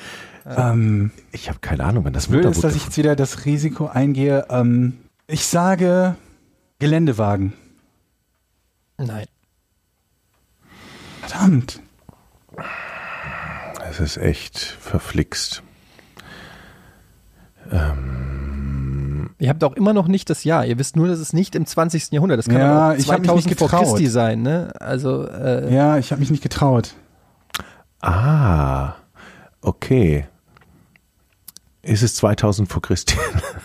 Ähm, 0.44 1.12
Ich 1.30 1.48
habe 1.48 1.60
keine 1.60 1.84
Ahnung, 1.84 2.04
wenn 2.04 2.12
das 2.12 2.26
blöd 2.26 2.42
Motorboot 2.42 2.56
ist, 2.56 2.64
dass 2.64 2.74
ich 2.74 2.84
jetzt 2.86 2.96
wieder 2.96 3.14
das 3.14 3.44
Risiko 3.44 3.86
eingehe. 3.86 4.44
Ähm, 4.50 4.98
ich 5.28 5.44
sage 5.46 6.16
Geländewagen. 6.80 7.52
Nein. 8.98 9.26
Verdammt. 11.20 11.80
Es 13.88 14.00
ist 14.00 14.16
echt 14.16 14.58
verflixt. 14.58 15.62
Ihr 19.38 19.48
habt 19.48 19.64
auch 19.64 19.72
immer 19.72 19.92
noch 19.92 20.06
nicht 20.08 20.28
das 20.30 20.44
Jahr. 20.44 20.64
Ihr 20.66 20.78
wisst 20.78 20.94
nur, 20.96 21.08
dass 21.08 21.18
es 21.18 21.32
nicht 21.32 21.54
im 21.54 21.66
20. 21.66 22.12
Jahrhundert. 22.12 22.38
Das 22.38 22.48
kann 22.48 22.58
Ja, 22.58 22.90
auch 22.90 22.94
ich 22.94 23.10
hab 23.10 23.20
mich 23.20 23.28
2000 23.28 23.46
nicht 23.46 23.58
vor. 23.58 23.68
Christi 23.68 24.06
sein. 24.06 24.42
Ne? 24.42 24.72
Also 24.78 25.26
äh, 25.26 25.74
Ja, 25.74 25.98
ich 25.98 26.12
habe 26.12 26.20
mich 26.20 26.30
nicht 26.30 26.42
getraut. 26.42 26.94
Ah, 28.00 28.94
okay. 29.60 30.26
Ist 31.82 32.02
es 32.02 32.14
2000 32.16 32.68
vor 32.68 32.82
Christi? 32.82 33.16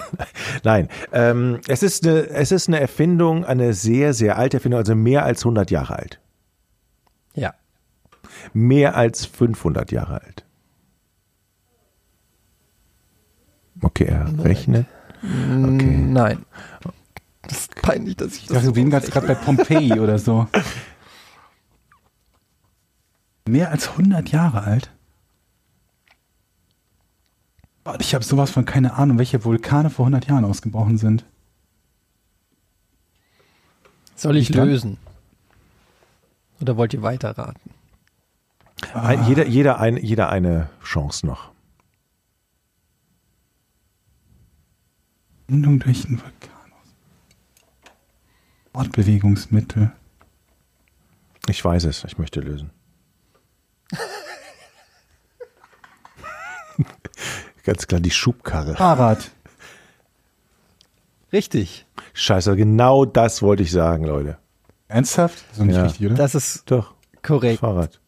Nein, 0.64 0.88
ähm, 1.12 1.60
es, 1.68 1.84
ist 1.84 2.08
eine, 2.08 2.28
es 2.30 2.52
ist 2.52 2.68
eine 2.68 2.80
Erfindung, 2.80 3.46
eine 3.46 3.74
sehr, 3.74 4.14
sehr 4.14 4.38
alte 4.40 4.58
Erfindung, 4.58 4.80
also 4.80 4.96
mehr 4.96 5.24
als 5.26 5.42
100 5.42 5.70
Jahre 5.70 5.96
alt. 5.98 6.20
ja. 7.36 7.54
Mehr 8.54 8.96
als 8.96 9.26
500 9.26 9.92
Jahre 9.92 10.22
alt. 10.22 10.46
Okay, 13.82 14.06
er 14.06 14.44
rechnet. 14.44 14.86
Okay. 15.22 15.98
Nein. 15.98 16.46
Das 17.44 17.60
ist 17.60 17.76
peinlich, 17.82 18.18
dass 18.18 18.34
ich 18.34 18.42
Ich 18.42 18.48
das 18.48 18.56
dachte, 18.56 18.68
so 18.68 18.76
wir 18.76 18.82
sind 18.84 18.90
gerade 18.90 19.08
gerade 19.08 19.28
bei 19.28 19.36
Pompeji 19.36 20.00
oder 20.00 20.20
so. 20.20 20.48
Mehr 23.48 23.72
als 23.72 23.90
100 23.90 24.30
Jahre 24.30 24.62
alt? 24.64 24.92
Ich 28.00 28.14
habe 28.14 28.26
sowas 28.26 28.52
von 28.52 28.66
keine 28.66 28.96
Ahnung, 28.96 29.18
welche 29.18 29.46
Vulkane 29.46 29.90
vor 29.90 30.06
100 30.06 30.28
Jahren 30.28 30.44
ausgebrochen 30.44 30.98
sind. 30.98 31.24
Soll 34.16 34.36
ich 34.36 34.50
Ich 34.50 34.56
lösen? 34.56 34.98
Oder 36.60 36.76
wollt 36.76 36.94
ihr 36.94 37.02
weiterraten? 37.04 37.72
Ein, 38.94 39.26
jeder, 39.26 39.46
jeder, 39.46 39.80
ein, 39.80 39.98
jeder 39.98 40.30
eine 40.30 40.70
Chance 40.84 41.26
noch. 41.26 41.52
Bindung 45.48 45.80
durch 45.80 46.06
einen 46.06 46.20
Vulkan. 46.22 46.52
Fortbewegungsmittel. 48.74 49.92
Ich 51.48 51.64
weiß 51.64 51.86
es, 51.86 52.04
ich 52.04 52.18
möchte 52.18 52.42
lösen. 52.42 52.70
Ganz 57.64 57.88
klar 57.88 58.00
die 58.02 58.12
Schubkarre. 58.12 58.76
Fahrrad. 58.76 59.32
Richtig. 61.34 61.86
Scheiße, 62.14 62.56
genau 62.56 63.06
das 63.06 63.42
wollte 63.42 63.64
ich 63.64 63.72
sagen, 63.72 64.06
Leute. 64.06 64.38
Ernsthaft? 64.88 65.36
Das 65.40 65.52
ist 65.54 65.60
doch 65.60 65.66
nicht 65.66 65.76
Ja. 65.76 65.84
richtig, 65.84 66.06
oder? 66.06 66.16
Das 66.16 66.36
ist 66.36 66.70
Doch, 66.72 66.94
korrekt. 67.22 67.60
Fahrrad. 67.60 68.00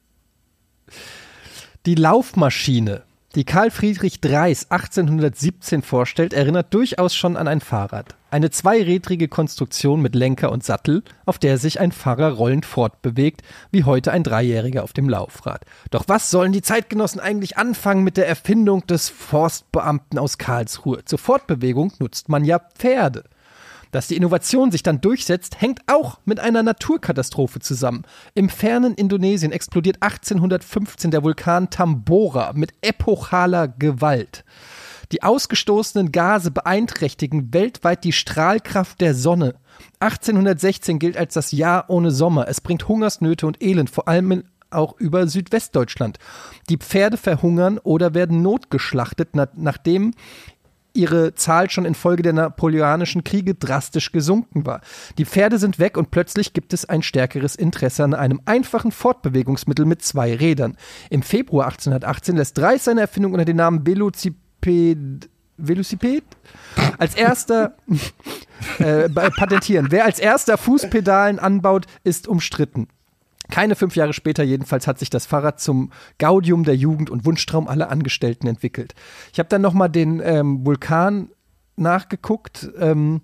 Die 1.86 1.96
Laufmaschine, 1.96 3.04
die 3.36 3.44
Karl 3.44 3.70
Friedrich 3.70 4.22
Dreis 4.22 4.72
1817 4.72 5.84
vorstellt, 5.84 6.34
erinnert 6.34 6.74
durchaus 6.74 7.14
schon 7.14 7.38
an 7.38 7.48
ein 7.48 7.62
Fahrrad. 7.62 8.16
Eine 8.32 8.50
zweirädrige 8.50 9.28
Konstruktion 9.28 10.02
mit 10.02 10.16
Lenker 10.16 10.52
und 10.52 10.64
Sattel, 10.64 11.04
auf 11.26 11.38
der 11.38 11.60
sich 11.60 11.80
ein 11.80 11.92
Fahrer 11.92 12.32
rollend 12.32 12.66
fortbewegt, 12.66 13.42
wie 13.72 13.84
heute 13.84 14.12
ein 14.12 14.24
Dreijähriger 14.24 14.84
auf 14.84 14.94
dem 14.94 15.10
Laufrad. 15.10 15.64
Doch 15.92 16.06
was 16.08 16.32
sollen 16.32 16.52
die 16.52 16.64
Zeitgenossen 16.64 17.20
eigentlich 17.20 17.58
anfangen 17.58 18.04
mit 18.04 18.18
der 18.18 18.28
Erfindung 18.28 18.86
des 18.88 19.10
Forstbeamten 19.10 20.18
aus 20.18 20.40
Karlsruhe? 20.40 21.06
Zur 21.06 21.20
Fortbewegung 21.20 21.94
nutzt 22.00 22.30
man 22.30 22.44
ja 22.44 22.58
Pferde. 22.58 23.26
Dass 23.92 24.08
die 24.08 24.16
Innovation 24.16 24.72
sich 24.72 24.84
dann 24.84 25.02
durchsetzt, 25.02 25.62
hängt 25.62 25.82
auch 25.88 26.20
mit 26.26 26.40
einer 26.40 26.62
Naturkatastrophe 26.62 27.60
zusammen. 27.60 28.04
Im 28.36 28.50
fernen 28.50 28.94
Indonesien 28.94 29.52
explodiert 29.52 29.98
1815 30.02 31.10
der 31.12 31.24
Vulkan 31.24 31.70
Tambora 31.70 32.54
mit 32.54 32.74
epochaler 32.82 33.68
Gewalt. 33.68 34.46
Die 35.12 35.24
ausgestoßenen 35.24 36.12
Gase 36.12 36.52
beeinträchtigen 36.52 37.52
weltweit 37.52 38.04
die 38.04 38.12
Strahlkraft 38.12 39.02
der 39.02 39.16
Sonne. 39.16 39.56
1816 40.00 41.00
gilt 41.00 41.18
als 41.18 41.34
das 41.34 41.52
Jahr 41.52 41.86
ohne 41.90 42.12
Sommer. 42.12 42.48
Es 42.48 42.62
bringt 42.62 42.88
Hungersnöte 42.88 43.48
und 43.48 43.64
Elend, 43.64 43.90
vor 43.90 44.08
allem 44.08 44.32
in 44.32 44.44
auch 44.72 45.00
über 45.00 45.28
Südwestdeutschland. 45.28 46.20
Die 46.70 46.78
Pferde 46.78 47.18
verhungern 47.18 47.80
oder 47.80 48.14
werden 48.14 48.42
notgeschlachtet, 48.42 49.30
na, 49.34 49.48
nachdem 49.56 50.14
ihre 50.94 51.36
Zahl 51.36 51.70
schon 51.70 51.86
infolge 51.86 52.24
der 52.24 52.34
napoleonischen 52.34 53.24
Kriege 53.24 53.56
drastisch 53.56 54.12
gesunken 54.12 54.66
war. 54.66 54.82
Die 55.18 55.26
Pferde 55.26 55.58
sind 55.58 55.80
weg 55.80 55.98
und 55.98 56.12
plötzlich 56.12 56.54
gibt 56.54 56.74
es 56.74 56.86
ein 56.86 57.04
stärkeres 57.04 57.56
Interesse 57.56 58.04
an 58.04 58.14
einem 58.14 58.42
einfachen 58.46 58.92
Fortbewegungsmittel 58.92 59.86
mit 59.86 60.02
zwei 60.02 60.36
Rädern. 60.36 60.78
Im 61.10 61.22
Februar 61.22 61.66
1818 61.66 62.36
lässt 62.36 62.58
Dreis 62.58 62.86
seine 62.86 63.02
Erfindung 63.02 63.34
unter 63.34 63.46
dem 63.46 63.58
Namen 63.58 63.86
Velociped 63.86 65.30
Velociped? 65.58 66.38
Als 66.98 67.16
erster 67.16 67.76
äh, 68.80 69.10
patentieren. 69.10 69.88
Wer 69.90 70.06
als 70.06 70.20
erster 70.20 70.58
Fußpedalen 70.58 71.40
anbaut, 71.40 71.86
ist 72.04 72.28
umstritten. 72.28 72.88
Keine 73.50 73.76
fünf 73.76 73.96
Jahre 73.96 74.14
später 74.14 74.44
jedenfalls 74.44 74.86
hat 74.88 75.00
sich 75.00 75.10
das 75.10 75.26
Fahrrad 75.26 75.60
zum 75.60 75.92
Gaudium 76.20 76.64
der 76.64 76.76
Jugend 76.76 77.10
und 77.10 77.26
Wunschtraum 77.26 77.68
aller 77.68 77.90
Angestellten 77.90 78.48
entwickelt. 78.48 78.94
Ich 79.34 79.40
habe 79.40 79.50
dann 79.50 79.62
nochmal 79.62 79.90
den 79.90 80.22
ähm, 80.24 80.66
Vulkan 80.66 81.30
nachgeguckt. 81.76 82.70
Ähm, 82.78 83.22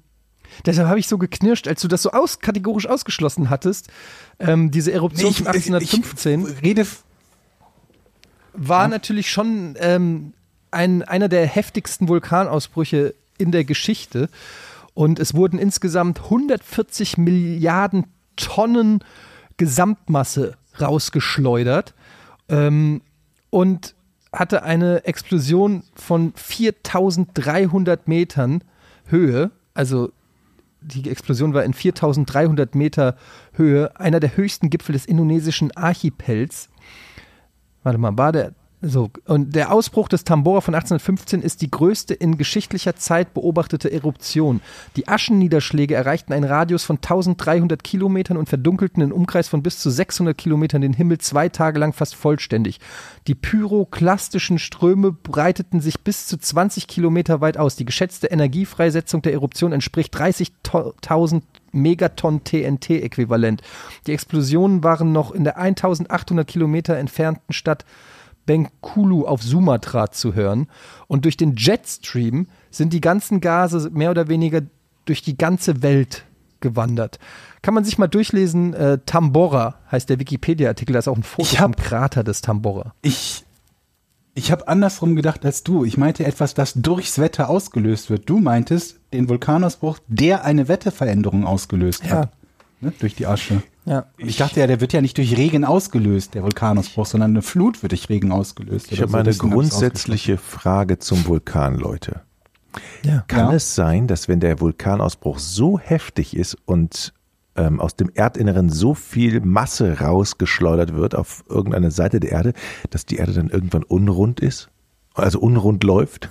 deshalb 0.65 0.87
habe 0.87 0.99
ich 0.99 1.07
so 1.07 1.17
geknirscht, 1.17 1.67
als 1.67 1.81
du 1.81 1.87
das 1.87 2.01
so 2.01 2.11
aus, 2.11 2.39
kategorisch 2.39 2.87
ausgeschlossen 2.87 3.49
hattest. 3.49 3.89
Ähm, 4.39 4.71
diese 4.71 4.91
Eruption 4.91 5.33
von 5.33 5.47
1815 5.47 6.47
Ich 6.57 6.61
rede. 6.63 6.81
f- 6.81 7.03
war 8.53 8.87
natürlich 8.87 9.29
schon 9.29 9.75
ähm, 9.79 10.33
ein, 10.71 11.03
einer 11.03 11.27
der 11.29 11.45
heftigsten 11.45 12.07
Vulkanausbrüche 12.07 13.13
in 13.37 13.51
der 13.51 13.65
Geschichte. 13.65 14.29
Und 14.93 15.19
es 15.19 15.33
wurden 15.33 15.59
insgesamt 15.59 16.21
140 16.23 17.17
Milliarden 17.17 18.05
Tonnen 18.37 19.03
Gesamtmasse 19.57 20.57
rausgeschleudert 20.79 21.93
ähm, 22.49 23.01
und 23.49 23.95
hatte 24.31 24.63
eine 24.63 25.05
Explosion 25.05 25.83
von 25.95 26.33
4300 26.35 28.07
Metern 28.07 28.63
Höhe. 29.07 29.51
Also 29.73 30.11
die 30.81 31.09
Explosion 31.09 31.53
war 31.53 31.63
in 31.63 31.73
4300 31.73 32.75
Meter 32.75 33.15
Höhe, 33.53 33.97
einer 33.99 34.19
der 34.19 34.37
höchsten 34.37 34.69
Gipfel 34.69 34.93
des 34.93 35.05
indonesischen 35.05 35.75
Archipels. 35.75 36.69
Warte 37.83 37.97
mal, 37.97 38.17
war 38.17 38.31
der 38.31 38.53
So, 38.81 39.09
und 39.25 39.55
der 39.55 39.71
Ausbruch 39.71 40.09
des 40.09 40.25
Tambora 40.25 40.61
von 40.61 40.75
1815 40.75 41.41
ist 41.41 41.61
die 41.61 41.71
größte 41.71 42.13
in 42.13 42.37
geschichtlicher 42.37 42.95
Zeit 42.95 43.33
beobachtete 43.33 43.91
Eruption. 43.91 44.61
Die 44.95 45.07
Aschenniederschläge 45.07 45.95
erreichten 45.95 46.33
einen 46.33 46.43
Radius 46.43 46.83
von 46.83 46.97
1300 46.97 47.83
Kilometern 47.83 48.37
und 48.37 48.49
verdunkelten 48.49 49.01
in 49.01 49.11
Umkreis 49.11 49.47
von 49.47 49.63
bis 49.63 49.79
zu 49.79 49.89
600 49.89 50.37
Kilometern 50.37 50.81
den 50.81 50.93
Himmel 50.93 51.19
zwei 51.19 51.49
Tage 51.49 51.79
lang 51.79 51.93
fast 51.93 52.15
vollständig. 52.15 52.79
Die 53.27 53.35
pyroklastischen 53.35 54.59
Ströme 54.59 55.13
breiteten 55.13 55.79
sich 55.79 56.01
bis 56.01 56.27
zu 56.27 56.37
20 56.37 56.87
Kilometer 56.87 57.41
weit 57.41 57.57
aus. 57.57 57.77
Die 57.77 57.85
geschätzte 57.85 58.27
Energiefreisetzung 58.27 59.21
der 59.21 59.33
Eruption 59.33 59.71
entspricht 59.71 60.15
30.000 60.15 61.41
Megaton 61.71 62.43
TNT-Äquivalent. 62.43 63.61
Die 64.07 64.13
Explosionen 64.13 64.83
waren 64.83 65.11
noch 65.11 65.31
in 65.31 65.43
der 65.43 65.57
1800 65.57 66.47
Kilometer 66.47 66.97
entfernten 66.97 67.53
Stadt 67.53 67.85
Bengkulu 68.45 69.25
auf 69.25 69.41
Sumatra 69.43 70.11
zu 70.11 70.33
hören. 70.33 70.67
Und 71.07 71.25
durch 71.25 71.37
den 71.37 71.55
Jetstream 71.55 72.47
sind 72.71 72.93
die 72.93 73.01
ganzen 73.01 73.41
Gase 73.41 73.89
mehr 73.91 74.11
oder 74.11 74.27
weniger 74.27 74.61
durch 75.05 75.21
die 75.21 75.37
ganze 75.37 75.81
Welt 75.81 76.25
gewandert. 76.61 77.19
Kann 77.61 77.73
man 77.73 77.83
sich 77.83 77.97
mal 77.97 78.07
durchlesen, 78.07 78.73
äh, 78.73 78.99
Tambora 79.05 79.75
heißt 79.91 80.09
der 80.09 80.19
Wikipedia-Artikel, 80.19 80.93
da 80.93 80.99
ist 80.99 81.07
auch 81.07 81.17
ein 81.17 81.23
Foto 81.23 81.43
Ich 81.43 81.59
hab- 81.59 81.75
vom 81.75 81.75
Krater 81.75 82.23
des 82.23 82.41
Tambora. 82.41 82.93
Ich, 83.01 83.43
ich 84.33 84.51
habe 84.51 84.67
andersrum 84.67 85.15
gedacht 85.15 85.45
als 85.45 85.63
du. 85.63 85.85
Ich 85.85 85.97
meinte 85.97 86.25
etwas, 86.25 86.53
das 86.53 86.73
durchs 86.73 87.19
Wetter 87.19 87.49
ausgelöst 87.49 88.09
wird. 88.09 88.29
Du 88.29 88.39
meintest 88.39 88.99
den 89.13 89.29
Vulkanausbruch, 89.29 89.99
der 90.07 90.43
eine 90.43 90.67
Wetterveränderung 90.67 91.45
ausgelöst 91.45 92.03
Ja. 92.05 92.09
hat. 92.17 92.31
Ne, 92.81 92.93
durch 92.99 93.15
die 93.15 93.25
Asche. 93.27 93.61
Ja. 93.85 94.05
Und 94.19 94.27
ich 94.27 94.37
dachte 94.37 94.59
ja, 94.59 94.67
der 94.67 94.81
wird 94.81 94.93
ja 94.93 95.01
nicht 95.01 95.17
durch 95.17 95.37
Regen 95.37 95.63
ausgelöst, 95.63 96.33
der 96.33 96.41
Vulkanausbruch, 96.43 97.05
sondern 97.05 97.31
eine 97.31 97.41
Flut 97.43 97.83
wird 97.83 97.91
durch 97.91 98.09
Regen 98.09 98.31
ausgelöst. 98.31 98.91
Ich 98.91 98.99
habe 98.99 99.09
so. 99.09 99.11
mal 99.13 99.19
eine 99.19 99.29
Deswegen 99.29 99.51
grundsätzliche 99.51 100.37
Frage 100.37 100.97
zum 100.99 101.25
Vulkan, 101.27 101.75
Leute. 101.77 102.21
ja. 103.03 103.23
Kann 103.27 103.49
Ja. 103.51 103.53
es 103.53 103.75
sein, 103.75 104.07
dass 104.07 104.27
wenn 104.27 104.39
der 104.39 104.59
Vulkanausbruch 104.59 105.37
so 105.39 105.77
heftig 105.79 106.35
ist 106.35 106.57
und 106.65 107.13
ähm, 107.55 107.79
aus 107.79 107.95
dem 107.95 108.09
Erdinneren 108.13 108.69
so 108.69 108.93
viel 108.95 109.39
Masse 109.39 109.99
rausgeschleudert 109.99 110.93
wird 110.95 111.15
auf 111.15 111.43
irgendeine 111.47 111.91
Seite 111.91 112.19
der 112.19 112.31
Erde, 112.31 112.53
dass 112.89 113.05
die 113.05 113.15
Erde 113.17 113.33
dann 113.33 113.49
irgendwann 113.49 113.83
unrund 113.83 114.39
ist, 114.41 114.69
also 115.13 115.39
unrund 115.39 115.83
läuft 115.83 116.29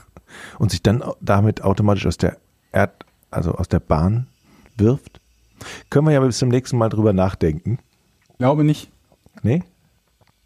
und 0.59 0.71
sich 0.71 0.83
dann 0.83 1.03
damit 1.21 1.63
automatisch 1.63 2.07
aus 2.07 2.19
der 2.19 2.37
Erd, 2.73 3.07
also 3.31 3.53
aus 3.53 3.69
der 3.69 3.81
Bahn 3.81 4.27
wirft? 4.77 5.21
Können 5.91 6.07
wir 6.07 6.13
ja 6.13 6.21
bis 6.21 6.39
zum 6.39 6.49
nächsten 6.49 6.77
Mal 6.79 6.89
drüber 6.89 7.13
nachdenken. 7.13 7.79
Glaube 8.39 8.65
nicht. 8.65 8.91
Nee? 9.43 9.63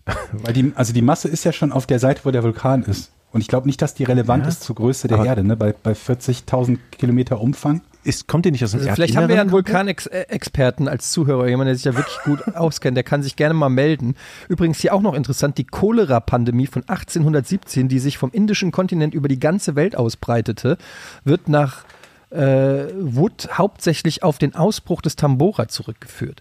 Weil 0.33 0.53
die, 0.53 0.73
also 0.75 0.93
die 0.93 1.03
Masse 1.03 1.29
ist 1.29 1.45
ja 1.45 1.53
schon 1.53 1.73
auf 1.73 1.87
der 1.87 1.99
Seite, 1.99 2.23
wo 2.25 2.31
der 2.31 2.43
Vulkan 2.43 2.83
ist. 2.85 3.13
Und 3.31 3.43
ich 3.43 3.49
glaube 3.49 3.67
nicht, 3.67 3.83
dass 3.83 3.95
die 3.95 4.05
relevant 4.05 4.47
ist 4.47 4.63
zur 4.63 4.75
Größe 4.77 5.07
der 5.07 5.19
Aber- 5.19 5.27
Erde, 5.27 5.45
ne? 5.45 5.55
bei, 5.57 5.75
bei 5.83 5.93
40.000 5.93 6.79
Kilometer 6.93 7.41
Umfang. 7.41 7.83
Ist, 8.05 8.27
kommt 8.27 8.47
die 8.47 8.51
nicht 8.53 8.65
aus 8.65 8.71
dem 8.71 8.81
Also 8.81 8.93
vielleicht 8.95 9.17
haben 9.17 9.29
wir 9.29 9.35
ja 9.35 9.43
einen? 9.43 9.51
Vulkanexperten 9.51 10.89
als 10.89 11.11
Zuhörer, 11.11 11.47
jemand, 11.49 11.69
der 11.69 11.75
sich 11.75 11.85
ja 11.85 11.95
wirklich 11.95 12.19
gut 12.25 12.43
auskennt, 12.57 12.97
der 12.97 13.05
kann 13.05 13.23
sich 13.23 13.37
gerne 13.37 13.53
mal 13.53 13.69
melden. 13.69 14.15
Übrigens 14.49 14.81
hier 14.81 14.95
auch 14.95 15.03
noch 15.03 15.13
interessant, 15.15 15.59
die 15.59 15.65
Cholera-Pandemie 15.65 16.69
von 16.69 16.83
1817, 16.89 17.89
die 17.89 17.99
sich 17.99 18.17
vom 18.17 18.31
indischen 18.31 18.71
Kontinent 18.73 19.13
über 19.13 19.29
die 19.29 19.39
ganze 19.41 19.75
Welt 19.77 19.95
ausbreitete, 19.95 20.79
wird 21.25 21.49
nach 21.49 21.85
äh, 22.31 22.87
Wood 22.99 23.49
hauptsächlich 23.53 24.23
auf 24.23 24.39
den 24.39 24.55
Ausbruch 24.55 25.01
des 25.03 25.17
Tambora 25.17 25.69
zurückgeführt. 25.69 26.41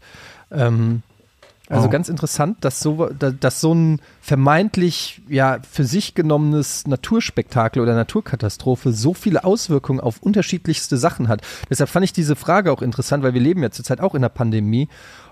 Ähm, 0.51 1.01
also 1.69 1.88
Oh. 1.88 1.89
ganz 1.89 2.07
interessant, 2.07 2.57
dass 2.61 2.79
so, 2.79 3.09
da- 3.19 3.31
dass 3.31 3.59
so 3.59 3.73
ein 3.73 3.99
vermeintlich 4.21 5.21
ja 5.27 5.57
für 5.69 5.83
sich 5.83 6.15
genommenes 6.15 6.88
Naturspektakel 6.88 7.81
oder 7.81 7.93
Naturkatastrophe 7.93 8.93
so 8.93 9.13
viele 9.13 9.43
Auswirkungen 9.43 9.99
auf 9.99 10.21
unterschiedlichste 10.21 10.95
Sachen 10.97 11.27
hat. 11.27 11.41
Deshalb 11.69 11.89
fand 11.89 12.05
ich 12.05 12.13
diese 12.13 12.38
Frage 12.38 12.71
auch 12.71 12.81
interessant, 12.81 13.21
weil 13.23 13.33
wir 13.33 13.41
leben 13.41 13.61
ja 13.63 13.71
zurzeit 13.71 13.99
auch 13.99 14.15
in 14.15 14.21
der 14.21 14.29
Pandemie. 14.29 14.88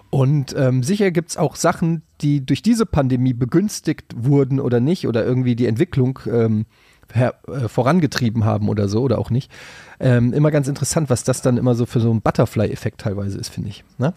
Und 0.10 0.54
ähm, 0.58 0.84
sicher 0.84 1.12
gibt 1.12 1.30
es 1.32 1.38
auch 1.38 1.56
Sachen, 1.56 2.02
die 2.22 2.46
durch 2.46 2.62
diese 2.62 2.86
Pandemie 2.86 3.34
begünstigt 3.34 4.14
wurden 4.16 4.60
oder 4.60 4.80
nicht 4.80 5.08
oder 5.08 5.26
irgendwie 5.26 5.56
die 5.56 5.66
Entwicklung 5.68 6.20
ähm, 6.28 6.66
her, 7.14 7.36
äh, 7.48 7.68
vorangetrieben 7.68 8.46
haben 8.46 8.70
oder 8.70 8.88
so 8.88 9.02
oder 9.02 9.20
auch 9.20 9.30
nicht. 9.30 9.52
Ähm, 10.00 10.34
immer 10.34 10.52
ganz 10.52 10.68
interessant, 10.68 11.10
was 11.10 11.24
das 11.24 11.42
dann 11.42 11.58
immer 11.58 11.76
so 11.76 11.86
für 11.86 12.00
so 12.00 12.12
ein 12.14 12.22
Butterfly-Effekt 12.22 13.02
teilweise 13.02 13.38
ist, 13.38 13.50
finde 13.50 13.70
ich. 13.70 13.84
Ne? 13.98 14.14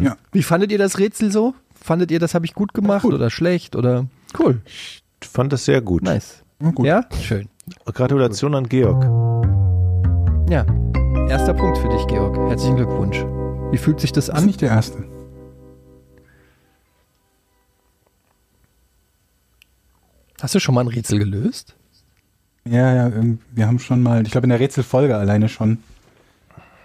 Ja. 0.00 0.16
Wie 0.32 0.42
fandet 0.42 0.72
ihr 0.72 0.78
das 0.78 0.98
Rätsel 0.98 1.30
so? 1.30 1.54
Fandet 1.74 2.10
ihr, 2.10 2.18
das 2.18 2.34
habe 2.34 2.46
ich 2.46 2.54
gut 2.54 2.72
gemacht 2.72 3.02
Gut. 3.02 3.12
oder 3.14 3.28
schlecht 3.28 3.76
oder 3.76 4.06
cool? 4.38 4.62
Ich 4.64 5.02
fand 5.20 5.52
das 5.52 5.66
sehr 5.66 5.82
gut. 5.82 6.02
Nice. 6.02 6.42
gut. 6.74 6.86
Ja, 6.86 7.02
schön. 7.20 7.48
Gratulation 7.84 8.54
an 8.54 8.68
Georg. 8.68 9.02
Ja, 10.48 10.64
erster 11.28 11.52
Punkt 11.52 11.76
für 11.78 11.88
dich, 11.88 12.06
Georg. 12.06 12.36
Herzlichen 12.48 12.76
Glückwunsch. 12.76 13.18
Wie 13.70 13.76
fühlt 13.78 14.00
sich 14.00 14.12
das 14.12 14.26
Das 14.26 14.34
ist 14.36 14.40
an? 14.40 14.46
nicht 14.46 14.60
der 14.62 14.70
erste. 14.70 15.04
Hast 20.40 20.54
du 20.54 20.60
schon 20.60 20.74
mal 20.74 20.82
ein 20.82 20.88
Rätsel 20.88 21.18
gelöst? 21.18 21.74
Ja, 22.64 22.94
ja, 22.94 23.06
ähm, 23.06 23.38
wir 23.52 23.66
haben 23.66 23.78
schon 23.78 24.02
mal, 24.02 24.22
ich 24.24 24.32
glaube 24.32 24.46
in 24.46 24.50
der 24.50 24.60
Rätselfolge 24.60 25.16
alleine 25.16 25.48
schon. 25.48 25.78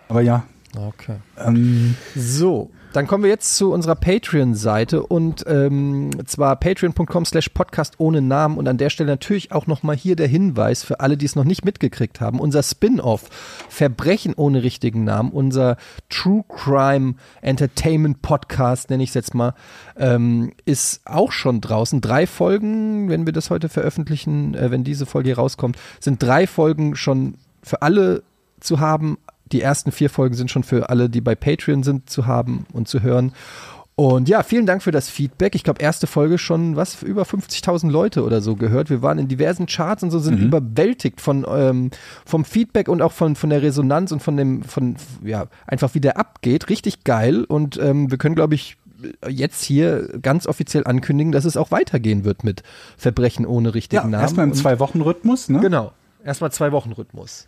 Aber 0.07 0.21
ja. 0.21 0.43
Okay. 0.75 1.17
Ähm, 1.37 1.95
So, 2.15 2.69
dann 2.93 3.07
kommen 3.07 3.23
wir 3.23 3.29
jetzt 3.29 3.55
zu 3.55 3.71
unserer 3.71 3.95
Patreon-Seite 3.95 5.03
und 5.03 5.45
ähm, 5.47 6.11
zwar 6.25 6.57
patreon.com 6.57 7.25
slash 7.25 7.49
podcast 7.49 7.95
ohne 7.99 8.21
Namen 8.21 8.57
und 8.57 8.67
an 8.67 8.77
der 8.77 8.89
Stelle 8.89 9.09
natürlich 9.09 9.51
auch 9.51 9.65
nochmal 9.67 9.95
hier 9.95 10.15
der 10.15 10.27
Hinweis 10.27 10.83
für 10.83 10.99
alle, 10.99 11.15
die 11.15 11.25
es 11.25 11.35
noch 11.35 11.45
nicht 11.45 11.63
mitgekriegt 11.63 12.19
haben. 12.19 12.39
Unser 12.39 12.63
Spin-off 12.63 13.29
Verbrechen 13.69 14.33
ohne 14.35 14.63
richtigen 14.63 15.05
Namen, 15.05 15.31
unser 15.31 15.77
True 16.09 16.43
Crime 16.49 17.15
Entertainment 17.41 18.21
Podcast, 18.21 18.89
nenne 18.89 19.03
ich 19.03 19.09
es 19.09 19.15
jetzt 19.15 19.35
mal, 19.35 19.53
ähm, 19.97 20.51
ist 20.65 21.01
auch 21.05 21.31
schon 21.31 21.61
draußen. 21.61 22.01
Drei 22.01 22.27
Folgen, 22.27 23.09
wenn 23.09 23.25
wir 23.25 23.33
das 23.33 23.49
heute 23.49 23.69
veröffentlichen, 23.69 24.53
äh, 24.53 24.69
wenn 24.69 24.83
diese 24.83 25.05
Folge 25.05 25.29
hier 25.29 25.37
rauskommt, 25.37 25.77
sind 25.99 26.21
drei 26.21 26.45
Folgen 26.45 26.95
schon 26.95 27.35
für 27.63 27.81
alle 27.81 28.23
zu 28.59 28.79
haben. 28.79 29.17
Die 29.51 29.61
ersten 29.61 29.91
vier 29.91 30.09
Folgen 30.09 30.35
sind 30.35 30.51
schon 30.51 30.63
für 30.63 30.89
alle, 30.89 31.09
die 31.09 31.21
bei 31.21 31.35
Patreon 31.35 31.83
sind, 31.83 32.09
zu 32.09 32.25
haben 32.25 32.65
und 32.73 32.87
zu 32.87 33.01
hören. 33.01 33.33
Und 33.95 34.29
ja, 34.29 34.41
vielen 34.41 34.65
Dank 34.65 34.81
für 34.81 34.91
das 34.91 35.09
Feedback. 35.09 35.53
Ich 35.53 35.63
glaube, 35.63 35.81
erste 35.81 36.07
Folge 36.07 36.37
schon, 36.37 36.75
was, 36.75 37.03
über 37.03 37.23
50.000 37.23 37.91
Leute 37.91 38.23
oder 38.23 38.41
so 38.41 38.55
gehört. 38.55 38.89
Wir 38.89 39.01
waren 39.01 39.19
in 39.19 39.27
diversen 39.27 39.67
Charts 39.67 40.01
und 40.01 40.11
so, 40.11 40.19
sind 40.19 40.39
überwältigt 40.39 41.21
von, 41.21 41.45
ähm, 41.47 41.91
vom 42.25 42.45
Feedback 42.45 42.87
und 42.87 43.01
auch 43.01 43.11
von, 43.11 43.35
von 43.35 43.49
der 43.49 43.61
Resonanz 43.61 44.11
und 44.11 44.21
von 44.21 44.37
dem, 44.37 44.63
von, 44.63 44.95
ja, 45.23 45.47
einfach 45.67 45.93
wie 45.93 45.99
der 45.99 46.17
abgeht. 46.17 46.69
Richtig 46.69 47.03
geil. 47.03 47.43
Und 47.43 47.77
ähm, 47.77 48.09
wir 48.09 48.17
können, 48.17 48.35
glaube 48.35 48.55
ich, 48.55 48.77
jetzt 49.27 49.63
hier 49.63 50.07
ganz 50.21 50.47
offiziell 50.47 50.85
ankündigen, 50.85 51.31
dass 51.31 51.45
es 51.45 51.57
auch 51.57 51.71
weitergehen 51.71 52.23
wird 52.23 52.43
mit 52.43 52.63
Verbrechen 52.97 53.45
ohne 53.45 53.73
richtigen 53.75 54.03
ja, 54.03 54.07
Namen. 54.07 54.23
erstmal 54.23 54.47
im 54.47 54.53
Zwei-Wochen-Rhythmus, 54.53 55.49
ne? 55.49 55.59
Genau. 55.59 55.91
Erstmal 56.23 56.51
zwei 56.51 56.71
Wochen 56.71 56.91
Rhythmus. 56.91 57.47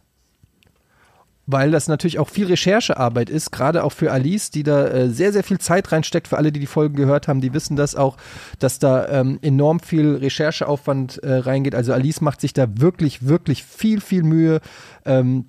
Weil 1.45 1.71
das 1.71 1.89
natürlich 1.89 2.19
auch 2.19 2.29
viel 2.29 2.47
Recherchearbeit 2.47 3.29
ist, 3.29 3.51
gerade 3.51 3.83
auch 3.83 3.91
für 3.91 4.11
Alice, 4.11 4.49
die 4.49 4.63
da 4.63 4.87
äh, 4.87 5.09
sehr, 5.09 5.33
sehr 5.33 5.43
viel 5.43 5.59
Zeit 5.59 5.91
reinsteckt. 5.91 6.29
Für 6.29 6.37
alle, 6.37 6.53
die 6.53 6.61
die 6.61 6.67
Folgen 6.67 6.95
gehört 6.95 7.27
haben, 7.27 7.41
die 7.41 7.53
wissen 7.53 7.75
das 7.75 7.95
auch, 7.95 8.15
dass 8.59 8.79
da 8.79 9.09
ähm, 9.09 9.39
enorm 9.41 9.81
viel 9.81 10.15
Rechercheaufwand 10.15 11.17
äh, 11.17 11.33
reingeht. 11.33 11.75
Also 11.75 11.91
Alice 11.91 12.21
macht 12.21 12.39
sich 12.39 12.53
da 12.53 12.67
wirklich, 12.79 13.27
wirklich 13.27 13.63
viel, 13.63 13.99
viel 13.99 14.23
Mühe. 14.23 14.61
Ähm, 15.05 15.45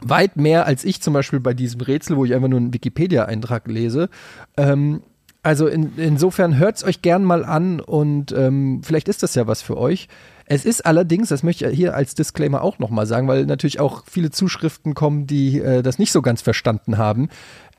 weit 0.00 0.36
mehr 0.36 0.66
als 0.66 0.84
ich 0.84 1.00
zum 1.00 1.14
Beispiel 1.14 1.40
bei 1.40 1.54
diesem 1.54 1.80
Rätsel, 1.80 2.16
wo 2.16 2.24
ich 2.24 2.34
einfach 2.34 2.48
nur 2.48 2.60
einen 2.60 2.74
Wikipedia-Eintrag 2.74 3.66
lese. 3.68 4.10
Ähm, 4.56 5.02
also 5.42 5.66
in, 5.66 5.92
insofern 5.96 6.58
hört 6.58 6.76
es 6.76 6.84
euch 6.84 7.00
gern 7.00 7.24
mal 7.24 7.44
an 7.44 7.80
und 7.80 8.32
ähm, 8.32 8.82
vielleicht 8.84 9.08
ist 9.08 9.22
das 9.22 9.34
ja 9.34 9.46
was 9.46 9.62
für 9.62 9.76
euch. 9.76 10.08
Es 10.50 10.64
ist 10.64 10.86
allerdings, 10.86 11.28
das 11.28 11.42
möchte 11.42 11.68
ich 11.68 11.76
hier 11.76 11.94
als 11.94 12.14
Disclaimer 12.14 12.62
auch 12.62 12.78
nochmal 12.78 13.04
sagen, 13.04 13.28
weil 13.28 13.44
natürlich 13.44 13.80
auch 13.80 14.04
viele 14.10 14.30
Zuschriften 14.30 14.94
kommen, 14.94 15.26
die 15.26 15.60
äh, 15.60 15.82
das 15.82 15.98
nicht 15.98 16.10
so 16.10 16.22
ganz 16.22 16.40
verstanden 16.40 16.96
haben, 16.96 17.28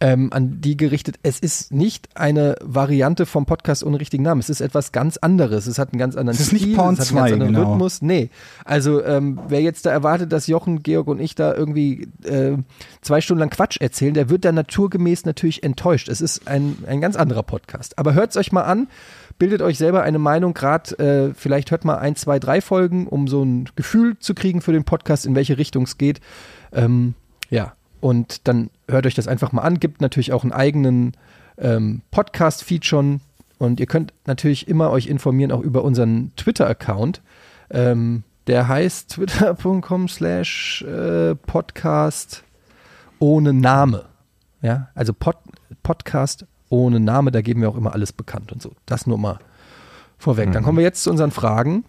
ähm, 0.01 0.31
an 0.31 0.61
die 0.61 0.77
gerichtet. 0.77 1.19
Es 1.23 1.39
ist 1.39 1.73
nicht 1.73 2.09
eine 2.15 2.55
Variante 2.61 3.25
vom 3.25 3.45
Podcast 3.45 3.83
ohne 3.83 3.99
richtigen 3.99 4.23
Namen. 4.23 4.39
Es 4.39 4.49
ist 4.49 4.61
etwas 4.61 4.91
ganz 4.91 5.17
anderes. 5.17 5.67
Es 5.67 5.77
hat 5.77 5.91
einen 5.91 5.99
ganz 5.99 6.15
anderen 6.15 6.35
Es 6.35 6.41
ist 6.41 6.53
nicht 6.53 6.63
Stil, 6.63 6.75
Porn 6.75 6.93
es 6.93 6.99
hat 7.01 7.09
einen 7.09 7.17
ganz 7.17 7.29
2, 7.29 7.33
anderen 7.33 7.53
genau. 7.53 7.71
Rhythmus. 7.71 8.01
Nee. 8.01 8.29
Also 8.63 9.03
ähm, 9.03 9.39
wer 9.49 9.61
jetzt 9.61 9.85
da 9.85 9.91
erwartet, 9.91 10.31
dass 10.31 10.47
Jochen, 10.47 10.83
Georg 10.83 11.07
und 11.07 11.19
ich 11.19 11.35
da 11.35 11.53
irgendwie 11.53 12.07
äh, 12.23 12.57
zwei 13.01 13.19
Stunden 13.19 13.39
lang 13.39 13.49
Quatsch 13.49 13.77
erzählen, 13.81 14.13
der 14.13 14.29
wird 14.29 14.45
dann 14.45 14.55
naturgemäß 14.55 15.25
natürlich 15.25 15.63
enttäuscht. 15.63 16.07
Es 16.07 16.21
ist 16.21 16.47
ein, 16.47 16.77
ein 16.87 17.01
ganz 17.01 17.17
anderer 17.17 17.43
Podcast. 17.43 17.97
Aber 17.99 18.13
hört's 18.13 18.37
euch 18.37 18.53
mal 18.53 18.63
an, 18.63 18.87
bildet 19.37 19.61
euch 19.61 19.77
selber 19.77 20.03
eine 20.03 20.19
Meinung, 20.19 20.53
gerade 20.53 20.97
äh, 20.99 21.33
vielleicht 21.33 21.71
hört 21.71 21.83
mal 21.83 21.97
ein, 21.97 22.15
zwei, 22.15 22.39
drei 22.39 22.61
Folgen, 22.61 23.07
um 23.07 23.27
so 23.27 23.43
ein 23.43 23.69
Gefühl 23.75 24.17
zu 24.19 24.33
kriegen 24.33 24.61
für 24.61 24.71
den 24.71 24.85
Podcast, 24.85 25.25
in 25.25 25.35
welche 25.35 25.57
Richtung 25.57 25.83
es 25.83 25.97
geht. 25.97 26.21
Ähm, 26.71 27.15
ja, 27.49 27.73
und 28.01 28.47
dann 28.47 28.69
hört 28.87 29.05
euch 29.05 29.15
das 29.15 29.27
einfach 29.27 29.51
mal 29.51 29.61
an. 29.61 29.79
Gibt 29.79 30.01
natürlich 30.01 30.31
auch 30.33 30.43
einen 30.43 30.53
eigenen 30.53 31.13
ähm, 31.57 32.01
Podcast-Feed 32.11 32.85
schon 32.85 33.21
Und 33.57 33.79
ihr 33.79 33.87
könnt 33.87 34.13
natürlich 34.25 34.67
immer 34.67 34.89
euch 34.89 35.07
informieren, 35.07 35.51
auch 35.51 35.61
über 35.61 35.83
unseren 35.83 36.31
Twitter-Account. 36.37 37.21
Ähm, 37.69 38.23
der 38.47 38.67
heißt 38.67 39.09
twitter.com 39.11 40.07
slash 40.07 40.81
äh, 40.83 41.35
podcast 41.35 42.43
ohne 43.19 43.53
Name. 43.53 44.05
Ja, 44.61 44.89
also 44.95 45.13
Pod, 45.13 45.35
Podcast 45.83 46.45
ohne 46.69 46.99
Name, 46.99 47.31
da 47.31 47.41
geben 47.41 47.61
wir 47.61 47.69
auch 47.69 47.75
immer 47.75 47.93
alles 47.93 48.13
bekannt 48.13 48.51
und 48.51 48.61
so. 48.61 48.71
Das 48.85 49.07
nur 49.07 49.17
mal 49.17 49.39
vorweg. 50.17 50.51
Dann 50.51 50.63
kommen 50.63 50.77
wir 50.77 50.83
jetzt 50.83 51.03
zu 51.03 51.11
unseren 51.11 51.31
Fragen, 51.31 51.83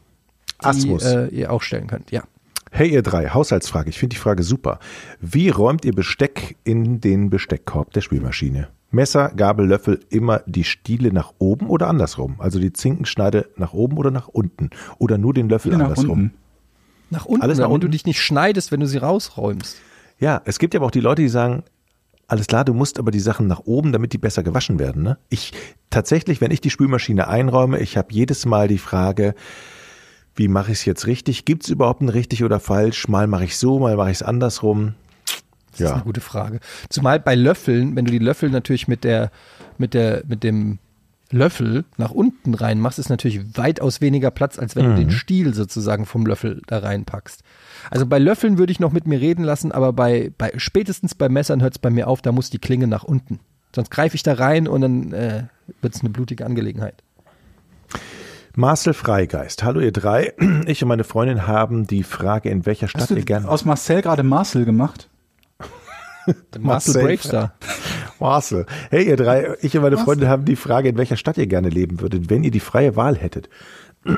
die 0.75 0.91
äh, 0.91 1.29
ihr 1.29 1.53
auch 1.53 1.63
stellen 1.63 1.87
könnt. 1.87 2.11
Ja. 2.11 2.25
Hey 2.71 2.89
ihr 2.93 3.03
drei, 3.03 3.29
Haushaltsfrage. 3.29 3.91
Ich 3.91 3.99
finde 3.99 4.15
die 4.15 4.21
Frage 4.21 4.43
super. 4.43 4.79
Wie 5.21 5.49
räumt 5.49 5.85
ihr 5.85 5.93
Besteck 5.93 6.57
in 6.65 7.01
den 7.01 7.29
Besteckkorb 7.29 7.93
der 7.93 8.01
Spülmaschine? 8.01 8.69
Messer, 8.93 9.31
Gabel, 9.37 9.67
Löffel, 9.67 10.01
immer 10.09 10.41
die 10.47 10.65
Stiele 10.65 11.13
nach 11.13 11.33
oben 11.39 11.69
oder 11.69 11.89
andersrum? 11.89 12.37
Also 12.39 12.59
die 12.59 12.73
Zinkenschneide 12.73 13.49
nach 13.57 13.73
oben 13.73 13.99
oder 13.99 14.11
nach 14.11 14.29
unten? 14.29 14.71
Oder 14.99 15.19
nur 15.19 15.35
den 15.35 15.49
Löffel 15.49 15.73
Nach 15.73 15.81
andersrum? 15.81 16.11
unten. 16.11 16.35
Nach 17.11 17.25
unten, 17.27 17.43
Alles 17.43 17.59
nach 17.59 17.65
damit 17.67 17.83
du 17.83 17.87
unten? 17.87 17.93
dich 17.93 18.07
nicht 18.07 18.21
schneidest, 18.23 18.71
wenn 18.73 18.81
du 18.81 18.87
sie 18.87 18.99
rausräumst. 18.99 19.77
Ja, 20.19 20.41
es 20.45 20.59
gibt 20.59 20.75
ja 20.75 20.81
aber 20.81 20.87
auch 20.87 20.91
die 20.93 21.01
Leute, 21.01 21.23
die 21.23 21.29
sagen, 21.29 21.65
alles 22.29 22.47
klar, 22.47 22.65
du 22.65 22.73
musst 22.75 23.01
aber 23.01 23.11
die 23.11 23.19
Sachen 23.21 23.49
nach 23.49 23.61
oben, 23.65 23.91
damit 23.91 24.13
die 24.13 24.19
besser 24.19 24.45
gewaschen 24.45 24.79
werden. 24.79 25.03
Ne? 25.03 25.19
Ich 25.29 25.53
tatsächlich, 25.91 26.41
wenn 26.41 26.53
ich 26.53 26.61
die 26.61 26.71
Spülmaschine 26.71 27.27
einräume, 27.27 27.81
ich 27.81 27.97
habe 27.97 28.09
jedes 28.13 28.47
Mal 28.47 28.69
die 28.69 28.79
Frage, 28.79 29.35
wie 30.41 30.49
mache 30.49 30.73
ich 30.73 30.79
es 30.79 30.85
jetzt 30.87 31.07
richtig? 31.07 31.45
Gibt 31.45 31.65
es 31.65 31.69
überhaupt 31.69 32.01
ein 32.01 32.09
richtig 32.09 32.43
oder 32.45 32.61
falsch? 32.61 33.09
Mal 33.09 33.27
mache 33.27 33.45
ich 33.45 33.59
so, 33.59 33.79
mal 33.79 33.95
mache 33.95 34.11
ich 34.11 34.17
es 34.17 34.23
andersrum. 34.23 34.95
Das 35.27 35.81
ist 35.81 35.81
Ja, 35.81 35.93
eine 35.97 36.03
gute 36.03 36.23
Frage. 36.23 36.61
Zumal 36.89 37.21
bei 37.21 37.35
Löffeln, 37.35 37.95
wenn 37.95 38.07
du 38.07 38.11
die 38.11 38.19
Löffel 38.19 38.49
natürlich 38.49 38.89
mit 38.89 39.05
der, 39.05 39.31
mit 39.77 39.93
der, 39.93 40.23
mit 40.27 40.43
dem 40.43 40.79
Löffel 41.31 41.85
nach 41.99 42.11
unten 42.11 42.55
reinmachst, 42.55 42.99
ist 42.99 43.11
natürlich 43.11 43.55
weitaus 43.59 44.01
weniger 44.01 44.31
Platz, 44.31 44.59
als 44.59 44.77
wenn 44.77 44.87
du 44.87 44.95
den 44.95 45.11
Stiel 45.11 45.53
sozusagen 45.53 46.07
vom 46.07 46.25
Löffel 46.25 46.63
da 46.67 46.79
reinpackst. 46.79 47.43
Also 47.91 48.07
bei 48.07 48.19
Löffeln 48.19 48.57
würde 48.57 48.73
ich 48.73 48.81
noch 48.81 48.93
mit 48.93 49.07
mir 49.07 49.21
reden 49.21 49.45
lassen, 49.45 49.73
aber 49.73 49.93
bei, 49.93 50.33
bei 50.39 50.55
spätestens 50.57 51.15
bei 51.15 51.29
Messern 51.29 51.61
hört 51.61 51.75
es 51.75 51.79
bei 51.79 51.91
mir 51.91 52.09
auf, 52.09 52.23
da 52.23 52.33
muss 52.33 52.49
die 52.49 52.59
Klinge 52.59 52.87
nach 52.87 53.05
unten. 53.05 53.41
Sonst 53.75 53.91
greife 53.91 54.17
ich 54.17 54.23
da 54.23 54.33
rein 54.33 54.67
und 54.67 54.81
dann 54.81 55.13
äh, 55.13 55.43
wird 55.83 55.95
es 55.95 56.01
eine 56.01 56.09
blutige 56.09 56.47
Angelegenheit. 56.47 57.03
Marcel 58.61 58.93
Freigeist. 58.93 59.63
Hallo 59.65 59.81
ihr 59.81 59.91
drei. 59.91 60.35
Ich 60.67 60.83
und 60.83 60.89
meine 60.89 61.03
Freundin 61.05 61.47
haben 61.47 61.87
die 61.87 62.03
Frage, 62.03 62.51
in 62.51 62.67
welcher 62.67 62.89
Stadt 62.89 63.03
Hast 63.03 63.11
du 63.11 63.15
ihr 63.15 63.25
gerne... 63.25 63.49
aus 63.49 63.65
Marcel 63.65 64.03
gerade 64.03 64.23
Marcel 64.23 64.67
gemacht? 64.67 65.09
Marcel 66.59 67.03
Bravestar. 67.03 67.55
Marcel. 68.21 68.67
Hey 68.91 69.09
ihr 69.09 69.17
drei, 69.17 69.55
ich 69.63 69.75
und 69.75 69.83
meine 69.83 69.97
Freundin 69.97 70.29
haben 70.29 70.45
die 70.45 70.57
Frage, 70.57 70.91
in 70.91 70.99
welcher 70.99 71.17
Stadt 71.17 71.39
ihr 71.39 71.47
gerne 71.47 71.71
leben 71.71 72.03
würdet, 72.03 72.29
wenn 72.29 72.45
ihr 72.45 72.51
die 72.51 72.61
freie 72.61 72.97
Wahl 72.97 73.17
hättet. 73.17 73.49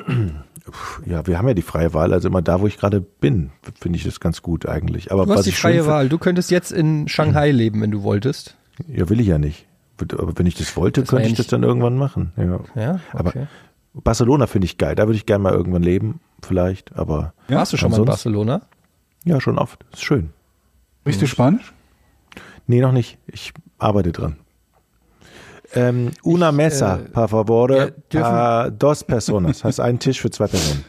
Ja, 1.05 1.27
wir 1.27 1.39
haben 1.39 1.48
ja 1.48 1.55
die 1.55 1.62
freie 1.62 1.93
Wahl, 1.93 2.12
also 2.12 2.28
immer 2.28 2.40
da, 2.40 2.60
wo 2.60 2.69
ich 2.69 2.78
gerade 2.78 3.01
bin, 3.01 3.51
finde 3.81 3.97
ich 3.98 4.05
das 4.05 4.20
ganz 4.20 4.43
gut 4.43 4.64
eigentlich. 4.64 5.10
Aber 5.10 5.24
Du 5.24 5.31
was 5.31 5.39
hast 5.39 5.47
die 5.47 5.52
freie 5.52 5.86
Wahl. 5.86 6.09
Du 6.09 6.19
könntest 6.19 6.52
jetzt 6.52 6.70
in 6.70 7.09
Shanghai 7.09 7.51
leben, 7.51 7.82
wenn 7.82 7.90
du 7.90 8.05
wolltest. 8.05 8.56
Ja, 8.86 9.09
will 9.09 9.19
ich 9.19 9.27
ja 9.27 9.39
nicht. 9.39 9.66
Aber 10.12 10.39
wenn 10.39 10.47
ich 10.47 10.55
das 10.55 10.77
wollte, 10.77 11.01
Das 11.01 11.10
könnte 11.10 11.28
ich 11.28 11.35
das 11.35 11.48
dann 11.48 11.64
irgendwann 11.64 11.97
machen. 11.97 12.32
Ja. 12.36 12.60
Ja, 12.81 13.01
Aber 13.12 13.31
okay. 13.31 13.47
Barcelona 13.94 14.47
finde 14.47 14.64
ich 14.66 14.78
geil. 14.78 14.94
Da 14.94 15.06
würde 15.06 15.16
ich 15.16 15.27
gerne 15.27 15.43
mal 15.43 15.52
irgendwann 15.52 15.82
leben, 15.82 16.20
vielleicht. 16.43 16.97
Aber 16.97 17.35
Warst 17.48 17.73
du 17.73 17.77
schon 17.77 17.90
mal 17.90 17.98
in 17.98 18.05
Barcelona? 18.05 18.62
ja, 19.24 19.40
schon 19.40 19.59
oft. 19.59 19.85
Ist 19.93 20.02
schön. 20.02 20.31
Sprichst 21.01 21.23
du 21.23 21.27
Spanisch? 21.27 21.73
Nee, 22.66 22.81
noch 22.81 22.93
nicht. 22.93 23.19
Ich 23.27 23.52
arbeite 23.78 24.12
dran. 24.12 24.36
Ähm, 25.74 26.10
una 26.23 26.52
mesa, 26.52 26.97
äh, 26.97 27.09
por 27.09 27.28
favor, 27.28 27.90
ja, 28.12 28.70
dos 28.70 29.05
personas. 29.05 29.64
Heißt 29.64 29.81
einen 29.81 29.98
Tisch 29.98 30.20
für 30.20 30.31
zwei 30.31 30.47
Personen. 30.47 30.85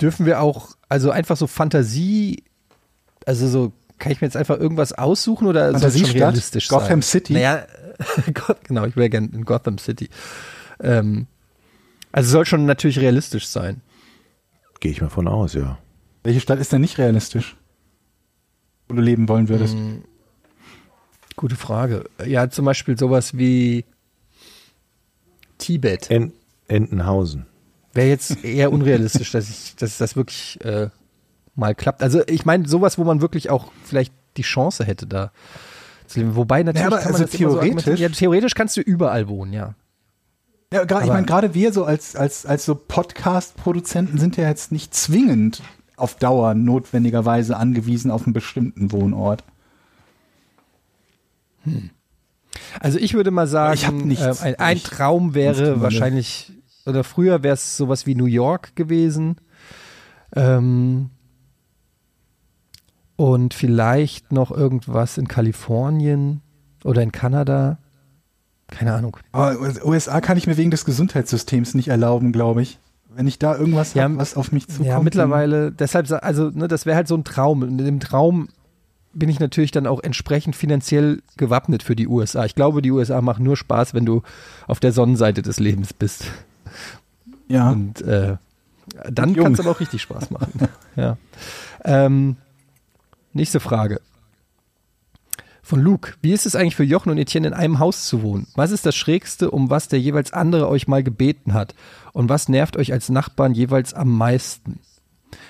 Dürfen 0.00 0.26
wir 0.26 0.40
auch, 0.40 0.70
also 0.88 1.10
einfach 1.10 1.36
so 1.36 1.46
Fantasie, 1.46 2.42
also 3.26 3.46
so, 3.48 3.72
kann 3.98 4.12
ich 4.12 4.20
mir 4.20 4.26
jetzt 4.26 4.36
einfach 4.36 4.58
irgendwas 4.58 4.92
aussuchen 4.92 5.46
oder 5.46 5.66
soll 5.70 5.76
es 5.76 5.82
schon 5.82 5.90
Fantasiestadt? 5.90 6.22
realistisch 6.22 6.68
sein? 6.68 6.78
Gotham 6.78 7.02
City? 7.02 7.32
Naja, 7.34 7.66
genau, 8.64 8.84
ich 8.86 8.96
wäre 8.96 9.10
gerne 9.10 9.28
in 9.32 9.44
Gotham 9.44 9.78
City. 9.78 10.08
Ähm, 10.80 11.26
also 12.18 12.30
soll 12.30 12.46
schon 12.46 12.66
natürlich 12.66 12.98
realistisch 13.00 13.46
sein. 13.46 13.80
Gehe 14.80 14.92
ich 14.92 15.00
mal 15.00 15.08
von 15.10 15.26
aus, 15.28 15.54
ja. 15.54 15.78
Welche 16.24 16.40
Stadt 16.40 16.58
ist 16.60 16.72
denn 16.72 16.80
nicht 16.80 16.98
realistisch? 16.98 17.56
Wo 18.88 18.94
du 18.94 19.02
leben 19.02 19.28
wollen 19.28 19.48
würdest? 19.48 19.76
Gute 21.36 21.56
Frage. 21.56 22.04
Ja, 22.24 22.48
zum 22.50 22.64
Beispiel 22.64 22.98
sowas 22.98 23.36
wie 23.36 23.84
Tibet. 25.58 26.10
En 26.10 26.32
Entenhausen. 26.68 27.46
Wäre 27.94 28.08
jetzt 28.08 28.44
eher 28.44 28.72
unrealistisch, 28.72 29.30
dass 29.32 29.48
ich, 29.48 29.76
dass 29.76 29.98
das 29.98 30.16
wirklich 30.16 30.62
äh, 30.64 30.90
mal 31.54 31.74
klappt. 31.74 32.02
Also 32.02 32.22
ich 32.26 32.44
meine, 32.44 32.68
sowas, 32.68 32.98
wo 32.98 33.04
man 33.04 33.20
wirklich 33.20 33.50
auch 33.50 33.72
vielleicht 33.84 34.12
die 34.36 34.42
Chance 34.42 34.84
hätte 34.84 35.06
da 35.06 35.32
zu 36.06 36.20
leben. 36.20 36.36
Wobei 36.36 36.62
natürlich 36.62 36.82
Ja, 36.82 36.86
aber 36.88 36.98
kann 37.02 37.12
man 37.12 37.22
also 37.22 37.24
das 37.24 37.34
immer 37.40 37.50
so 37.50 37.56
theoretisch- 37.58 37.76
argumentieren. 37.86 38.12
ja, 38.12 38.16
theoretisch 38.18 38.54
kannst 38.54 38.76
du 38.76 38.80
überall 38.80 39.28
wohnen, 39.28 39.52
ja. 39.52 39.74
Ja, 40.72 40.82
gra- 40.82 41.00
ich 41.02 41.08
meine, 41.08 41.26
gerade 41.26 41.54
wir 41.54 41.72
so 41.72 41.84
als, 41.84 42.14
als, 42.14 42.44
als 42.44 42.64
so 42.66 42.74
Podcast-Produzenten 42.74 44.18
sind 44.18 44.36
ja 44.36 44.46
jetzt 44.48 44.70
nicht 44.70 44.94
zwingend 44.94 45.62
auf 45.96 46.14
Dauer 46.16 46.54
notwendigerweise 46.54 47.56
angewiesen 47.56 48.10
auf 48.10 48.24
einen 48.26 48.34
bestimmten 48.34 48.92
Wohnort. 48.92 49.44
Also 52.80 52.98
ich 52.98 53.14
würde 53.14 53.30
mal 53.30 53.46
sagen, 53.46 53.72
äh, 54.20 54.34
ein, 54.42 54.54
ein 54.56 54.78
Traum 54.78 55.34
wäre 55.34 55.80
wahrscheinlich, 55.80 56.52
oder 56.86 57.02
früher 57.02 57.42
wäre 57.42 57.54
es 57.54 57.76
sowas 57.76 58.06
wie 58.06 58.14
New 58.14 58.26
York 58.26 58.76
gewesen. 58.76 59.36
Ähm, 60.36 61.10
und 63.16 63.54
vielleicht 63.54 64.32
noch 64.32 64.50
irgendwas 64.50 65.18
in 65.18 65.28
Kalifornien 65.28 66.40
oder 66.84 67.02
in 67.02 67.10
Kanada. 67.10 67.78
Keine 68.68 68.94
Ahnung. 68.94 69.16
Aber 69.32 69.56
USA 69.84 70.20
kann 70.20 70.36
ich 70.36 70.46
mir 70.46 70.56
wegen 70.56 70.70
des 70.70 70.84
Gesundheitssystems 70.84 71.74
nicht 71.74 71.88
erlauben, 71.88 72.32
glaube 72.32 72.62
ich. 72.62 72.78
Wenn 73.08 73.26
ich 73.26 73.38
da 73.38 73.56
irgendwas 73.56 73.94
Ja, 73.94 74.04
hab, 74.04 74.16
was 74.16 74.36
auf 74.36 74.52
mich 74.52 74.68
zukommt. 74.68 74.88
Ja, 74.88 75.00
mittlerweile, 75.00 75.72
deshalb, 75.72 76.10
also, 76.22 76.50
ne, 76.50 76.68
das 76.68 76.86
wäre 76.86 76.96
halt 76.96 77.08
so 77.08 77.16
ein 77.16 77.24
Traum. 77.24 77.62
Und 77.62 77.70
in 77.70 77.84
dem 77.84 78.00
Traum 78.00 78.48
bin 79.12 79.28
ich 79.28 79.40
natürlich 79.40 79.70
dann 79.70 79.86
auch 79.86 80.02
entsprechend 80.02 80.54
finanziell 80.54 81.22
gewappnet 81.36 81.82
für 81.82 81.96
die 81.96 82.06
USA. 82.06 82.44
Ich 82.44 82.54
glaube, 82.54 82.82
die 82.82 82.92
USA 82.92 83.20
machen 83.22 83.44
nur 83.44 83.56
Spaß, 83.56 83.94
wenn 83.94 84.04
du 84.04 84.22
auf 84.66 84.80
der 84.80 84.92
Sonnenseite 84.92 85.42
des 85.42 85.58
Lebens 85.58 85.92
bist. 85.92 86.24
Ja. 87.48 87.70
Und 87.70 88.02
äh, 88.02 88.36
dann 89.10 89.34
kann 89.34 89.54
es 89.54 89.60
aber 89.60 89.70
auch 89.70 89.80
richtig 89.80 90.02
Spaß 90.02 90.30
machen. 90.30 90.68
ja. 90.96 91.16
Ähm, 91.84 92.36
nächste 93.32 93.60
Frage. 93.60 94.00
Von 95.68 95.82
Luke. 95.82 96.14
Wie 96.22 96.32
ist 96.32 96.46
es 96.46 96.56
eigentlich 96.56 96.76
für 96.76 96.82
Jochen 96.82 97.10
und 97.10 97.18
Etienne 97.18 97.48
in 97.48 97.52
einem 97.52 97.78
Haus 97.78 98.06
zu 98.06 98.22
wohnen? 98.22 98.46
Was 98.54 98.70
ist 98.70 98.86
das 98.86 98.96
Schrägste, 98.96 99.50
um 99.50 99.68
was 99.68 99.86
der 99.86 100.00
jeweils 100.00 100.32
andere 100.32 100.66
euch 100.66 100.88
mal 100.88 101.02
gebeten 101.02 101.52
hat? 101.52 101.74
Und 102.14 102.30
was 102.30 102.48
nervt 102.48 102.78
euch 102.78 102.90
als 102.90 103.10
Nachbarn 103.10 103.52
jeweils 103.52 103.92
am 103.92 104.16
meisten? 104.16 104.80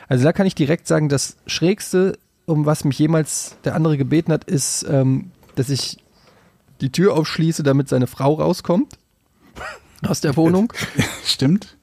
Also 0.09 0.25
da 0.25 0.33
kann 0.33 0.49
ich 0.49 0.57
direkt 0.57 0.89
sagen, 0.89 1.09
das 1.09 1.37
Schrägste, 1.47 2.19
um 2.47 2.67
was 2.67 2.83
mich 2.83 2.99
jemals 2.99 3.59
der 3.63 3.77
andere 3.77 3.97
gebeten 3.97 4.33
hat, 4.33 4.43
ist, 4.43 4.85
ähm, 4.91 5.31
dass 5.55 5.71
ich 5.71 5.99
die 6.81 6.91
Tür 6.91 7.15
aufschließe, 7.15 7.63
damit 7.63 7.89
seine 7.89 8.09
Frau 8.09 8.35
rauskommt 8.35 8.99
aus 10.05 10.21
der 10.21 10.35
Wohnung. 10.35 10.73
Stimmt. 11.25 11.77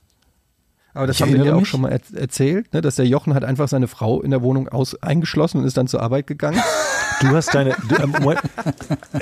Aber 0.93 1.07
das 1.07 1.15
Ich 1.15 1.21
haben 1.21 1.31
wir 1.31 1.41
dir 1.41 1.55
auch 1.55 1.65
schon 1.65 1.79
mal 1.79 1.93
er 1.93 2.01
erzählt, 2.19 2.73
ne, 2.73 2.81
dass 2.81 2.97
der 2.97 3.07
Jochen 3.07 3.33
hat 3.33 3.45
einfach 3.45 3.69
seine 3.69 3.87
Frau 3.87 4.21
in 4.21 4.31
der 4.31 4.41
Wohnung 4.41 4.67
aus 4.67 5.01
eingeschlossen 5.01 5.59
und 5.59 5.65
ist 5.65 5.77
dann 5.77 5.87
zur 5.87 6.01
Arbeit 6.01 6.27
gegangen. 6.27 6.61
Du 7.21 7.29
hast 7.35 7.53
deine, 7.53 7.75
du, 7.87 7.95
ähm, 7.95 8.13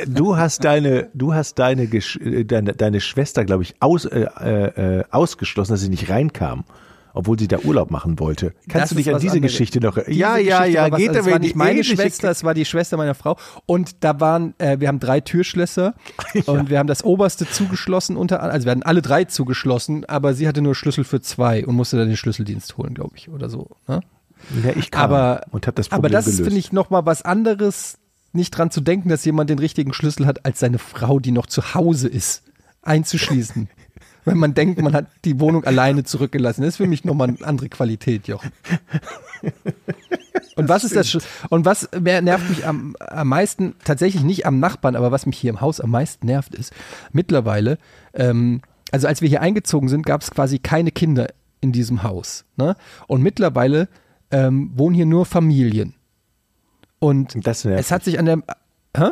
du 0.07 0.38
hast 0.38 0.64
deine, 0.64 1.10
du 1.14 1.34
hast 1.34 1.60
deine, 1.60 1.86
Gesch- 1.86 2.20
äh, 2.22 2.44
deine, 2.44 2.74
deine 2.74 2.99
Schwester, 3.02 3.45
glaube 3.45 3.64
ich, 3.64 3.76
aus, 3.80 4.06
äh, 4.06 4.26
äh, 4.40 4.99
äh, 4.99 5.03
ausgeschlossen, 5.11 5.74
dass 5.74 5.82
sie 5.82 5.90
nicht 5.90 6.10
reinkam, 6.10 6.64
obwohl 7.14 7.38
sie 7.38 7.48
da 7.48 7.60
Urlaub 7.60 7.91
machen 7.91 8.20
wollte. 8.20 8.53
Kannst 8.68 8.76
Das 8.76 8.90
du 8.90 8.95
dich 8.95 9.14
an 9.14 9.20
diese 9.22 9.36
anderes. 9.36 9.52
Geschichte 9.52 9.80
noch? 9.80 9.95
Diese 9.98 10.11
ja, 10.11 10.38
ja, 10.38 10.65
ja. 10.65 10.84
war 10.84 10.91
was- 10.94 10.99
Geht 10.99 11.10
also 11.10 11.20
es 11.22 11.32
war 11.32 11.40
nicht 11.40 11.56
meine 11.56 11.84
Schwester, 11.84 12.32
es 12.32 12.44
war 12.44 12.53
die 12.53 12.65
Schwester 12.65 12.98
meiner 12.98 13.14
Frau. 13.15 13.38
Und 13.65 14.03
da 14.03 14.20
waren, 14.20 14.56
äh, 14.57 14.80
wir 14.80 14.88
haben 14.88 14.99
drei 14.99 15.20
Türschlösser 15.22 15.94
und 16.48 16.70
wir 16.70 16.80
haben 16.80 16.88
das 16.88 17.03
oberste 17.03 17.48
zugeschlossen 17.48 18.18
unter, 18.18 18.41
also 18.41 18.65
wir 18.65 18.72
hatten 18.72 18.84
alle 18.84 19.02
drei 19.02 19.26
zugeschlossen, 19.26 20.06
aber 20.06 20.34
sie 20.34 20.48
hatte 20.48 20.61
nur 20.61 20.74
Schlüssel 20.76 21.03
für 21.03 21.22
zwei 21.22 21.65
und 21.65 21.76
musste 21.76 21.98
dann 21.98 22.07
den 22.07 22.18
Schlüsseldienst 22.18 22.78
holen, 22.78 22.94
glaube 22.95 23.15
ich, 23.18 23.30
oder 23.30 23.49
so. 23.49 23.70
Ne? 23.88 23.99
Ja, 24.64 24.72
ich 24.76 24.91
kam 24.91 25.03
aber 25.03 25.41
und 25.52 25.68
habe 25.68 25.76
das 25.76 25.90
Problem 25.90 26.06
aber 26.06 26.10
das 26.10 26.26
gelöst. 26.26 26.44
finde 26.44 26.60
ich 26.60 26.72
noch 26.72 26.90
mal 26.90 27.06
was 27.06 27.22
anderes, 27.22 27.98
nicht 28.34 28.52
dran 28.52 28.72
zu 28.72 28.82
denken, 28.82 29.10
dass 29.10 29.26
jemand 29.26 29.49
den 29.49 29.60
richtigen 29.60 29.94
Schlüssel 29.94 30.26
hat, 30.26 30.45
als 30.45 30.60
seine 30.60 30.80
Frau, 30.80 31.20
die 31.20 31.32
noch 31.32 31.45
zu 31.45 31.74
Hause 31.76 32.07
ist, 32.07 32.44
einzuschließen. 32.82 33.70
Wenn 34.26 34.38
man 34.38 34.53
denkt, 34.53 34.82
man 34.82 34.94
hat 34.94 35.07
die 35.26 35.40
Wohnung 35.40 35.65
alleine 35.65 36.06
zurückgelassen. 36.06 36.61
Das 36.61 36.70
ist 36.70 36.78
für 36.78 36.88
mich 36.88 37.03
nochmal 37.03 37.28
eine 37.28 37.45
andere 37.45 37.68
Qualität, 37.68 38.28
Jochen. 38.28 38.52
Und 40.56 40.70
was 40.70 40.84
ist 40.84 40.95
das? 40.95 41.18
Und 41.49 41.65
was 41.65 41.90
nervt 41.91 42.49
mich 42.49 42.65
am, 42.65 42.95
am 42.99 43.28
meisten, 43.28 43.76
tatsächlich 43.84 44.24
nicht 44.24 44.45
am 44.45 44.60
Nachbarn, 44.60 44.95
aber 44.95 45.11
was 45.11 45.26
mich 45.26 45.38
hier 45.38 45.49
im 45.49 45.61
Haus 45.61 45.82
am 45.82 45.90
meisten 45.90 46.26
nervt, 46.26 46.56
ist 46.56 46.74
mittlerweile, 47.11 47.78
ähm, 48.14 48.61
also 48.91 49.07
als 49.07 49.22
wir 49.22 49.30
hier 49.30 49.41
eingezogen 49.41 49.90
sind, 49.90 50.06
gab 50.06 50.22
es 50.22 50.32
quasi 50.32 50.60
keine 50.60 50.91
Kinder 50.91 51.28
in 51.60 51.72
diesem 51.72 52.03
Haus. 52.03 52.45
Ne? 52.56 52.76
Und 53.07 53.22
mittlerweile 53.22 53.88
ähm, 54.34 54.72
wohnen 54.76 54.96
hier 54.96 55.06
nur 55.06 55.26
Familien. 55.26 55.94
Und 57.00 57.36
es 57.46 57.92
hat 57.92 58.04
sich 58.04 58.18
an 58.18 58.26
der 58.26 58.44
hä? 58.98 59.12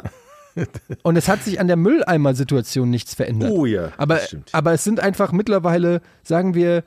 und 1.04 1.16
es 1.16 1.30
hat 1.30 1.44
sich 1.44 1.60
an 1.60 1.68
der 1.68 1.78
Mülleimer-Situation 1.78 2.90
nichts 2.90 3.14
verändert. 3.14 3.52
Oh 3.52 3.66
ja, 3.66 3.92
aber, 3.98 4.20
aber 4.52 4.74
es 4.74 4.84
sind 4.84 5.00
einfach 5.00 5.32
mittlerweile, 5.32 6.02
sagen 6.24 6.56
wir, 6.56 6.84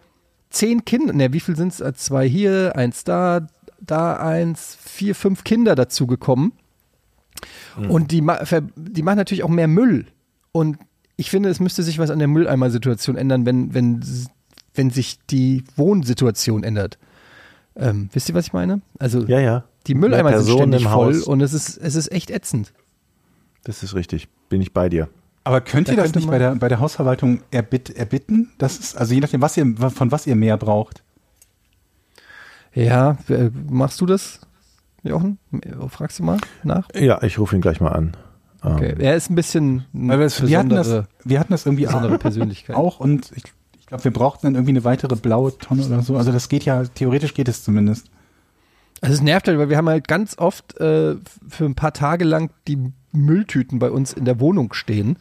zehn 0.50 0.84
Kinder, 0.84 1.12
ne, 1.14 1.32
wie 1.32 1.40
viel 1.40 1.56
sind 1.56 1.78
es? 1.78 1.96
Zwei 1.98 2.28
hier, 2.28 2.76
eins 2.76 3.04
da, 3.04 3.46
da 3.80 4.16
eins, 4.16 4.76
vier, 4.82 5.14
fünf 5.14 5.44
Kinder 5.44 5.74
dazugekommen. 5.74 6.52
Mhm. 7.78 7.90
Und 7.90 8.10
die, 8.12 8.22
die 8.76 9.02
machen 9.02 9.16
natürlich 9.16 9.44
auch 9.44 9.48
mehr 9.48 9.68
Müll. 9.68 10.06
Und 10.52 10.78
ich 11.16 11.30
finde, 11.30 11.48
es 11.48 11.60
müsste 11.60 11.82
sich 11.82 11.98
was 11.98 12.10
an 12.10 12.18
der 12.18 12.28
Mülleimer-Situation 12.28 13.16
ändern, 13.16 13.46
wenn, 13.46 13.72
wenn, 13.72 14.04
wenn 14.74 14.90
sich 14.90 15.18
die 15.30 15.64
Wohnsituation 15.76 16.64
ändert. 16.64 16.98
Ähm, 17.76 18.08
wisst 18.12 18.28
ihr, 18.28 18.34
was 18.34 18.46
ich 18.46 18.52
meine? 18.52 18.80
Also 18.98 19.24
Ja, 19.24 19.40
ja. 19.40 19.64
die 19.86 19.94
Mülleimer 19.94 20.40
sind 20.40 20.54
ständig 20.56 20.82
im 20.82 20.88
voll 20.88 21.14
Haus. 21.14 21.24
und 21.24 21.40
es 21.40 21.52
ist, 21.52 21.76
es 21.78 21.94
ist 21.94 22.12
echt 22.12 22.30
ätzend. 22.30 22.72
Das 23.64 23.82
ist 23.82 23.94
richtig. 23.94 24.28
Bin 24.48 24.60
ich 24.60 24.72
bei 24.72 24.88
dir. 24.88 25.08
Aber 25.42 25.60
könnt 25.60 25.88
ihr 25.88 25.96
Da 25.96 26.02
das 26.02 26.14
nicht 26.14 26.28
bei 26.28 26.38
der, 26.38 26.54
bei 26.54 26.68
der 26.68 26.80
Hausverwaltung 26.80 27.40
erbitt, 27.50 27.90
erbitten? 27.90 28.52
Das 28.58 28.78
ist, 28.78 28.96
also 28.96 29.12
je 29.14 29.20
nachdem, 29.20 29.42
was 29.42 29.56
ihr, 29.56 29.74
von 29.90 30.10
was 30.10 30.26
ihr 30.26 30.36
mehr 30.36 30.56
braucht. 30.56 31.02
Ja, 32.72 33.18
äh, 33.28 33.50
machst 33.68 34.00
du 34.00 34.06
das, 34.06 34.40
Jochen? 35.02 35.38
Fragst 35.88 36.18
du 36.18 36.24
mal 36.24 36.38
nach? 36.62 36.88
Ja, 36.94 37.22
ich 37.22 37.38
rufe 37.38 37.54
ihn 37.54 37.60
gleich 37.62 37.80
mal 37.80 37.92
an. 37.92 38.16
Ähm, 38.64 38.72
Okay. 38.76 38.94
Er 38.98 39.14
ist 39.14 39.30
ein 39.30 39.34
bisschen 39.34 39.84
wir, 39.92 40.58
hatten 40.58 40.70
das, 40.70 41.04
wir 41.24 41.38
hatten 41.38 41.52
das 41.52 41.66
irgendwie 41.66 41.86
auch, 41.86 42.18
Persönlichkeit. 42.18 42.74
auch 42.76 42.98
und 42.98 43.30
ich, 43.36 43.44
ich 43.84 43.88
glaube, 43.88 44.04
wir 44.04 44.12
brauchten 44.14 44.46
dann 44.46 44.54
irgendwie 44.54 44.70
eine 44.72 44.84
weitere 44.84 45.14
blaue 45.14 45.58
Tonne 45.58 45.84
oder 45.84 46.00
so. 46.00 46.16
Also 46.16 46.32
das 46.32 46.48
geht 46.48 46.64
ja, 46.64 46.84
theoretisch 46.84 47.34
geht 47.34 47.48
es 47.48 47.62
zumindest. 47.62 48.06
Also 49.02 49.12
es 49.12 49.20
nervt 49.20 49.46
halt, 49.46 49.58
weil 49.58 49.68
wir 49.68 49.76
haben 49.76 49.90
halt 49.90 50.08
ganz 50.08 50.38
oft 50.38 50.80
äh, 50.80 51.16
für 51.46 51.66
ein 51.66 51.74
paar 51.74 51.92
Tage 51.92 52.24
lang 52.24 52.50
die 52.66 52.78
Mülltüten 53.12 53.78
bei 53.78 53.90
uns 53.90 54.14
in 54.14 54.24
der 54.24 54.40
Wohnung 54.40 54.72
stehen, 54.72 55.18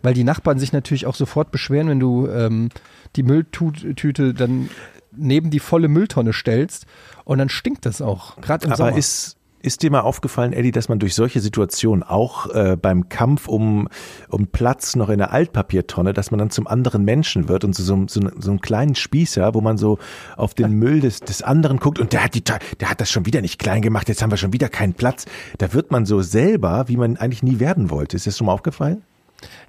weil 0.00 0.14
die 0.14 0.24
Nachbarn 0.24 0.58
sich 0.58 0.72
natürlich 0.72 1.04
auch 1.04 1.14
sofort 1.14 1.50
beschweren, 1.50 1.90
wenn 1.90 2.00
du 2.00 2.26
ähm, 2.28 2.70
die 3.16 3.22
Mülltüte 3.22 4.32
dann 4.32 4.70
neben 5.14 5.50
die 5.50 5.60
volle 5.60 5.88
Mülltonne 5.88 6.32
stellst 6.32 6.86
und 7.24 7.36
dann 7.36 7.50
stinkt 7.50 7.84
das 7.84 8.00
auch, 8.00 8.40
gerade 8.40 8.64
im 8.64 8.72
Aber 8.72 8.86
Sommer. 8.86 8.96
ist, 8.96 9.36
ist 9.62 9.82
dir 9.82 9.90
mal 9.90 10.00
aufgefallen, 10.00 10.52
Eddie, 10.52 10.70
dass 10.70 10.88
man 10.88 10.98
durch 10.98 11.14
solche 11.14 11.40
Situationen 11.40 12.02
auch 12.02 12.48
äh, 12.54 12.76
beim 12.80 13.08
Kampf 13.08 13.48
um, 13.48 13.88
um 14.28 14.46
Platz 14.46 14.96
noch 14.96 15.08
in 15.08 15.18
der 15.18 15.32
Altpapiertonne, 15.32 16.12
dass 16.12 16.30
man 16.30 16.38
dann 16.38 16.50
zum 16.50 16.66
anderen 16.66 17.04
Menschen 17.04 17.48
wird 17.48 17.64
und 17.64 17.74
so, 17.74 17.82
so, 17.82 18.06
so, 18.08 18.30
so 18.38 18.50
einen 18.50 18.60
kleinen 18.60 18.94
Spießer, 18.94 19.54
wo 19.54 19.60
man 19.60 19.78
so 19.78 19.98
auf 20.36 20.54
den 20.54 20.72
Müll 20.72 21.00
des, 21.00 21.20
des 21.20 21.42
anderen 21.42 21.78
guckt 21.78 21.98
und 21.98 22.12
der 22.12 22.24
hat, 22.24 22.34
die, 22.34 22.44
der 22.44 22.90
hat 22.90 23.00
das 23.00 23.10
schon 23.10 23.26
wieder 23.26 23.40
nicht 23.40 23.58
klein 23.58 23.82
gemacht, 23.82 24.08
jetzt 24.08 24.22
haben 24.22 24.30
wir 24.30 24.36
schon 24.36 24.52
wieder 24.52 24.68
keinen 24.68 24.94
Platz. 24.94 25.24
Da 25.58 25.72
wird 25.72 25.90
man 25.90 26.06
so 26.06 26.22
selber, 26.22 26.84
wie 26.88 26.96
man 26.96 27.16
eigentlich 27.16 27.42
nie 27.42 27.58
werden 27.58 27.90
wollte. 27.90 28.16
Ist 28.16 28.26
dir 28.26 28.30
das 28.30 28.38
schon 28.38 28.46
mal 28.46 28.52
aufgefallen? 28.52 29.02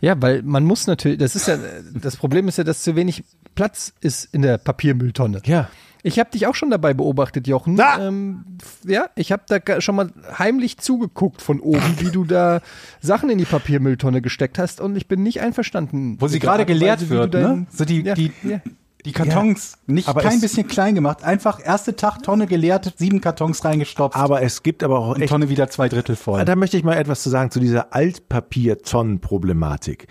Ja, 0.02 0.22
weil 0.22 0.44
man 0.44 0.64
muss 0.64 0.88
natürlich, 0.88 1.18
das 1.18 1.36
ist 1.36 1.48
ja, 1.48 1.58
das 1.94 2.16
Problem 2.18 2.48
ist 2.48 2.58
ja, 2.58 2.64
dass 2.64 2.84
zu 2.84 2.96
wenig 2.96 3.24
Platz 3.56 3.94
ist 4.02 4.34
in 4.34 4.42
der 4.42 4.58
Papiermülltonne. 4.58 5.42
Ja. 5.46 5.70
Ich 6.08 6.20
habe 6.20 6.30
dich 6.32 6.48
auch 6.48 6.56
schon 6.56 6.70
dabei 6.70 6.94
beobachtet, 6.94 7.48
Jochen. 7.48 7.76
Ähm, 8.00 8.46
ja, 8.86 9.10
ich 9.16 9.32
habe 9.32 9.44
da 9.48 9.82
schon 9.82 9.96
mal 9.96 10.12
heimlich 10.38 10.78
zugeguckt 10.78 11.42
von 11.42 11.60
oben, 11.60 12.00
wie 12.00 12.12
du 12.12 12.24
da 12.24 12.62
Sachen 13.02 13.30
in 13.30 13.38
die 13.38 13.46
Papiermülltonne 13.46 14.22
gesteckt 14.22 14.58
hast 14.58 14.80
und 14.80 14.96
ich 14.96 15.08
bin 15.08 15.22
nicht 15.22 15.42
einverstanden. 15.42 16.16
Wo 16.20 16.28
sie 16.28 16.40
gerade 16.40 16.66
wie 16.66 17.10
wird, 17.10 17.34
ne? 17.34 17.68
So 17.70 17.84
die, 17.84 18.02
ja, 18.02 18.14
die, 18.14 18.32
ja. 18.44 18.62
Die 19.06 19.12
Kartons 19.12 19.78
nicht 19.86 20.10
aber 20.10 20.22
kein 20.22 20.42
bisschen 20.42 20.66
klein 20.68 20.96
gemacht. 20.96 21.24
Einfach 21.24 21.64
erste 21.64 21.96
Tag 21.96 22.24
Tonne 22.24 22.48
geleert, 22.48 22.96
sieben 22.98 23.22
Kartons 23.22 23.64
reingestopft. 23.64 24.18
Aber 24.18 24.42
es 24.42 24.64
gibt 24.64 24.84
aber 24.84 24.98
auch 25.00 25.16
echt 25.18 25.30
Tonne 25.30 25.50
wieder 25.50 25.70
zwei 25.70 25.88
Drittel 25.88 26.16
voll. 26.16 26.44
Da 26.44 26.56
möchte 26.56 26.78
ich 26.78 26.84
mal 26.84 26.98
etwas 26.98 27.22
zu 27.24 27.30
sagen 27.30 27.52
zu 27.52 27.60
dieser 27.60 27.94
Altpapiertonnen-Problematik. 27.94 30.08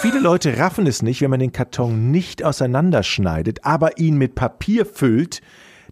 Viele 0.00 0.20
Leute 0.20 0.58
raffen 0.58 0.86
es 0.86 1.00
nicht, 1.02 1.20
wenn 1.20 1.30
man 1.30 1.40
den 1.40 1.52
Karton 1.52 2.10
nicht 2.10 2.44
auseinanderschneidet, 2.44 3.64
aber 3.64 3.98
ihn 3.98 4.16
mit 4.18 4.34
Papier 4.34 4.86
füllt, 4.86 5.40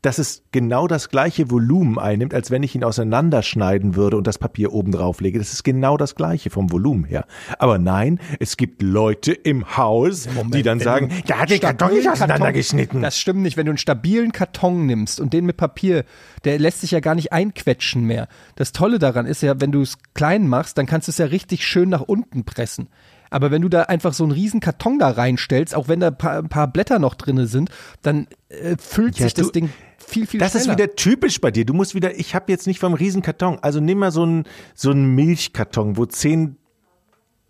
dass 0.02 0.18
es 0.18 0.42
genau 0.52 0.86
das 0.86 1.08
gleiche 1.08 1.50
Volumen 1.50 1.98
einnimmt, 1.98 2.34
als 2.34 2.50
wenn 2.50 2.62
ich 2.62 2.74
ihn 2.74 2.84
auseinanderschneiden 2.84 3.96
würde 3.96 4.16
und 4.16 4.26
das 4.26 4.38
Papier 4.38 4.72
oben 4.72 4.92
drauf 4.92 5.20
lege. 5.20 5.38
Das 5.38 5.52
ist 5.52 5.62
genau 5.64 5.96
das 5.96 6.14
gleiche 6.14 6.50
vom 6.50 6.70
Volumen 6.70 7.04
her. 7.04 7.26
Aber 7.58 7.78
nein, 7.78 8.20
es 8.40 8.56
gibt 8.56 8.82
Leute 8.82 9.32
im 9.32 9.76
Haus, 9.76 10.28
die 10.52 10.62
dann 10.62 10.80
sagen, 10.80 11.10
der 11.28 11.40
hat 11.40 11.50
den 11.50 11.60
Karton 11.60 11.94
nicht 11.94 12.08
auseinandergeschnitten. 12.08 13.02
Das 13.02 13.18
stimmt 13.18 13.40
nicht. 13.42 13.56
Wenn 13.56 13.66
du 13.66 13.70
einen 13.72 13.78
stabilen 13.78 14.32
Karton 14.32 14.86
nimmst 14.86 15.20
und 15.20 15.32
den 15.32 15.46
mit 15.46 15.56
Papier, 15.56 16.04
der 16.44 16.58
lässt 16.58 16.80
sich 16.82 16.90
ja 16.92 17.00
gar 17.00 17.14
nicht 17.14 17.32
einquetschen 17.32 18.04
mehr. 18.04 18.28
Das 18.56 18.72
Tolle 18.72 18.98
daran 18.98 19.26
ist 19.26 19.42
ja, 19.42 19.60
wenn 19.60 19.72
du 19.72 19.80
es 19.82 19.98
klein 20.14 20.46
machst, 20.48 20.78
dann 20.78 20.86
kannst 20.86 21.08
du 21.08 21.10
es 21.10 21.18
ja 21.18 21.26
richtig 21.26 21.66
schön 21.66 21.88
nach 21.88 22.02
unten 22.02 22.44
pressen. 22.44 22.88
Aber 23.28 23.50
wenn 23.50 23.60
du 23.62 23.68
da 23.68 23.82
einfach 23.82 24.12
so 24.12 24.22
einen 24.22 24.30
riesen 24.32 24.60
Karton 24.60 25.00
da 25.00 25.10
reinstellst, 25.10 25.74
auch 25.74 25.88
wenn 25.88 25.98
da 25.98 26.08
ein 26.08 26.16
paar, 26.18 26.38
ein 26.38 26.48
paar 26.48 26.68
Blätter 26.68 27.00
noch 27.00 27.14
drinne 27.16 27.48
sind, 27.48 27.70
dann 28.02 28.28
äh, 28.48 28.76
füllt 28.78 29.18
Ja, 29.18 29.24
sich 29.24 29.34
das 29.34 29.46
du- 29.46 29.52
Ding 29.52 29.70
viel, 29.98 30.26
viel 30.26 30.40
Das 30.40 30.54
ist 30.54 30.64
schneller. 30.64 30.78
wieder 30.78 30.94
typisch 30.96 31.40
bei 31.40 31.50
dir. 31.50 31.64
Du 31.64 31.74
musst 31.74 31.94
wieder, 31.94 32.18
ich 32.18 32.34
habe 32.34 32.50
jetzt 32.52 32.66
nicht 32.66 32.80
vom 32.80 32.94
Riesenkarton. 32.94 33.58
Also 33.60 33.80
nimm 33.80 33.98
mal 33.98 34.10
so 34.12 34.22
einen 34.22 34.44
so 34.74 34.90
einen 34.90 35.14
Milchkarton, 35.14 35.96
wo 35.96 36.06
zehn 36.06 36.56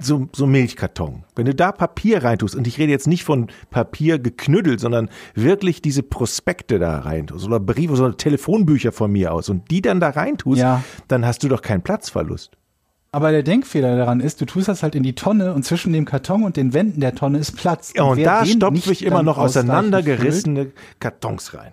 so, 0.01 0.28
so 0.35 0.47
Milchkarton. 0.47 1.24
Wenn 1.35 1.47
du 1.47 1.55
da 1.55 1.73
Papier 1.73 2.23
reintust, 2.23 2.55
und 2.55 2.66
ich 2.66 2.77
rede 2.78 2.93
jetzt 2.93 3.06
nicht 3.06 3.24
von 3.24 3.47
Papier 3.70 4.18
geknüttelt, 4.18 4.78
sondern 4.78 5.09
wirklich 5.35 5.81
diese 5.81 6.02
Prospekte 6.02 6.78
da 6.78 6.98
reintust 6.98 7.47
oder 7.47 7.60
Briefe, 7.60 7.97
so 7.97 8.10
Telefonbücher 8.10 8.93
von 8.93 9.10
mir 9.10 9.32
aus 9.32 9.48
und 9.48 9.70
die 9.70 9.81
dann 9.81 9.98
da 10.01 10.10
reintust, 10.10 10.60
Ja. 10.60 10.85
dann 11.09 11.24
hast 11.24 11.43
du 11.44 11.48
doch 11.48 11.62
keinen 11.62 11.81
Platzverlust. 11.81 12.52
Aber 13.10 13.31
der 13.31 13.43
Denkfehler 13.43 13.97
daran 13.97 14.20
ist, 14.20 14.43
du 14.43 14.44
tust 14.44 14.68
das 14.68 14.82
halt 14.82 14.94
in 14.94 15.02
die 15.02 15.14
Tonne 15.14 15.55
und 15.55 15.64
zwischen 15.64 15.94
dem 15.94 16.05
Karton 16.05 16.43
und 16.43 16.59
den 16.59 16.74
Wänden 16.74 17.01
der 17.01 17.14
Tonne 17.14 17.39
ist 17.39 17.52
Platz. 17.56 17.94
Ja, 17.97 18.02
und 18.02 18.18
wer 18.18 18.24
da 18.27 18.44
stopfe 18.44 18.93
ich 18.93 19.02
immer 19.02 19.23
noch 19.23 19.39
auseinandergerissene 19.39 20.73
Kartons 21.01 21.55
rein. 21.55 21.73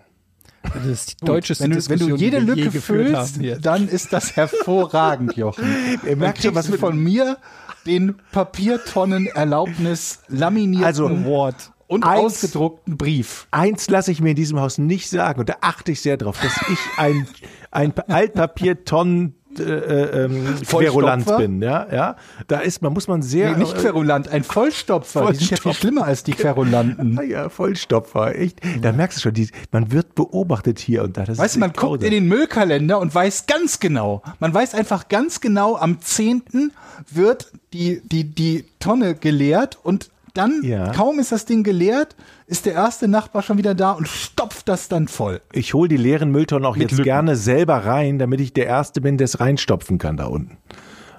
Das 0.74 0.86
ist 0.86 1.22
die 1.22 1.26
deutscheste 1.26 1.64
Wenn 1.66 1.72
du, 1.72 1.90
wenn 1.90 2.00
du 2.00 2.16
jede 2.16 2.40
die 2.42 2.48
wir 2.48 2.56
je 2.56 2.64
Lücke 2.66 2.82
füllst, 2.82 3.40
dann 3.62 3.88
ist 3.88 4.14
das 4.14 4.36
hervorragend, 4.36 5.36
Jochen. 5.36 5.66
Ihr 6.08 6.16
merkt 6.16 6.38
Dann 6.40 6.44
schon, 6.44 6.56
was 6.56 6.66
kriegst 6.68 6.68
du 6.68 6.72
mit- 6.72 6.80
von 6.94 6.98
mir 6.98 7.38
den 7.86 8.16
Papiertonnen-Erlaubnis 8.32 10.20
laminierten 10.30 10.86
Also, 10.86 11.08
Award 11.08 11.72
und 11.88 12.06
eins- 12.06 12.24
ausgedruckten 12.44 12.98
Brief. 12.98 13.48
Eins 13.52 13.90
lasse 13.90 14.12
ich 14.12 14.22
mir 14.22 14.32
in 14.32 14.36
diesem 14.36 14.60
Haus 14.60 14.78
nicht 14.78 15.10
sagen 15.10 15.40
und 15.42 15.50
da 15.50 15.56
achte 15.62 15.92
ich 15.92 16.02
sehr 16.02 16.18
drauf, 16.18 16.40
dass 16.42 16.54
ich 16.72 16.80
ein, 16.98 17.28
ein 17.72 17.94
Altpapiertonnen 18.08 19.36
äh, 19.60 19.64
äh, 19.64 20.26
ähm, 20.26 20.56
Querulant 20.68 21.24
Vollstopfer? 21.24 21.38
bin, 21.38 21.62
ja, 21.62 21.88
ja. 21.92 22.16
Da 22.48 22.60
ist 22.60 22.82
man, 22.82 22.94
muss 22.94 23.08
man 23.08 23.22
sehr. 23.22 23.52
Nee, 23.52 23.60
nicht 23.64 23.76
Querulant, 23.78 24.28
ein 24.30 24.44
Vollstopfer. 24.44 25.32
Die 25.32 25.38
sind 25.38 25.42
ja 25.42 25.48
viel 25.48 25.58
Vollstopfer. 25.58 25.74
schlimmer 25.80 26.06
als 26.06 26.24
die 26.24 26.34
Querulanten. 26.34 27.18
Ah 27.20 27.24
ja, 27.24 27.50
Vollstopfer, 27.50 28.36
echt. 28.36 28.60
Da 28.82 28.92
merkst 28.92 29.18
du 29.18 29.22
schon, 29.22 29.34
die, 29.34 29.50
man 29.72 29.92
wird 29.92 30.16
beobachtet 30.16 30.80
hier 30.80 31.04
und 31.04 31.18
da. 31.18 31.24
Das 31.26 31.38
Weißt 31.38 31.56
du, 31.56 31.60
man 31.60 31.74
guckt 31.74 32.04
in 32.04 32.12
den 32.12 32.28
Müllkalender 32.28 33.00
und 33.00 33.14
weiß 33.14 33.46
ganz 33.46 33.80
genau, 33.80 34.22
man 34.40 34.54
weiß 34.54 34.74
einfach 34.74 35.10
ganz 35.10 35.42
genau, 35.42 35.76
am 35.76 36.00
10. 36.02 36.72
wird 37.12 37.52
die, 37.74 38.02
die, 38.06 38.24
die 38.24 38.66
Tonne 38.80 39.16
geleert 39.16 39.78
und 39.84 40.10
dann, 40.34 40.62
Ja. 40.64 40.92
kaum 40.92 41.20
ist 41.20 41.32
das 41.32 41.46
Ding 41.46 41.64
geleert, 41.64 42.16
ist 42.48 42.66
der 42.66 42.74
erste 42.74 43.08
Nachbar 43.08 43.42
schon 43.42 43.58
wieder 43.58 43.76
da 43.76 43.92
und 43.92 44.08
stopft 44.08 44.68
das 44.68 44.90
dann 44.90 45.08
voll. 45.08 45.42
Ich 45.52 45.74
hole 45.74 45.90
die 45.90 45.98
leeren 45.98 46.32
Mülltonnen 46.32 46.66
auch 46.66 46.76
Mit 46.76 46.84
jetzt 46.84 46.92
Lücken. 46.98 47.04
gerne 47.06 47.36
selber 47.36 47.86
rein, 47.86 48.20
damit 48.20 48.42
ich 48.42 48.54
der 48.54 48.66
Erste 48.66 49.02
bin, 49.02 49.18
der 49.18 49.26
es 49.26 49.40
reinstopfen 49.40 49.98
kann 49.98 50.18
da 50.18 50.26
unten. 50.26 50.58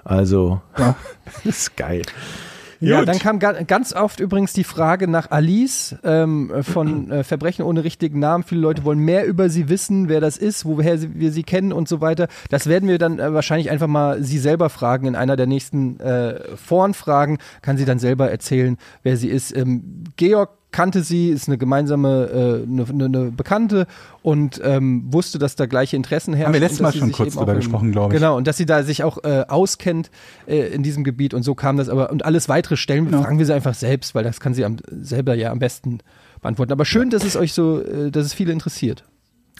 Also, 0.03 0.61
das 0.75 0.95
ist 1.43 1.77
geil. 1.77 2.03
Ja, 2.81 2.99
Gut. 2.99 3.07
dann 3.07 3.19
kam 3.19 3.39
ga 3.39 3.53
ganz 3.63 3.93
oft 3.93 4.19
übrigens 4.19 4.53
die 4.53 4.65
Frage 4.65 5.07
nach 5.07 5.31
Alice 5.31 5.95
ähm, 6.03 6.51
von 6.61 7.09
äh, 7.09 7.23
Verbrechen 7.23 7.63
ohne 7.63 7.83
richtigen 7.83 8.19
Namen. 8.19 8.43
Viele 8.43 8.61
Leute 8.61 8.83
wollen 8.83 8.99
mehr 8.99 9.25
über 9.25 9.49
sie 9.49 9.69
wissen, 9.69 10.09
wer 10.09 10.19
das 10.19 10.37
ist, 10.37 10.65
woher 10.65 10.97
sie, 10.97 11.15
wir 11.15 11.31
sie 11.31 11.43
kennen 11.43 11.71
und 11.71 11.87
so 11.87 12.01
weiter. 12.01 12.27
Das 12.49 12.67
werden 12.67 12.87
wir 12.89 12.97
dann 12.97 13.17
äh, 13.17 13.33
wahrscheinlich 13.33 13.71
einfach 13.71 13.87
mal 13.87 14.21
sie 14.21 14.37
selber 14.37 14.69
fragen 14.69 15.07
in 15.07 15.15
einer 15.15 15.35
der 15.37 15.47
nächsten 15.47 15.99
äh, 15.99 16.39
Forenfragen. 16.57 17.37
Kann 17.61 17.77
sie 17.77 17.85
dann 17.85 17.97
selber 17.97 18.29
erzählen, 18.29 18.77
wer 19.03 19.17
sie 19.17 19.29
ist. 19.29 19.55
Ähm, 19.55 20.03
Georg 20.17 20.49
kannte 20.75 21.03
sie, 21.03 21.29
ist 21.29 21.47
eine 21.47 21.57
gemeinsame, 21.57 22.63
äh, 22.65 22.69
eine, 22.69 22.85
eine, 22.89 23.05
eine 23.05 23.31
Bekannte 23.31 23.87
und 24.23 24.59
ähm, 24.61 25.05
wusste, 25.07 25.39
dass 25.39 25.55
da 25.55 25.67
gleiche 25.67 25.95
Interessen 25.95 26.33
herrschen. 26.33 26.47
Haben 26.47 26.53
wir 26.53 26.59
letztes 26.59 26.81
Mal 26.81 26.91
schon 26.91 27.13
kurz 27.13 27.35
drüber 27.35 27.55
gesprochen, 27.55 27.93
glaub 27.93 28.11
ich. 28.11 28.19
Genau, 28.19 28.35
und 28.35 28.45
dass 28.45 28.57
sie 28.57 28.65
da 28.65 28.83
sich 28.83 29.01
auch 29.01 29.23
äh, 29.23 29.45
auskennt 29.47 30.11
äh, 30.47 30.67
in 30.73 30.83
diesem 30.83 31.05
Gebiet 31.05 31.33
und 31.33 31.43
so 31.43 31.55
kam 31.55 31.77
das 31.77 31.87
aber 31.87 32.11
und 32.11 32.25
alles 32.25 32.49
weitere 32.49 32.75
stellen 32.75 33.05
Genau. 33.05 33.21
fragen 33.21 33.39
wir 33.39 33.45
sie 33.45 33.53
einfach 33.53 33.73
selbst, 33.73 34.15
weil 34.15 34.25
das 34.25 34.41
kann 34.41 34.53
sie 34.53 34.65
am, 34.65 34.75
selber 34.89 35.33
ja 35.35 35.51
am 35.51 35.59
besten 35.59 35.99
beantworten. 36.41 36.73
Aber 36.73 36.83
schön, 36.83 37.09
dass 37.09 37.23
es 37.23 37.37
euch 37.37 37.53
so, 37.53 37.81
äh, 37.81 38.11
dass 38.11 38.25
es 38.25 38.33
viele 38.33 38.51
interessiert. 38.51 39.05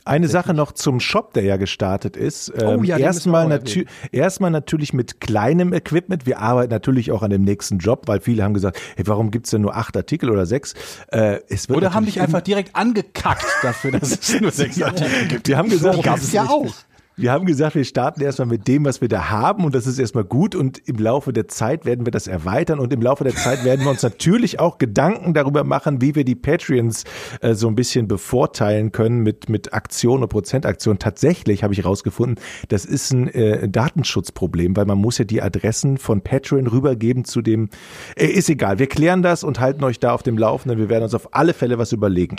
Eine 0.06 0.28
Sache 0.28 0.54
noch 0.54 0.72
zum 0.72 1.00
Shop, 1.00 1.34
der 1.34 1.44
ja 1.44 1.58
gestartet 1.58 2.16
ist. 2.16 2.54
Ähm, 2.56 2.80
Oh 2.80 2.84
ja, 2.84 2.98
wir 2.98 3.06
erstmal, 3.06 3.48
natü 3.48 3.86
erstmal 4.12 4.52
natürlich 4.52 4.94
mit 4.94 5.20
kleinem 5.20 5.74
Equipment. 5.74 6.26
Wir 6.28 6.40
arbeiten 6.40 6.72
natürlich 6.72 7.12
auch 7.12 7.24
an 7.24 7.32
dem 7.32 7.44
nächsten 7.44 7.80
Job, 7.80 8.04
weil 8.08 8.20
viele 8.22 8.44
haben 8.44 8.54
gesagt, 8.54 8.80
hey, 8.96 9.08
warum 9.08 9.32
gibt's 9.32 9.50
denn 9.50 9.62
nur 9.62 9.76
acht 9.76 9.98
Artikel 9.98 10.30
oder 10.30 10.46
sechs? 10.46 10.76
Äh, 11.08 11.40
es 11.50 11.70
wird 11.70 11.78
Oder 11.78 11.94
haben 11.94 12.06
dich 12.06 12.22
einfach 12.22 12.42
direkt 12.42 12.76
angekackt 12.76 13.46
dafür, 13.64 13.92
dass 13.92 14.12
es 14.12 14.40
nur 14.42 14.52
sechs 14.52 14.82
Artikel 14.82 15.28
gibt. 15.28 15.48
Wir 15.48 15.58
haben 15.58 15.70
gesagt, 15.70 16.04
Gab's 16.04 16.32
ja 16.32 16.46
auch. 16.46 16.74
Wir 17.18 17.32
haben 17.32 17.46
gesagt, 17.46 17.76
wir 17.76 17.86
starten 17.86 18.20
erstmal 18.20 18.50
mit 18.50 18.68
dem, 18.68 18.84
was 18.84 19.00
wir 19.00 19.08
da 19.08 19.30
haben 19.30 19.64
und 19.64 19.74
das 19.74 19.88
ist 19.88 20.00
erstmal 20.00 20.26
gut 20.26 20.54
und 20.54 20.80
im 20.86 20.98
Laufe 20.98 21.32
der 21.32 21.48
Zeit 21.48 21.86
werden 21.86 22.06
wir 22.06 22.12
das 22.12 22.28
erweitern 22.28 22.78
und 22.78 22.92
im 22.92 23.02
Laufe 23.02 23.24
der 23.24 23.34
Zeit 23.34 23.64
werden 23.64 23.86
wir 23.86 23.92
uns 23.92 24.04
natürlich 24.04 24.60
auch 24.60 24.80
Gedanken 24.80 25.34
darüber 25.34 25.64
machen, 25.64 26.02
wie 26.02 26.14
wir 26.14 26.26
die 26.26 26.36
Patreons 26.36 27.06
äh, 27.40 27.54
so 27.54 27.70
ein 27.70 27.76
bisschen 27.76 28.10
bevorteilen 28.10 28.92
können 28.92 29.24
mit, 29.24 29.48
mit 29.48 29.74
Aktion 29.74 30.24
und 30.24 30.30
Prozentaktion. 30.30 31.00
Tatsächlich 31.00 31.64
habe 31.64 31.74
ich 31.74 31.80
herausgefunden, 31.84 32.38
das 32.68 32.84
ist 32.84 33.14
ein 33.14 33.30
äh, 33.30 33.70
Datenschutzproblem, 33.70 34.76
weil 34.76 34.86
man 34.86 34.98
muss 34.98 35.18
ja 35.18 35.24
die 35.24 35.42
Adressen 35.42 35.98
von 35.98 36.20
Patreon 36.20 36.68
rübergeben 36.68 37.24
zu 37.24 37.42
dem, 37.42 37.70
äh, 38.18 38.26
ist 38.26 38.50
egal, 38.50 38.78
wir 38.78 38.88
klären 38.88 39.22
das 39.22 39.46
und 39.46 39.62
halten 39.62 39.86
euch 39.86 40.02
da 40.02 40.12
auf 40.12 40.24
dem 40.24 40.38
Laufenden. 40.38 40.80
Wir 40.80 40.90
werden 40.90 41.06
uns 41.06 41.14
auf 41.14 41.34
alle 41.34 41.54
Fälle 41.54 41.78
was 41.78 41.94
überlegen. 41.94 42.36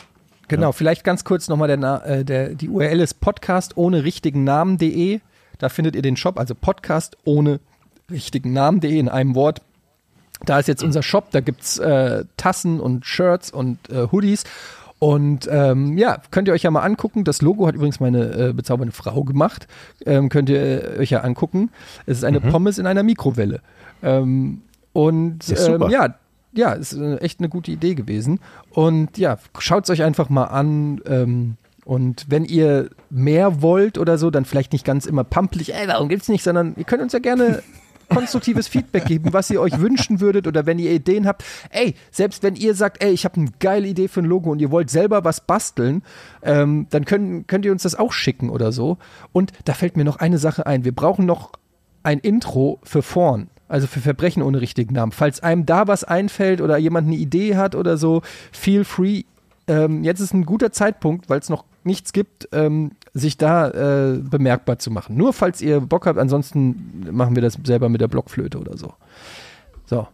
Genau, 0.49 0.73
vielleicht 0.73 1.05
ganz 1.05 1.25
kurz 1.25 1.49
nochmal 1.49 1.69
der, 1.69 2.07
äh, 2.07 2.25
der, 2.25 2.55
die 2.55 2.69
URL 2.69 3.01
ist 3.01 3.21
podcast 3.21 3.77
ohne 3.77 4.05
richtigen 4.05 4.45
Namen.de. 4.45 5.21
Da 5.59 5.69
findet 5.69 5.97
ihr 5.97 6.03
den 6.03 6.17
Shop, 6.17 6.39
also 6.39 6.55
podcast 6.55 7.17
ohne 7.25 7.61
richtigen 8.11 8.53
Namen.de 8.53 8.99
in 8.99 9.09
einem 9.09 9.35
Wort. 9.35 9.63
Da 10.45 10.59
ist 10.59 10.69
jetzt 10.69 10.83
unser 10.83 11.03
Shop, 11.03 11.31
da 11.31 11.41
gibt's 11.41 11.79
äh, 11.79 12.25
Tassen 12.37 12.79
und 12.79 13.07
Shirts 13.07 13.51
und 13.51 13.91
äh, 13.91 14.09
Hoodies. 14.13 14.45
Und 14.99 15.49
ähm, 15.51 15.99
ja, 15.99 16.19
könnt 16.31 16.49
ihr 16.49 16.55
euch 16.55 16.63
ja 16.63 16.71
mal 16.71 16.81
angucken. 16.81 17.25
Das 17.25 17.43
Logo 17.43 17.67
hat 17.67 17.75
übrigens 17.75 18.01
meine 18.01 18.49
äh, 18.49 18.53
bezaubernde 18.53 18.95
Frau 18.95 19.25
gemacht. 19.25 19.67
Ähm, 20.05 20.29
könnt 20.29 20.49
ihr 20.49 20.97
euch 20.99 21.11
ja 21.11 21.21
angucken. 21.21 21.71
Es 22.07 22.19
ist 22.19 22.25
eine 22.25 22.41
Pommes 22.41 22.79
in 22.79 22.87
einer 22.87 23.03
Mikrowelle. 23.03 23.61
Ähm, 24.03 24.63
und 24.93 25.43
super. 25.43 25.87
ähm, 25.87 25.91
ja, 25.91 26.15
ja, 26.57 26.73
ist 26.73 26.95
äh, 26.95 27.17
echt 27.17 27.41
eine 27.41 27.49
gute 27.49 27.71
Idee 27.71 27.95
gewesen. 27.95 28.41
Und 28.71 29.19
ja, 29.19 29.39
schaut 29.59 29.85
es 29.85 29.91
euch 29.91 30.03
einfach 30.03 30.29
mal 30.29 30.45
an. 30.45 31.01
Ähm, 31.07 31.57
und 31.85 32.27
wenn 32.29 32.45
ihr 32.45 32.91
mehr 33.11 33.63
wollt 33.63 33.97
oder 33.97 34.19
so, 34.19 34.31
dann 34.31 34.45
vielleicht 34.45 34.73
nicht 34.73 34.85
ganz 34.85 35.07
immer 35.07 35.23
pampelig, 35.23 35.73
ey, 35.73 35.87
warum 35.87 36.09
gibt's 36.09 36.29
nicht, 36.29 36.43
sondern 36.43 36.75
ihr 36.77 36.85
könnt 36.85 37.03
uns 37.03 37.13
ja 37.13 37.21
gerne 37.21 37.63
konstruktives 38.09 38.69
Feedback 38.69 39.05
geben, 39.05 39.33
was 39.33 39.51
ihr 39.51 39.61
euch 39.61 39.79
wünschen 39.79 40.21
würdet 40.21 40.47
oder 40.47 40.67
wenn 40.67 40.79
ihr 40.79 40.91
Ideen 40.91 41.27
habt. 41.27 41.45
Ey, 41.71 41.95
selbst 42.11 42.43
wenn 42.43 42.57
ihr 42.57 42.75
sagt, 42.75 43.03
ey, 43.03 43.13
ich 43.13 43.25
habe 43.25 43.37
eine 43.37 43.51
geile 43.59 43.87
Idee 43.87 44.09
für 44.09 44.21
ein 44.21 44.27
Logo 44.27 44.51
und 44.51 44.61
ihr 44.61 44.71
wollt 44.71 44.91
selber 44.91 45.25
was 45.25 45.41
basteln, 45.41 46.03
ähm, 46.43 46.87
dann 46.91 47.05
können, 47.05 47.47
könnt 47.47 47.65
ihr 47.65 47.73
uns 47.73 47.83
das 47.83 47.95
auch 47.95 48.13
schicken 48.13 48.51
oder 48.51 48.73
so. 48.73 48.99
Und 49.33 49.53
da 49.65 49.75
fällt 49.75 49.97
mir 49.97 50.05
noch 50.05 50.17
eine 50.17 50.39
Sache 50.39 50.67
ein. 50.67 50.85
Wir 50.85 50.95
brauchen 50.95 51.27
noch 51.27 51.53
ein 52.03 52.19
Intro 52.19 52.81
für 52.83 53.03
vorn. 53.03 53.49
Also 53.69 53.87
für 53.87 54.01
Verbrechen 54.01 54.43
ohne 54.43 54.61
richtigen 54.61 54.95
Namen. 54.95 55.13
Falls 55.13 55.43
einem 55.43 55.67
da 55.67 55.89
was 55.89 56.05
einfällt 56.05 56.61
oder 56.61 56.77
jemand 56.77 57.09
eine 57.09 57.17
Idee 57.17 57.57
hat 57.57 57.75
oder 57.75 57.97
so, 57.97 58.23
feel 58.53 58.85
free. 58.85 59.25
Ähm, 59.69 60.05
jetzt 60.05 60.21
ist 60.21 60.33
ein 60.33 60.47
guter 60.47 60.71
Zeitpunkt, 60.71 61.29
weil 61.29 61.41
es 61.41 61.49
noch 61.49 61.65
nichts 61.83 62.13
gibt, 62.13 62.49
ähm, 62.53 62.93
sich 63.15 63.37
da 63.37 63.69
äh, 63.71 64.19
bemerkbar 64.19 64.79
zu 64.79 64.91
machen. 64.91 65.17
Nur 65.17 65.33
falls 65.33 65.61
ihr 65.61 65.81
Bock 65.81 66.07
habt, 66.07 66.19
ansonsten 66.19 67.07
machen 67.11 67.35
wir 67.35 67.43
das 67.43 67.59
selber 67.65 67.89
mit 67.89 68.01
der 68.01 68.09
Blockflöte 68.09 68.59
oder 68.59 68.77
so. 68.77 68.95
So, 69.87 70.07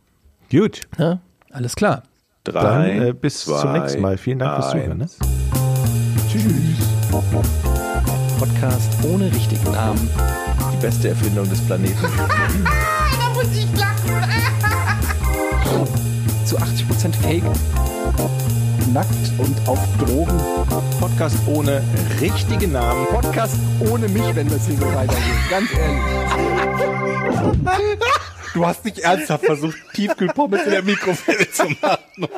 Gut, 0.51 0.83
ne? 0.99 1.20
alles 1.51 1.74
klar. 1.74 2.03
Drei, 2.45 2.62
dann 2.62 3.09
äh, 3.09 3.12
bis 3.12 3.45
zwei, 3.45 3.61
zum 3.61 3.73
nächsten 3.73 4.01
Mal. 4.03 4.19
Vielen 4.19 4.39
Dank 4.39 4.57
fürs 4.57 4.70
Zuhören. 4.70 4.99
Ne? 4.99 5.05
eins. 5.05 5.19
Podcast 8.39 8.93
ohne 9.05 9.27
richtigen 9.33 9.70
Namen. 9.70 10.11
Die 10.73 10.83
beste 10.83 11.11
Erfindung 11.11 11.49
des 11.49 11.61
Planeten. 11.65 12.05
Zu 16.53 16.59
80% 16.59 17.15
Fake. 17.23 17.45
Nackt 18.93 19.09
und 19.39 19.57
auf 19.66 19.79
Drogen. 19.97 20.39
Podcast 21.01 21.37
ohne 21.47 21.83
richtigen 22.20 22.73
Namen. 22.73 23.07
Podcast 23.07 23.57
ohne 23.91 24.07
mich, 24.07 24.35
wenn 24.35 24.51
das 24.51 24.66
hier 24.66 24.77
so 24.77 24.85
weitergeht. 24.85 25.23
Ganz 25.49 25.70
ehrlich. 25.73 26.03
Du 28.53 28.66
hast 28.66 28.85
nicht 28.85 28.99
ernsthaft 28.99 29.47
versucht, 29.47 29.79
Tiefkühlpommes 29.95 30.65
in 30.65 30.73
der 30.73 30.83
Mikrowelle 30.83 31.51
zu 31.51 31.70
machen. 31.81 32.29